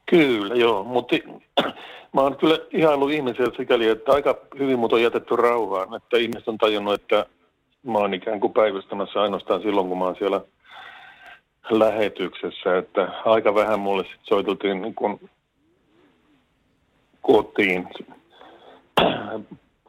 Kyllä, 0.06 0.56
joo, 0.56 0.84
mutta 0.84 1.16
mä 2.14 2.22
oon 2.22 2.38
kyllä 2.38 2.58
ihailu 2.72 3.08
ihmisiä 3.08 3.46
sikäli, 3.58 3.88
että 3.88 4.12
aika 4.12 4.38
hyvin 4.60 4.80
mut 4.80 4.94
on 4.94 5.02
jätetty 5.02 5.36
rauhaan, 5.36 5.94
että 5.94 6.18
ihmiset 6.18 6.48
on 6.48 6.58
tajunnut, 6.58 6.94
että 6.94 7.26
mä 7.84 8.00
oon 8.00 8.14
ikään 8.14 8.40
kuin 8.40 8.54
päivystämässä 8.54 9.22
ainoastaan 9.22 9.62
silloin, 9.62 9.88
kun 9.88 9.98
mä 9.98 10.06
oon 10.06 10.16
siellä 10.16 10.42
lähetyksessä, 11.70 12.78
että 12.78 13.08
aika 13.26 13.56
vähän 13.56 13.80
mulle 13.80 14.04
sit 14.04 14.22
soiteltiin 14.24 14.82
niin 14.82 14.96
kuin 14.96 15.30
kotiin. 17.22 17.88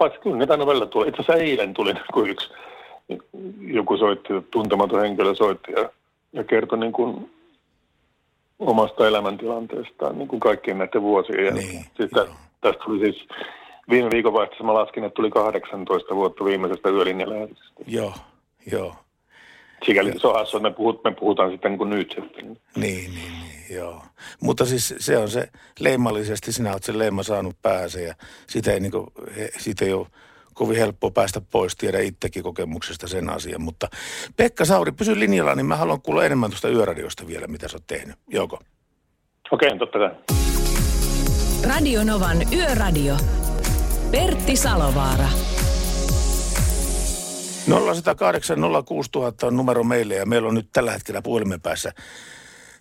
Paitsi 0.03 0.21
kyllä 0.21 0.37
niitä 0.37 0.53
aina 0.53 0.67
välillä 0.67 0.87
tulee. 0.87 1.09
Itse 1.09 1.23
asiassa 1.23 1.43
eilen 1.43 1.75
tuli 1.75 1.93
niin 1.93 2.31
yksi, 2.31 2.51
joku 3.61 3.97
soitti, 3.97 4.33
tuntematon 4.51 5.01
henkilö 5.01 5.35
soitti 5.35 5.73
ja, 5.73 5.91
ja 6.33 6.45
kertoi 6.45 6.79
niin 6.79 6.93
kuin 6.93 7.31
omasta 8.59 9.09
elämäntilanteestaan 9.09 10.19
niin 10.19 10.29
kuin 10.29 10.41
kaikkien 10.41 10.79
näiden 10.79 11.03
vuosien. 11.03 11.45
Ja 11.45 11.53
Niin, 11.53 11.85
sitä, 11.97 12.27
tästä 12.61 12.85
tuli 12.85 12.99
siis 12.99 13.29
viime 13.91 14.11
viikonvaihteessa 14.11 14.65
mä 14.65 14.75
laskin, 14.75 15.05
että 15.05 15.15
tuli 15.15 15.31
18 15.31 16.15
vuotta 16.15 16.45
viimeisestä 16.45 16.89
yölinjalähetyksestä. 16.89 17.83
Joo, 17.87 18.13
joo. 18.73 18.95
Sikäli 19.87 20.19
se 20.19 20.27
on 20.27 20.35
hassu, 20.35 20.57
että 20.57 20.69
me, 20.69 20.75
puhut, 20.75 21.05
me 21.05 21.11
puhutaan 21.11 21.51
sitten 21.51 21.71
niin 21.71 21.79
kuin 21.79 21.91
nyt 21.91 22.11
sitten. 22.11 22.45
Niin, 22.45 22.57
niin, 22.77 23.11
niin, 23.15 23.42
joo. 23.75 24.03
Mutta 24.41 24.65
siis 24.65 24.95
se 24.99 25.19
on 25.19 25.31
se 25.31 25.49
leimallisesti, 25.81 26.53
sinä 26.53 26.73
olet 26.73 26.83
sen 26.83 26.99
leima 26.99 27.23
saanut 27.23 27.63
pääse 27.63 28.03
ja 28.03 28.15
sitä 28.47 28.73
ei, 28.73 28.81
niin 28.81 28.93
kuin, 28.93 29.07
siitä 29.59 29.85
ei 29.85 29.93
ole 29.93 30.07
kovin 30.55 30.77
helppo 30.77 31.11
päästä 31.11 31.41
pois, 31.41 31.77
tiedä 31.77 32.01
itsekin 32.01 32.43
kokemuksesta 32.43 33.09
sen 33.09 33.31
asian. 33.31 33.63
Mutta 33.63 33.89
Pekka 34.37 34.65
Sauri, 34.65 34.93
pysy 34.93 35.21
linjalla, 35.21 35.55
niin 35.55 35.67
mä 35.67 35.77
haluan 35.77 36.03
kuulla 36.03 36.25
enemmän 36.25 36.51
tuosta 36.51 36.69
yöradiosta 36.69 37.27
vielä, 37.27 37.47
mitä 37.47 37.69
sä 37.69 37.77
oot 37.77 37.87
tehnyt. 37.87 38.17
Joko? 38.29 38.59
Okei, 39.51 39.69
okay, 39.69 39.79
totta 39.79 39.99
kai. 39.99 40.11
Radio 41.69 42.05
Novan 42.05 42.53
Yöradio. 42.53 43.17
Pertti 44.11 44.57
Salovaara. 44.57 45.29
0108 47.67 48.59
06000 48.87 49.47
on 49.47 49.57
numero 49.57 49.85
meille 49.85 50.15
ja 50.15 50.27
meillä 50.27 50.49
on 50.49 50.55
nyt 50.55 50.69
tällä 50.73 50.93
hetkellä 50.93 51.23
puhelimen 51.23 51.61
päässä 51.61 51.93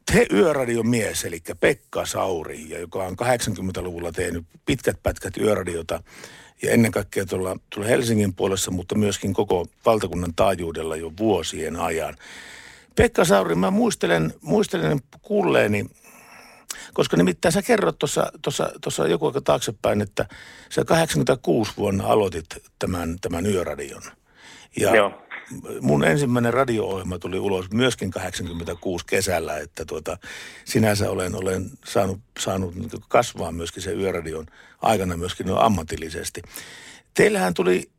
te 0.06 0.28
yöradion 0.34 0.88
mies, 0.88 1.26
eli 1.26 1.42
Pekka 1.60 2.06
Sauri, 2.06 2.80
joka 2.80 3.04
on 3.04 3.16
80-luvulla 3.22 4.12
tehnyt 4.12 4.46
pitkät 4.66 5.04
pätkät 5.04 5.38
yöradiota 5.38 6.04
ja 6.62 6.72
ennen 6.72 6.92
kaikkea 6.92 7.26
tuolla, 7.26 7.58
tuolla 7.70 7.90
Helsingin 7.90 8.34
puolessa, 8.34 8.72
mutta 8.72 8.96
myöskin 8.96 9.34
koko 9.34 9.68
valtakunnan 9.86 10.34
taajuudella 10.36 10.96
jo 10.96 11.12
vuosien 11.20 11.76
ajan. 11.76 12.16
Pekka 12.96 13.26
Sauri, 13.26 13.56
mä 13.56 13.72
muistelen, 13.72 14.34
muistelen 14.42 15.00
kuulleeni, 15.22 15.86
koska 16.94 17.18
nimittäin 17.18 17.52
sä 17.52 17.62
kerrot 17.62 18.00
tuossa 18.00 19.08
joku 19.08 19.26
aika 19.28 19.42
taaksepäin, 19.42 20.02
että 20.02 20.26
sä 20.70 20.86
86 20.86 21.72
vuonna 21.78 22.08
aloitit 22.08 22.46
tämän, 22.80 23.18
tämän 23.22 23.46
yöradion. 23.46 24.02
Ja 24.80 24.96
Joo. 24.96 25.22
Mun 25.82 26.04
ensimmäinen 26.04 26.54
radio-ohjelma 26.54 27.20
tuli 27.20 27.40
ulos 27.40 27.72
myöskin 27.72 28.12
86 28.12 29.06
kesällä, 29.06 29.58
että 29.58 29.86
tuota, 29.86 30.18
sinänsä 30.66 31.10
olen, 31.10 31.36
olen 31.36 31.70
saanut, 31.86 32.20
saanut 32.40 32.76
niin 32.76 32.90
kasvaa 33.08 33.52
myöskin 33.52 33.84
sen 33.84 34.00
yöradion 34.00 34.46
aikana 34.82 35.18
myöskin 35.18 35.48
no 35.48 35.60
ammatillisesti. 35.60 36.42
Teillähän 37.14 37.54
tuli 37.54 37.90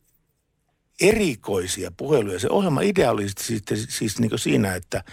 erikoisia 1.00 1.92
puheluja. 1.96 2.38
Se 2.38 2.48
ohjelma 2.50 2.80
idea 2.80 3.10
oli 3.10 3.26
siis, 3.38 3.62
siis 3.88 4.18
niin 4.18 4.38
siinä, 4.38 4.74
että, 4.74 5.04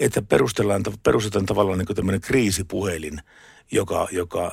että 0.00 0.22
perustellaan, 0.22 0.82
perustetaan 1.02 1.46
tavallaan 1.46 1.78
niin 1.78 1.96
tämmöinen 1.96 2.20
kriisipuhelin, 2.20 3.20
joka, 3.70 4.08
joka 4.10 4.52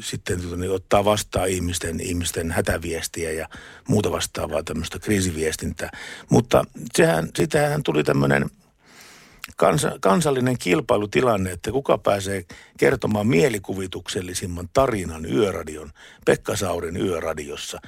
sitten 0.00 0.40
tota 0.42 0.56
niin, 0.56 0.70
ottaa 0.70 1.04
vastaan 1.04 1.48
ihmisten, 1.48 2.00
ihmisten 2.00 2.50
hätäviestiä 2.50 3.32
ja 3.32 3.48
muuta 3.88 4.12
vastaavaa 4.12 4.62
tämmöistä 4.62 4.98
kriisiviestintää. 4.98 5.90
Mutta 6.30 6.64
sehän, 6.94 7.28
sitähän 7.36 7.82
tuli 7.82 8.04
tämmöinen 8.04 8.50
kansa, 9.56 9.92
kansallinen 10.00 10.58
kilpailutilanne, 10.58 11.50
että 11.50 11.72
kuka 11.72 11.98
pääsee 11.98 12.44
kertomaan 12.78 13.26
mielikuvituksellisimman 13.26 14.68
tarinan 14.72 15.26
yöradion, 15.26 15.90
Pekka 16.24 16.56
Saurin 16.56 16.96
yöradiossa. 16.96 17.80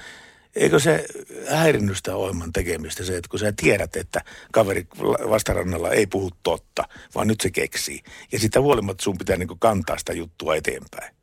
Eikö 0.56 0.78
se 0.78 1.04
häirinnyt 1.50 1.96
sitä 1.96 2.16
ohjelman 2.16 2.52
tekemistä 2.52 3.04
se, 3.04 3.16
että 3.16 3.28
kun 3.28 3.38
sä 3.38 3.52
tiedät, 3.62 3.96
että 3.96 4.20
kaveri 4.52 4.86
vastarannalla 5.30 5.90
ei 5.90 6.06
puhu 6.06 6.30
totta, 6.42 6.84
vaan 7.14 7.28
nyt 7.28 7.40
se 7.40 7.50
keksii. 7.50 8.00
Ja 8.32 8.38
sitä 8.38 8.60
huolimatta 8.60 9.02
sun 9.02 9.18
pitää 9.18 9.36
niin 9.36 9.48
kantaa 9.58 9.98
sitä 9.98 10.12
juttua 10.12 10.54
eteenpäin. 10.54 11.14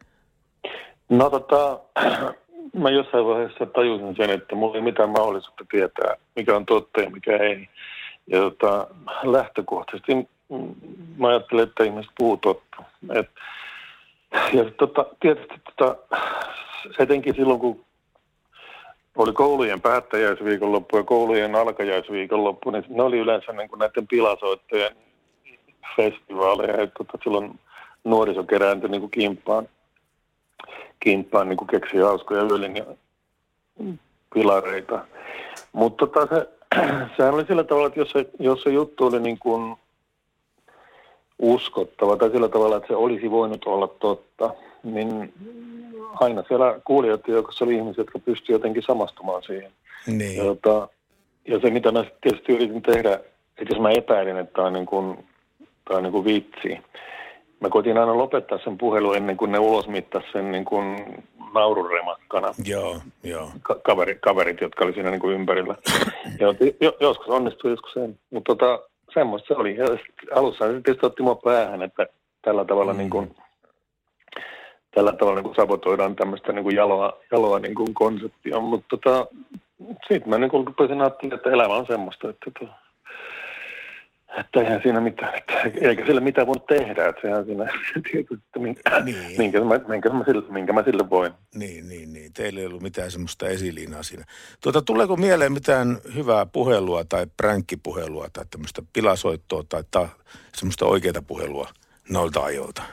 No 1.10 1.30
tota, 1.30 1.80
mä 2.84 2.90
jossain 2.90 3.26
vaiheessa 3.26 3.66
tajusin 3.66 4.16
sen, 4.16 4.30
että 4.30 4.56
mulla 4.56 4.76
ei 4.76 4.82
mitään 4.82 5.10
mahdollisuutta 5.10 5.66
tietää, 5.72 6.16
mikä 6.36 6.56
on 6.56 6.66
totta 6.66 7.02
ja 7.02 7.10
mikä 7.10 7.38
ei. 7.38 7.70
Ja 8.28 8.40
tota, 8.40 8.88
lähtökohtaisesti 9.24 10.28
mä 11.18 11.28
ajattelen, 11.28 11.64
että 11.64 11.84
ihmiset 11.84 12.12
puhuu 12.18 12.38
totta. 12.38 12.84
Et, 13.14 13.30
ja 14.54 14.72
tota, 14.78 15.06
tietysti 15.20 15.56
tota, 15.78 15.96
etenkin 17.00 17.36
silloin, 17.36 17.60
kun 17.60 17.86
oli 19.18 19.34
koulujen 19.34 19.82
päättäjäisviikonloppu 19.82 20.98
ja 20.98 21.04
koulujen 21.04 21.56
alkajaisviikonloppu, 21.56 22.72
niin 22.72 22.86
ne 22.90 23.04
oli 23.04 23.18
yleensä 23.18 23.54
niin 23.54 23.70
kuin 23.70 23.80
näiden 23.80 24.08
pilasoittajien 24.08 24.96
festivaaleja. 25.96 26.82
Että 26.82 26.96
tota, 26.98 27.18
silloin 27.24 27.60
nuoriso 28.04 28.44
kerääntyi 28.44 28.90
niin 28.90 29.02
kuin 29.02 29.12
kimppaan, 29.12 29.70
kimppaan 31.00 31.50
niin 31.50 31.58
kuin 31.58 31.68
keksi 31.68 31.98
hauskoja 31.98 32.44
yölinja 32.44 32.86
pilareita. 34.34 35.06
Mutta 35.74 36.08
tota, 36.08 36.36
se, 36.36 36.50
sehän 37.18 37.34
oli 37.34 37.46
sillä 37.46 37.64
tavalla, 37.64 37.88
että 37.88 38.00
jos 38.00 38.12
se, 38.12 38.26
jos 38.40 38.64
se 38.64 38.70
juttu 38.70 39.06
oli 39.06 39.20
niin 39.20 39.40
kuin 39.40 39.76
uskottava 41.40 42.16
tai 42.16 42.30
sillä 42.30 42.50
tavalla, 42.50 42.76
että 42.76 42.88
se 42.88 42.96
olisi 42.96 43.32
voinut 43.32 43.66
olla 43.66 43.88
totta, 43.88 44.54
niin 44.84 45.34
aina 46.20 46.44
siellä 46.48 46.80
kuulijoiden 46.86 47.34
joukossa 47.34 47.66
oli 47.66 47.76
ihmisiä, 47.76 48.02
jotka 48.02 48.20
pystyivät 48.20 48.60
jotenkin 48.60 48.84
samastumaan 48.84 49.44
siihen. 49.44 49.72
Niin. 50.08 50.38
Ja, 50.38 50.44
tota, 50.44 50.88
ja 51.48 51.60
se, 51.60 51.70
mitä 51.70 51.92
mä 51.92 52.06
tietysti 52.22 52.54
yritin 52.54 52.82
tehdä, 52.82 53.14
että 53.58 53.74
jos 53.74 53.80
mä 53.80 53.90
epäilin, 53.90 54.38
että 54.38 54.54
tämä 54.54 54.68
on, 54.68 54.74
niin 54.74 54.86
kuin, 54.86 55.26
tämä 55.86 55.98
on 55.98 56.04
niin 56.04 56.14
kuin 56.14 56.26
vitsi, 56.26 56.78
mä 57.60 57.70
koitin 57.70 57.98
aina 57.98 58.18
lopettaa 58.18 58.60
sen 58.64 58.78
puhelun 58.78 59.18
ennen 59.18 59.38
kuin 59.38 59.52
ne 59.52 59.60
ulosmittasi 59.60 60.26
sen 60.34 60.52
niin 60.52 60.66
kuin 60.66 61.06
naururemakkana. 61.54 62.54
Joo, 62.66 62.98
joo. 63.24 63.52
Ka- 63.62 63.80
kaveri, 63.84 64.16
kaverit, 64.16 64.62
jotka 64.62 64.86
oli 64.86 64.94
siinä 64.94 65.12
niin 65.12 65.22
kuin 65.22 65.36
ympärillä. 65.36 65.76
ja 66.40 66.48
jo, 66.82 66.98
joskus 67.00 67.28
onnistui, 67.28 67.72
joskus 67.72 67.98
ei. 67.98 68.10
Mutta 68.30 68.56
tota, 68.56 68.80
semmoista 69.14 69.48
se 69.48 69.54
oli. 69.54 69.78
Ja 69.78 69.86
alussa 70.36 70.68
se 70.68 70.74
tietysti 70.74 71.06
otti 71.06 71.24
mua 71.24 71.36
päähän, 71.36 71.82
että 71.82 72.08
tällä 72.42 72.66
tavalla 72.66 72.94
mm. 72.94 72.98
niin 72.98 73.10
kuin, 73.10 73.36
tällä 74.96 75.14
tavalla 75.14 75.36
niin 75.36 75.44
kuin 75.44 75.56
sabotoidaan 75.56 76.16
tämmöistä 76.16 76.54
niin 76.54 76.64
kuin 76.64 76.76
jaloa, 76.76 77.20
jaloa 77.32 77.60
niin 77.60 77.76
kuin 77.76 77.94
konseptia. 77.94 78.60
Mutta 78.60 78.88
tota, 78.90 79.28
sitten 80.08 80.30
mä 80.30 80.38
niin 80.38 80.52
kuin 80.52 80.68
rupesin 80.68 81.02
ajattelemaan, 81.02 81.40
että 81.40 81.50
elämä 81.50 81.74
on 81.74 81.88
semmoista, 81.88 82.30
että, 82.30 82.52
to, 82.60 82.66
että 84.40 84.60
eihän 84.60 84.82
siinä 84.84 85.02
mitään, 85.02 85.36
että 85.36 85.54
eikä 85.82 86.06
sille 86.06 86.22
mitään 86.22 86.48
voi 86.48 86.60
tehdä, 86.68 87.08
että 87.08 87.22
sehän 87.22 87.46
siinä 87.46 87.66
tietysti, 88.12 88.46
että 88.46 88.60
minkä, 88.60 89.00
niin. 89.04 89.38
minkä, 89.38 89.62
mä, 89.62 89.80
minkä, 89.88 90.10
mä 90.10 90.24
sille, 90.26 90.44
minkä 90.50 90.74
mä 90.74 90.84
sille 90.84 91.10
voin. 91.10 91.32
Niin, 91.56 91.90
niin, 91.90 92.14
niin. 92.14 92.34
Teillä 92.34 92.60
ei 92.60 92.66
ollut 92.66 92.82
mitään 92.82 93.12
semmoista 93.12 93.48
esiliinaa 93.48 94.04
siinä. 94.04 94.26
Tuota, 94.64 94.82
tuleeko 94.82 95.16
mieleen 95.16 95.54
mitään 95.54 95.98
hyvää 96.16 96.46
puhelua 96.46 97.04
tai 97.10 97.28
pränkkipuhelua 97.38 98.28
tai 98.34 98.46
tämmöistä 98.52 98.82
pilasoittoa 98.94 99.64
tai 99.70 99.84
ta, 99.92 100.10
semmoista 100.56 100.86
oikeaa 100.86 101.22
puhelua 101.28 101.70
noilta 102.10 102.40
ajoilta? 102.40 102.84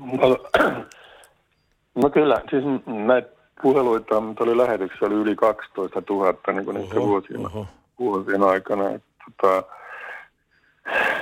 No, 0.00 0.38
no 2.02 2.10
kyllä, 2.10 2.42
siis 2.50 2.64
näitä 2.86 3.28
puheluita, 3.62 4.20
mitä 4.20 4.44
oli 4.44 4.56
lähetyksessä, 4.56 5.06
oli 5.06 5.14
yli 5.14 5.36
12 5.36 6.02
000 6.10 6.52
niin 6.52 6.64
kuin 6.64 6.76
oho, 6.76 7.08
vuosien, 7.08 7.46
oho. 7.46 7.66
vuosien 7.98 8.42
aikana. 8.42 8.90
Että, 8.90 9.08
tota, 9.40 9.68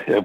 ja, 0.06 0.22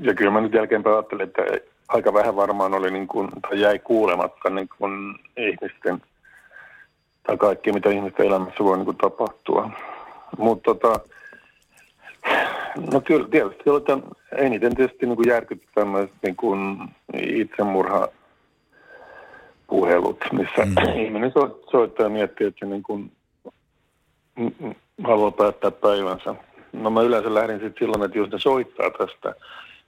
ja 0.00 0.14
kyllä 0.14 0.30
mä 0.30 0.40
nyt 0.40 0.52
jälkeenpäin 0.52 0.96
ajattelin, 0.96 1.28
että 1.28 1.42
aika 1.88 2.14
vähän 2.14 2.36
varmaan 2.36 2.74
oli 2.74 2.90
niin 2.90 3.06
kuin, 3.06 3.28
tai 3.42 3.60
jäi 3.60 3.78
kuulematta 3.78 4.50
niin 4.50 4.68
kuin 4.78 5.14
ihmisten 5.36 6.02
tai 7.26 7.36
kaikki, 7.36 7.72
mitä 7.72 7.90
ihmisten 7.90 8.26
elämässä 8.26 8.64
voi 8.64 8.76
niin 8.76 8.84
kuin 8.84 8.96
tapahtua. 8.96 9.70
Mutta 10.38 10.74
tota, 10.74 11.00
no 12.92 13.00
kyllä 13.00 13.28
tietysti 13.28 13.62
että 13.76 13.98
eniten 14.36 14.74
tietysti 14.74 15.06
niin 15.06 15.16
kuin 15.16 15.28
järkytti 15.28 15.66
tämmöiset 15.74 16.14
niin 16.22 16.36
kuin 16.36 16.78
itsemurha 17.26 18.08
puhelut, 19.66 20.24
missä 20.32 20.64
mm. 20.64 20.74
ihminen 21.04 21.32
soittaa 21.70 22.06
ja 22.06 22.10
miettii, 22.10 22.46
että 22.46 22.66
niin 22.66 22.82
kuin 22.82 23.12
haluaa 25.04 25.30
päättää 25.30 25.70
päivänsä 25.70 26.34
no 26.72 26.90
mä 26.90 27.02
yleensä 27.02 27.34
lähdin 27.34 27.60
sitten 27.60 27.78
silloin, 27.78 28.02
että 28.02 28.18
jos 28.18 28.30
ne 28.30 28.38
soittaa 28.38 28.90
tästä, 28.90 29.34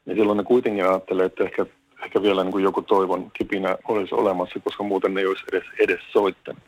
niin 0.04 0.16
silloin 0.16 0.36
ne 0.36 0.44
kuitenkin 0.44 0.84
ajattelee, 0.84 1.26
että 1.26 1.44
ehkä, 1.44 1.66
ehkä 2.04 2.22
vielä 2.22 2.42
niin 2.42 2.52
kuin 2.52 2.64
joku 2.64 2.82
toivon 2.82 3.30
kipinä 3.30 3.76
olisi 3.88 4.14
olemassa, 4.14 4.60
koska 4.60 4.82
muuten 4.82 5.14
ne 5.14 5.20
ei 5.20 5.26
olisi 5.26 5.44
edes, 5.52 5.64
edes 5.78 6.00
soittanut. 6.12 6.62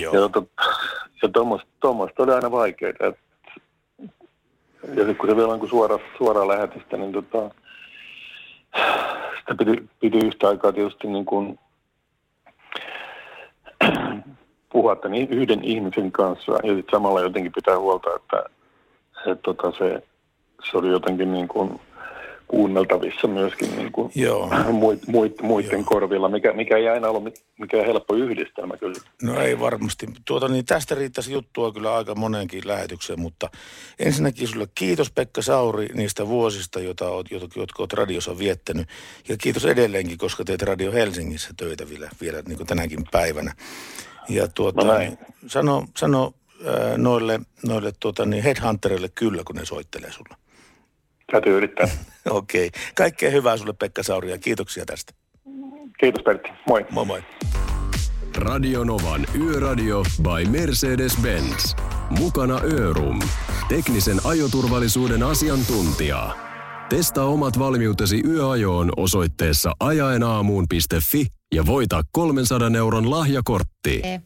Joo. 0.00 0.14
Ja, 0.14 0.28
to, 0.28 0.46
ja 1.22 1.28
tuommoista 1.80 2.22
oli 2.22 2.32
aina 2.32 2.50
vaikeaa. 2.50 2.90
Että, 2.90 3.12
ja 4.82 4.94
sitten 4.94 5.16
kun 5.16 5.28
se 5.28 5.36
vielä 5.36 5.52
on 5.52 5.68
suora, 5.68 5.98
suora 6.18 6.48
lähetystä, 6.48 6.96
niin 6.96 7.12
tota, 7.12 7.50
sitä 9.38 9.54
piti, 9.58 9.88
piti 10.00 10.18
yhtä 10.26 10.48
aikaa 10.48 10.72
tietysti 10.72 11.08
niin 11.08 11.24
kuin 11.24 11.58
puhua 14.72 14.96
tämän 14.96 15.18
yhden 15.18 15.64
ihmisen 15.64 16.12
kanssa. 16.12 16.52
Ja 16.52 16.74
sitten 16.74 16.90
samalla 16.90 17.20
jotenkin 17.20 17.52
pitää 17.52 17.78
huolta, 17.78 18.10
että 18.16 18.44
että 19.26 19.42
tota 19.42 19.72
se, 19.78 20.02
se 20.70 20.78
oli 20.78 20.88
jotenkin 20.88 21.32
niin 21.32 21.48
kuin 21.48 21.80
kuunneltavissa 22.50 23.28
myöskin 23.28 23.76
niin 23.76 23.92
kuin 23.92 24.12
Joo. 24.14 24.50
Muit, 24.72 25.06
muit, 25.06 25.42
muiden 25.42 25.70
Joo. 25.72 25.84
korvilla, 25.84 26.28
mikä, 26.28 26.52
mikä 26.52 26.76
ei 26.76 26.88
aina 26.88 27.08
ollut 27.08 27.34
mikään 27.58 27.86
helppo 27.86 28.14
yhdistelmä 28.14 28.76
kyllä. 28.76 29.00
No 29.22 29.40
ei 29.40 29.60
varmasti. 29.60 30.06
Tuota, 30.24 30.48
niin 30.48 30.64
tästä 30.64 30.94
riittäisi 30.94 31.32
juttua 31.32 31.72
kyllä 31.72 31.94
aika 31.94 32.14
moneenkin 32.14 32.62
lähetykseen, 32.64 33.20
mutta 33.20 33.50
ensinnäkin 33.98 34.48
sulle 34.48 34.68
kiitos 34.74 35.10
Pekka 35.10 35.42
Sauri 35.42 35.88
niistä 35.94 36.28
vuosista, 36.28 36.80
joita 36.80 37.08
oot, 37.08 37.30
jotka 37.30 37.60
olet 37.78 37.92
radiossa 37.92 38.38
viettänyt. 38.38 38.88
Ja 39.28 39.36
kiitos 39.36 39.64
edelleenkin, 39.64 40.18
koska 40.18 40.44
teet 40.44 40.62
Radio 40.62 40.92
Helsingissä 40.92 41.50
töitä 41.56 41.88
vielä, 41.88 42.10
vielä 42.20 42.42
niin 42.46 42.56
kuin 42.56 42.66
tänäkin 42.66 43.04
päivänä. 43.12 43.52
Ja 44.28 44.48
tuota, 44.48 44.84
no 44.84 44.98
niin, 44.98 45.18
sano, 45.46 45.84
sano 45.96 46.32
noille, 46.96 47.40
noille 47.66 47.92
tuota, 48.00 48.26
niin 48.26 48.42
headhunterille 48.42 49.08
kyllä, 49.08 49.42
kun 49.44 49.56
ne 49.56 49.64
soittelee 49.64 50.12
sulla? 50.12 50.36
Täytyy 51.30 51.56
yrittää. 51.56 51.86
Okei. 52.30 52.66
Okay. 52.66 52.80
Kaikkea 52.94 53.30
hyvää 53.30 53.56
sulle 53.56 53.72
Pekka 53.72 54.02
Sauri 54.02 54.30
ja 54.30 54.38
kiitoksia 54.38 54.86
tästä. 54.86 55.12
Kiitos 56.00 56.22
Pertti. 56.22 56.48
Moi. 56.68 56.86
Moi 56.90 57.06
moi. 57.06 57.22
Radio 58.36 58.84
Novan 58.84 59.26
Yöradio 59.40 60.02
by 60.22 60.58
Mercedes-Benz. 60.58 61.76
Mukana 62.10 62.60
Örum. 62.64 63.18
Teknisen 63.68 64.20
ajoturvallisuuden 64.24 65.22
asiantuntija. 65.22 66.36
Testaa 66.88 67.24
omat 67.24 67.58
valmiutesi 67.58 68.22
yöajoon 68.26 68.92
osoitteessa 68.96 69.72
ajaenaamuun.fi 69.80 71.26
ja 71.54 71.66
voita 71.66 72.02
300 72.12 72.70
euron 72.78 73.10
lahjakortti. 73.10 74.00
E. 74.02 74.20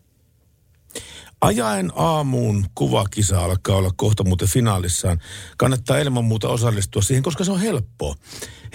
Ajaen 1.45 1.93
aamuun 1.95 2.67
kuvakisa 2.75 3.45
alkaa 3.45 3.77
olla 3.77 3.91
kohta 3.97 4.25
muuten 4.25 4.49
finaalissaan. 4.49 5.21
Kannattaa 5.57 5.99
ilman 5.99 6.25
muuta 6.25 6.49
osallistua 6.49 7.03
siihen, 7.03 7.23
koska 7.23 7.45
se 7.45 7.53
on 7.53 7.61
helppoa. 7.61 8.15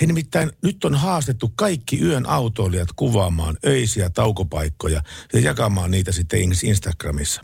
He 0.01 0.05
nimittäin 0.05 0.51
nyt 0.63 0.86
on 0.86 0.95
haastettu 0.95 1.51
kaikki 1.55 2.01
yön 2.01 2.26
autoilijat 2.26 2.89
kuvaamaan 2.95 3.57
öisiä 3.65 4.09
taukopaikkoja 4.09 5.01
ja 5.34 5.39
jakamaan 5.39 5.91
niitä 5.91 6.11
sitten 6.11 6.39
Instagramissa. 6.63 7.41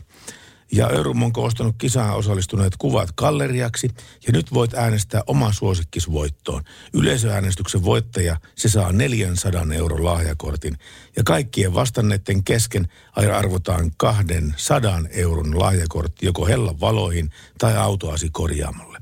Ja 0.72 0.88
Örum 0.88 1.22
on 1.22 1.32
koostanut 1.32 1.74
kisaan 1.78 2.16
osallistuneet 2.16 2.76
kuvat 2.78 3.12
galleriaksi 3.12 3.88
ja 4.26 4.32
nyt 4.32 4.54
voit 4.54 4.74
äänestää 4.74 5.22
oman 5.26 5.54
suosikkisvoittoon. 5.54 6.62
Yleisöäänestyksen 6.92 7.84
voittaja, 7.84 8.36
se 8.54 8.68
saa 8.68 8.92
400 8.92 9.66
euron 9.74 10.04
lahjakortin 10.04 10.78
ja 11.16 11.22
kaikkien 11.24 11.74
vastanneiden 11.74 12.44
kesken 12.44 12.88
arvotaan 13.12 13.90
200 13.96 15.00
euron 15.10 15.58
lahjakortti 15.58 16.26
joko 16.26 16.46
hellan 16.46 16.80
valoihin 16.80 17.30
tai 17.58 17.76
autoasi 17.76 18.30
korjaamolle. 18.32 18.98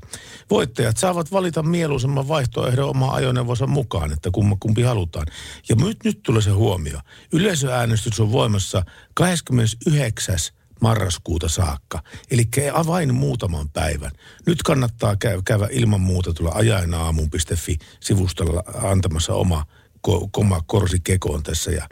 Voittajat 0.49 0.97
saavat 0.97 1.31
valita 1.31 1.63
mieluisemman 1.63 2.27
vaihtoehdon 2.27 2.89
omaa 2.89 3.15
ajoneuvonsa 3.15 3.67
mukaan, 3.67 4.11
että 4.11 4.29
kumma 4.31 4.57
kumpi 4.59 4.81
halutaan. 4.81 5.27
Ja 5.69 5.75
nyt, 5.75 6.03
nyt 6.03 6.23
tulee 6.23 6.41
se 6.41 6.49
huomio. 6.49 6.99
Yleisöäänestys 7.31 8.19
on 8.19 8.31
voimassa 8.31 8.83
29 9.13 10.35
marraskuuta 10.81 11.49
saakka. 11.49 12.03
Eli 12.31 12.47
vain 12.85 13.15
muutaman 13.15 13.69
päivän. 13.69 14.11
Nyt 14.45 14.63
kannattaa 14.63 15.15
käy, 15.15 15.41
käydä 15.45 15.67
ilman 15.71 16.01
muuta 16.01 16.33
tulla 16.33 16.51
ajaenaamun.fi-sivustolla 16.55 18.63
antamassa 18.83 19.33
oma, 19.33 19.65
ko, 20.01 20.29
oma 20.37 20.61
korsi 20.65 20.99
kekoon 20.99 21.43
tässä. 21.43 21.71
Ja, 21.71 21.89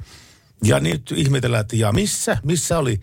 ja 0.63 0.79
nyt 0.79 1.13
ihmetellään, 1.15 1.61
että 1.61 1.75
ja 1.75 1.91
missä? 1.91 2.37
Missä 2.43 2.79
oli 2.79 2.99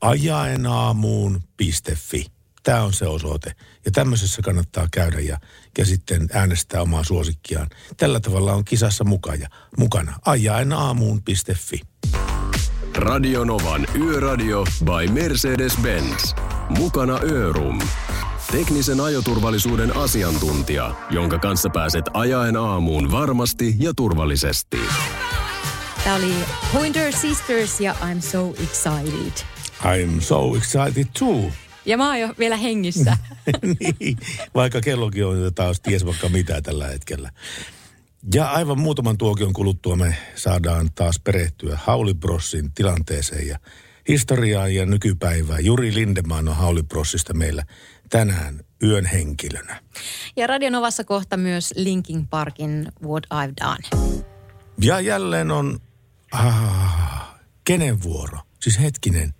ajaenaamuun.fi? 0.00 2.26
Tämä 2.62 2.82
on 2.82 2.92
se 2.92 3.06
osoite. 3.06 3.52
Ja 3.84 3.90
tämmöisessä 3.90 4.42
kannattaa 4.42 4.88
käydä 4.92 5.20
ja, 5.20 5.38
ja 5.78 5.86
sitten 5.86 6.28
äänestää 6.32 6.82
omaa 6.82 7.04
suosikkiaan. 7.04 7.68
Tällä 7.96 8.20
tavalla 8.20 8.52
on 8.52 8.64
kisassa 8.64 9.04
mukana. 9.04 9.48
mukana. 9.76 10.18
ajaenaamuun.fi. 10.24 11.80
Radio 12.98 13.44
Novan 13.44 13.86
Yöradio 14.00 14.64
by 14.84 15.12
Mercedes-Benz. 15.12 16.34
Mukana 16.68 17.18
Örum. 17.22 17.78
Teknisen 18.52 19.00
ajoturvallisuuden 19.00 19.96
asiantuntija, 19.96 20.94
jonka 21.10 21.38
kanssa 21.38 21.70
pääset 21.70 22.04
ajaen 22.14 22.56
aamuun 22.56 23.10
varmasti 23.10 23.74
ja 23.78 23.92
turvallisesti. 23.96 24.78
Tämä 26.04 26.16
oli 26.16 26.34
Pointer 26.72 27.12
Sisters 27.12 27.80
ja 27.80 27.94
I'm 28.02 28.20
so 28.20 28.50
excited. 28.62 29.32
I'm 29.82 30.20
so 30.20 30.54
excited 30.56 31.06
too. 31.18 31.50
Ja 31.86 31.96
mä 31.96 32.08
oon 32.08 32.20
jo 32.20 32.28
vielä 32.38 32.56
hengissä. 32.56 33.16
niin, 33.80 34.18
vaikka 34.54 34.80
kellokin 34.80 35.26
on 35.26 35.54
taas 35.54 35.80
ties 35.80 36.06
vaikka 36.06 36.28
mitä 36.28 36.62
tällä 36.62 36.86
hetkellä. 36.86 37.30
Ja 38.34 38.50
aivan 38.50 38.78
muutaman 38.78 39.18
tuokion 39.18 39.52
kuluttua 39.52 39.96
me 39.96 40.16
saadaan 40.34 40.88
taas 40.94 41.20
perehtyä 41.24 41.78
Haulibrossin 41.82 42.72
tilanteeseen 42.72 43.48
ja 43.48 43.58
historiaan 44.08 44.74
ja 44.74 44.86
nykypäivään. 44.86 45.64
Juri 45.64 45.94
Lindemann 45.94 46.48
on 46.48 46.56
Haulibrossista 46.56 47.34
meillä 47.34 47.64
tänään 48.10 48.60
yön 48.82 49.06
henkilönä. 49.06 49.82
Ja 50.36 50.46
Radionovassa 50.46 51.04
kohta 51.04 51.36
myös 51.36 51.74
Linkin 51.76 52.28
Parkin 52.28 52.88
What 53.02 53.26
I've 53.34 53.52
Done. 53.64 54.22
Ja 54.80 55.00
jälleen 55.00 55.50
on, 55.50 55.80
ah, 56.32 57.34
kenen 57.64 58.02
vuoro? 58.02 58.38
Siis 58.60 58.80
hetkinen, 58.80 59.34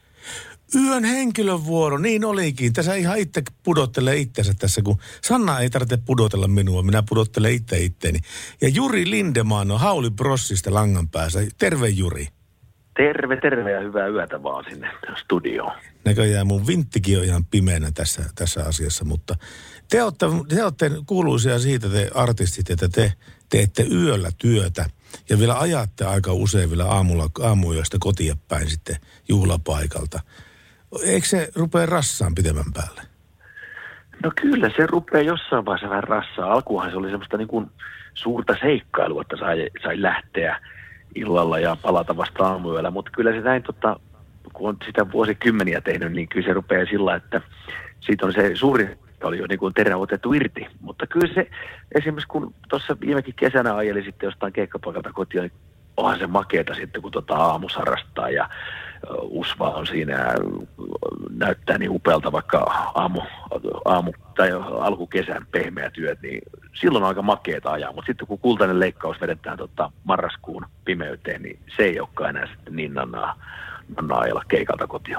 Yön 0.75 1.05
henkilövuoro, 1.05 1.99
niin 1.99 2.25
olikin. 2.25 2.73
Tässä 2.73 2.95
ihan 2.95 3.19
itse 3.19 3.43
pudottelee 3.63 4.17
itsensä 4.17 4.55
tässä, 4.59 4.83
kun 4.83 4.99
Sanna 5.23 5.61
ei 5.61 5.71
tarvitse 5.71 5.97
pudotella 5.97 6.49
minua, 6.49 6.83
minä 6.83 7.03
pudottelen 7.09 7.53
itse 7.53 7.79
itteeni. 7.79 8.19
Ja 8.61 8.69
Juri 8.69 9.11
Lindemaan 9.11 9.71
on 9.71 9.81
Hauli 9.81 10.11
Brossista 10.11 10.75
langan 10.75 11.09
päässä. 11.09 11.41
Terve 11.59 11.89
Juri. 11.89 12.29
Terve, 12.97 13.37
terve 13.37 13.73
ja 13.73 13.81
hyvää 13.81 14.09
yötä 14.09 14.43
vaan 14.43 14.65
sinne 14.71 14.91
studioon. 15.17 15.73
Näköjään 16.05 16.47
mun 16.47 16.67
vinttikin 16.67 17.19
on 17.19 17.25
ihan 17.25 17.45
pimeänä 17.45 17.91
tässä, 17.95 18.25
tässä 18.35 18.65
asiassa, 18.65 19.05
mutta 19.05 19.37
te 19.91 20.03
olette, 20.03 20.27
te 20.49 20.65
olette 20.65 20.91
kuuluisia 21.07 21.59
siitä 21.59 21.89
te 21.89 22.11
artistit, 22.15 22.71
että 22.71 22.89
te 22.89 23.13
teette 23.49 23.83
yöllä 23.83 24.31
työtä 24.39 24.91
ja 25.29 25.39
vielä 25.39 25.59
ajatte 25.59 26.05
aika 26.05 26.33
usein 26.33 26.71
vielä 26.71 26.85
aamulla, 26.87 27.31
aamuyöstä 27.41 27.97
kotia 28.01 28.37
päin 28.49 28.71
sitten 28.71 28.97
juhlapaikalta. 29.29 30.21
Eikö 31.05 31.27
se 31.27 31.49
rupea 31.55 31.87
rassaan 31.87 32.35
pitemmän 32.35 32.73
päälle? 32.75 33.03
No 34.23 34.33
kyllä 34.41 34.71
se 34.77 34.87
rupeaa 34.87 35.23
jossain 35.23 35.65
vaiheessa 35.65 35.91
vähän 35.91 36.05
rassaa. 36.05 36.53
Alkuhan 36.53 36.91
se 36.91 36.97
oli 36.97 37.11
semmoista 37.11 37.37
niin 37.37 37.49
kuin 37.49 37.71
suurta 38.15 38.57
seikkailua, 38.61 39.23
että 39.23 39.37
sai, 39.37 39.71
sai 39.83 40.03
lähteä 40.03 40.61
illalla 41.15 41.59
ja 41.59 41.77
palata 41.83 42.17
vasta 42.17 42.47
aamuyöllä. 42.47 42.91
Mutta 42.91 43.11
kyllä 43.11 43.33
se 43.33 43.41
näin, 43.41 43.63
tota, 43.63 44.01
kun 44.53 44.69
on 44.69 44.77
sitä 44.87 45.13
vuosikymmeniä 45.13 45.81
tehnyt, 45.81 46.13
niin 46.13 46.29
kyllä 46.29 46.47
se 46.47 46.53
rupeaa 46.53 46.87
sillä, 46.87 47.15
että 47.15 47.41
siitä 48.01 48.27
on 48.27 48.33
se 48.33 48.51
suuri 48.55 48.99
oli 49.25 49.39
jo 49.39 49.47
niin 49.49 49.59
kuin 49.59 49.75
terä 49.75 49.97
otettu 49.97 50.33
irti. 50.33 50.67
Mutta 50.81 51.07
kyllä 51.07 51.35
se, 51.35 51.51
esimerkiksi 51.93 52.29
kun 52.29 52.55
tuossa 52.69 52.97
viimekin 53.01 53.35
kesänä 53.35 53.77
ajeli 53.77 54.03
sitten 54.03 54.27
jostain 54.27 54.53
keikkapaikalta 54.53 55.13
kotiin, 55.13 55.43
niin 55.43 55.53
onhan 55.97 56.19
se 56.19 56.27
makeeta 56.27 56.75
sitten, 56.75 57.03
kun 57.03 57.13
tota 57.13 57.35
aamusarrastaa 57.35 58.31
ja 58.31 58.49
usva 59.21 59.71
on 59.71 59.87
siinä 59.87 60.35
näyttää 61.31 61.79
niin 61.79 61.91
upealta 61.91 62.33
vaikka 62.33 62.59
aamu, 62.95 63.21
aamu 63.85 64.13
tai 64.37 64.51
alkukesän 64.81 65.47
pehmeät 65.53 65.93
työt, 65.93 66.23
niin 66.23 66.43
silloin 66.81 67.03
on 67.03 67.09
aika 67.09 67.23
makeeta 67.23 67.71
ajaa. 67.71 67.93
Mutta 67.93 68.07
sitten 68.07 68.27
kun 68.27 68.39
kultainen 68.39 68.81
leikkaus 68.81 69.21
vedetään 69.21 69.59
tota 69.59 69.93
marraskuun 70.05 70.67
pimeyteen, 70.85 71.43
niin 71.43 71.59
se 71.77 71.83
ei 71.83 72.01
olekaan 72.01 72.37
enää 72.37 72.47
sitten 72.47 72.77
niin 72.77 72.95
nannaa, 72.95 73.43
nannaa 73.97 74.21
ajella 74.21 74.45
keikalta 74.49 74.87
kotiin. 74.87 75.19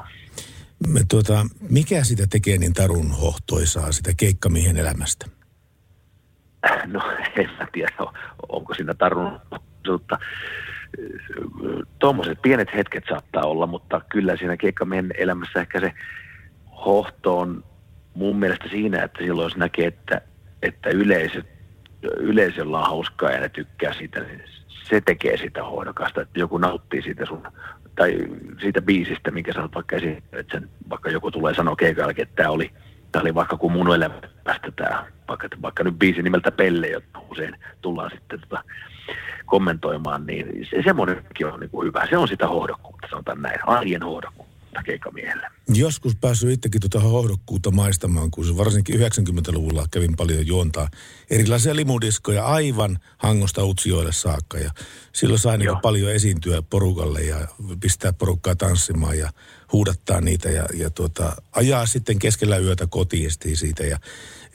Me, 0.88 1.01
tuota, 1.09 1.45
mikä 1.69 2.03
sitä 2.03 2.27
tekee 2.30 2.57
niin 2.57 2.73
tarun 2.73 3.11
hohtoisaa, 3.11 3.91
sitä 3.91 4.11
keikkamiehen 4.17 4.77
elämästä? 4.77 5.25
No 6.86 7.01
en 7.36 7.49
mä 7.59 7.67
tiedä, 7.71 7.93
onko 8.49 8.73
siinä 8.73 8.93
tarun 8.93 9.39
mutta 9.91 10.17
tuommoiset 11.99 12.41
pienet 12.41 12.73
hetket 12.73 13.03
saattaa 13.09 13.43
olla, 13.43 13.67
mutta 13.67 14.01
kyllä 14.09 14.37
siinä 14.37 14.57
keikkamiehen 14.57 15.11
elämässä 15.17 15.59
ehkä 15.59 15.79
se 15.79 15.93
hohto 16.85 17.39
on 17.39 17.63
mun 18.13 18.35
mielestä 18.35 18.69
siinä, 18.69 19.03
että 19.03 19.23
silloin 19.23 19.45
jos 19.45 19.57
näkee, 19.57 19.87
että, 19.87 20.21
että 20.61 20.89
yleisö, 20.89 21.43
yleisöllä 22.17 22.77
on 22.79 22.85
hauskaa 22.85 23.31
ja 23.31 23.39
ne 23.39 23.49
tykkää 23.49 23.93
siitä, 23.93 24.19
niin 24.19 24.43
se 24.83 25.01
tekee 25.01 25.37
sitä 25.37 25.63
hoidokasta, 25.63 26.21
että 26.21 26.39
joku 26.39 26.57
nauttii 26.57 27.01
siitä 27.01 27.25
sun, 27.25 27.43
tai 27.95 28.27
siitä 28.61 28.81
biisistä, 28.81 29.31
minkä 29.31 29.53
sä 29.53 29.69
vaikka 29.75 29.95
esiin, 29.95 30.23
että 30.31 30.59
sen, 30.59 30.69
vaikka 30.89 31.09
joku 31.09 31.31
tulee 31.31 31.53
sanoa 31.53 31.75
keikan 31.75 32.09
että 32.09 32.35
tämä 32.35 32.49
oli, 32.49 32.71
tämä 33.11 33.21
oli 33.21 33.35
vaikka 33.35 33.57
kun 33.57 33.71
mun 33.71 33.95
elämästä 33.95 34.71
tämä, 34.75 35.05
vaikka, 35.27 35.47
vaikka 35.61 35.83
nyt 35.83 35.99
biisi 35.99 36.21
nimeltä 36.21 36.51
Pelle, 36.51 36.87
jota 36.87 37.19
usein 37.31 37.55
tullaan 37.81 38.11
sitten 38.11 38.39
tota, 38.39 38.63
kommentoimaan, 39.45 40.26
niin 40.26 40.68
se, 40.70 40.82
semmoinenkin 40.84 41.47
on 41.47 41.60
niin 41.60 41.70
kuin 41.70 41.88
hyvä. 41.88 42.07
Se 42.10 42.18
on 42.18 42.28
sitä 42.28 42.47
hohdokkuutta, 42.47 43.07
sanotaan 43.10 43.41
näin, 43.41 43.60
arjen 43.68 44.03
hohdokkuutta 44.03 44.49
keikkamiehelle. 44.86 45.47
Joskus 45.74 46.16
päässyt 46.16 46.51
itsekin 46.51 46.82
tuota 46.82 46.99
hohdokkuutta 46.99 47.72
maistamaan, 47.72 48.32
kun 48.32 48.45
se 48.45 48.57
varsinkin 48.57 48.99
90-luvulla 48.99 49.86
kävin 49.91 50.16
paljon 50.16 50.47
juontaa 50.47 50.88
erilaisia 51.30 51.76
limudiskoja 51.76 52.45
aivan 52.45 52.99
Hangosta 53.18 53.66
Utsjoelle 53.66 54.12
saakka. 54.12 54.57
Ja 54.57 54.72
silloin 55.14 55.39
sai 55.39 55.57
niin 55.57 55.80
paljon 55.82 56.12
esiintyä 56.12 56.62
porukalle 56.62 57.22
ja 57.22 57.47
pistää 57.80 58.14
porukkaa 58.14 58.55
tanssimaan 58.55 59.18
ja 59.18 59.30
huudattaa 59.74 60.22
niitä 60.22 60.49
ja, 60.49 60.66
ja 60.74 60.89
tuota, 60.89 61.36
ajaa 61.51 61.86
sitten 61.86 62.20
keskellä 62.20 62.57
yötä 62.57 62.88
kotiin 62.89 63.32
siitä. 63.53 63.84
Ja 63.84 63.99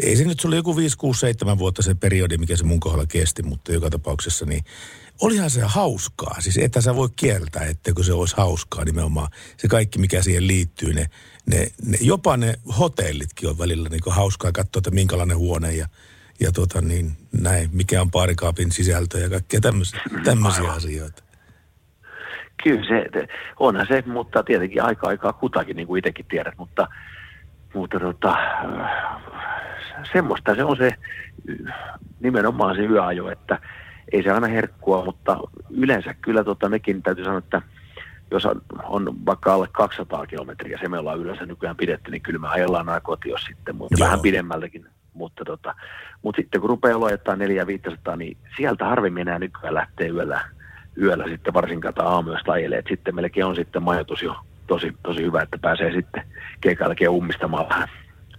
ei 0.03 0.17
se 0.17 0.25
nyt, 0.25 0.41
se 0.41 0.49
oli 0.49 0.57
joku 0.57 0.77
5, 0.77 0.99
6, 0.99 1.21
7 1.21 1.59
vuotta 1.59 1.83
se 1.83 1.95
periodi, 1.95 2.37
mikä 2.37 2.57
se 2.57 2.65
mun 2.65 2.81
kohdalla 2.81 3.07
kesti, 3.07 3.43
mutta 3.43 3.73
joka 3.73 3.91
tapauksessa 3.91 4.47
niin 4.47 4.65
olihan 5.23 5.51
se 5.51 5.61
hauskaa. 5.65 6.41
Siis 6.41 6.59
että 6.59 6.81
sä 6.81 6.97
voi 6.97 7.09
kieltää, 7.17 7.65
etteikö 7.65 8.03
se 8.03 8.13
olisi 8.13 8.37
hauskaa 8.37 8.85
nimenomaan. 8.85 9.29
Se 9.57 9.69
kaikki, 9.69 9.99
mikä 9.99 10.23
siihen 10.23 10.47
liittyy, 10.47 10.93
ne, 10.93 11.07
ne, 11.47 11.67
ne 11.87 11.99
jopa 12.01 12.37
ne 12.37 12.55
hotellitkin 12.79 13.49
on 13.49 13.59
välillä 13.59 13.89
niin 13.89 14.01
hauskaa 14.07 14.53
katsoa, 14.53 14.81
että 14.81 14.91
minkälainen 14.91 15.37
huone 15.37 15.73
ja, 15.73 15.87
ja 16.41 16.53
tota 16.53 16.81
niin, 16.81 17.13
näin, 17.41 17.71
mikä 17.73 18.01
on 18.01 18.11
paarikaapin 18.11 18.73
sisältö 18.73 19.19
ja 19.19 19.31
kaikkea 19.31 19.61
tämmöisiä, 19.61 20.01
tämmöisiä 20.25 20.73
asioita. 20.73 21.25
Kyllä 22.63 22.89
se, 22.89 23.29
onhan 23.61 23.87
se, 23.89 24.03
mutta 24.07 24.43
tietenkin 24.43 24.83
aika 24.83 25.09
aikaa 25.09 25.33
kutakin, 25.33 25.77
niin 25.77 25.87
kuin 25.87 25.99
itsekin 25.99 26.27
tiedät, 26.27 26.55
mutta, 26.57 26.89
mutta 27.75 28.01
tota, 28.01 28.37
semmoista 30.13 30.55
se 30.55 30.65
on 30.65 30.77
se 30.77 30.91
nimenomaan 32.21 32.77
se 32.77 32.83
yöajo, 32.83 33.31
että 33.31 33.59
ei 34.13 34.23
se 34.23 34.31
aina 34.31 34.47
herkkua, 34.47 35.05
mutta 35.05 35.39
yleensä 35.71 36.15
kyllä 36.15 36.45
tota, 36.45 36.69
mekin 36.69 37.03
täytyy 37.03 37.25
sanoa, 37.25 37.39
että 37.39 37.63
jos 38.31 38.47
on, 38.47 38.63
on 38.85 39.27
vaikka 39.27 39.55
alle 39.55 39.69
200 39.73 40.27
kilometriä, 40.27 40.79
se 40.79 40.89
me 40.89 40.99
ollaan 40.99 41.19
yleensä 41.19 41.47
nykyään 41.47 41.77
pidetty, 41.77 42.11
niin 42.11 42.23
kyllä 42.23 42.39
me 42.39 42.49
ajellaan 42.49 42.89
aina 42.89 43.01
kotiin 43.01 43.35
sitten, 43.47 43.77
mutta 43.77 43.97
Joo. 43.99 44.07
vähän 44.07 44.21
pidemmältäkin. 44.21 44.87
Mutta, 45.15 45.45
tota, 45.45 45.75
mutta 46.23 46.41
sitten 46.41 46.61
kun 46.61 46.71
rupeaa 46.71 47.01
lojettaa 47.01 47.37
400 47.37 48.17
niin 48.17 48.37
sieltä 48.57 48.85
harvemmin 48.85 49.29
enää 49.29 49.39
nykyään 49.39 49.75
lähtee 49.75 50.09
yöllä, 50.09 50.41
yöllä 51.01 51.25
sitten 51.29 51.55
varsinkaan 51.55 51.95
aamuyöstä 51.99 52.53
ajelee. 52.53 52.79
Et 52.79 52.87
sitten 52.89 53.15
melkein 53.15 53.47
on 53.47 53.57
sitten 53.57 53.83
majoitus 53.83 54.23
jo 54.23 54.37
tosi, 54.67 54.93
tosi 55.03 55.23
hyvä, 55.23 55.43
että 55.43 55.59
pääsee 55.59 55.93
sitten 55.93 56.27
keikalla 56.61 57.11
ummistamaan 57.11 57.69
vähän 57.69 57.89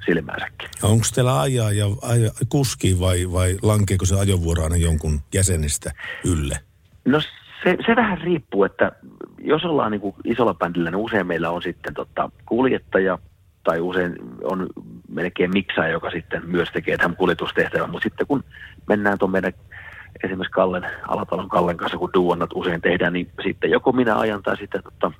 silmäänsäkin. 0.05 0.69
Onko 0.83 1.05
teillä 1.15 1.41
ajaa 1.41 1.71
ja 1.71 1.85
aja, 2.01 2.31
kuski 2.49 2.99
vai, 2.99 3.31
vai 3.31 3.57
lankeeko 3.61 4.05
se 4.05 4.19
ajovuoro 4.19 4.63
aina 4.63 4.77
jonkun 4.77 5.19
jäsenistä 5.33 5.91
ylle? 6.25 6.59
No 7.05 7.21
se, 7.21 7.77
se 7.85 7.95
vähän 7.95 8.17
riippuu, 8.17 8.63
että 8.63 8.91
jos 9.39 9.65
ollaan 9.65 9.91
niin 9.91 10.01
kuin 10.01 10.15
isolla 10.23 10.53
bändillä, 10.53 10.91
niin 10.91 11.05
usein 11.05 11.27
meillä 11.27 11.49
on 11.49 11.61
sitten 11.61 11.93
tota 11.93 12.29
kuljettaja 12.45 13.19
tai 13.63 13.79
usein 13.79 14.15
on 14.43 14.67
melkein 15.09 15.51
miksaa, 15.53 15.87
joka 15.87 16.11
sitten 16.11 16.41
myös 16.45 16.69
tekee 16.73 16.97
tämän 16.97 17.17
kuljetustehtävän. 17.17 17.89
Mutta 17.89 18.03
sitten 18.03 18.27
kun 18.27 18.43
mennään 18.87 19.17
tuon 19.17 19.31
meidän 19.31 19.53
esimerkiksi 20.23 20.51
Kallen, 20.51 20.85
Alatalon 21.07 21.49
Kallen 21.49 21.77
kanssa, 21.77 21.97
kun 21.97 22.13
duonnat 22.13 22.49
usein 22.53 22.81
tehdään, 22.81 23.13
niin 23.13 23.31
sitten 23.43 23.71
joko 23.71 23.91
minä 23.91 24.17
ajan 24.17 24.43
tai 24.43 24.57
sitten, 24.57 24.83
tota, 24.83 25.11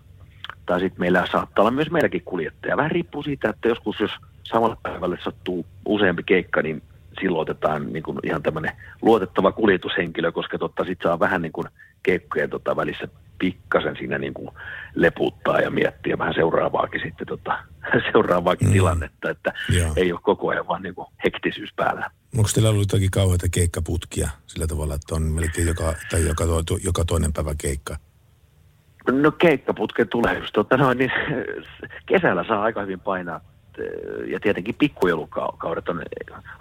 tai 0.65 0.79
sitten 0.79 0.99
meillä 0.99 1.27
saattaa 1.31 1.63
olla 1.63 1.71
myös 1.71 1.91
meilläkin 1.91 2.21
kuljettaja. 2.25 2.77
Vähän 2.77 2.91
riippuu 2.91 3.23
siitä, 3.23 3.49
että 3.49 3.67
joskus 3.67 3.99
jos 3.99 4.11
samalla 4.51 4.77
päivälle 4.83 5.17
sattuu 5.23 5.65
useampi 5.85 6.23
keikka, 6.23 6.61
niin 6.61 6.81
silloin 7.21 7.41
otetaan 7.41 7.93
niin 7.93 8.03
kuin 8.03 8.19
ihan 8.23 8.43
tämmöinen 8.43 8.71
luotettava 9.01 9.51
kuljetushenkilö, 9.51 10.31
koska 10.31 10.57
totta 10.57 10.85
sit 10.85 10.99
saa 11.03 11.19
vähän 11.19 11.41
niin 11.41 11.51
kuin 11.51 11.67
keikkojen 12.03 12.49
tota 12.49 12.75
välissä 12.75 13.07
pikkasen 13.39 13.95
siinä 13.97 14.17
niin 14.17 14.33
kuin 14.33 14.49
leputtaa 14.95 15.59
ja 15.59 15.71
miettiä 15.71 16.17
vähän 16.17 16.33
seuraavaakin 16.33 17.01
sitten 17.03 17.27
tota, 17.27 17.59
seuraavaakin 18.11 18.67
mm. 18.67 18.73
tilannetta, 18.73 19.29
että 19.29 19.53
Joo. 19.69 19.93
ei 19.95 20.11
ole 20.11 20.19
koko 20.23 20.49
ajan 20.49 20.67
vaan 20.67 20.81
niin 20.81 20.95
kuin 20.95 21.07
hektisyys 21.23 21.69
päällä. 21.75 22.09
Onko 22.37 22.49
teillä 22.53 22.69
ollut 22.69 22.83
jotakin 22.83 23.11
kauheita 23.11 23.47
keikkaputkia 23.51 24.29
sillä 24.47 24.67
tavalla, 24.67 24.95
että 24.95 25.15
on 25.15 25.21
melkein 25.21 25.67
joka, 25.67 25.93
tai 26.11 26.27
joka, 26.27 26.45
to, 26.65 26.77
joka 26.83 27.05
toinen 27.05 27.33
päivä 27.33 27.55
keikka? 27.57 27.97
No 29.11 29.31
keikkaputke 29.31 30.05
tulee 30.05 30.39
just, 30.39 30.53
tota 30.53 30.77
noin, 30.77 30.97
niin 30.97 31.11
kesällä 32.09 32.45
saa 32.47 32.63
aika 32.63 32.81
hyvin 32.81 32.99
painaa 32.99 33.41
ja 34.27 34.39
tietenkin 34.39 34.75
pikkujoulukaudet 34.75 35.89
on 35.89 36.03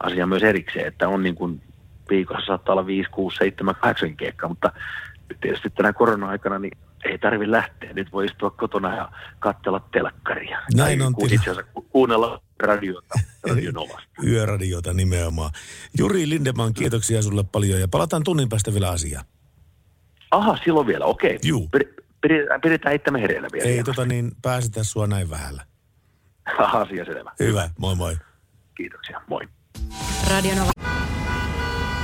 asia 0.03 0.27
myös 0.27 0.43
erikseen, 0.43 0.87
että 0.87 1.09
on 1.09 1.23
niin 1.23 1.35
kuin 1.35 1.63
viikossa 2.11 2.47
saattaa 2.47 2.73
olla 2.73 2.87
5, 2.87 3.11
6, 3.11 3.37
7, 3.37 3.75
8 3.81 4.17
keikkaa, 4.17 4.49
mutta 4.49 4.73
tietysti 5.41 5.71
tänä 5.71 5.93
korona-aikana 5.93 6.59
niin 6.59 6.79
ei 7.05 7.19
tarvi 7.19 7.51
lähteä. 7.51 7.93
Nyt 7.93 8.13
voi 8.13 8.25
istua 8.25 8.51
kotona 8.51 8.97
ja 8.97 9.09
katsella 9.39 9.81
telkkaria. 9.93 10.61
Näin 10.75 11.03
on 11.03 11.15
Itse 11.19 11.51
asiassa 11.51 11.81
kuunnella 11.91 12.43
radiota, 12.61 13.15
radionovasta. 13.49 14.23
Yöradiota 14.27 14.93
nimenomaan. 14.93 15.51
Juri 15.99 16.29
Lindeman, 16.29 16.75
kiitoksia 16.75 17.23
sulle 17.23 17.45
paljon 17.53 17.81
ja 17.81 17.89
palataan 17.89 18.23
tunnin 18.25 18.49
päästä 18.49 18.73
vielä 18.73 18.91
asiaan. 18.91 19.25
Aha, 20.31 20.59
silloin 20.65 20.87
vielä, 20.87 21.05
okei. 21.05 21.39
Juu. 21.43 21.71
Pidetään, 22.63 22.95
itsemme 22.95 23.23
hereillä 23.23 23.49
vielä. 23.53 23.69
Ei 23.69 23.85
tota 23.85 24.05
niin, 24.05 24.33
pääsitä 24.43 24.85
sua 24.85 25.07
näin 25.07 25.31
vähällä. 25.31 25.65
Asia 26.83 27.05
selvä. 27.05 27.33
Hyvä, 27.41 27.71
moi 27.79 27.95
moi. 27.95 28.17
Kiitoksia, 28.75 29.21
moi. 29.29 29.49
Radionova. 30.31 30.71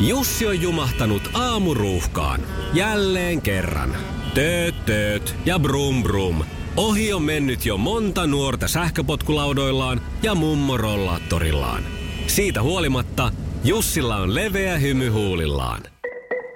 Jussi 0.01 0.47
on 0.47 0.63
jumahtanut 0.63 1.31
aamuruuhkaan. 1.35 2.41
Jälleen 2.73 3.43
kerran. 3.43 3.97
Tööt, 4.35 4.87
tööt 4.87 5.35
ja 5.45 5.59
brum 5.59 6.03
brum. 6.03 6.45
Ohi 6.77 7.13
on 7.13 7.23
mennyt 7.23 7.67
jo 7.67 7.77
monta 7.77 8.27
nuorta 8.27 8.69
sähköpotkulaudoillaan 8.69 10.01
ja 10.23 10.35
mummorollaattorillaan. 10.35 11.83
Siitä 12.27 12.63
huolimatta 12.63 13.33
Jussilla 13.65 14.17
on 14.17 14.35
leveä 14.35 14.79
hymy 14.79 15.09
huulillaan. 15.09 15.83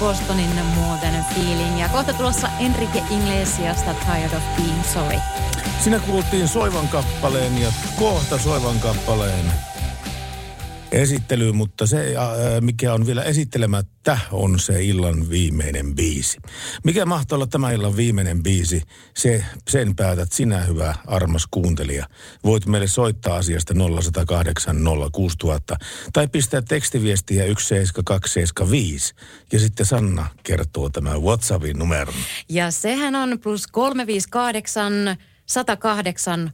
Bostonin 0.00 0.64
muotoinen 0.74 1.24
feeling. 1.34 1.80
Ja 1.80 1.88
kohta 1.88 2.12
tulossa 2.12 2.48
Enrique 2.60 3.02
Iglesiasta 3.10 3.94
Tired 3.94 4.36
of 4.36 4.42
Being 4.56 4.84
Sorry. 4.84 5.18
Siinä 5.84 5.98
kuultiin 5.98 6.48
Soivan 6.48 6.88
kappaleen 6.88 7.58
ja 7.58 7.72
kohta 7.98 8.38
Soivan 8.38 8.80
kappaleen 8.80 9.52
esittely, 10.92 11.52
mutta 11.52 11.86
se, 11.86 12.14
äh, 12.16 12.24
mikä 12.60 12.94
on 12.94 13.06
vielä 13.06 13.22
esittelemättä, 13.22 14.18
on 14.32 14.58
se 14.58 14.84
illan 14.84 15.30
viimeinen 15.30 15.94
biisi. 15.94 16.38
Mikä 16.84 17.06
mahtaa 17.06 17.36
olla 17.36 17.46
tämä 17.46 17.70
illan 17.70 17.96
viimeinen 17.96 18.42
biisi? 18.42 18.82
Se, 19.16 19.44
sen 19.68 19.96
päätät 19.96 20.32
sinä, 20.32 20.58
hyvä 20.58 20.94
armas 21.06 21.46
kuuntelija. 21.50 22.06
Voit 22.44 22.66
meille 22.66 22.86
soittaa 22.86 23.36
asiasta 23.36 23.74
0108 23.74 24.76
06000 25.12 25.76
tai 26.12 26.28
pistää 26.28 26.62
tekstiviestiä 26.62 27.44
17275 27.44 29.14
ja 29.52 29.60
sitten 29.60 29.86
Sanna 29.86 30.26
kertoo 30.42 30.88
tämän 30.88 31.22
WhatsAppin 31.22 31.78
numeron. 31.78 32.14
Ja 32.48 32.70
sehän 32.70 33.14
on 33.14 33.38
plus 33.42 33.66
358 33.66 35.16
108 35.48 36.52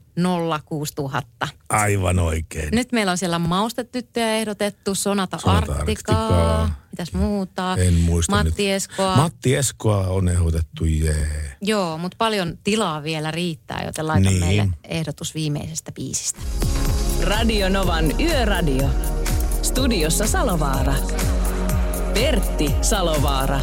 06000. 0.65 1.49
Aivan 1.69 2.19
oikein. 2.19 2.69
Nyt 2.73 2.93
meillä 2.93 3.13
on 3.13 3.19
siellä 3.19 3.39
maustetyttöjä 3.39 4.35
ehdotettu, 4.37 4.95
Sonata, 4.95 5.39
Sonata 5.39 5.73
Arktikaa, 5.73 6.27
Arktikaa. 6.27 6.83
mitäs 6.93 7.13
muuta, 7.13 7.77
En 7.79 7.95
muista 7.95 8.33
Matti 8.37 8.49
nyt. 8.63 8.75
Eskoa. 8.75 9.17
Matti 9.17 9.55
Eskoa 9.57 9.99
on 10.07 10.29
ehdotettu, 10.29 10.85
jee. 10.85 11.57
Joo, 11.63 11.99
mutta 11.99 12.17
paljon 12.19 12.59
tilaa 12.65 13.03
vielä 13.03 13.31
riittää, 13.31 13.83
joten 13.87 14.07
laita 14.07 14.31
Niin. 14.31 14.41
meille 14.45 14.69
ehdotus 14.85 15.35
viimeisestä 15.35 15.93
biisistä. 15.93 16.41
Radio 17.23 17.69
Novan 17.69 18.21
Yöradio. 18.21 18.89
Studiossa 19.63 20.27
Salovaara. 20.27 20.95
Pertti 22.15 22.75
Salovaara. 22.83 23.61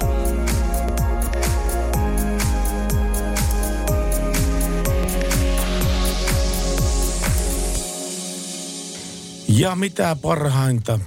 Ja 9.57 9.75
mitä 9.75 10.15
parhainta 10.21 10.99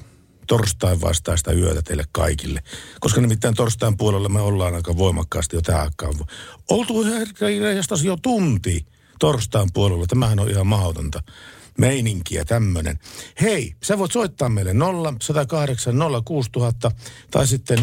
torstain 0.47 1.01
vastaista 1.01 1.53
yötä 1.53 1.83
teille 1.83 2.05
kaikille. 2.13 2.63
Koska 3.01 3.21
nimittäin 3.21 3.55
torstain 3.55 3.97
puolella 3.97 4.29
me 4.29 4.41
ollaan 4.41 4.75
aika 4.75 4.97
voimakkaasti 4.97 5.57
jo 5.57 5.63
tähän. 5.63 5.91
Oltu 6.71 7.05
herkäilestäsi 7.05 8.07
jo 8.07 8.17
tunti 8.17 8.87
torstain 9.19 9.69
puolella. 9.75 10.07
Tämähän 10.07 10.41
on 10.41 10.51
ihan 10.51 10.67
mahdotonta 10.67 11.23
meininkiä 11.79 12.45
tämmönen. 12.45 12.99
Hei, 13.41 13.75
sä 13.83 13.99
voit 13.99 14.13
soittaa 14.13 14.49
meille 14.49 14.75
0 14.75 15.15
108 15.23 15.95
06000 16.25 16.91
tai 17.31 17.47
sitten 17.47 17.79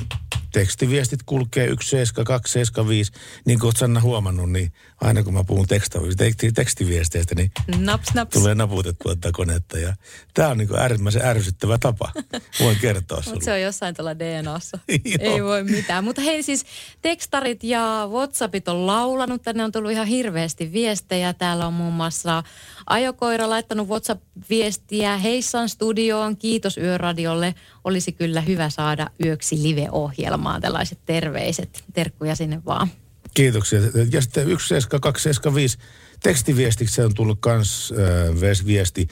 tekstiviestit 0.51 1.19
kulkee 1.25 1.67
17275. 1.81 3.11
Niin 3.45 3.59
kuin 3.59 3.67
oot 3.67 3.77
Sanna 3.77 4.01
huomannut, 4.01 4.51
niin 4.51 4.71
aina 5.01 5.23
kun 5.23 5.33
mä 5.33 5.43
puhun 5.43 5.65
teksti- 5.67 6.51
tekstiviesteistä, 6.55 7.35
niin 7.35 7.51
Naps, 7.77 8.13
naps. 8.13 8.33
tulee 8.33 8.55
naputettua 8.55 9.15
tätä 9.15 9.29
konetta. 9.33 9.79
Ja 9.79 9.93
tämä 10.33 10.49
on 10.49 10.57
niin 10.57 10.67
kuin 10.67 10.79
äärimmäisen 10.79 11.25
ärsyttävä 11.25 11.77
tapa. 11.77 12.11
Voin 12.59 12.77
kertoa 12.81 13.21
sinulle. 13.21 13.43
se 13.43 13.51
on 13.53 13.61
jossain 13.61 13.95
tuolla 13.95 14.19
DNAssa. 14.19 14.79
Ei 15.19 15.43
voi 15.43 15.63
mitään. 15.63 16.03
Mutta 16.03 16.21
hei 16.21 16.43
siis 16.43 16.65
tekstarit 17.01 17.63
ja 17.63 18.07
Whatsappit 18.11 18.67
on 18.67 18.87
laulanut. 18.87 19.41
Tänne 19.41 19.63
on 19.63 19.71
tullut 19.71 19.91
ihan 19.91 20.07
hirveästi 20.07 20.71
viestejä. 20.71 21.33
Täällä 21.33 21.67
on 21.67 21.73
muun 21.73 21.93
muassa 21.93 22.43
Ajokoira 22.89 23.49
laittanut 23.49 23.87
WhatsApp-viestiä 23.87 25.17
Heissan 25.17 25.69
studioon. 25.69 26.37
Kiitos 26.37 26.77
Yöradiolle. 26.77 27.55
Olisi 27.83 28.11
kyllä 28.11 28.41
hyvä 28.41 28.69
saada 28.69 29.07
yöksi 29.25 29.63
live-ohjelmaa. 30.41 30.61
Tällaiset 30.61 30.99
terveiset. 31.05 31.83
Terkkuja 31.93 32.35
sinne 32.35 32.61
vaan. 32.65 32.87
Kiitoksia. 33.33 33.79
Ja 34.11 34.21
sitten 34.21 34.47
17275 34.47 35.77
tekstiviestiksi 36.23 37.01
on 37.01 37.13
tullut 37.13 37.37
kans 37.41 37.93
äh, 38.51 38.65
viesti. 38.65 39.07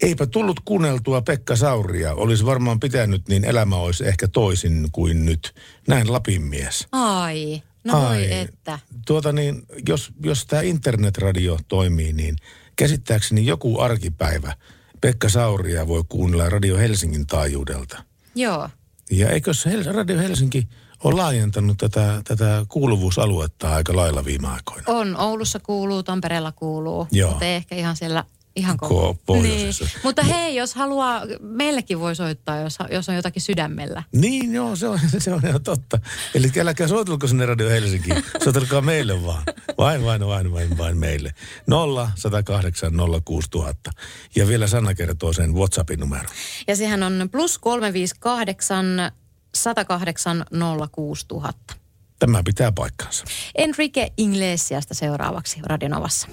Eipä 0.00 0.26
tullut 0.26 0.60
kuunneltua 0.64 1.22
Pekka 1.22 1.56
Sauria. 1.56 2.14
Olisi 2.14 2.46
varmaan 2.46 2.80
pitänyt, 2.80 3.28
niin 3.28 3.44
elämä 3.44 3.76
olisi 3.76 4.06
ehkä 4.06 4.28
toisin 4.28 4.88
kuin 4.92 5.24
nyt. 5.24 5.54
Näin 5.88 6.12
Lapin 6.12 6.42
mies. 6.42 6.86
Ai, 6.92 7.62
no 7.84 8.06
Ai. 8.06 8.16
voi 8.16 8.32
että. 8.32 8.78
Tuota 9.06 9.32
niin, 9.32 9.62
jos, 9.88 10.12
jos 10.24 10.46
tämä 10.46 10.62
internetradio 10.62 11.58
toimii, 11.68 12.12
niin 12.12 12.36
käsittääkseni 12.76 13.46
joku 13.46 13.80
arkipäivä 13.80 14.56
Pekka 15.00 15.28
Sauria 15.28 15.88
voi 15.88 16.04
kuunnella 16.08 16.48
Radio 16.48 16.76
Helsingin 16.76 17.26
taajuudelta. 17.26 18.04
Joo. 18.34 18.68
Ja 19.10 19.30
eikö 19.30 19.50
Radio 19.92 20.18
Helsinki 20.18 20.68
ole 21.04 21.14
laajentanut 21.14 21.78
tätä, 21.78 22.20
tätä 22.24 22.66
kuuluvuusaluetta 22.68 23.74
aika 23.74 23.96
lailla 23.96 24.24
viime 24.24 24.48
aikoina? 24.48 24.84
On, 24.86 25.16
Oulussa 25.16 25.58
kuuluu, 25.58 26.02
Tampereella 26.02 26.52
kuuluu, 26.52 27.06
Joo. 27.12 27.30
mutta 27.30 27.44
ei 27.44 27.54
ehkä 27.54 27.74
ihan 27.74 27.96
siellä 27.96 28.24
ihan 28.56 28.74
Ko- 28.74 28.88
koko. 28.88 29.16
pohjoisessa. 29.26 29.84
Niin. 29.84 30.00
Mutta 30.02 30.22
hei, 30.22 30.56
jos 30.56 30.74
haluaa, 30.74 31.22
meillekin 31.40 32.00
voi 32.00 32.16
soittaa, 32.16 32.60
jos, 32.60 32.78
jos 32.90 33.08
on 33.08 33.14
jotakin 33.14 33.42
sydämellä. 33.42 34.02
Niin, 34.12 34.54
joo, 34.54 34.76
se 34.76 34.88
on, 34.88 35.00
se 35.18 35.32
on 35.32 35.46
ihan 35.46 35.62
totta. 35.62 35.98
Eli 36.34 36.50
älkää 36.60 36.88
soitelko 36.88 37.26
sinne 37.26 37.46
Radio 37.46 37.68
Helsinkiin, 37.68 38.24
soitelkaa 38.44 38.80
meille 38.80 39.24
vaan. 39.24 39.42
Vain, 39.78 40.04
vain, 40.04 40.26
vain, 40.26 40.52
vain, 40.52 40.78
vain 40.78 40.96
meille. 40.96 41.34
0 41.66 42.10
108 42.14 42.92
06000. 43.24 43.90
Ja 44.36 44.48
vielä 44.48 44.66
Sanna 44.66 44.94
kertoo 44.94 45.32
sen 45.32 45.54
WhatsAppin 45.54 46.00
numero. 46.00 46.28
Ja 46.68 46.76
sehän 46.76 47.02
on 47.02 47.28
plus 47.32 47.58
358 47.58 49.12
108 49.54 50.44
06000. 50.92 51.74
Tämä 52.18 52.42
pitää 52.42 52.72
paikkansa. 52.72 53.24
Enrique 53.54 54.12
Iglesiasta 54.16 54.94
seuraavaksi 54.94 55.60
Radionovassa. 55.62 56.28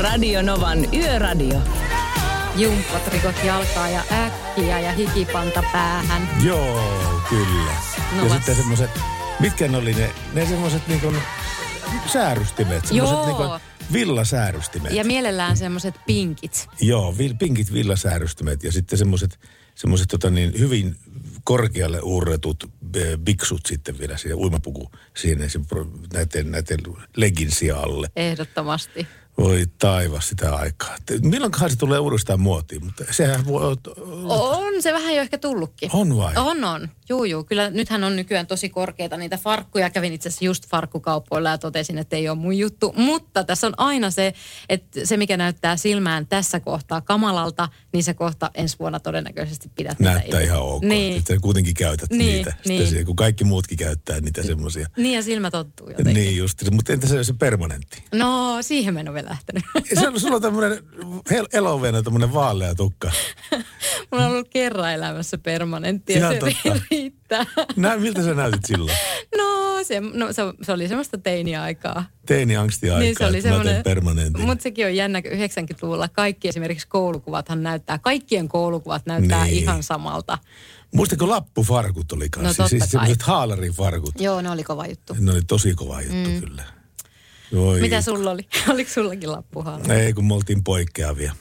Radio 0.00 0.42
Novan 0.42 0.94
Yöradio. 0.94 1.60
Jumppat 2.56 3.08
rikot 3.08 3.44
jalkaa 3.44 3.88
ja 3.88 4.02
äkkiä 4.12 4.80
ja 4.80 4.92
hikipanta 4.92 5.62
päähän. 5.72 6.28
Joo, 6.44 7.20
kyllä. 7.28 7.72
No 8.16 8.22
ja 8.22 8.28
vas- 8.28 8.36
sitten 8.36 8.54
semmoiset, 8.54 8.90
mitkä 9.40 9.68
ne 9.68 9.76
oli 9.76 9.94
ne, 9.94 10.10
ne 10.32 10.46
semmoiset 10.46 10.88
niin 10.88 11.00
kuin 11.00 11.16
säärystimet, 12.06 12.86
semmoiset 12.86 13.16
Joo. 13.16 13.26
niin 13.26 13.36
kuin 13.36 13.60
villasäärystimet. 13.92 14.92
Ja 14.92 15.04
mielellään 15.04 15.56
semmoiset 15.56 15.94
pinkit. 16.06 16.68
Joo, 16.80 17.18
vil, 17.18 17.34
pinkit 17.38 17.72
villasäärystimet 17.72 18.64
ja 18.64 18.72
sitten 18.72 18.98
semmoiset 18.98 19.38
semmoiset 19.74 20.08
tota 20.08 20.30
niin, 20.30 20.58
hyvin 20.58 20.96
korkealle 21.44 22.00
uurretut 22.00 22.70
eh, 22.94 23.18
biksut 23.18 23.66
sitten 23.66 23.98
vielä 23.98 24.16
siihen 24.16 24.38
uimapuku 24.38 24.90
pro- 25.68 25.90
näiden, 26.12 26.50
näiden 26.50 26.78
legginsia 27.16 27.76
alle. 27.76 28.08
Ehdottomasti. 28.16 29.06
Voi 29.38 29.66
taivas 29.78 30.28
sitä 30.28 30.54
aikaa. 30.54 30.96
Milloinkohan 31.22 31.70
se 31.70 31.76
tulee 31.76 31.98
uudestaan 31.98 32.40
muotiin, 32.40 32.84
mutta 32.84 33.04
sehän 33.10 33.46
voi... 33.46 33.76
On 34.28 34.82
se 34.82 34.92
vähän 34.92 35.14
jo 35.14 35.22
ehkä 35.22 35.38
tullutkin. 35.38 35.90
On 35.92 36.16
vai? 36.16 36.32
On, 36.36 36.64
on. 36.64 36.88
Juu, 37.08 37.24
juu. 37.24 37.44
Kyllä 37.44 37.70
nythän 37.70 38.04
on 38.04 38.16
nykyään 38.16 38.46
tosi 38.46 38.68
korkeita 38.68 39.16
niitä 39.16 39.36
farkkuja. 39.36 39.90
Kävin 39.90 40.12
itse 40.12 40.28
asiassa 40.28 40.44
just 40.44 40.66
farkkukaupoilla 40.68 41.50
ja 41.50 41.58
totesin, 41.58 41.98
että 41.98 42.16
ei 42.16 42.28
ole 42.28 42.38
mun 42.38 42.58
juttu. 42.58 42.92
Mutta 42.96 43.44
tässä 43.44 43.66
on 43.66 43.72
aina 43.76 44.10
se, 44.10 44.34
että 44.68 45.00
se 45.04 45.16
mikä 45.16 45.36
näyttää 45.36 45.76
silmään 45.76 46.26
tässä 46.26 46.60
kohtaa 46.60 47.00
kamalalta, 47.00 47.68
niin 47.92 48.04
se 48.04 48.14
kohta 48.14 48.50
ensi 48.54 48.76
vuonna 48.78 49.00
todennäköisesti 49.00 49.70
pidät 49.76 50.00
Näyttää 50.00 50.40
ihan 50.40 50.60
ok. 50.60 50.82
Niin. 50.82 51.14
Sitten 51.14 51.40
kuitenkin 51.40 51.74
käytät 51.74 52.10
Niin, 52.10 52.18
niitä. 52.18 52.50
Sitten 52.50 52.76
niin. 52.76 52.88
siihen, 52.88 53.06
kun 53.06 53.16
kaikki 53.16 53.44
muutkin 53.44 53.78
käyttää 53.78 54.20
niitä 54.20 54.42
semmoisia. 54.42 54.88
Niin 54.96 55.14
ja 55.14 55.22
silmä 55.22 55.50
tottuu 55.50 55.88
jotenkin. 55.88 56.14
Niin 56.14 56.36
just. 56.36 56.70
Mutta 56.70 56.92
entä 56.92 57.06
se, 57.06 57.24
se 57.24 57.32
permanentti? 57.32 58.02
No, 58.12 58.58
siihen 58.60 58.94
mä 58.94 59.00
vielä 59.20 59.30
lähtenyt. 59.30 59.64
Se 60.00 60.08
on, 60.08 60.20
sulla 60.20 60.36
on 60.36 60.42
tämmöinen 60.42 60.78
eloveena 61.52 62.02
tämmöinen 62.02 62.34
vaalea 62.34 62.74
tukka. 62.74 63.10
Mulla 64.12 64.24
on 64.26 64.30
ollut 64.32 64.48
kerran 64.48 64.92
elämässä 64.92 65.38
permanentti 65.38 66.12
ja 66.12 66.18
Ihan 66.18 66.32
se 66.34 66.38
totta. 66.40 66.80
riittää. 66.90 67.46
Näin, 67.76 68.02
miltä 68.02 68.22
sä 68.22 68.34
näytit 68.34 68.64
silloin? 68.64 68.96
No, 69.38 69.78
se, 69.84 70.00
no 70.00 70.32
se, 70.32 70.42
se 70.62 70.72
oli 70.72 70.88
semmoista 70.88 71.18
teiniaikaa. 71.18 72.04
Teini-angstiaikaa, 72.26 72.98
Niin 73.00 73.14
se 73.18 73.26
oli 73.26 73.42
semmoinen, 73.42 73.82
permanentin. 73.82 74.46
mutta 74.46 74.62
sekin 74.62 74.86
on 74.86 74.94
jännä, 74.96 75.22
kun 75.22 75.30
90-luvulla 75.30 76.08
kaikki 76.08 76.48
esimerkiksi 76.48 76.88
koulukuvathan 76.88 77.62
näyttää, 77.62 77.98
kaikkien 77.98 78.48
koulukuvat 78.48 79.06
näyttää 79.06 79.44
Niin. 79.44 79.56
ihan 79.58 79.82
samalta. 79.82 80.38
Muistatko 80.94 81.28
lappufarkut 81.28 82.12
oli 82.12 82.24
No 82.24 82.28
kanssa? 82.30 82.56
totta 82.56 82.68
siis 82.68 82.80
kai. 82.80 82.88
semmoiset 82.88 83.22
haalarifarkut. 83.22 84.20
Joo, 84.20 84.40
ne 84.40 84.50
oli 84.50 84.64
kova 84.64 84.86
juttu. 84.86 85.16
Ne 85.20 85.32
oli 85.32 85.42
tosi 85.42 85.74
kova 85.74 86.02
juttu 86.02 86.30
Mm. 86.30 86.40
kyllä. 86.40 86.64
Voi. 87.54 87.80
Mitä 87.80 88.00
sulla 88.00 88.30
oli? 88.30 88.42
Oliko 88.72 88.90
sullakin 88.90 89.32
lappuhaala? 89.32 89.94
Ei, 89.94 90.12
kun 90.12 90.24
me 90.26 90.34
oltiin 90.34 90.64
poikkeavia. 90.64 91.32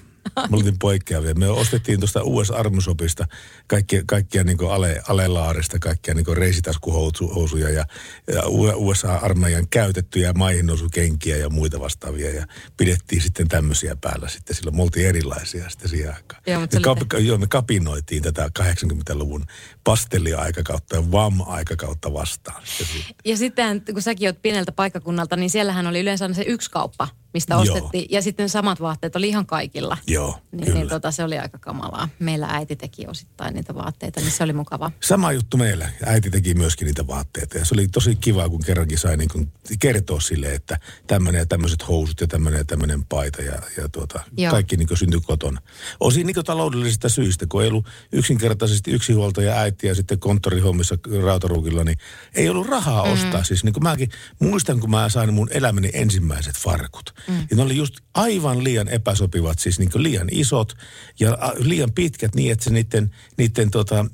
Me 0.49 0.57
oltiin 0.57 0.79
poikkeavia. 0.79 1.33
Me 1.33 1.49
ostettiin 1.49 1.99
tuosta 1.99 2.23
US 2.23 2.51
Armsopista 2.51 3.27
kaikkia, 3.67 4.03
kaikkia 4.05 4.43
niin 4.43 4.57
ale, 4.69 5.01
alelaarista, 5.07 5.79
kaikkia 5.79 6.13
niin 6.13 6.37
reisitaskuhousuja 6.37 7.69
ja, 7.69 7.85
ja 8.33 8.41
USA-armeijan 8.75 9.67
käytettyjä 9.69 10.33
maihinnousukenkiä 10.33 11.37
ja 11.37 11.49
muita 11.49 11.79
vastaavia. 11.79 12.31
Ja 12.31 12.45
pidettiin 12.77 13.21
sitten 13.21 13.47
tämmöisiä 13.47 13.95
päällä 13.95 14.29
sitten. 14.29 14.55
Silloin 14.55 14.75
me 14.75 14.83
oltiin 14.83 15.07
erilaisia 15.07 15.69
sitten 15.69 15.89
siihen 15.89 16.15
aikaan. 16.15 16.41
Joo, 16.47 16.61
me, 16.61 16.67
kap, 16.81 16.97
joo, 17.19 17.37
me 17.37 17.47
kapinoitiin 17.47 18.23
tätä 18.23 18.49
80-luvun 18.59 19.45
pastelliaikakautta 19.83 20.95
ja 20.95 21.11
VAM-aikakautta 21.11 22.13
vastaan. 22.13 22.61
Sitten. 22.65 23.15
Ja 23.25 23.37
sitten 23.37 23.81
kun 23.93 24.01
säkin 24.01 24.29
oot 24.29 24.41
pieneltä 24.41 24.71
paikkakunnalta, 24.71 25.35
niin 25.35 25.49
siellähän 25.49 25.87
oli 25.87 25.99
yleensä 25.99 26.33
se 26.33 26.43
yksi 26.47 26.71
kauppa, 26.71 27.07
mistä 27.33 27.53
Joo. 27.53 27.61
ostettiin. 27.61 28.05
Ja 28.09 28.21
sitten 28.21 28.49
samat 28.49 28.81
vaatteet 28.81 29.15
oli 29.15 29.27
ihan 29.29 29.45
kaikilla. 29.45 29.97
Joo, 30.07 30.39
Niin, 30.51 30.63
kyllä. 30.65 30.79
niin 30.79 30.89
tota, 30.89 31.11
se 31.11 31.23
oli 31.23 31.37
aika 31.39 31.57
kamalaa. 31.57 32.09
Meillä 32.19 32.47
äiti 32.47 32.75
teki 32.75 33.07
osittain 33.07 33.53
niitä 33.53 33.75
vaatteita, 33.75 34.19
niin 34.19 34.31
se 34.31 34.43
oli 34.43 34.53
mukava. 34.53 34.91
Sama 35.03 35.31
juttu 35.31 35.57
meillä. 35.57 35.89
Äiti 36.05 36.29
teki 36.29 36.53
myöskin 36.53 36.85
niitä 36.85 37.07
vaatteita. 37.07 37.57
Ja 37.57 37.65
se 37.65 37.73
oli 37.75 37.87
tosi 37.87 38.15
kiva, 38.15 38.49
kun 38.49 38.61
kerrankin 38.65 38.97
sai 38.97 39.17
niin 39.17 39.29
kuin 39.29 39.51
kertoa 39.79 40.19
sille, 40.19 40.53
että 40.53 40.79
tämmöinen 41.07 41.39
ja 41.39 41.45
tämmöiset 41.45 41.87
housut 41.87 42.21
ja 42.21 42.27
tämmöinen 42.27 42.57
ja 42.57 42.65
tämmöinen 42.65 43.05
paita. 43.05 43.41
Ja, 43.41 43.61
ja 43.77 43.89
tuota, 43.89 44.23
Joo. 44.37 44.51
kaikki 44.51 44.77
niin 44.77 44.97
syntyi 44.97 45.21
kotona. 45.21 45.61
Osin 45.99 46.27
niin 46.27 46.35
taloudellisista 46.45 47.09
syistä, 47.09 47.45
kun 47.49 47.61
ei 47.63 47.67
ollut 47.69 47.85
yksinkertaisesti 48.11 48.91
yksinhuoltaja 48.91 49.55
äiti 49.59 49.87
ja 49.87 49.95
sitten 49.95 50.19
konttorihommissa 50.19 50.97
rautaruukilla, 51.23 51.83
niin 51.83 51.97
ei 52.35 52.49
ollut 52.49 52.67
rahaa 52.67 53.05
Mm. 53.05 53.11
ostaa. 53.13 53.43
Siis 53.43 53.63
niin 53.63 53.73
kuin 53.73 53.83
mäkin 53.83 54.09
muistan, 54.39 54.79
kun 54.79 54.89
mä 54.91 55.09
sain 55.09 55.33
mun 55.33 55.47
elämäni 55.51 55.89
ensimmäiset 55.93 56.57
farkut. 56.57 57.13
Mm. 57.27 57.47
Ja 57.49 57.57
ne 57.57 57.61
oli 57.61 57.75
just 57.75 57.95
aivan 58.13 58.63
liian 58.63 58.87
epäsopivat, 58.87 59.59
siis 59.59 59.79
niin 59.79 59.89
liian 59.95 60.27
isot 60.31 60.73
ja 61.19 61.37
liian 61.57 61.91
pitkät 61.91 62.35
niin, 62.35 62.51
että 62.51 62.63
se 62.63 62.69
niiden, 62.69 63.15
niiden 63.37 63.71
tota, 63.71 64.05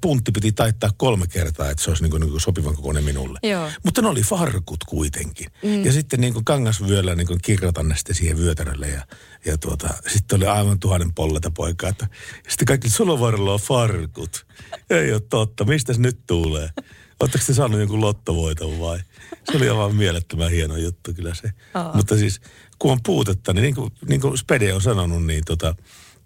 puntti 0.00 0.32
piti 0.32 0.52
taittaa 0.52 0.90
kolme 0.96 1.26
kertaa, 1.26 1.70
että 1.70 1.84
se 1.84 1.90
olisi 1.90 2.02
niin 2.02 2.10
kuin, 2.10 2.20
niin 2.20 2.30
kuin 2.30 2.40
sopivan 2.40 2.74
kokoinen 2.74 3.04
minulle. 3.04 3.38
Joo. 3.42 3.70
Mutta 3.84 4.02
ne 4.02 4.08
oli 4.08 4.22
farkut 4.22 4.84
kuitenkin. 4.84 5.46
Mm. 5.62 5.84
Ja 5.84 5.92
sitten 5.92 6.20
niin 6.20 6.32
kuin 6.32 6.44
kangasvyöllä 6.44 7.14
niin 7.14 7.26
kuin 7.26 7.40
kirjoitan 7.42 7.88
ne 7.88 7.96
sitten 7.96 8.16
siihen 8.16 8.38
vyötärölle 8.38 8.88
ja, 8.88 9.06
ja 9.44 9.58
tuota, 9.58 9.94
sitten 10.12 10.36
oli 10.36 10.46
aivan 10.46 10.80
tuhannen 10.80 11.14
polleta 11.14 11.50
poika. 11.50 11.88
Että, 11.88 12.06
ja 12.44 12.50
sitten 12.50 12.66
kaikki, 12.66 12.90
sulla 12.90 13.20
varrella 13.20 13.52
on 13.52 13.60
farkut. 13.60 14.46
Ei 14.90 15.12
ole 15.12 15.20
totta, 15.20 15.64
mistä 15.64 15.92
se 15.92 16.00
nyt 16.00 16.18
tulee? 16.26 16.68
Oletteko 17.20 17.44
te 17.46 17.54
saanut 17.54 17.80
jonkun 17.80 18.00
lottovoiton 18.00 18.80
vai? 18.80 18.98
Se 19.44 19.56
oli 19.56 19.68
aivan 19.68 19.96
mielettömän 19.96 20.50
hieno 20.50 20.76
juttu 20.76 21.14
kyllä 21.14 21.34
se. 21.34 21.50
Aa. 21.74 21.96
Mutta 21.96 22.16
siis 22.16 22.40
kun 22.78 22.92
on 22.92 22.98
puutetta, 23.06 23.52
niin 23.52 23.62
niin 23.62 23.74
kuin, 23.74 23.92
niin 24.08 24.20
kuin 24.20 24.38
Spede 24.38 24.74
on 24.74 24.82
sanonut, 24.82 25.26
niin 25.26 25.44
tota, 25.46 25.74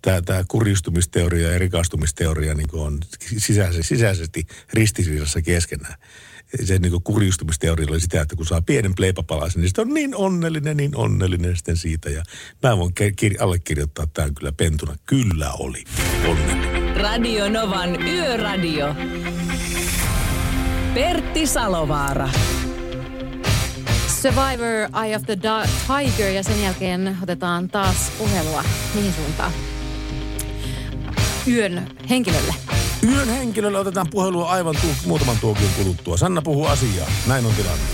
tämä, 0.03 0.23
tämä 0.23 0.45
kurjistumisteoria 0.49 1.53
ja 1.53 1.59
rikastumisteoria 1.59 2.55
niin 2.55 2.69
kuin 2.69 2.83
on 2.83 2.99
sisäisesti, 3.37 3.89
sisäisesti 3.89 4.47
ristiriidassa 4.73 5.43
keskenään. 5.43 5.95
Se 6.65 6.79
niin 6.79 6.91
kuin 6.91 7.03
kurjistumisteoria 7.03 7.87
oli 7.91 8.01
sitä, 8.01 8.21
että 8.21 8.37
kun 8.37 8.47
saa 8.47 8.63
pienen 8.63 8.95
pleipapalaisen, 8.95 9.61
niin 9.61 9.69
sitten 9.69 9.89
on 9.89 9.95
niin 9.95 10.17
onnellinen, 10.17 10.77
niin 10.77 10.97
onnellinen 10.97 11.57
sitten 11.57 11.77
siitä. 11.77 12.11
Ja 12.11 12.23
mä 12.63 12.79
voin 12.79 12.93
kir- 13.01 13.43
allekirjoittaa 13.43 14.07
tämän 14.07 14.35
kyllä 14.35 14.53
pentuna. 14.53 14.97
Kyllä 15.07 15.53
oli 15.53 15.85
onnellinen. 16.29 16.97
Radio 16.97 17.49
Novan 17.49 18.03
Yöradio. 18.03 18.95
Pertti 20.95 21.47
Salovaara. 21.47 22.29
Survivor, 24.25 24.89
Eye 25.05 25.17
of 25.17 25.23
the 25.27 25.37
Tiger 25.37 26.29
ja 26.29 26.43
sen 26.43 26.63
jälkeen 26.63 27.19
otetaan 27.23 27.69
taas 27.69 27.97
puhelua. 28.19 28.65
Mihin 28.95 29.13
suuntaan? 29.13 29.53
Yön 31.47 31.89
henkilölle. 32.11 32.55
Yön 33.03 33.29
henkilölle 33.29 33.79
otetaan 33.79 34.07
puhelua 34.11 34.51
aivan 34.51 34.77
tu- 34.81 35.07
muutaman 35.09 35.39
tuokion 35.41 35.71
kuluttua. 35.77 36.17
Sanna 36.17 36.43
puhuu 36.43 36.67
asiaa. 36.67 37.07
Näin 37.27 37.47
on 37.47 37.53
tilanne. 37.53 37.85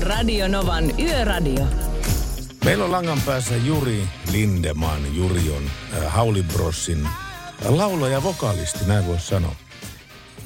Radio 0.00 0.48
Novan 0.48 1.00
Yöradio. 1.00 1.66
Meillä 2.64 2.84
on 2.84 2.92
langan 2.92 3.20
päässä 3.26 3.56
Juri 3.56 4.08
Lindeman. 4.32 5.16
Juri 5.16 5.50
on 5.56 5.62
äh, 5.98 6.12
Hauli 6.12 6.42
Brossin 6.42 7.08
laulaja 7.68 8.12
ja 8.12 8.22
vokalisti, 8.22 8.84
näin 8.86 9.06
voisi 9.06 9.26
sanoa. 9.26 9.54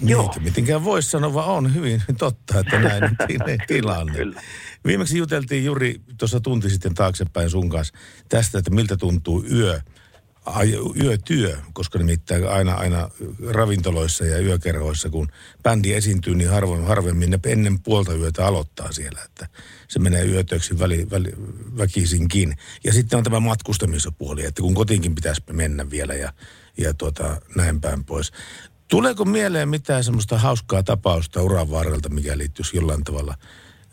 Joo. 0.03 0.23
Eikä 0.23 0.41
mitenkään 0.41 0.85
voisi 0.85 1.11
sanoa, 1.11 1.35
vaan 1.35 1.49
on 1.49 1.75
hyvin 1.75 2.03
totta, 2.19 2.59
että 2.59 2.79
näin 2.79 3.03
tilanne. 3.67 4.13
Kyllä. 4.13 4.43
Viimeksi 4.87 5.19
juteltiin 5.19 5.65
Juri 5.65 6.01
tuossa 6.19 6.41
tunti 6.41 6.71
sitten 6.71 6.95
taaksepäin 6.95 7.51
sun 7.51 7.69
kanssa 7.69 7.95
tästä, 8.29 8.59
että 8.59 8.71
miltä 8.71 8.97
tuntuu 8.97 9.45
yö, 9.53 9.81
yötyö, 11.03 11.57
koska 11.73 11.99
nimittäin 11.99 12.49
aina, 12.49 12.75
aina 12.75 13.11
ravintoloissa 13.49 14.25
ja 14.25 14.41
yökerhoissa, 14.41 15.11
kun 15.11 15.29
bändi 15.63 15.93
esiintyy, 15.93 16.35
niin 16.35 16.51
harvoin, 16.51 16.85
harvemmin 16.85 17.31
ne 17.31 17.39
ennen 17.47 17.81
puolta 17.81 18.15
yötä 18.15 18.47
aloittaa 18.47 18.93
siellä, 18.93 19.21
että 19.25 19.49
se 19.89 19.99
menee 19.99 20.25
yötöksi 20.25 20.79
väli, 20.79 21.07
väli, 21.11 21.33
väkisinkin. 21.79 22.57
Ja 22.85 22.93
sitten 22.93 23.17
on 23.17 23.25
tämä 23.25 23.41
matkustamispuoli, 23.41 24.45
että 24.45 24.63
kun 24.63 24.75
kotiinkin 24.75 25.15
pitäisi 25.15 25.43
mennä 25.53 25.91
vielä 25.91 26.15
ja, 26.15 26.33
ja 26.79 26.95
tuota, 26.95 27.41
näin 27.57 27.81
päin 27.81 28.05
pois. 28.05 28.33
Tuleeko 28.91 29.25
mieleen 29.25 29.69
mitään 29.69 30.05
semmoista 30.05 30.39
hauskaa 30.39 30.83
tapausta 30.83 31.43
uran 31.43 31.71
varrelta, 31.71 32.09
mikä 32.09 32.39
liittyisi 32.39 32.77
jollain 32.77 33.05
tavalla 33.05 33.35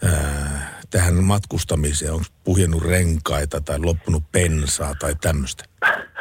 ää, 0.04 0.82
tähän 0.90 1.24
matkustamiseen? 1.24 2.14
Onko 2.14 2.26
puhjennut 2.44 2.84
renkaita 2.84 3.62
tai 3.62 3.80
loppunut 3.80 4.24
pensaa 4.32 4.94
tai 5.00 5.16
tämmöistä? 5.22 5.64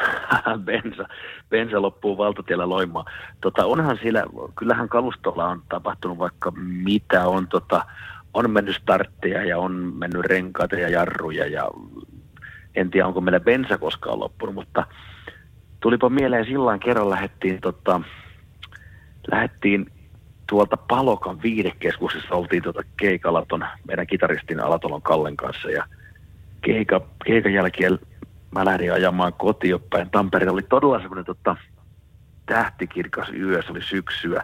bensa, 0.64 1.08
bensa 1.50 1.82
loppuu 1.82 2.18
valtatiellä 2.18 2.68
loimaan. 2.68 3.04
Tota, 3.40 3.66
onhan 3.66 3.98
siellä, 4.02 4.24
kyllähän 4.58 4.88
kalustolla 4.88 5.48
on 5.48 5.62
tapahtunut 5.68 6.18
vaikka 6.18 6.52
mitä 6.56 7.28
on, 7.28 7.48
tota, 7.48 7.86
on 8.34 8.50
mennyt 8.50 8.76
startteja 8.76 9.44
ja 9.44 9.58
on 9.58 9.72
mennyt 9.72 10.26
renkaita 10.26 10.76
ja 10.76 10.88
jarruja 10.88 11.46
ja 11.46 11.70
en 12.74 12.90
tiedä 12.90 13.06
onko 13.06 13.20
meillä 13.20 13.40
bensa 13.40 13.78
koskaan 13.78 14.20
loppunut, 14.20 14.54
mutta 14.54 14.86
tulipa 15.80 16.08
mieleen 16.08 16.44
silloin 16.44 16.80
kerran 16.80 17.10
lähettiin, 17.10 17.60
tota, 17.60 18.00
lähettiin 19.30 19.86
tuolta 20.48 20.76
Palokan 20.76 21.42
viidekeskuksessa 21.42 22.34
oltiin 22.34 22.62
tuota 22.62 22.82
keikalla 22.96 23.46
ton 23.48 23.64
meidän 23.86 24.06
kitaristin 24.06 24.60
Alatolon 24.60 25.02
Kallen 25.02 25.36
kanssa 25.36 25.70
ja 25.70 25.84
keika, 26.60 27.00
keikan 27.24 27.52
jälkeen 27.52 27.98
mä 28.50 28.64
lähdin 28.64 28.92
ajamaan 28.92 29.32
kotiin 29.32 29.80
päin. 29.90 30.10
Tampereella 30.10 30.52
oli 30.52 30.62
todella 30.62 30.98
semmoinen 30.98 31.24
tota, 31.24 31.56
tähtikirkas 32.46 33.28
yö, 33.30 33.62
se 33.62 33.72
oli 33.72 33.82
syksyä, 33.82 34.42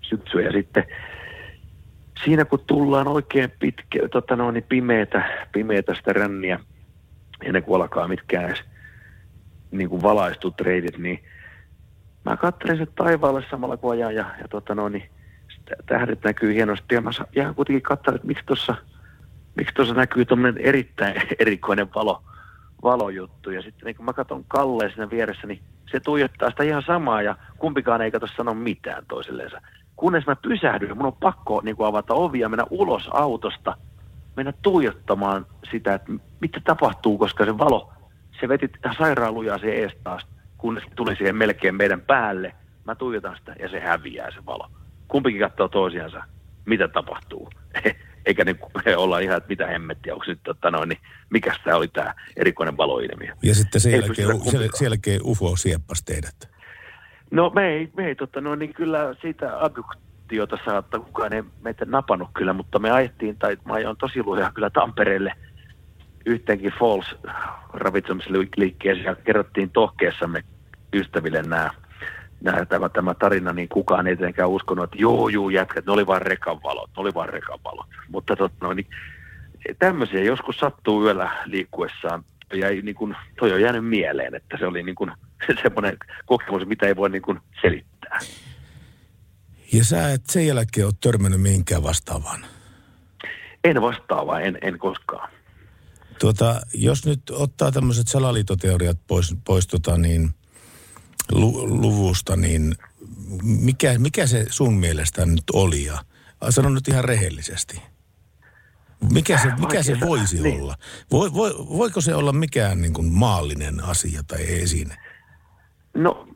syksyä 0.00 0.42
ja 0.42 0.52
sitten 0.52 0.84
siinä 2.24 2.44
kun 2.44 2.64
tullaan 2.66 3.08
oikein 3.08 3.52
pitkä, 3.58 4.08
tota 4.08 4.36
noin, 4.36 4.54
niin 4.54 4.64
pimeätä, 4.68 5.46
pimeätä 5.52 5.94
sitä 5.94 6.12
ränniä, 6.12 6.60
ennen 7.44 7.62
kuin 7.62 7.82
alkaa 7.82 8.08
mitkään 8.08 8.44
edes 8.44 8.64
niin 9.70 9.88
kuin 9.88 10.02
valaistut 10.02 10.60
reitit, 10.60 10.98
niin 10.98 11.24
mä 12.24 12.36
katselin 12.36 12.76
sen 12.76 12.88
taivaalle 12.94 13.44
samalla 13.50 13.76
kun 13.76 13.92
ajan 13.92 14.14
ja, 14.14 14.24
ja 14.42 14.48
tota 14.48 14.74
noin, 14.74 14.92
niin 14.92 15.10
tähdet 15.86 16.22
näkyy 16.24 16.54
hienosti 16.54 16.94
ja 16.94 17.00
mä 17.00 17.10
jään 17.36 17.54
kuitenkin 17.54 17.82
katsoin, 17.82 18.14
että 18.14 18.26
miksi 18.26 18.44
tuossa 18.46 18.76
miksi 19.54 19.74
tuossa 19.74 19.94
näkyy 19.94 20.24
tuommoinen 20.24 20.64
erittäin 20.64 21.22
erikoinen 21.38 21.94
valo, 21.94 22.22
valojuttu. 22.82 23.50
Ja 23.50 23.62
sitten 23.62 23.86
niin 23.86 23.96
kun 23.96 24.04
mä 24.04 24.12
katson 24.12 24.44
Kalle 24.48 24.88
siinä 24.88 25.10
vieressä, 25.10 25.46
niin 25.46 25.60
se 25.92 26.00
tuijottaa 26.00 26.50
sitä 26.50 26.62
ihan 26.62 26.82
samaa 26.86 27.22
ja 27.22 27.36
kumpikaan 27.58 28.02
ei 28.02 28.10
kato 28.10 28.26
sano 28.36 28.54
mitään 28.54 29.04
toiselleensa. 29.08 29.60
Kunnes 29.96 30.26
mä 30.26 30.36
pysähdyin, 30.36 30.88
ja 30.88 30.94
mun 30.94 31.06
on 31.06 31.16
pakko 31.20 31.60
niin 31.64 31.76
kuin 31.76 31.86
avata 31.86 32.14
ovi 32.14 32.40
ja 32.40 32.48
mennä 32.48 32.64
ulos 32.70 33.08
autosta, 33.12 33.76
mennä 34.36 34.52
tuijottamaan 34.62 35.46
sitä, 35.70 35.94
että 35.94 36.12
mitä 36.40 36.60
tapahtuu, 36.64 37.18
koska 37.18 37.44
se 37.44 37.58
valo, 37.58 37.92
se 38.40 38.48
veti 38.48 38.70
ihan 38.84 38.96
sairaan 38.98 39.34
lujaa 39.34 39.58
siihen 39.58 39.82
ees 39.82 39.92
taas, 40.04 40.26
kunnes 40.62 40.84
se 40.84 40.90
tuli 40.94 41.16
siihen 41.16 41.36
melkein 41.36 41.74
meidän 41.74 42.00
päälle. 42.00 42.54
Mä 42.84 42.94
tuijotan 42.94 43.36
sitä 43.36 43.54
ja 43.58 43.68
se 43.68 43.80
häviää 43.80 44.30
se 44.30 44.46
valo. 44.46 44.70
Kumpikin 45.08 45.40
katsoo 45.40 45.68
toisiansa, 45.68 46.24
mitä 46.64 46.88
tapahtuu. 46.88 47.50
Eikä 48.26 48.44
niin 48.44 48.58
olla 48.96 49.18
ihan, 49.18 49.36
että 49.36 49.48
mitä 49.48 49.66
hemmettiä, 49.66 50.14
onko 50.14 50.24
nyt, 50.28 50.40
tota 50.42 50.70
noin, 50.70 50.88
niin 50.88 50.98
mikä 51.30 51.54
tämä 51.64 51.76
oli 51.76 51.88
tämä 51.88 52.14
erikoinen 52.36 52.76
valoilmiö. 52.76 53.34
Ja 53.42 53.54
sitten 53.54 53.80
sen 53.80 53.92
jälkeen, 53.92 54.40
sen, 54.50 54.70
jälkeen 54.82 55.20
UFO 55.24 55.56
sieppas 55.56 56.02
teidät. 56.02 56.50
No 57.30 57.50
me 57.54 57.68
ei, 57.68 57.90
me 57.96 58.06
ei 58.06 58.14
tota, 58.14 58.40
no 58.40 58.54
niin 58.54 58.74
kyllä 58.74 59.14
siitä 59.22 59.64
abduktiota 59.64 60.58
saattaa, 60.64 61.00
kukaan 61.00 61.32
ei 61.32 61.42
meitä 61.62 61.84
napannut 61.84 62.30
kyllä, 62.34 62.52
mutta 62.52 62.78
me 62.78 62.90
ajettiin, 62.90 63.38
tai 63.38 63.56
mä 63.64 63.74
ajoin 63.74 63.96
tosi 63.96 64.22
lujaa 64.22 64.52
kyllä 64.52 64.70
Tampereelle 64.70 65.32
yhteenkin 66.26 66.72
Falls 66.78 67.16
ravitsemisliikkeeseen 67.72 69.04
ja 69.04 69.14
kerrottiin 69.14 69.70
tohkeessamme 69.70 70.44
ystäville 70.92 71.42
nämä, 71.42 71.70
nämä, 72.40 72.66
tämä, 72.66 72.88
tämä 72.88 73.14
tarina, 73.14 73.52
niin 73.52 73.68
kukaan 73.68 74.06
ei 74.06 74.16
tietenkään 74.16 74.48
uskonut, 74.48 74.84
että 74.84 74.96
joo, 74.98 75.28
joo, 75.28 75.50
jätkät, 75.50 75.86
ne 75.86 75.92
oli 75.92 76.06
vain 76.06 76.22
rekan 76.22 76.62
valot, 76.62 76.90
ne 76.96 77.00
oli 77.00 77.14
vain 77.14 77.28
rekan 77.28 77.58
valot. 77.64 77.86
Mutta 78.08 78.36
tot, 78.36 78.52
no, 78.60 78.72
niin, 78.72 78.86
tämmöisiä 79.78 80.22
joskus 80.22 80.58
sattuu 80.58 81.04
yöllä 81.04 81.30
liikkuessaan 81.44 82.24
jäi 82.54 82.82
niin 82.82 82.94
kuin, 82.94 83.16
toi 83.38 83.52
on 83.52 83.60
jäänyt 83.60 83.88
mieleen, 83.88 84.34
että 84.34 84.56
se 84.58 84.66
oli 84.66 84.82
niin 84.82 84.94
kuin, 84.94 85.10
semmoinen 85.62 85.96
kokemus, 86.26 86.66
mitä 86.66 86.86
ei 86.86 86.96
voi 86.96 87.10
niin 87.10 87.22
kuin 87.22 87.38
selittää. 87.62 88.18
Ja 89.72 89.84
sä 89.84 90.12
et 90.12 90.26
sen 90.26 90.46
jälkeen 90.46 90.86
ole 90.86 90.94
törmännyt 91.00 91.40
mihinkään 91.40 91.82
vastaavaan. 91.82 92.44
En 93.64 93.82
vastaavaa, 93.82 94.40
en, 94.40 94.58
en 94.62 94.78
koskaan. 94.78 95.30
Tuota, 96.20 96.60
jos 96.74 97.06
nyt 97.06 97.22
ottaa 97.30 97.72
tämmöiset 97.72 98.08
salaliitoteoriat 98.08 98.98
pois, 99.06 99.36
pois 99.44 99.66
tota 99.66 99.96
niin, 99.96 100.30
lu, 101.32 101.68
luvusta, 101.82 102.36
niin 102.36 102.74
mikä, 103.42 103.98
mikä 103.98 104.26
se 104.26 104.46
sun 104.50 104.74
mielestä 104.74 105.26
nyt 105.26 105.44
oli? 105.52 105.84
Ja 105.84 105.98
sano 106.50 106.68
nyt 106.68 106.88
ihan 106.88 107.04
rehellisesti. 107.04 107.82
Mikä 109.12 109.38
se, 109.38 109.52
mikä 109.60 109.82
se 109.82 110.00
voisi 110.00 110.42
niin. 110.42 110.60
olla? 110.62 110.74
Voi, 111.10 111.32
voi, 111.32 111.54
voiko 111.58 112.00
se 112.00 112.14
olla 112.14 112.32
mikään 112.32 112.82
niin 112.82 112.92
kuin 112.92 113.12
maallinen 113.12 113.84
asia 113.84 114.22
tai 114.26 114.62
esine? 114.62 114.96
No, 115.94 116.28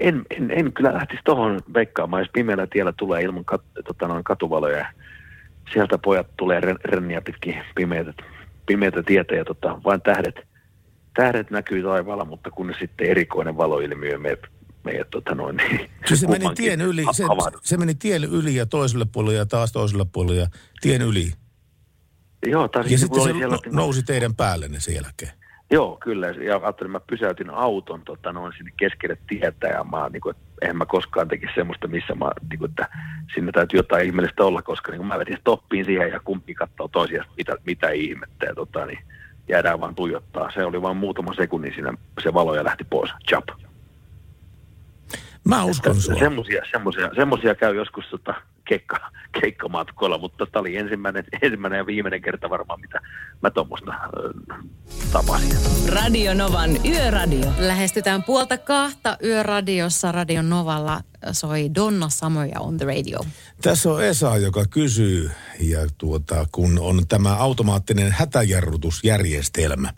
en, 0.00 0.24
en, 0.30 0.50
en 0.50 0.72
kyllä 0.72 0.94
lähtisi 0.94 1.20
tuohon 1.24 1.60
veikkaamaan, 1.74 2.22
jos 2.22 2.30
pimeällä 2.32 2.66
tiellä 2.66 2.92
tulee 2.92 3.22
ilman 3.22 3.44
kat, 3.44 3.62
tota, 3.84 4.08
noin 4.08 4.24
katuvaloja. 4.24 4.86
Sieltä 5.72 5.98
pojat 5.98 6.26
tulee 6.36 6.60
ren, 6.60 6.78
renniä 6.84 7.20
pitkin 7.20 7.62
pimeitä, 7.74 8.12
pimeitä 8.66 9.02
tietä 9.02 9.34
ja 9.34 9.44
tota, 9.44 9.80
vain 9.84 10.00
tähdet, 10.00 10.48
tähdet 11.14 11.50
näkyy 11.50 11.82
taivaalla, 11.82 12.24
mutta 12.24 12.50
kun 12.50 12.74
sitten 12.80 13.06
erikoinen 13.06 13.56
valoilmiö 13.56 14.18
me, 14.18 14.38
meidät 14.84 15.10
tota 15.10 15.34
noin, 15.34 15.56
niin 15.56 15.90
siis 16.06 16.20
se 16.20 16.26
meni 16.26 16.46
tien 16.54 16.80
yli, 16.80 17.04
se, 17.12 17.24
se, 17.62 17.76
meni 17.76 17.94
tien 17.94 18.24
yli 18.24 18.54
ja 18.54 18.66
toiselle 18.66 19.06
puolelle 19.12 19.38
ja 19.38 19.46
taas 19.46 19.72
toiselle 19.72 20.06
puolelle 20.12 20.40
ja 20.40 20.46
tien 20.80 21.02
yli. 21.02 21.32
Joo, 22.46 22.68
taas 22.68 22.90
ja 22.90 22.98
sitten 22.98 23.22
se 23.22 23.32
siellä, 23.32 23.54
no, 23.54 23.60
nousi 23.70 24.02
teidän 24.02 24.34
päällenne 24.34 24.80
sen 24.80 24.94
jälkeen. 24.94 25.32
Joo, 25.70 25.98
kyllä. 26.00 26.26
Ja 26.26 26.56
ajattelin, 26.56 26.90
mä 26.90 27.00
pysäytin 27.00 27.50
auton 27.50 28.02
tota, 28.04 28.32
noin 28.32 28.52
sinne 28.56 28.72
keskelle 28.76 29.16
tietä 29.26 29.66
ja 29.68 29.84
mä, 29.84 30.08
niin 30.08 30.20
kuin, 30.20 30.36
eihän 30.62 30.76
mä 30.76 30.86
koskaan 30.86 31.28
tekisi 31.28 31.52
semmoista, 31.54 31.88
missä 31.88 32.14
mä, 32.14 32.30
niin 32.50 32.58
kuin, 32.58 32.70
että 32.70 32.88
sinne 33.34 33.52
täytyy 33.52 33.78
jotain 33.78 34.06
ihmeellistä 34.06 34.44
olla, 34.44 34.62
koska 34.62 34.92
niin 34.92 34.98
kuin 34.98 35.08
mä 35.08 35.18
vedin 35.18 35.38
stoppiin 35.40 35.84
siihen 35.84 36.10
ja 36.10 36.20
kumpi 36.20 36.54
katsoo 36.54 36.88
toisiaan, 36.88 37.28
mitä, 37.36 37.56
mitä 37.66 37.90
ihmettä 37.90 38.46
ja 38.46 38.54
tota, 38.54 38.86
niin 38.86 38.98
jäädään 39.48 39.80
vaan 39.80 39.94
tuijottaa. 39.94 40.50
Se 40.50 40.64
oli 40.64 40.82
vain 40.82 40.96
muutama 40.96 41.34
sekunnin 41.34 41.74
siinä, 41.74 41.94
se 42.22 42.34
valo 42.34 42.54
ja 42.54 42.64
lähti 42.64 42.84
pois. 42.84 43.10
Chap. 43.28 43.44
Mä 45.44 45.64
uskon 45.64 46.00
sua. 46.00 46.18
Semmosia, 46.18 46.62
semmosia, 46.70 47.10
semmosia 47.16 47.54
käy 47.54 47.76
joskus 47.76 48.04
tota, 48.10 48.34
keikka, 48.64 49.10
keikkamatkoilla, 49.40 50.18
mutta 50.18 50.46
tämä 50.46 50.60
oli 50.60 50.76
ensimmäinen, 50.76 51.24
ensimmäinen 51.42 51.78
ja 51.78 51.86
viimeinen 51.86 52.22
kerta 52.22 52.50
varmaan, 52.50 52.80
mitä 52.80 53.00
mä 53.42 53.50
tuommoista 53.50 53.92
äh, 53.92 54.58
tapasin. 55.12 55.56
Radio 55.88 56.34
Novan 56.34 56.70
Yöradio. 56.86 57.52
Lähestytään 57.58 58.22
puolta 58.22 58.58
kahta 58.58 59.16
Yöradiossa. 59.24 60.12
Radio 60.12 60.42
Novalla 60.42 61.00
soi 61.32 61.70
Donna 61.74 62.08
Summer 62.08 62.48
on 62.58 62.76
the 62.76 62.86
radio. 62.86 63.18
Tässä 63.62 63.90
on 63.90 64.04
Esa, 64.04 64.36
joka 64.36 64.64
kysyy, 64.70 65.30
ja 65.60 65.78
tuota, 65.98 66.46
kun 66.52 66.78
on 66.78 67.08
tämä 67.08 67.36
automaattinen 67.36 68.12
hätäjarrutusjärjestelmä. 68.12 69.92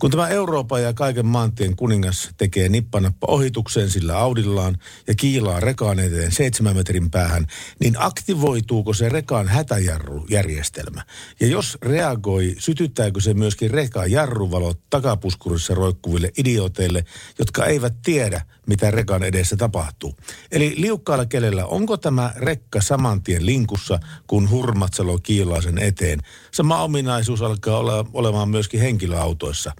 Kun 0.00 0.10
tämä 0.10 0.28
Euroopan 0.28 0.82
ja 0.82 0.92
kaiken 0.92 1.26
maantien 1.26 1.76
kuningas 1.76 2.30
tekee 2.36 2.68
nippanappa 2.68 3.26
ohituksen 3.26 3.90
sillä 3.90 4.18
Audillaan 4.18 4.78
ja 5.06 5.14
kiilaa 5.14 5.60
rekaan 5.60 5.98
eteen 5.98 6.32
seitsemän 6.32 6.76
metrin 6.76 7.10
päähän, 7.10 7.46
niin 7.80 7.94
aktivoituuko 7.98 8.92
se 8.94 9.08
rekan 9.08 9.48
hätäjarrujärjestelmä? 9.48 11.02
Ja 11.40 11.46
jos 11.46 11.78
reagoi, 11.82 12.54
sytyttääkö 12.58 13.20
se 13.20 13.34
myöskin 13.34 13.70
rekan 13.70 14.10
jarruvalot 14.10 14.80
takapuskurissa 14.90 15.74
roikkuville 15.74 16.30
idioteille, 16.38 17.04
jotka 17.38 17.66
eivät 17.66 17.94
tiedä, 18.02 18.40
mitä 18.66 18.90
rekan 18.90 19.22
edessä 19.22 19.56
tapahtuu? 19.56 20.16
Eli 20.52 20.74
liukkaalla 20.76 21.26
kelellä, 21.26 21.66
onko 21.66 21.96
tämä 21.96 22.32
rekka 22.36 22.80
saman 22.80 23.22
tien 23.22 23.46
linkussa, 23.46 23.98
kun 24.26 24.50
Hurmatsalo 24.50 25.18
kiilaa 25.18 25.60
sen 25.60 25.78
eteen? 25.78 26.20
Sama 26.50 26.82
ominaisuus 26.82 27.42
alkaa 27.42 27.78
olla, 27.78 28.06
olemaan 28.12 28.48
myöskin 28.48 28.80
henkilöautoissa. 28.80 29.72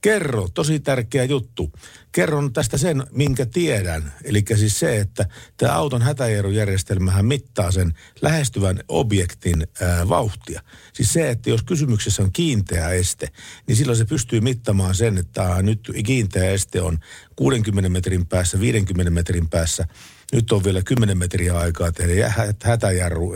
Kerro, 0.00 0.48
tosi 0.54 0.80
tärkeä 0.80 1.24
juttu. 1.24 1.72
Kerron 2.12 2.52
tästä 2.52 2.78
sen, 2.78 3.04
minkä 3.10 3.46
tiedän. 3.46 4.12
Eli 4.24 4.44
siis 4.54 4.80
se, 4.80 4.98
että 4.98 5.26
tämä 5.56 5.72
auton 5.72 6.02
hätäjarrujärjestelmähän 6.02 7.26
mittaa 7.26 7.70
sen 7.70 7.92
lähestyvän 8.22 8.80
objektin 8.88 9.66
ää, 9.80 10.08
vauhtia. 10.08 10.62
Siis 10.92 11.12
se, 11.12 11.30
että 11.30 11.50
jos 11.50 11.62
kysymyksessä 11.62 12.22
on 12.22 12.32
kiinteä 12.32 12.90
este, 12.90 13.28
niin 13.66 13.76
silloin 13.76 13.98
se 13.98 14.04
pystyy 14.04 14.40
mittamaan 14.40 14.94
sen, 14.94 15.18
että 15.18 15.62
nyt 15.62 15.90
kiinteä 16.06 16.50
este 16.50 16.82
on 16.82 16.98
60 17.36 17.88
metrin 17.88 18.26
päässä, 18.26 18.60
50 18.60 19.10
metrin 19.10 19.48
päässä– 19.48 19.86
nyt 20.32 20.52
on 20.52 20.64
vielä 20.64 20.82
10 20.82 21.18
metriä 21.18 21.58
aikaa 21.58 21.92
tehdä 21.92 22.32
hätäjarru, 22.62 23.34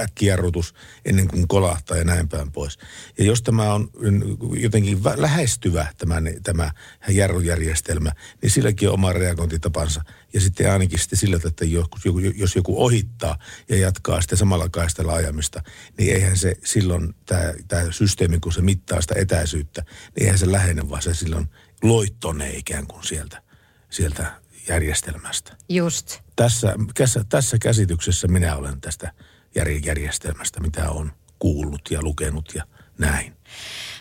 äkkijarrutus 0.00 0.74
ennen 1.04 1.28
kuin 1.28 1.48
kolahtaa 1.48 1.96
ja 1.96 2.04
näin 2.04 2.28
päin 2.28 2.52
pois. 2.52 2.78
Ja 3.18 3.24
jos 3.24 3.42
tämä 3.42 3.74
on 3.74 3.90
jotenkin 4.56 4.98
lähestyvä 5.16 5.86
tämä, 5.98 6.22
tämä 6.42 6.70
jarrujärjestelmä, 7.08 8.12
niin 8.42 8.50
silläkin 8.50 8.88
on 8.88 8.94
oma 8.94 9.12
reagointitapansa. 9.12 10.04
Ja 10.32 10.40
sitten 10.40 10.72
ainakin 10.72 10.98
sitten 10.98 11.18
sillä, 11.18 11.38
että 11.44 11.64
jos 12.34 12.56
joku 12.56 12.84
ohittaa 12.84 13.38
ja 13.68 13.76
jatkaa 13.76 14.20
sitten 14.20 14.38
samalla 14.38 14.68
kaistalla 14.68 15.12
ajamista, 15.12 15.62
niin 15.98 16.14
eihän 16.14 16.36
se 16.36 16.54
silloin, 16.64 17.14
tämä, 17.26 17.54
tämä 17.68 17.92
systeemi, 17.92 18.40
kun 18.40 18.52
se 18.52 18.62
mittaa 18.62 19.00
sitä 19.00 19.14
etäisyyttä, 19.18 19.84
niin 19.86 20.24
eihän 20.24 20.38
se 20.38 20.52
lähene, 20.52 20.88
vaan 20.88 21.02
se 21.02 21.14
silloin 21.14 21.48
loittonee 21.82 22.56
ikään 22.56 22.86
kuin 22.86 23.04
sieltä, 23.04 23.42
sieltä 23.90 24.32
järjestelmästä. 24.68 25.56
Just. 25.68 26.20
Tässä, 26.36 26.74
tässä, 26.94 27.24
tässä 27.28 27.58
käsityksessä 27.58 28.28
minä 28.28 28.56
olen 28.56 28.80
tästä 28.80 29.12
järjestelmästä, 29.84 30.60
mitä 30.60 30.90
on 30.90 31.12
kuullut 31.38 31.90
ja 31.90 32.02
lukenut 32.02 32.52
ja 32.54 32.64
näin. 32.98 33.36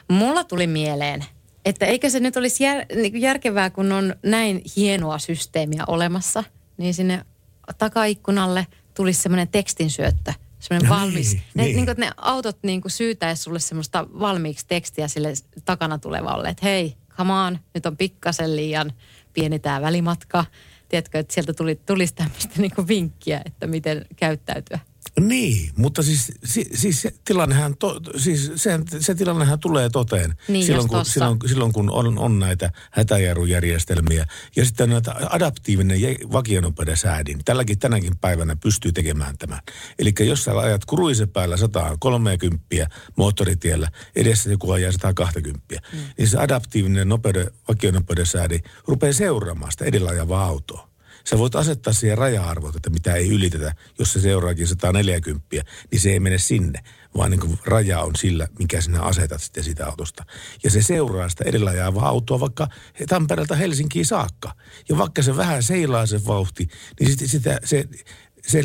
Mulla 0.09 0.43
tuli 0.43 0.67
mieleen, 0.67 1.25
että 1.65 1.85
eikö 1.85 2.09
se 2.09 2.19
nyt 2.19 2.37
olisi 2.37 2.63
jär, 2.63 2.85
niin 2.95 3.21
järkevää, 3.21 3.69
kun 3.69 3.91
on 3.91 4.15
näin 4.23 4.61
hienoa 4.75 5.19
systeemiä 5.19 5.83
olemassa, 5.87 6.43
niin 6.77 6.93
sinne 6.93 7.25
takaikkunalle 7.77 8.67
tulisi 8.93 9.21
semmoinen 9.21 9.47
tekstinsyöttö, 9.47 10.33
semmoinen 10.59 10.89
no 10.89 10.95
valmis. 10.95 11.33
Niin, 11.33 11.43
ne, 11.53 11.63
niin. 11.63 11.75
Niin 11.75 11.85
kuin, 11.85 11.95
ne 11.97 12.11
autot 12.17 12.57
niin 12.63 12.81
kuin 12.81 12.91
syytäisi 12.91 13.43
sulle 13.43 13.59
semmoista 13.59 14.07
valmiiksi 14.19 14.65
tekstiä 14.67 15.07
sille 15.07 15.33
takana 15.65 15.97
tulevalle, 15.97 16.49
että 16.49 16.65
hei, 16.65 16.97
come 17.17 17.33
on, 17.33 17.59
nyt 17.73 17.85
on 17.85 17.97
pikkasen 17.97 18.55
liian 18.55 18.93
pieni 19.37 19.59
tämä 19.59 19.81
välimatka. 19.81 20.45
Tiedätkö, 20.89 21.19
että 21.19 21.33
sieltä 21.33 21.53
tuli, 21.53 21.75
tulisi 21.75 22.15
tämmöistä 22.15 22.53
niin 22.61 22.87
vinkkiä, 22.87 23.41
että 23.45 23.67
miten 23.67 24.05
käyttäytyä. 24.15 24.79
Niin, 25.19 25.71
mutta 25.75 26.03
siis, 26.03 26.31
siis, 26.43 26.67
siis 26.73 27.01
se 27.01 27.13
tilannehan, 27.25 27.77
to, 27.77 27.99
siis 28.17 28.51
se, 28.55 28.79
se 28.99 29.15
tilannehan 29.15 29.59
tulee 29.59 29.89
toteen 29.89 30.33
niin, 30.47 30.65
silloin, 30.65 30.87
kun, 30.87 31.05
silloin, 31.05 31.39
silloin, 31.45 31.73
kun 31.73 31.89
on, 31.89 32.19
on 32.19 32.39
näitä 32.39 32.71
hätäjarrujärjestelmiä. 32.91 34.25
Ja 34.55 34.65
sitten 34.65 34.89
näitä 34.89 35.15
adaptiivinen 35.29 35.99
vakionopeudensäädin. 36.31 37.39
Tälläkin 37.45 37.79
tänäkin 37.79 38.17
päivänä 38.17 38.55
pystyy 38.55 38.91
tekemään 38.91 39.37
tämän. 39.37 39.59
Eli 39.99 40.13
jos 40.19 40.43
sä 40.43 40.59
ajat 40.59 40.85
kruise 40.85 41.25
päällä 41.25 41.57
130 41.57 42.65
moottoritiellä, 43.15 43.91
edessä 44.15 44.51
joku 44.51 44.71
ajaa 44.71 44.91
120, 44.91 45.75
mm. 45.93 45.99
niin 46.17 46.27
se 46.27 46.37
adaptiivinen 46.37 47.09
nopeuden, 47.09 47.51
vakionopeudensäädin 47.67 48.63
rupeaa 48.87 49.13
seuraamaan 49.13 49.71
sitä 49.71 49.85
edellä 49.85 50.09
ajavaa 50.09 50.45
autoa. 50.45 50.96
Sä 51.29 51.37
voit 51.37 51.55
asettaa 51.55 51.93
siihen 51.93 52.17
raja-arvot, 52.17 52.75
että 52.75 52.89
mitä 52.89 53.13
ei 53.13 53.29
ylitetä. 53.29 53.75
Jos 53.99 54.13
se 54.13 54.21
seuraakin 54.21 54.67
140, 54.67 55.45
niin 55.91 55.99
se 55.99 56.11
ei 56.11 56.19
mene 56.19 56.37
sinne, 56.37 56.83
vaan 57.17 57.31
niin 57.31 57.59
raja 57.65 58.01
on 58.01 58.15
sillä, 58.15 58.47
mikä 58.59 58.81
sinä 58.81 59.01
asetat 59.01 59.41
sitten 59.41 59.63
sitä 59.63 59.87
autosta. 59.87 60.25
Ja 60.63 60.71
se 60.71 60.81
seuraa 60.81 61.29
sitä 61.29 61.43
edellä 61.47 61.69
ajavaa 61.69 62.07
autoa 62.07 62.39
vaikka 62.39 62.67
Tampereelta 63.09 63.55
Helsinkiin 63.55 64.05
saakka. 64.05 64.55
Ja 64.89 64.97
vaikka 64.97 65.21
se 65.21 65.37
vähän 65.37 65.63
seilaa 65.63 66.05
se 66.05 66.25
vauhti, 66.25 66.67
niin 66.99 67.09
sit, 67.09 67.29
sitä, 67.29 67.59
se, 67.63 67.87
se 68.47 68.61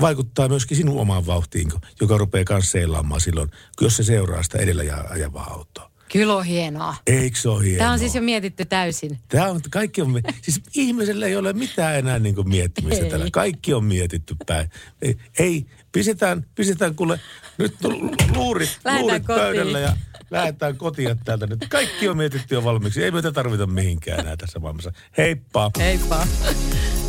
vaikuttaa 0.00 0.48
myöskin 0.48 0.76
sinun 0.76 1.00
omaan 1.00 1.26
vauhtiin, 1.26 1.68
joka 2.00 2.18
rupeaa 2.18 2.44
kanssa 2.44 2.70
seilaamaan 2.70 3.20
silloin, 3.20 3.50
jos 3.80 3.96
se 3.96 4.02
seuraa 4.02 4.42
sitä 4.42 4.58
edellä 4.58 4.82
ajavaa 5.10 5.50
autoa. 5.50 5.95
Kyllä 6.12 6.36
on 6.36 6.44
hienoa. 6.44 6.94
Eikö 7.06 7.38
se 7.38 7.48
ole 7.48 7.64
hienoa? 7.64 7.78
Tämä 7.78 7.92
on 7.92 7.98
siis 7.98 8.14
jo 8.14 8.22
mietitty 8.22 8.64
täysin. 8.64 9.18
Tämä 9.28 9.46
on, 9.46 9.60
kaikki 9.70 10.02
on, 10.02 10.22
siis 10.42 10.60
ihmisellä 10.74 11.26
ei 11.26 11.36
ole 11.36 11.52
mitään 11.52 11.98
enää 11.98 12.18
niin 12.18 12.34
kuin 12.34 12.48
miettimistä 12.48 13.04
ei. 13.04 13.10
tällä. 13.10 13.26
Kaikki 13.32 13.74
on 13.74 13.84
mietitty 13.84 14.36
päin. 14.46 14.70
Ei, 15.02 15.16
ei 15.38 15.66
pistetään, 15.92 16.46
pistetään 16.54 16.94
kuule 16.94 17.20
nyt 17.58 17.74
luurit, 18.34 18.78
luurit 19.00 19.26
pöydällä 19.26 19.80
ja 19.80 19.96
lähdetään 20.30 20.76
kotiin 20.76 21.18
täältä 21.24 21.46
nyt. 21.46 21.66
Kaikki 21.68 22.08
on 22.08 22.16
mietitty 22.16 22.54
jo 22.54 22.64
valmiiksi. 22.64 23.04
Ei 23.04 23.10
meitä 23.10 23.32
tarvita 23.32 23.66
mihinkään 23.66 24.20
enää 24.20 24.36
tässä 24.36 24.58
maailmassa. 24.58 24.92
Heippa. 25.18 25.70
Heippa. 25.78 26.26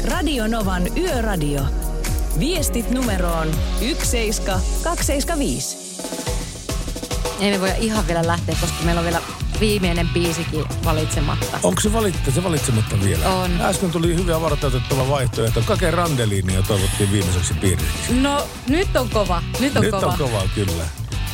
Radio 0.05 0.47
Novan 0.47 0.97
Yöradio. 0.97 1.61
Viestit 2.39 2.91
numeroon 2.91 3.51
17275. 3.79 6.36
Ei 7.39 7.51
me 7.51 7.61
voida 7.61 7.75
ihan 7.75 8.07
vielä 8.07 8.27
lähteä, 8.27 8.55
koska 8.61 8.83
meillä 8.83 8.99
on 8.99 9.05
vielä 9.05 9.21
viimeinen 9.59 10.07
biisikin 10.09 10.65
valitsematta. 10.85 11.59
Onko 11.63 11.81
se 11.81 11.93
valittu, 11.93 12.31
se 12.31 12.43
valitsematta 12.43 12.95
vielä? 13.03 13.29
On. 13.29 13.61
Äsken 13.61 13.91
tuli 13.91 14.15
hyvä 14.15 14.41
varteutettava 14.41 15.09
vaihtoehto. 15.09 15.61
Kake 15.61 15.91
Randeliinia 15.91 16.61
toivottiin 16.61 17.11
viimeiseksi 17.11 17.53
piiriksi. 17.53 18.13
No, 18.21 18.47
nyt 18.69 18.95
on 18.95 19.09
kova. 19.09 19.43
Nyt 19.59 19.77
on 19.77 19.81
Nyt 19.81 19.91
kova. 19.91 20.07
on 20.07 20.17
kova, 20.17 20.41
kyllä. 20.55 20.83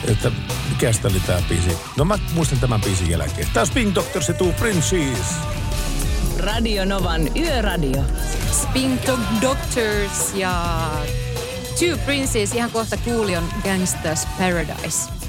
Että 0.07 0.31
mikä 0.69 0.91
oli 1.03 1.19
tää 1.19 1.41
biisi? 1.49 1.77
No 1.97 2.05
mä 2.05 2.19
muistan 2.33 2.59
tämän 2.59 2.81
biisin 2.81 3.09
jälkeen. 3.09 3.47
Tää 3.53 3.61
on 3.61 3.67
Spin 3.67 3.95
Doctors 3.95 4.27
ja 4.27 4.33
Two 4.33 4.51
Princes. 4.51 5.17
Radio 6.37 6.85
Novan 6.85 7.37
Yöradio. 7.37 8.03
Spin 8.51 8.99
Doctors 9.41 10.33
ja 10.33 10.63
Two 11.79 11.97
Princes. 12.05 12.53
Ihan 12.53 12.71
kohta 12.71 12.97
Coolion 12.97 13.43
Gangsters 13.63 14.25
Paradise. 14.25 15.22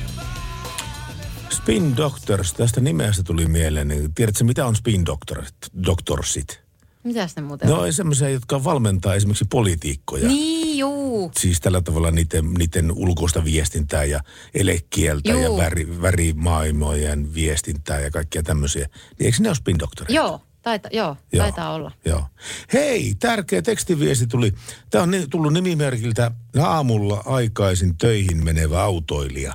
Spin 1.54 1.96
Doctors, 1.96 2.52
tästä 2.52 2.80
nimestä 2.80 3.22
tuli 3.22 3.46
mieleen. 3.46 3.88
Niin 3.88 4.14
tiedätkö, 4.14 4.44
mitä 4.44 4.66
on 4.66 4.76
Spin 4.76 5.06
Doctors, 5.06 5.54
Doctorsit? 5.86 6.60
Mitäs 7.04 7.36
ne 7.36 7.42
muuten 7.42 7.68
Ne 7.68 7.74
on? 7.74 7.92
semmoisia, 7.92 8.28
jotka 8.28 8.64
valmentaa 8.64 9.14
esimerkiksi 9.14 9.44
poliitikkoja. 9.50 10.28
Niin, 10.28 10.78
juu. 10.78 11.32
Siis 11.38 11.60
tällä 11.60 11.80
tavalla 11.80 12.10
niiden, 12.10 12.54
niiden 12.58 12.92
ulkoista 12.92 13.44
viestintää 13.44 14.04
ja 14.04 14.20
elekieltä 14.54 15.28
ja 15.28 15.44
Juu. 15.44 15.56
väri, 15.58 16.02
värimaailmojen 16.02 17.34
viestintää 17.34 18.00
ja 18.00 18.10
kaikkia 18.10 18.42
tämmöisiä. 18.42 18.86
Niin 19.18 19.26
eikö 19.26 19.36
ne 19.40 19.48
ole 19.48 19.54
spin? 19.54 19.76
Joo, 20.08 20.40
taita, 20.62 20.88
joo, 20.92 21.16
Joo. 21.32 21.42
taitaa 21.44 21.74
olla. 21.74 21.92
Joo. 22.04 22.24
Hei, 22.72 23.14
tärkeä 23.18 23.62
tekstiviesti 23.62 24.26
tuli. 24.26 24.52
Tämä 24.90 25.02
on 25.02 25.10
tullut 25.30 25.52
nimimerkiltä 25.52 26.30
aamulla 26.62 27.22
aikaisin 27.26 27.96
töihin 27.98 28.44
menevä 28.44 28.82
autoilija. 28.82 29.54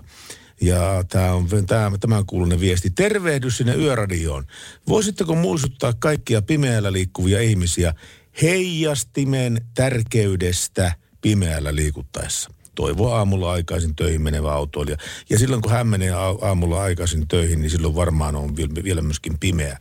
Ja 0.62 1.04
tämä 1.10 1.34
on 1.34 1.48
tämä, 1.68 1.92
tämän 2.00 2.26
kuulunen 2.26 2.60
viesti. 2.60 2.90
Tervehdys 2.90 3.58
sinne 3.58 3.76
yöradioon. 3.76 4.46
Voisitteko 4.88 5.36
muistuttaa 5.36 5.94
kaikkia 6.00 6.42
pimeällä 6.42 6.92
liikkuvia 6.92 7.42
ihmisiä 7.42 7.94
heijastimen 8.42 9.62
tärkeydestä 9.74 10.94
pimeällä 11.22 11.76
liikuttaessa? 11.76 12.50
Toivo 12.76 13.14
aamulla 13.14 13.52
aikaisin 13.52 13.96
töihin 13.96 14.22
menevä 14.22 14.54
autoilija. 14.54 14.98
Ja 15.30 15.40
silloin 15.40 15.62
kun 15.62 15.72
hän 15.72 15.88
menee 15.88 16.12
aamulla 16.42 16.82
aikaisin 16.82 17.28
töihin, 17.28 17.62
niin 17.62 17.70
silloin 17.70 17.96
varmaan 17.96 18.36
on 18.36 18.56
vielä 18.84 19.02
myöskin 19.02 19.40
pimeä. 19.40 19.78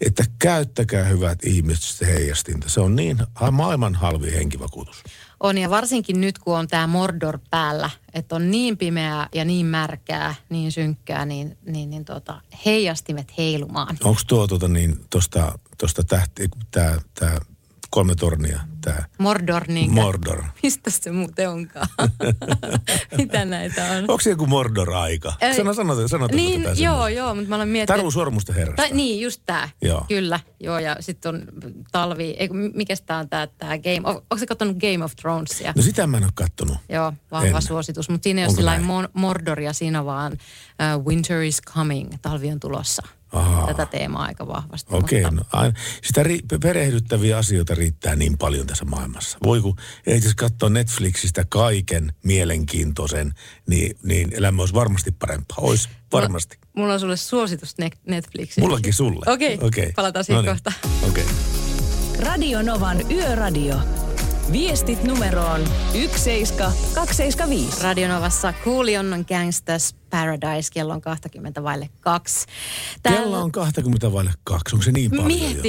Että 0.00 0.24
käyttäkää 0.38 1.04
hyvät 1.04 1.38
ihmiset 1.44 2.08
heijastinta. 2.08 2.68
Se 2.68 2.80
on 2.80 2.96
niin 2.96 3.18
maailman 3.50 3.94
halvi 3.94 4.32
henkivakuutus. 4.32 5.02
On 5.42 5.58
ja 5.58 5.70
varsinkin 5.70 6.20
nyt, 6.20 6.38
kun 6.38 6.58
on 6.58 6.68
tämä 6.68 6.86
Mordor 6.86 7.38
päällä, 7.50 7.90
että 8.14 8.36
on 8.36 8.50
niin 8.50 8.78
pimeää 8.78 9.28
ja 9.34 9.44
niin 9.44 9.66
märkää, 9.66 10.34
niin 10.48 10.72
synkkää, 10.72 11.26
niin, 11.26 11.58
niin, 11.66 11.90
niin 11.90 12.04
tota, 12.04 12.40
heijastimet 12.66 13.38
heilumaan. 13.38 13.98
Onko 14.04 14.20
tuo 14.26 14.46
tuota 14.46 14.68
niin, 14.68 14.96
tosta, 15.10 15.58
tosta 15.78 16.04
tähti, 16.04 16.48
tää, 16.70 17.00
tää 17.14 17.40
kolme 17.92 18.14
tornia, 18.14 18.60
tää 18.80 19.06
Mordor, 19.18 19.64
niin 19.68 19.92
Mordor. 19.92 20.44
Mistä 20.62 20.90
se 20.90 21.12
muuten 21.12 21.50
onkaan? 21.50 21.88
Mitä 23.18 23.44
näitä 23.44 23.90
on? 23.90 23.98
Onko 23.98 24.20
se 24.20 24.30
joku 24.30 24.46
Mordor-aika? 24.46 25.32
Ei. 25.40 25.54
Sano, 25.54 25.74
sanot, 25.74 26.10
sanot, 26.10 26.32
Niin, 26.32 26.64
joo, 26.76 27.08
joo, 27.08 27.34
mutta 27.34 27.48
mä 27.48 27.56
olen 27.56 27.68
miettinyt... 27.68 27.98
Taru 27.98 28.10
Sormusten 28.10 28.54
herrasta. 28.54 28.82
Tai, 28.82 28.92
niin, 28.92 29.20
just 29.20 29.42
tää. 29.46 29.68
Joo. 29.82 30.04
Kyllä, 30.08 30.40
joo, 30.60 30.78
ja 30.78 30.96
sitten 31.00 31.34
on 31.34 31.42
talvi, 31.92 32.34
ei, 32.38 32.48
mikä 32.74 32.94
tää 33.06 33.18
on 33.18 33.28
tää, 33.28 33.46
tää 33.46 33.78
Game, 33.78 34.00
of, 34.04 34.16
onko 34.16 34.38
se 34.38 34.46
katsonut 34.46 34.76
Game 34.76 35.04
of 35.04 35.16
Thronesia? 35.16 35.72
No 35.76 35.82
sitä 35.82 36.06
mä 36.06 36.16
en 36.16 36.24
ole 36.24 36.32
kattonut. 36.34 36.76
Joo, 36.88 37.12
vahva 37.30 37.56
En. 37.56 37.62
suositus, 37.62 38.08
mutta 38.08 38.24
siinä 38.24 38.40
ei 38.40 38.46
ole 38.46 38.78
mo- 38.78 39.10
Mordoria 39.12 39.72
siinä, 39.72 40.04
vaan 40.04 40.32
uh, 40.32 41.06
Winter 41.06 41.42
is 41.42 41.62
coming, 41.62 42.10
talvi 42.22 42.50
on 42.50 42.60
tulossa. 42.60 43.02
Ahaa. 43.32 43.66
Tätä 43.66 43.86
teemaa 43.86 44.22
aika 44.24 44.46
vahvasti. 44.46 44.94
Okei, 44.94 45.22
mutta- 45.22 45.36
no, 45.36 45.42
aina, 45.60 45.74
sitä 46.02 46.22
ri, 46.22 46.38
perehdyttäviä 46.62 47.38
asioita 47.38 47.74
riittää 47.74 48.16
niin 48.16 48.38
paljon 48.38 48.66
tässä 48.66 48.84
maailmassa. 48.84 49.38
Voi 49.44 49.60
kun 49.60 49.76
ei 50.06 50.20
jos 50.24 50.34
katsoa 50.34 50.68
Netflixistä 50.68 51.44
kaiken 51.48 52.12
mielenkiintoisen, 52.24 53.32
niin, 53.68 53.96
niin 54.02 54.28
elämä 54.34 54.62
olisi 54.62 54.74
varmasti 54.74 55.10
parempaa. 55.10 55.56
Olisi 55.60 55.88
varmasti. 56.12 56.58
Mulla 56.76 56.92
on 56.94 57.00
sulle 57.00 57.16
suositus 57.16 57.78
ne- 57.78 57.90
Netflixistä. 58.08 58.60
Mullakin 58.60 58.94
sulle. 58.94 59.32
Okei, 59.32 59.58
Okei. 59.60 59.92
palataan 59.96 60.24
siihen 60.24 60.44
Noniin. 60.44 60.62
kohta. 60.64 60.72
Okei. 61.08 61.24
Radio 62.18 62.62
Novan 62.62 63.10
Yöradio. 63.12 63.76
Viestit 64.52 65.04
numeroon 65.04 65.60
17275. 65.92 67.82
Radionovassa 67.82 68.54
Coolion 68.64 69.24
Gangsters 69.28 69.94
Paradise, 70.10 70.72
kello 70.72 70.92
on 70.92 71.00
20 71.00 71.62
vaille 71.62 71.90
kaksi. 72.00 72.46
Kello 73.02 73.40
on 73.40 73.52
20 73.52 74.12
vaille 74.12 74.32
kaksi. 74.44 74.76
Onko 74.76 74.84
se 74.84 74.92
niin 74.92 75.10
paljon 75.10 75.40
jo? 75.40 75.62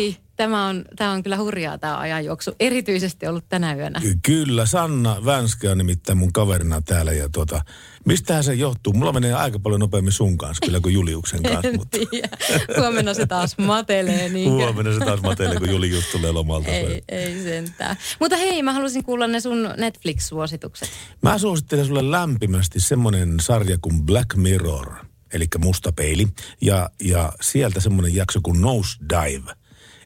Tämä 0.43 0.67
on, 0.67 0.85
tämä 0.95 1.11
on 1.11 1.23
kyllä 1.23 1.37
hurjaa 1.37 1.77
tämä 1.77 1.97
ajanjuoksu. 1.97 2.51
Erityisesti 2.59 3.27
ollut 3.27 3.45
tänä 3.49 3.73
yönä. 3.75 3.99
Ky- 4.01 4.19
Kyllä, 4.23 4.65
Sanna 4.65 5.25
Vänskä 5.25 5.71
on 5.71 5.77
nimittäin 5.77 6.17
mun 6.17 6.33
kaverina 6.33 6.81
täällä 6.81 7.11
ja 7.13 7.29
tuota, 7.29 7.61
mistähän 8.05 8.43
se 8.43 8.53
johtuu? 8.53 8.93
Mulla 8.93 9.13
menee 9.13 9.33
aika 9.33 9.59
paljon 9.59 9.79
nopeammin 9.79 10.11
sun 10.13 10.37
kanssa 10.37 10.65
kyllä 10.65 10.79
kuin 10.79 10.93
Juliuksen 10.93 11.43
kanssa, 11.51 11.67
En 11.67 11.75
mutta 11.77 11.97
tiedä. 12.11 12.29
Huomenna 12.77 13.13
se 13.13 13.25
taas 13.25 13.57
matelee. 13.57 14.29
Niin 14.29 14.51
huomenna 14.51 14.93
se 14.93 14.99
taas 15.05 15.21
matelee, 15.21 15.59
kun 15.59 15.69
Juli 15.69 15.89
just 15.89 16.11
tulee 16.11 16.31
lomalta. 16.31 16.69
Ei, 16.69 17.03
ei 17.09 17.43
sentään. 17.43 17.97
Mutta 18.19 18.37
hei, 18.37 18.63
mä 18.63 18.73
halusin 18.73 19.03
kuulla 19.03 19.27
ne 19.27 19.39
sun 19.39 19.69
Netflix-suositukset. 19.77 20.89
Mä 21.21 21.37
suosittelen 21.37 21.85
sulle 21.85 22.11
lämpimästi 22.11 22.79
semmonen 22.79 23.39
sarja 23.39 23.77
kuin 23.81 24.03
Black 24.03 24.35
Mirror, 24.35 24.93
eli 25.33 25.45
musta 25.57 25.91
peili, 25.91 26.27
ja, 26.61 26.89
ja 27.03 27.33
sieltä 27.41 27.79
semmonen 27.79 28.15
jakso 28.15 28.39
kuin 28.43 28.61
Nose 28.61 28.97
Dive. 29.09 29.53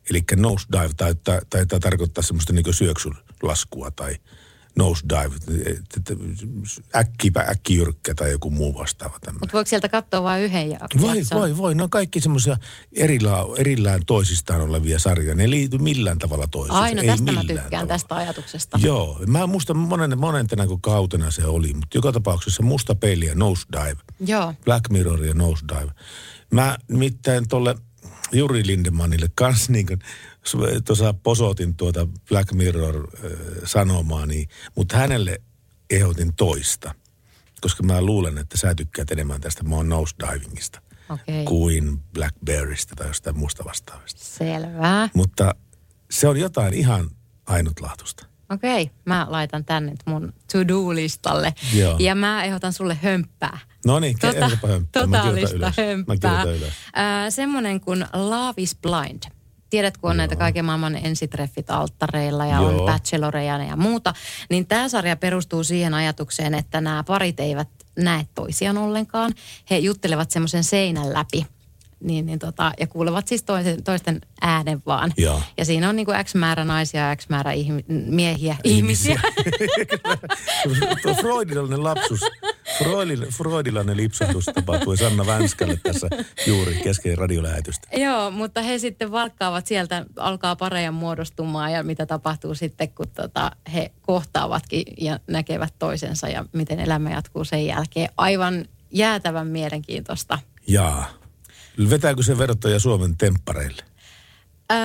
Eli 0.09 0.23
nose 0.35 0.67
dive 0.71 0.89
taitaa, 0.97 1.39
taitaa 1.49 1.79
tarkoittaa 1.79 2.23
semmoista 2.23 2.53
niin 2.53 2.73
syöksylaskua 2.73 3.91
tai 3.91 4.15
nose 4.77 5.05
dive, 5.09 5.35
äkkipä, 6.95 7.39
äkkijyrkkä 7.39 8.15
tai 8.15 8.31
joku 8.31 8.49
muu 8.49 8.75
vastaava 8.75 9.19
tämmöinen. 9.19 9.39
Mutta 9.41 9.53
voiko 9.53 9.67
sieltä 9.67 9.89
katsoa 9.89 10.23
vain 10.23 10.43
yhden 10.43 10.69
jakson? 10.69 11.01
Voi, 11.01 11.23
voi, 11.33 11.57
voi. 11.57 11.75
Ne 11.75 11.83
on 11.83 11.89
kaikki 11.89 12.21
semmoisia 12.21 12.57
erillään, 12.93 13.45
erillään 13.57 14.01
toisistaan 14.05 14.61
olevia 14.61 14.99
sarjoja. 14.99 15.35
Ne 15.35 15.43
ei 15.43 15.49
liity 15.49 15.77
millään 15.77 16.17
tavalla 16.17 16.47
toisiinsa. 16.47 16.81
Aina 16.81 17.01
ei 17.01 17.07
tästä 17.07 17.31
mä 17.31 17.41
tykkään, 17.41 17.69
tavalla. 17.69 17.87
tästä 17.87 18.15
ajatuksesta. 18.15 18.79
Joo, 18.81 19.19
mä 19.27 19.43
en 19.43 19.49
muista 19.49 19.73
monen, 19.73 20.19
monentena 20.19 20.67
kuin 20.67 20.81
kautena 20.81 21.31
se 21.31 21.45
oli, 21.45 21.73
mutta 21.73 21.97
joka 21.97 22.11
tapauksessa 22.11 22.63
musta 22.63 22.95
peili 22.95 23.25
ja 23.25 23.35
nose 23.35 23.63
dive. 23.71 24.01
Joo. 24.19 24.53
Black 24.65 24.89
Mirror 24.89 25.25
ja 25.25 25.33
nose 25.33 25.65
dive. 25.67 25.91
Mä 26.51 26.77
nimittäin 26.87 27.47
tuolle 27.47 27.75
Juri 28.31 28.67
Lindemannille 28.67 29.27
kanssa 29.35 29.71
niin 29.71 29.85
kuin 29.85 29.99
tuossa 30.85 31.13
posotin 31.13 31.75
tuota 31.75 32.07
Black 32.29 32.53
Mirror 32.53 32.95
äh, 32.97 33.31
sanomaa, 33.65 34.25
niin, 34.25 34.49
mutta 34.75 34.97
hänelle 34.97 35.41
ehdotin 35.89 36.35
toista. 36.35 36.95
Koska 37.61 37.83
mä 37.83 38.01
luulen, 38.01 38.37
että 38.37 38.57
sä 38.57 38.75
tykkäät 38.75 39.11
enemmän 39.11 39.41
tästä 39.41 39.63
oon 39.71 39.89
nose 39.89 40.15
divingista 40.19 40.81
Okei, 41.09 41.45
kuin 41.45 41.99
Blackberrystä 42.13 42.95
tai 42.95 43.07
jostain 43.07 43.37
muusta 43.37 43.65
vastaavasta. 43.65 44.23
selvä. 44.23 45.09
Mutta 45.13 45.55
se 46.11 46.27
on 46.27 46.39
jotain 46.39 46.73
ihan 46.73 47.09
ainutlaatuista. 47.45 48.25
Okei, 48.49 48.91
mä 49.05 49.27
laitan 49.29 49.65
tänne 49.65 49.93
mun 50.05 50.33
to-do-listalle. 50.51 51.53
Joo. 51.73 51.95
Ja 51.99 52.15
mä 52.15 52.43
ehdotan 52.43 52.73
sulle 52.73 52.97
hömppää. 53.01 53.59
No 53.85 53.99
niin, 53.99 54.17
Tota, 54.19 54.47
hömppää. 54.47 54.79
Totaalista 54.91 55.73
hömppää. 55.77 56.43
Ää, 56.93 57.29
semmonen 57.29 57.81
kuin 57.81 58.05
Love 58.13 58.53
is 58.57 58.77
Blind. 58.81 59.23
Tiedät, 59.69 59.97
kun 59.97 60.09
on 60.09 60.17
näitä 60.17 60.35
kaiken 60.35 60.65
maailman 60.65 60.95
ensitreffit 60.95 61.69
alttareilla 61.71 62.45
ja 62.45 62.55
Joo. 62.55 62.67
on 62.67 62.85
bacheloreja 62.85 63.57
ja 63.63 63.75
muuta, 63.75 64.13
niin 64.49 64.67
tämä 64.67 64.89
sarja 64.89 65.15
perustuu 65.15 65.63
siihen 65.63 65.93
ajatukseen, 65.93 66.53
että 66.53 66.81
nämä 66.81 67.03
parit 67.03 67.39
eivät 67.39 67.69
näe 67.99 68.27
toisiaan 68.35 68.77
ollenkaan. 68.77 69.33
He 69.69 69.77
juttelevat 69.77 70.31
semmoisen 70.31 70.63
seinän 70.63 71.13
läpi 71.13 71.45
niin, 71.99 72.25
niin 72.25 72.39
tota, 72.39 72.71
ja 72.79 72.87
kuulevat 72.87 73.27
siis 73.27 73.43
toisen, 73.43 73.83
toisten 73.83 74.21
äänen 74.41 74.81
vaan. 74.85 75.13
Joo. 75.17 75.41
Ja 75.57 75.65
siinä 75.65 75.89
on 75.89 75.95
niin 75.95 76.05
kuin 76.05 76.25
X 76.25 76.35
määrä 76.35 76.65
naisia 76.65 77.09
ja 77.09 77.15
X 77.15 77.29
määrä 77.29 77.51
ihmi, 77.51 77.85
miehiä, 77.87 78.55
ihmisiä. 78.63 79.21
Tuo 81.01 81.13
freudilainen 81.21 81.83
lapsus, 81.83 82.19
freudil- 82.83 83.31
freudilainen 83.31 83.97
lipsahdus 83.97 84.45
tapahtui 84.45 84.97
Sanna 84.97 85.25
Vänskälle 85.25 85.79
tässä 85.83 86.07
juuri 86.47 86.75
kesken 86.83 87.17
radiolähetystä. 87.17 87.87
Joo, 87.97 88.31
mutta 88.31 88.61
he 88.61 88.79
sitten 88.79 89.11
valkkaavat 89.11 89.67
sieltä, 89.67 90.05
alkaa 90.15 90.55
pareja 90.55 90.91
muodostumaan 90.91 91.71
ja 91.71 91.83
mitä 91.83 92.05
tapahtuu 92.05 92.55
sitten, 92.55 92.89
kun 92.89 93.09
tota, 93.15 93.51
he 93.73 93.91
kohtaavatkin 94.01 94.83
ja 94.97 95.19
näkevät 95.27 95.73
toisensa 95.79 96.27
ja 96.27 96.45
miten 96.53 96.79
elämä 96.79 97.11
jatkuu 97.11 97.43
sen 97.43 97.65
jälkeen. 97.65 98.09
Aivan 98.17 98.65
jäätävän 98.91 99.47
mielenkiintoista. 99.47 100.39
Jaa. 100.67 101.26
Vetääkö 101.89 102.23
se 102.23 102.37
verottaja 102.37 102.79
Suomen 102.79 103.17
temppareille? 103.17 103.83
Öö, 104.71 104.77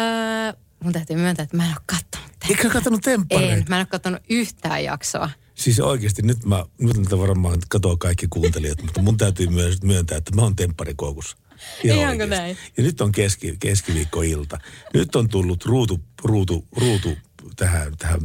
mun 0.84 0.92
täytyy 0.92 1.16
myöntää, 1.16 1.42
että 1.42 1.56
mä 1.56 1.64
en 1.64 1.70
ole 1.70 1.82
katsonut. 1.86 2.32
Eikö 2.48 2.70
katsonut 2.70 3.00
temppareita? 3.00 3.54
En, 3.54 3.64
mä 3.68 3.76
en 3.76 3.80
ole 3.80 3.86
katsonut 3.86 4.22
yhtään 4.28 4.84
jaksoa. 4.84 5.30
Siis 5.54 5.80
oikeasti 5.80 6.22
nyt 6.22 6.44
mä, 6.44 6.64
nyt 6.80 7.02
tätä 7.02 7.18
varmaan 7.18 7.58
katoo 7.68 7.96
kaikki 7.96 8.26
kuuntelijat, 8.30 8.82
mutta 8.82 9.02
mun 9.02 9.16
täytyy 9.16 9.46
myös 9.46 9.82
myöntää, 9.82 10.18
että 10.18 10.34
mä 10.34 10.42
oon 10.42 10.56
tempparikoukussa. 10.56 11.36
Ihan 11.84 11.98
Ihanko 11.98 12.22
oikeasti. 12.22 12.42
näin? 12.42 12.56
Ja 12.76 12.82
nyt 12.82 13.00
on 13.00 13.12
keski, 13.12 13.56
keskiviikkoilta. 13.60 14.58
Nyt 14.94 15.16
on 15.16 15.28
tullut 15.28 15.64
ruutu, 15.64 16.00
ruutu, 16.24 16.66
ruutu 16.76 17.16
tähän, 17.56 17.96
tähän, 17.98 18.20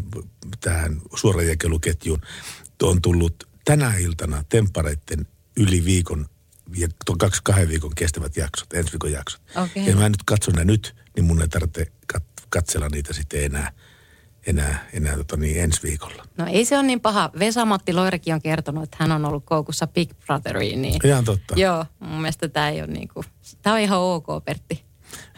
tähän 0.60 1.02
suorajakeluketjuun. 1.16 2.22
On 2.84 3.02
tullut 3.02 3.48
tänä 3.66 3.98
iltana 3.98 4.44
temppareitten 4.50 5.28
yli 5.58 5.86
viikon 5.86 6.26
ja 6.76 6.88
tuon 7.06 7.18
kaksi 7.18 7.42
kahden 7.44 7.70
viikon 7.70 7.92
kestävät 7.96 8.38
jaksot, 8.38 8.74
ensi 8.74 8.92
viikon 8.92 9.12
jaksot. 9.12 9.42
Okei. 9.64 9.86
Ja 9.86 9.96
mä 9.96 10.10
nyt 10.10 10.24
katson 10.26 10.54
ne 10.54 10.66
nyt, 10.66 10.96
niin 11.16 11.26
mun 11.26 11.42
ei 11.42 11.48
tarvitse 11.48 11.88
kat- 12.14 12.46
katsella 12.50 12.90
niitä 12.90 13.14
sitten 13.14 13.44
enää, 13.44 13.72
enää, 14.48 14.88
enää 14.94 15.18
tota 15.18 15.38
niin, 15.38 15.62
ensi 15.62 15.84
viikolla. 15.84 16.26
No 16.38 16.46
ei 16.48 16.66
se 16.66 16.78
ole 16.78 16.88
niin 16.88 17.02
paha. 17.02 17.30
Vesa-Matti 17.40 17.94
Loirikin 17.94 18.34
on 18.34 18.42
kertonut, 18.42 18.84
että 18.84 18.98
hän 19.00 19.12
on 19.12 19.26
ollut 19.26 19.46
koukussa 19.46 19.88
Big 19.88 20.12
Brotheriin. 20.26 20.82
Niin... 20.82 21.08
Ihan 21.08 21.26
totta. 21.26 21.54
Joo, 21.58 21.86
mun 22.00 22.22
mielestä 22.22 22.48
tämä 22.48 22.70
ei 22.70 22.82
ole 22.82 22.88
niin 22.88 23.08
kuin, 23.08 23.26
tämä 23.62 23.74
on 23.74 23.82
ihan 23.82 24.00
ok, 24.00 24.28
Pertti. 24.46 24.88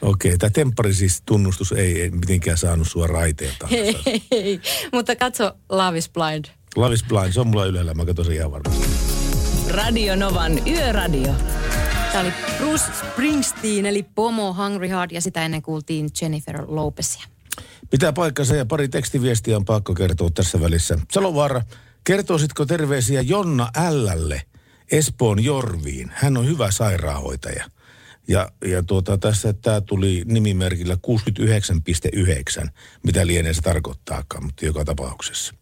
Okei, 0.01 0.38
tämä 0.38 0.49
temppari 0.49 0.93
siis 0.93 1.22
tunnustus 1.26 1.72
ei, 1.72 2.01
ei 2.01 2.10
mitenkään 2.10 2.57
saanut 2.57 2.88
sua 2.88 3.07
raiteelta. 3.07 3.68
Hei, 3.68 3.95
hei. 4.31 4.61
Mutta 4.91 5.15
katso 5.15 5.53
Love 5.69 5.97
is 5.97 6.10
Blind. 6.10 6.45
Love 6.76 6.93
is 6.93 7.03
Blind, 7.03 7.31
se 7.31 7.39
on 7.39 7.47
mulla 7.47 7.65
ylhäällä, 7.65 7.93
mä 7.93 8.06
katson 8.06 8.26
sen 8.26 8.35
ihan 8.35 8.51
varmasti. 8.51 9.09
Radio 9.70 10.16
Novan 10.16 10.68
Yöradio. 10.68 11.36
Tämä 12.12 12.24
oli 12.24 12.34
Bruce 12.58 12.86
Springsteen, 13.00 13.86
eli 13.86 14.04
Pomo 14.04 14.54
Hungry 14.54 14.88
Heart, 14.88 15.12
ja 15.12 15.22
sitä 15.22 15.46
ennen 15.46 15.62
kuultiin 15.62 16.10
Jennifer 16.22 16.64
Lopezia. 16.68 17.24
Pitää 17.90 18.14
paikkansa 18.14 18.56
ja 18.56 18.66
pari 18.66 18.88
tekstiviestiä 18.88 19.58
on 19.58 19.66
pakko 19.66 19.94
kertoa 19.94 20.30
tässä 20.34 20.62
välissä. 20.62 21.00
Salovaara, 21.12 21.62
kertoisitko 22.04 22.66
terveisiä 22.66 23.22
Jonna 23.22 23.70
Llle 23.90 24.41
Espoon 24.91 25.44
Jorviin? 25.44 26.12
Hän 26.14 26.38
on 26.38 26.48
hyvä 26.48 26.72
sairaanhoitaja. 26.72 27.66
Ja, 28.28 28.52
ja 28.66 28.84
tuota, 28.84 29.18
tässä 29.18 29.54
tämä 29.54 29.82
tuli 29.82 30.24
nimimerkillä 30.26 30.98
69,9, 32.64 32.70
mitä 33.04 33.28
lienee 33.28 33.54
se 33.54 33.62
tarkoittaakaan, 33.62 34.46
mutta 34.46 34.66
joka 34.66 34.86
tapauksessa. 34.86 35.59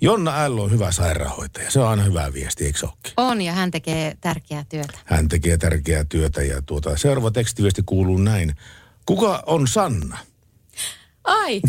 Jonna 0.00 0.48
L 0.48 0.58
on 0.58 0.70
hyvä 0.70 0.92
sairaanhoitaja. 0.92 1.70
Se 1.70 1.80
on 1.80 1.88
aina 1.88 2.02
hyvä 2.02 2.32
viesti, 2.32 2.64
eikö 2.64 2.78
se 2.78 2.86
olekin? 2.86 3.12
On, 3.16 3.42
ja 3.42 3.52
hän 3.52 3.70
tekee 3.70 4.16
tärkeää 4.20 4.64
työtä. 4.68 4.98
Hän 5.04 5.28
tekee 5.28 5.58
tärkeää 5.58 6.04
työtä 6.04 6.42
ja 6.42 6.62
tuota, 6.62 6.96
seuraava 6.96 7.30
tekstiviesti 7.30 7.82
kuuluu 7.86 8.18
näin. 8.18 8.54
Kuka 9.06 9.42
on 9.46 9.68
Sanna? 9.68 10.18
Ai, 11.24 11.62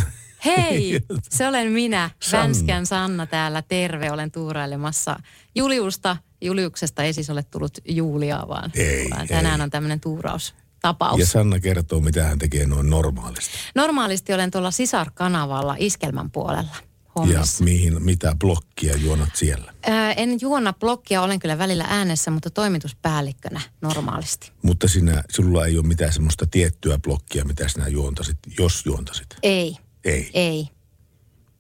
hei, 0.45 0.99
se 1.30 1.47
olen 1.47 1.72
minä, 1.72 2.10
Sanna. 2.22 2.43
Vänskän 2.43 2.85
Sanna 2.85 3.26
täällä, 3.26 3.61
terve, 3.61 4.11
olen 4.11 4.31
tuurailemassa 4.31 5.19
Juliusta. 5.56 6.18
Juliuksesta 6.41 7.03
ei 7.03 7.14
siis 7.14 7.30
ole 7.30 7.43
tullut 7.43 7.77
Juliaa, 7.85 8.47
vaan, 8.47 8.72
Ei, 8.76 9.10
tänään 9.27 9.61
on 9.61 9.69
tämmöinen 9.69 9.99
tuuraustapaus. 9.99 11.19
Ja 11.19 11.26
Sanna 11.26 11.60
kertoo, 11.60 11.99
mitä 11.99 12.23
hän 12.23 12.39
tekee 12.39 12.65
noin 12.65 12.89
normaalisti. 12.89 13.57
Normaalisti 13.76 14.34
olen 14.34 14.52
tuolla 14.52 14.72
sisarkanavalla 14.72 15.76
iskelmän 15.80 16.31
puolella 16.31 16.76
Ja 17.16 17.22
hommissa. 17.22 17.64
mihin, 17.64 18.04
mitä 18.04 18.36
blokkia 18.40 18.96
juonat 18.98 19.30
siellä. 19.36 19.74
Ää, 19.86 20.14
en 20.14 20.38
juona 20.42 20.74
blokkia, 20.74 21.22
olen 21.22 21.40
kyllä 21.40 21.58
välillä 21.58 21.86
äänessä, 21.90 22.32
mutta 22.32 22.50
toimituspäällikkönä 22.50 23.62
normaalisti. 23.82 24.52
Mutta 24.62 24.88
sinä, 24.88 25.24
sinulla 25.30 25.66
ei 25.66 25.78
ole 25.78 25.88
mitään 25.88 26.14
semmoista 26.14 26.48
tiettyä 26.52 26.98
blokkia, 26.98 27.46
mitä 27.46 27.68
sinä 27.68 27.88
juontasit, 27.88 28.38
jos 28.60 28.86
juontasit. 28.86 29.28
Ei, 29.44 29.78
Ei. 30.04 30.32
ei. 30.34 30.68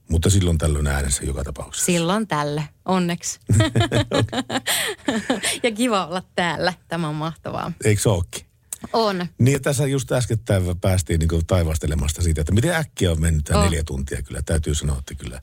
Mutta 0.09 0.29
silloin 0.29 0.57
tällöin 0.57 0.87
äänessä 0.87 1.23
joka 1.25 1.43
tapauksessa. 1.43 1.85
Silloin 1.85 2.27
tälle, 2.27 2.63
onneksi. 2.85 3.39
ja 5.63 5.71
kiva 5.71 6.05
olla 6.05 6.23
täällä, 6.35 6.73
tämä 6.87 7.07
on 7.09 7.15
mahtavaa. 7.15 7.71
Eikö 7.85 8.01
se 8.01 8.09
ookin? 8.09 8.44
On. 8.95 9.27
Niin 9.37 9.61
tässä 9.61 9.87
just 9.87 10.11
äskettäin 10.11 10.63
päästiin 10.81 11.19
niin 11.19 11.45
taivastelemasta 11.47 12.21
siitä, 12.21 12.41
että 12.41 12.53
miten 12.53 12.75
äkkiä 12.75 13.11
on 13.11 13.21
mennyt 13.21 13.43
tämä 13.45 13.59
Oh. 13.59 13.65
neljä 13.65 13.83
tuntia. 13.83 14.21
Kyllä 14.21 14.41
täytyy 14.41 14.75
sanoa, 14.75 14.99
että 14.99 15.15
kyllä, 15.15 15.41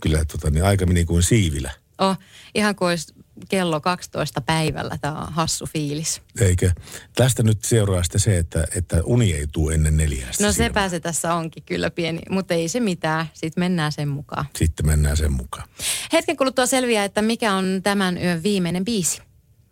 kyllä 0.00 0.24
tota, 0.24 0.50
niin 0.50 0.64
aika 0.64 0.86
meni 0.86 1.04
kuin 1.04 1.22
siivilä. 1.22 1.70
Oh, 1.98 2.18
ihan 2.54 2.76
kuin 2.76 2.88
olisi 2.88 3.14
kello 3.48 3.80
12 3.80 4.40
päivällä, 4.40 4.98
tämä 5.00 5.20
on 5.20 5.32
hassu 5.32 5.66
fiilis. 5.66 6.22
Eikö? 6.40 6.70
Tästä 7.16 7.42
nyt 7.42 7.64
seuraa 7.64 8.02
sitten 8.02 8.20
se, 8.20 8.38
että, 8.38 8.66
että 8.76 9.00
uni 9.04 9.32
ei 9.32 9.46
tule 9.52 9.74
ennen 9.74 9.96
neljästä. 9.96 10.44
No 10.46 10.52
sepä 10.52 10.88
se 10.88 11.00
tässä 11.00 11.34
onkin 11.34 11.62
kyllä 11.62 11.90
pieni, 11.90 12.20
mutta 12.30 12.54
ei 12.54 12.68
se 12.68 12.80
mitään, 12.80 13.26
sitten 13.34 13.62
mennään 13.62 13.92
sen 13.92 14.08
mukaan. 14.08 14.44
Sitten 14.56 14.86
mennään 14.86 15.16
sen 15.16 15.32
mukaan. 15.32 15.68
Hetken 16.12 16.36
kuluttua 16.36 16.66
selviää, 16.66 17.04
että 17.04 17.22
mikä 17.22 17.54
on 17.54 17.80
tämän 17.82 18.18
yön 18.22 18.42
viimeinen 18.42 18.84
biisi. 18.84 19.22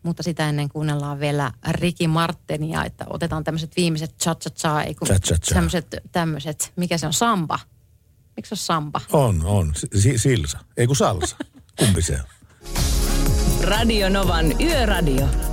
Mutta 0.02 0.22
sitä 0.22 0.48
ennen 0.48 0.68
kuunnellaan 0.68 1.20
vielä 1.20 1.52
Ricky 1.70 2.06
Martenia, 2.06 2.84
että 2.84 3.04
otetaan 3.08 3.44
tämmöiset 3.44 3.76
viimeiset 3.76 4.14
ei 4.86 4.94
kun 4.94 5.08
Cha-cha-cha. 5.08 5.54
tämmöiset, 5.54 5.96
tämmöiset, 6.12 6.72
mikä 6.76 6.98
se 6.98 7.06
on, 7.06 7.12
samba. 7.12 7.58
Miksi 8.36 8.48
se 8.48 8.52
on 8.54 8.58
samba? 8.58 9.00
On, 9.12 9.44
on. 9.44 9.72
Si- 9.94 10.18
silsa. 10.18 10.58
Ei 10.76 10.86
kun 10.86 10.96
salsa. 10.96 11.36
Kumpi 11.78 12.02
se 12.02 12.12
on? 12.14 12.24
Radio 13.62 14.08
Novan 14.08 14.60
Yöradio. 14.60 15.51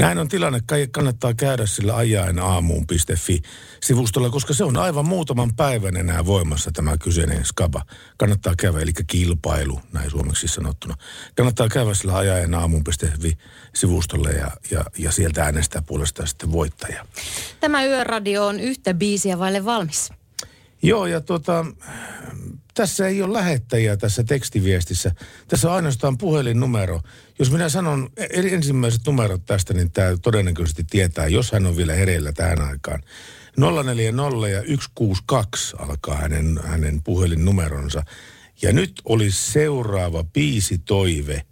Näin 0.00 0.18
on 0.18 0.28
tilanne. 0.28 0.60
Kannattaa 0.90 1.34
käydä 1.34 1.66
sillä 1.66 1.96
ajaenaamuun.fi 1.96 3.42
sivustolla, 3.82 4.30
koska 4.30 4.54
se 4.54 4.64
on 4.64 4.76
aivan 4.76 5.08
muutaman 5.08 5.54
päivän 5.54 5.96
enää 5.96 6.26
voimassa 6.26 6.70
tämä 6.72 6.96
kyseinen 6.96 7.44
skaba. 7.44 7.84
Kannattaa 8.16 8.54
käydä, 8.58 8.80
eli 8.80 8.92
kilpailu, 9.06 9.80
näin 9.92 10.10
suomeksi 10.10 10.48
sanottuna. 10.48 10.94
Kannattaa 11.36 11.68
käydä 11.68 11.94
sillä 11.94 12.16
ajaenaamuun.fi 12.16 13.38
sivustolle 13.74 14.30
ja, 14.30 14.50
ja, 14.70 14.84
ja 14.98 15.12
sieltä 15.12 15.44
äänestää 15.44 15.82
puolestaan 15.82 16.28
sitten 16.28 16.52
voittaja. 16.52 17.06
Tämä 17.60 17.84
yöradio 17.84 18.46
on 18.46 18.60
yhtä 18.60 18.94
biisiä 18.94 19.38
vaille 19.38 19.64
valmis. 19.64 20.12
Joo, 20.82 21.06
ja 21.06 21.20
tuota, 21.20 21.64
tässä 22.80 23.06
ei 23.06 23.22
ole 23.22 23.32
lähettäjiä 23.32 23.96
tässä 23.96 24.24
tekstiviestissä. 24.24 25.12
Tässä 25.48 25.68
on 25.68 25.74
ainoastaan 25.74 26.18
puhelinnumero. 26.18 27.00
Jos 27.38 27.50
minä 27.52 27.68
sanon 27.68 28.10
eri 28.30 28.54
ensimmäiset 28.54 29.00
numerot 29.06 29.46
tästä, 29.46 29.74
niin 29.74 29.90
tämä 29.90 30.16
todennäköisesti 30.22 30.84
tietää, 30.90 31.26
jos 31.26 31.52
hän 31.52 31.66
on 31.66 31.76
vielä 31.76 31.94
hereillä 31.94 32.32
tähän 32.32 32.60
aikaan. 32.60 33.02
040 33.56 34.48
ja 34.48 34.60
162 34.60 35.76
alkaa 35.78 36.16
hänen, 36.16 36.60
hänen 36.64 37.02
puhelinnumeronsa. 37.02 38.02
Ja 38.62 38.72
nyt 38.72 39.02
olisi 39.04 39.52
seuraava 39.52 40.24
biisi 40.24 40.78
toive 40.78 41.42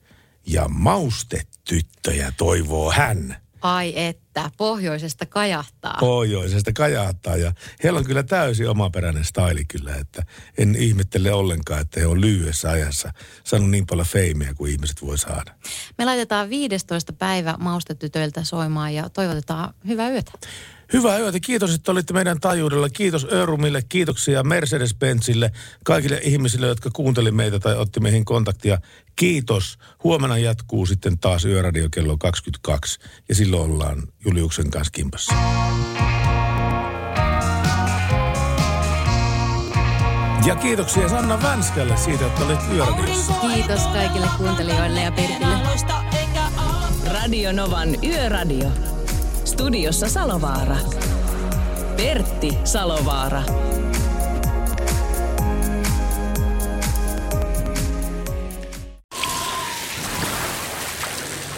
ja 0.46 0.68
maustetyttöjä 0.68 2.32
toivoo 2.36 2.92
hän. 2.92 3.36
Ai 3.62 3.92
että, 3.96 4.50
pohjoisesta 4.56 5.26
kajahtaa. 5.26 5.96
pohjoisesta 6.00 6.72
kajahtaa 6.72 7.36
ja 7.36 7.52
heillä 7.84 7.98
on 7.98 8.04
kyllä 8.04 8.22
täysin 8.22 8.68
omaperäinen 8.68 9.24
staili 9.24 9.64
kyllä, 9.64 9.94
että 9.94 10.22
en 10.58 10.76
ihmettele 10.76 11.32
ollenkaan, 11.32 11.80
että 11.80 12.00
he 12.00 12.06
on 12.06 12.20
lyhyessä 12.20 12.70
ajassa 12.70 13.12
saanut 13.44 13.70
niin 13.70 13.86
paljon 13.86 14.06
feimeä 14.06 14.54
kuin 14.54 14.72
ihmiset 14.72 15.02
voi 15.02 15.18
saada. 15.18 15.54
Me 15.98 16.04
laitetaan 16.04 16.50
15. 16.50 17.12
päivä 17.12 17.54
maustetytöiltä 17.58 18.44
soimaan 18.44 18.94
ja 18.94 19.08
toivotetaan 19.08 19.74
hyvää 19.86 20.10
yötä. 20.10 20.32
Hyvää 20.92 21.18
yötä, 21.18 21.40
kiitos, 21.40 21.74
että 21.74 21.92
olitte 21.92 22.12
meidän 22.12 22.40
taajuudella. 22.40 22.88
Kiitos 22.88 23.26
Örumille, 23.32 23.82
kiitoksia 23.88 24.42
Mercedes-Benzille, 24.42 25.50
kaikille 25.84 26.20
ihmisille, 26.22 26.66
jotka 26.66 26.90
kuunteli 26.92 27.30
meitä 27.30 27.58
tai 27.58 27.76
otti 27.76 28.00
meihin 28.00 28.24
kontaktia. 28.24 28.78
Kiitos. 29.16 29.78
Huomenna 30.04 30.38
jatkuu 30.38 30.86
sitten 30.86 31.18
taas 31.18 31.44
Yöradio 31.44 31.88
kello 31.90 32.16
22 32.18 32.98
ja 33.28 33.34
silloin 33.34 33.70
ollaan 33.70 34.02
Juliuksen 34.24 34.70
kanssa 34.70 34.90
kimpassa. 34.92 35.34
Ja 40.46 40.56
kiitoksia 40.56 41.08
Sanna 41.08 41.42
Vänskälle 41.42 41.96
siitä, 41.96 42.26
että 42.26 42.44
olit 42.44 42.60
Yöradiossa. 42.74 43.32
Kiitos 43.32 43.86
kaikille 43.86 44.26
kuuntelijoille 44.38 45.00
ja 45.00 45.12
Pertille. 45.12 45.58
Radio 47.12 47.52
Novan 47.52 48.04
Yöradio. 48.04 48.97
Studiossa 49.48 50.08
Salovaara. 50.08 50.76
Pertti 51.96 52.58
Salovaara. 52.64 53.42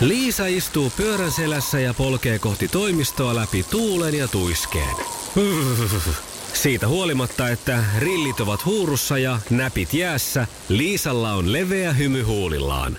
Liisa 0.01 0.47
istuu 0.47 0.91
pyörän 0.97 1.33
selässä 1.33 1.81
ja 1.81 1.95
polkee 1.95 2.39
kohti 2.39 2.69
toimistoa 2.69 3.35
läpi 3.35 3.67
tuulen 3.71 4.15
ja 4.15 4.29
tuiskeen. 4.29 4.97
Siitä 6.53 6.89
huolimatta, 6.89 7.49
että 7.49 7.85
rillit 7.99 8.41
ovat 8.41 8.65
huurussa 8.65 9.19
ja 9.19 9.39
näpit 9.51 9.95
jäässä, 9.95 10.47
Liisalla 10.69 11.33
on 11.33 11.53
leveä 11.53 11.93
hymy 11.93 12.23
huulillaan. 12.23 12.99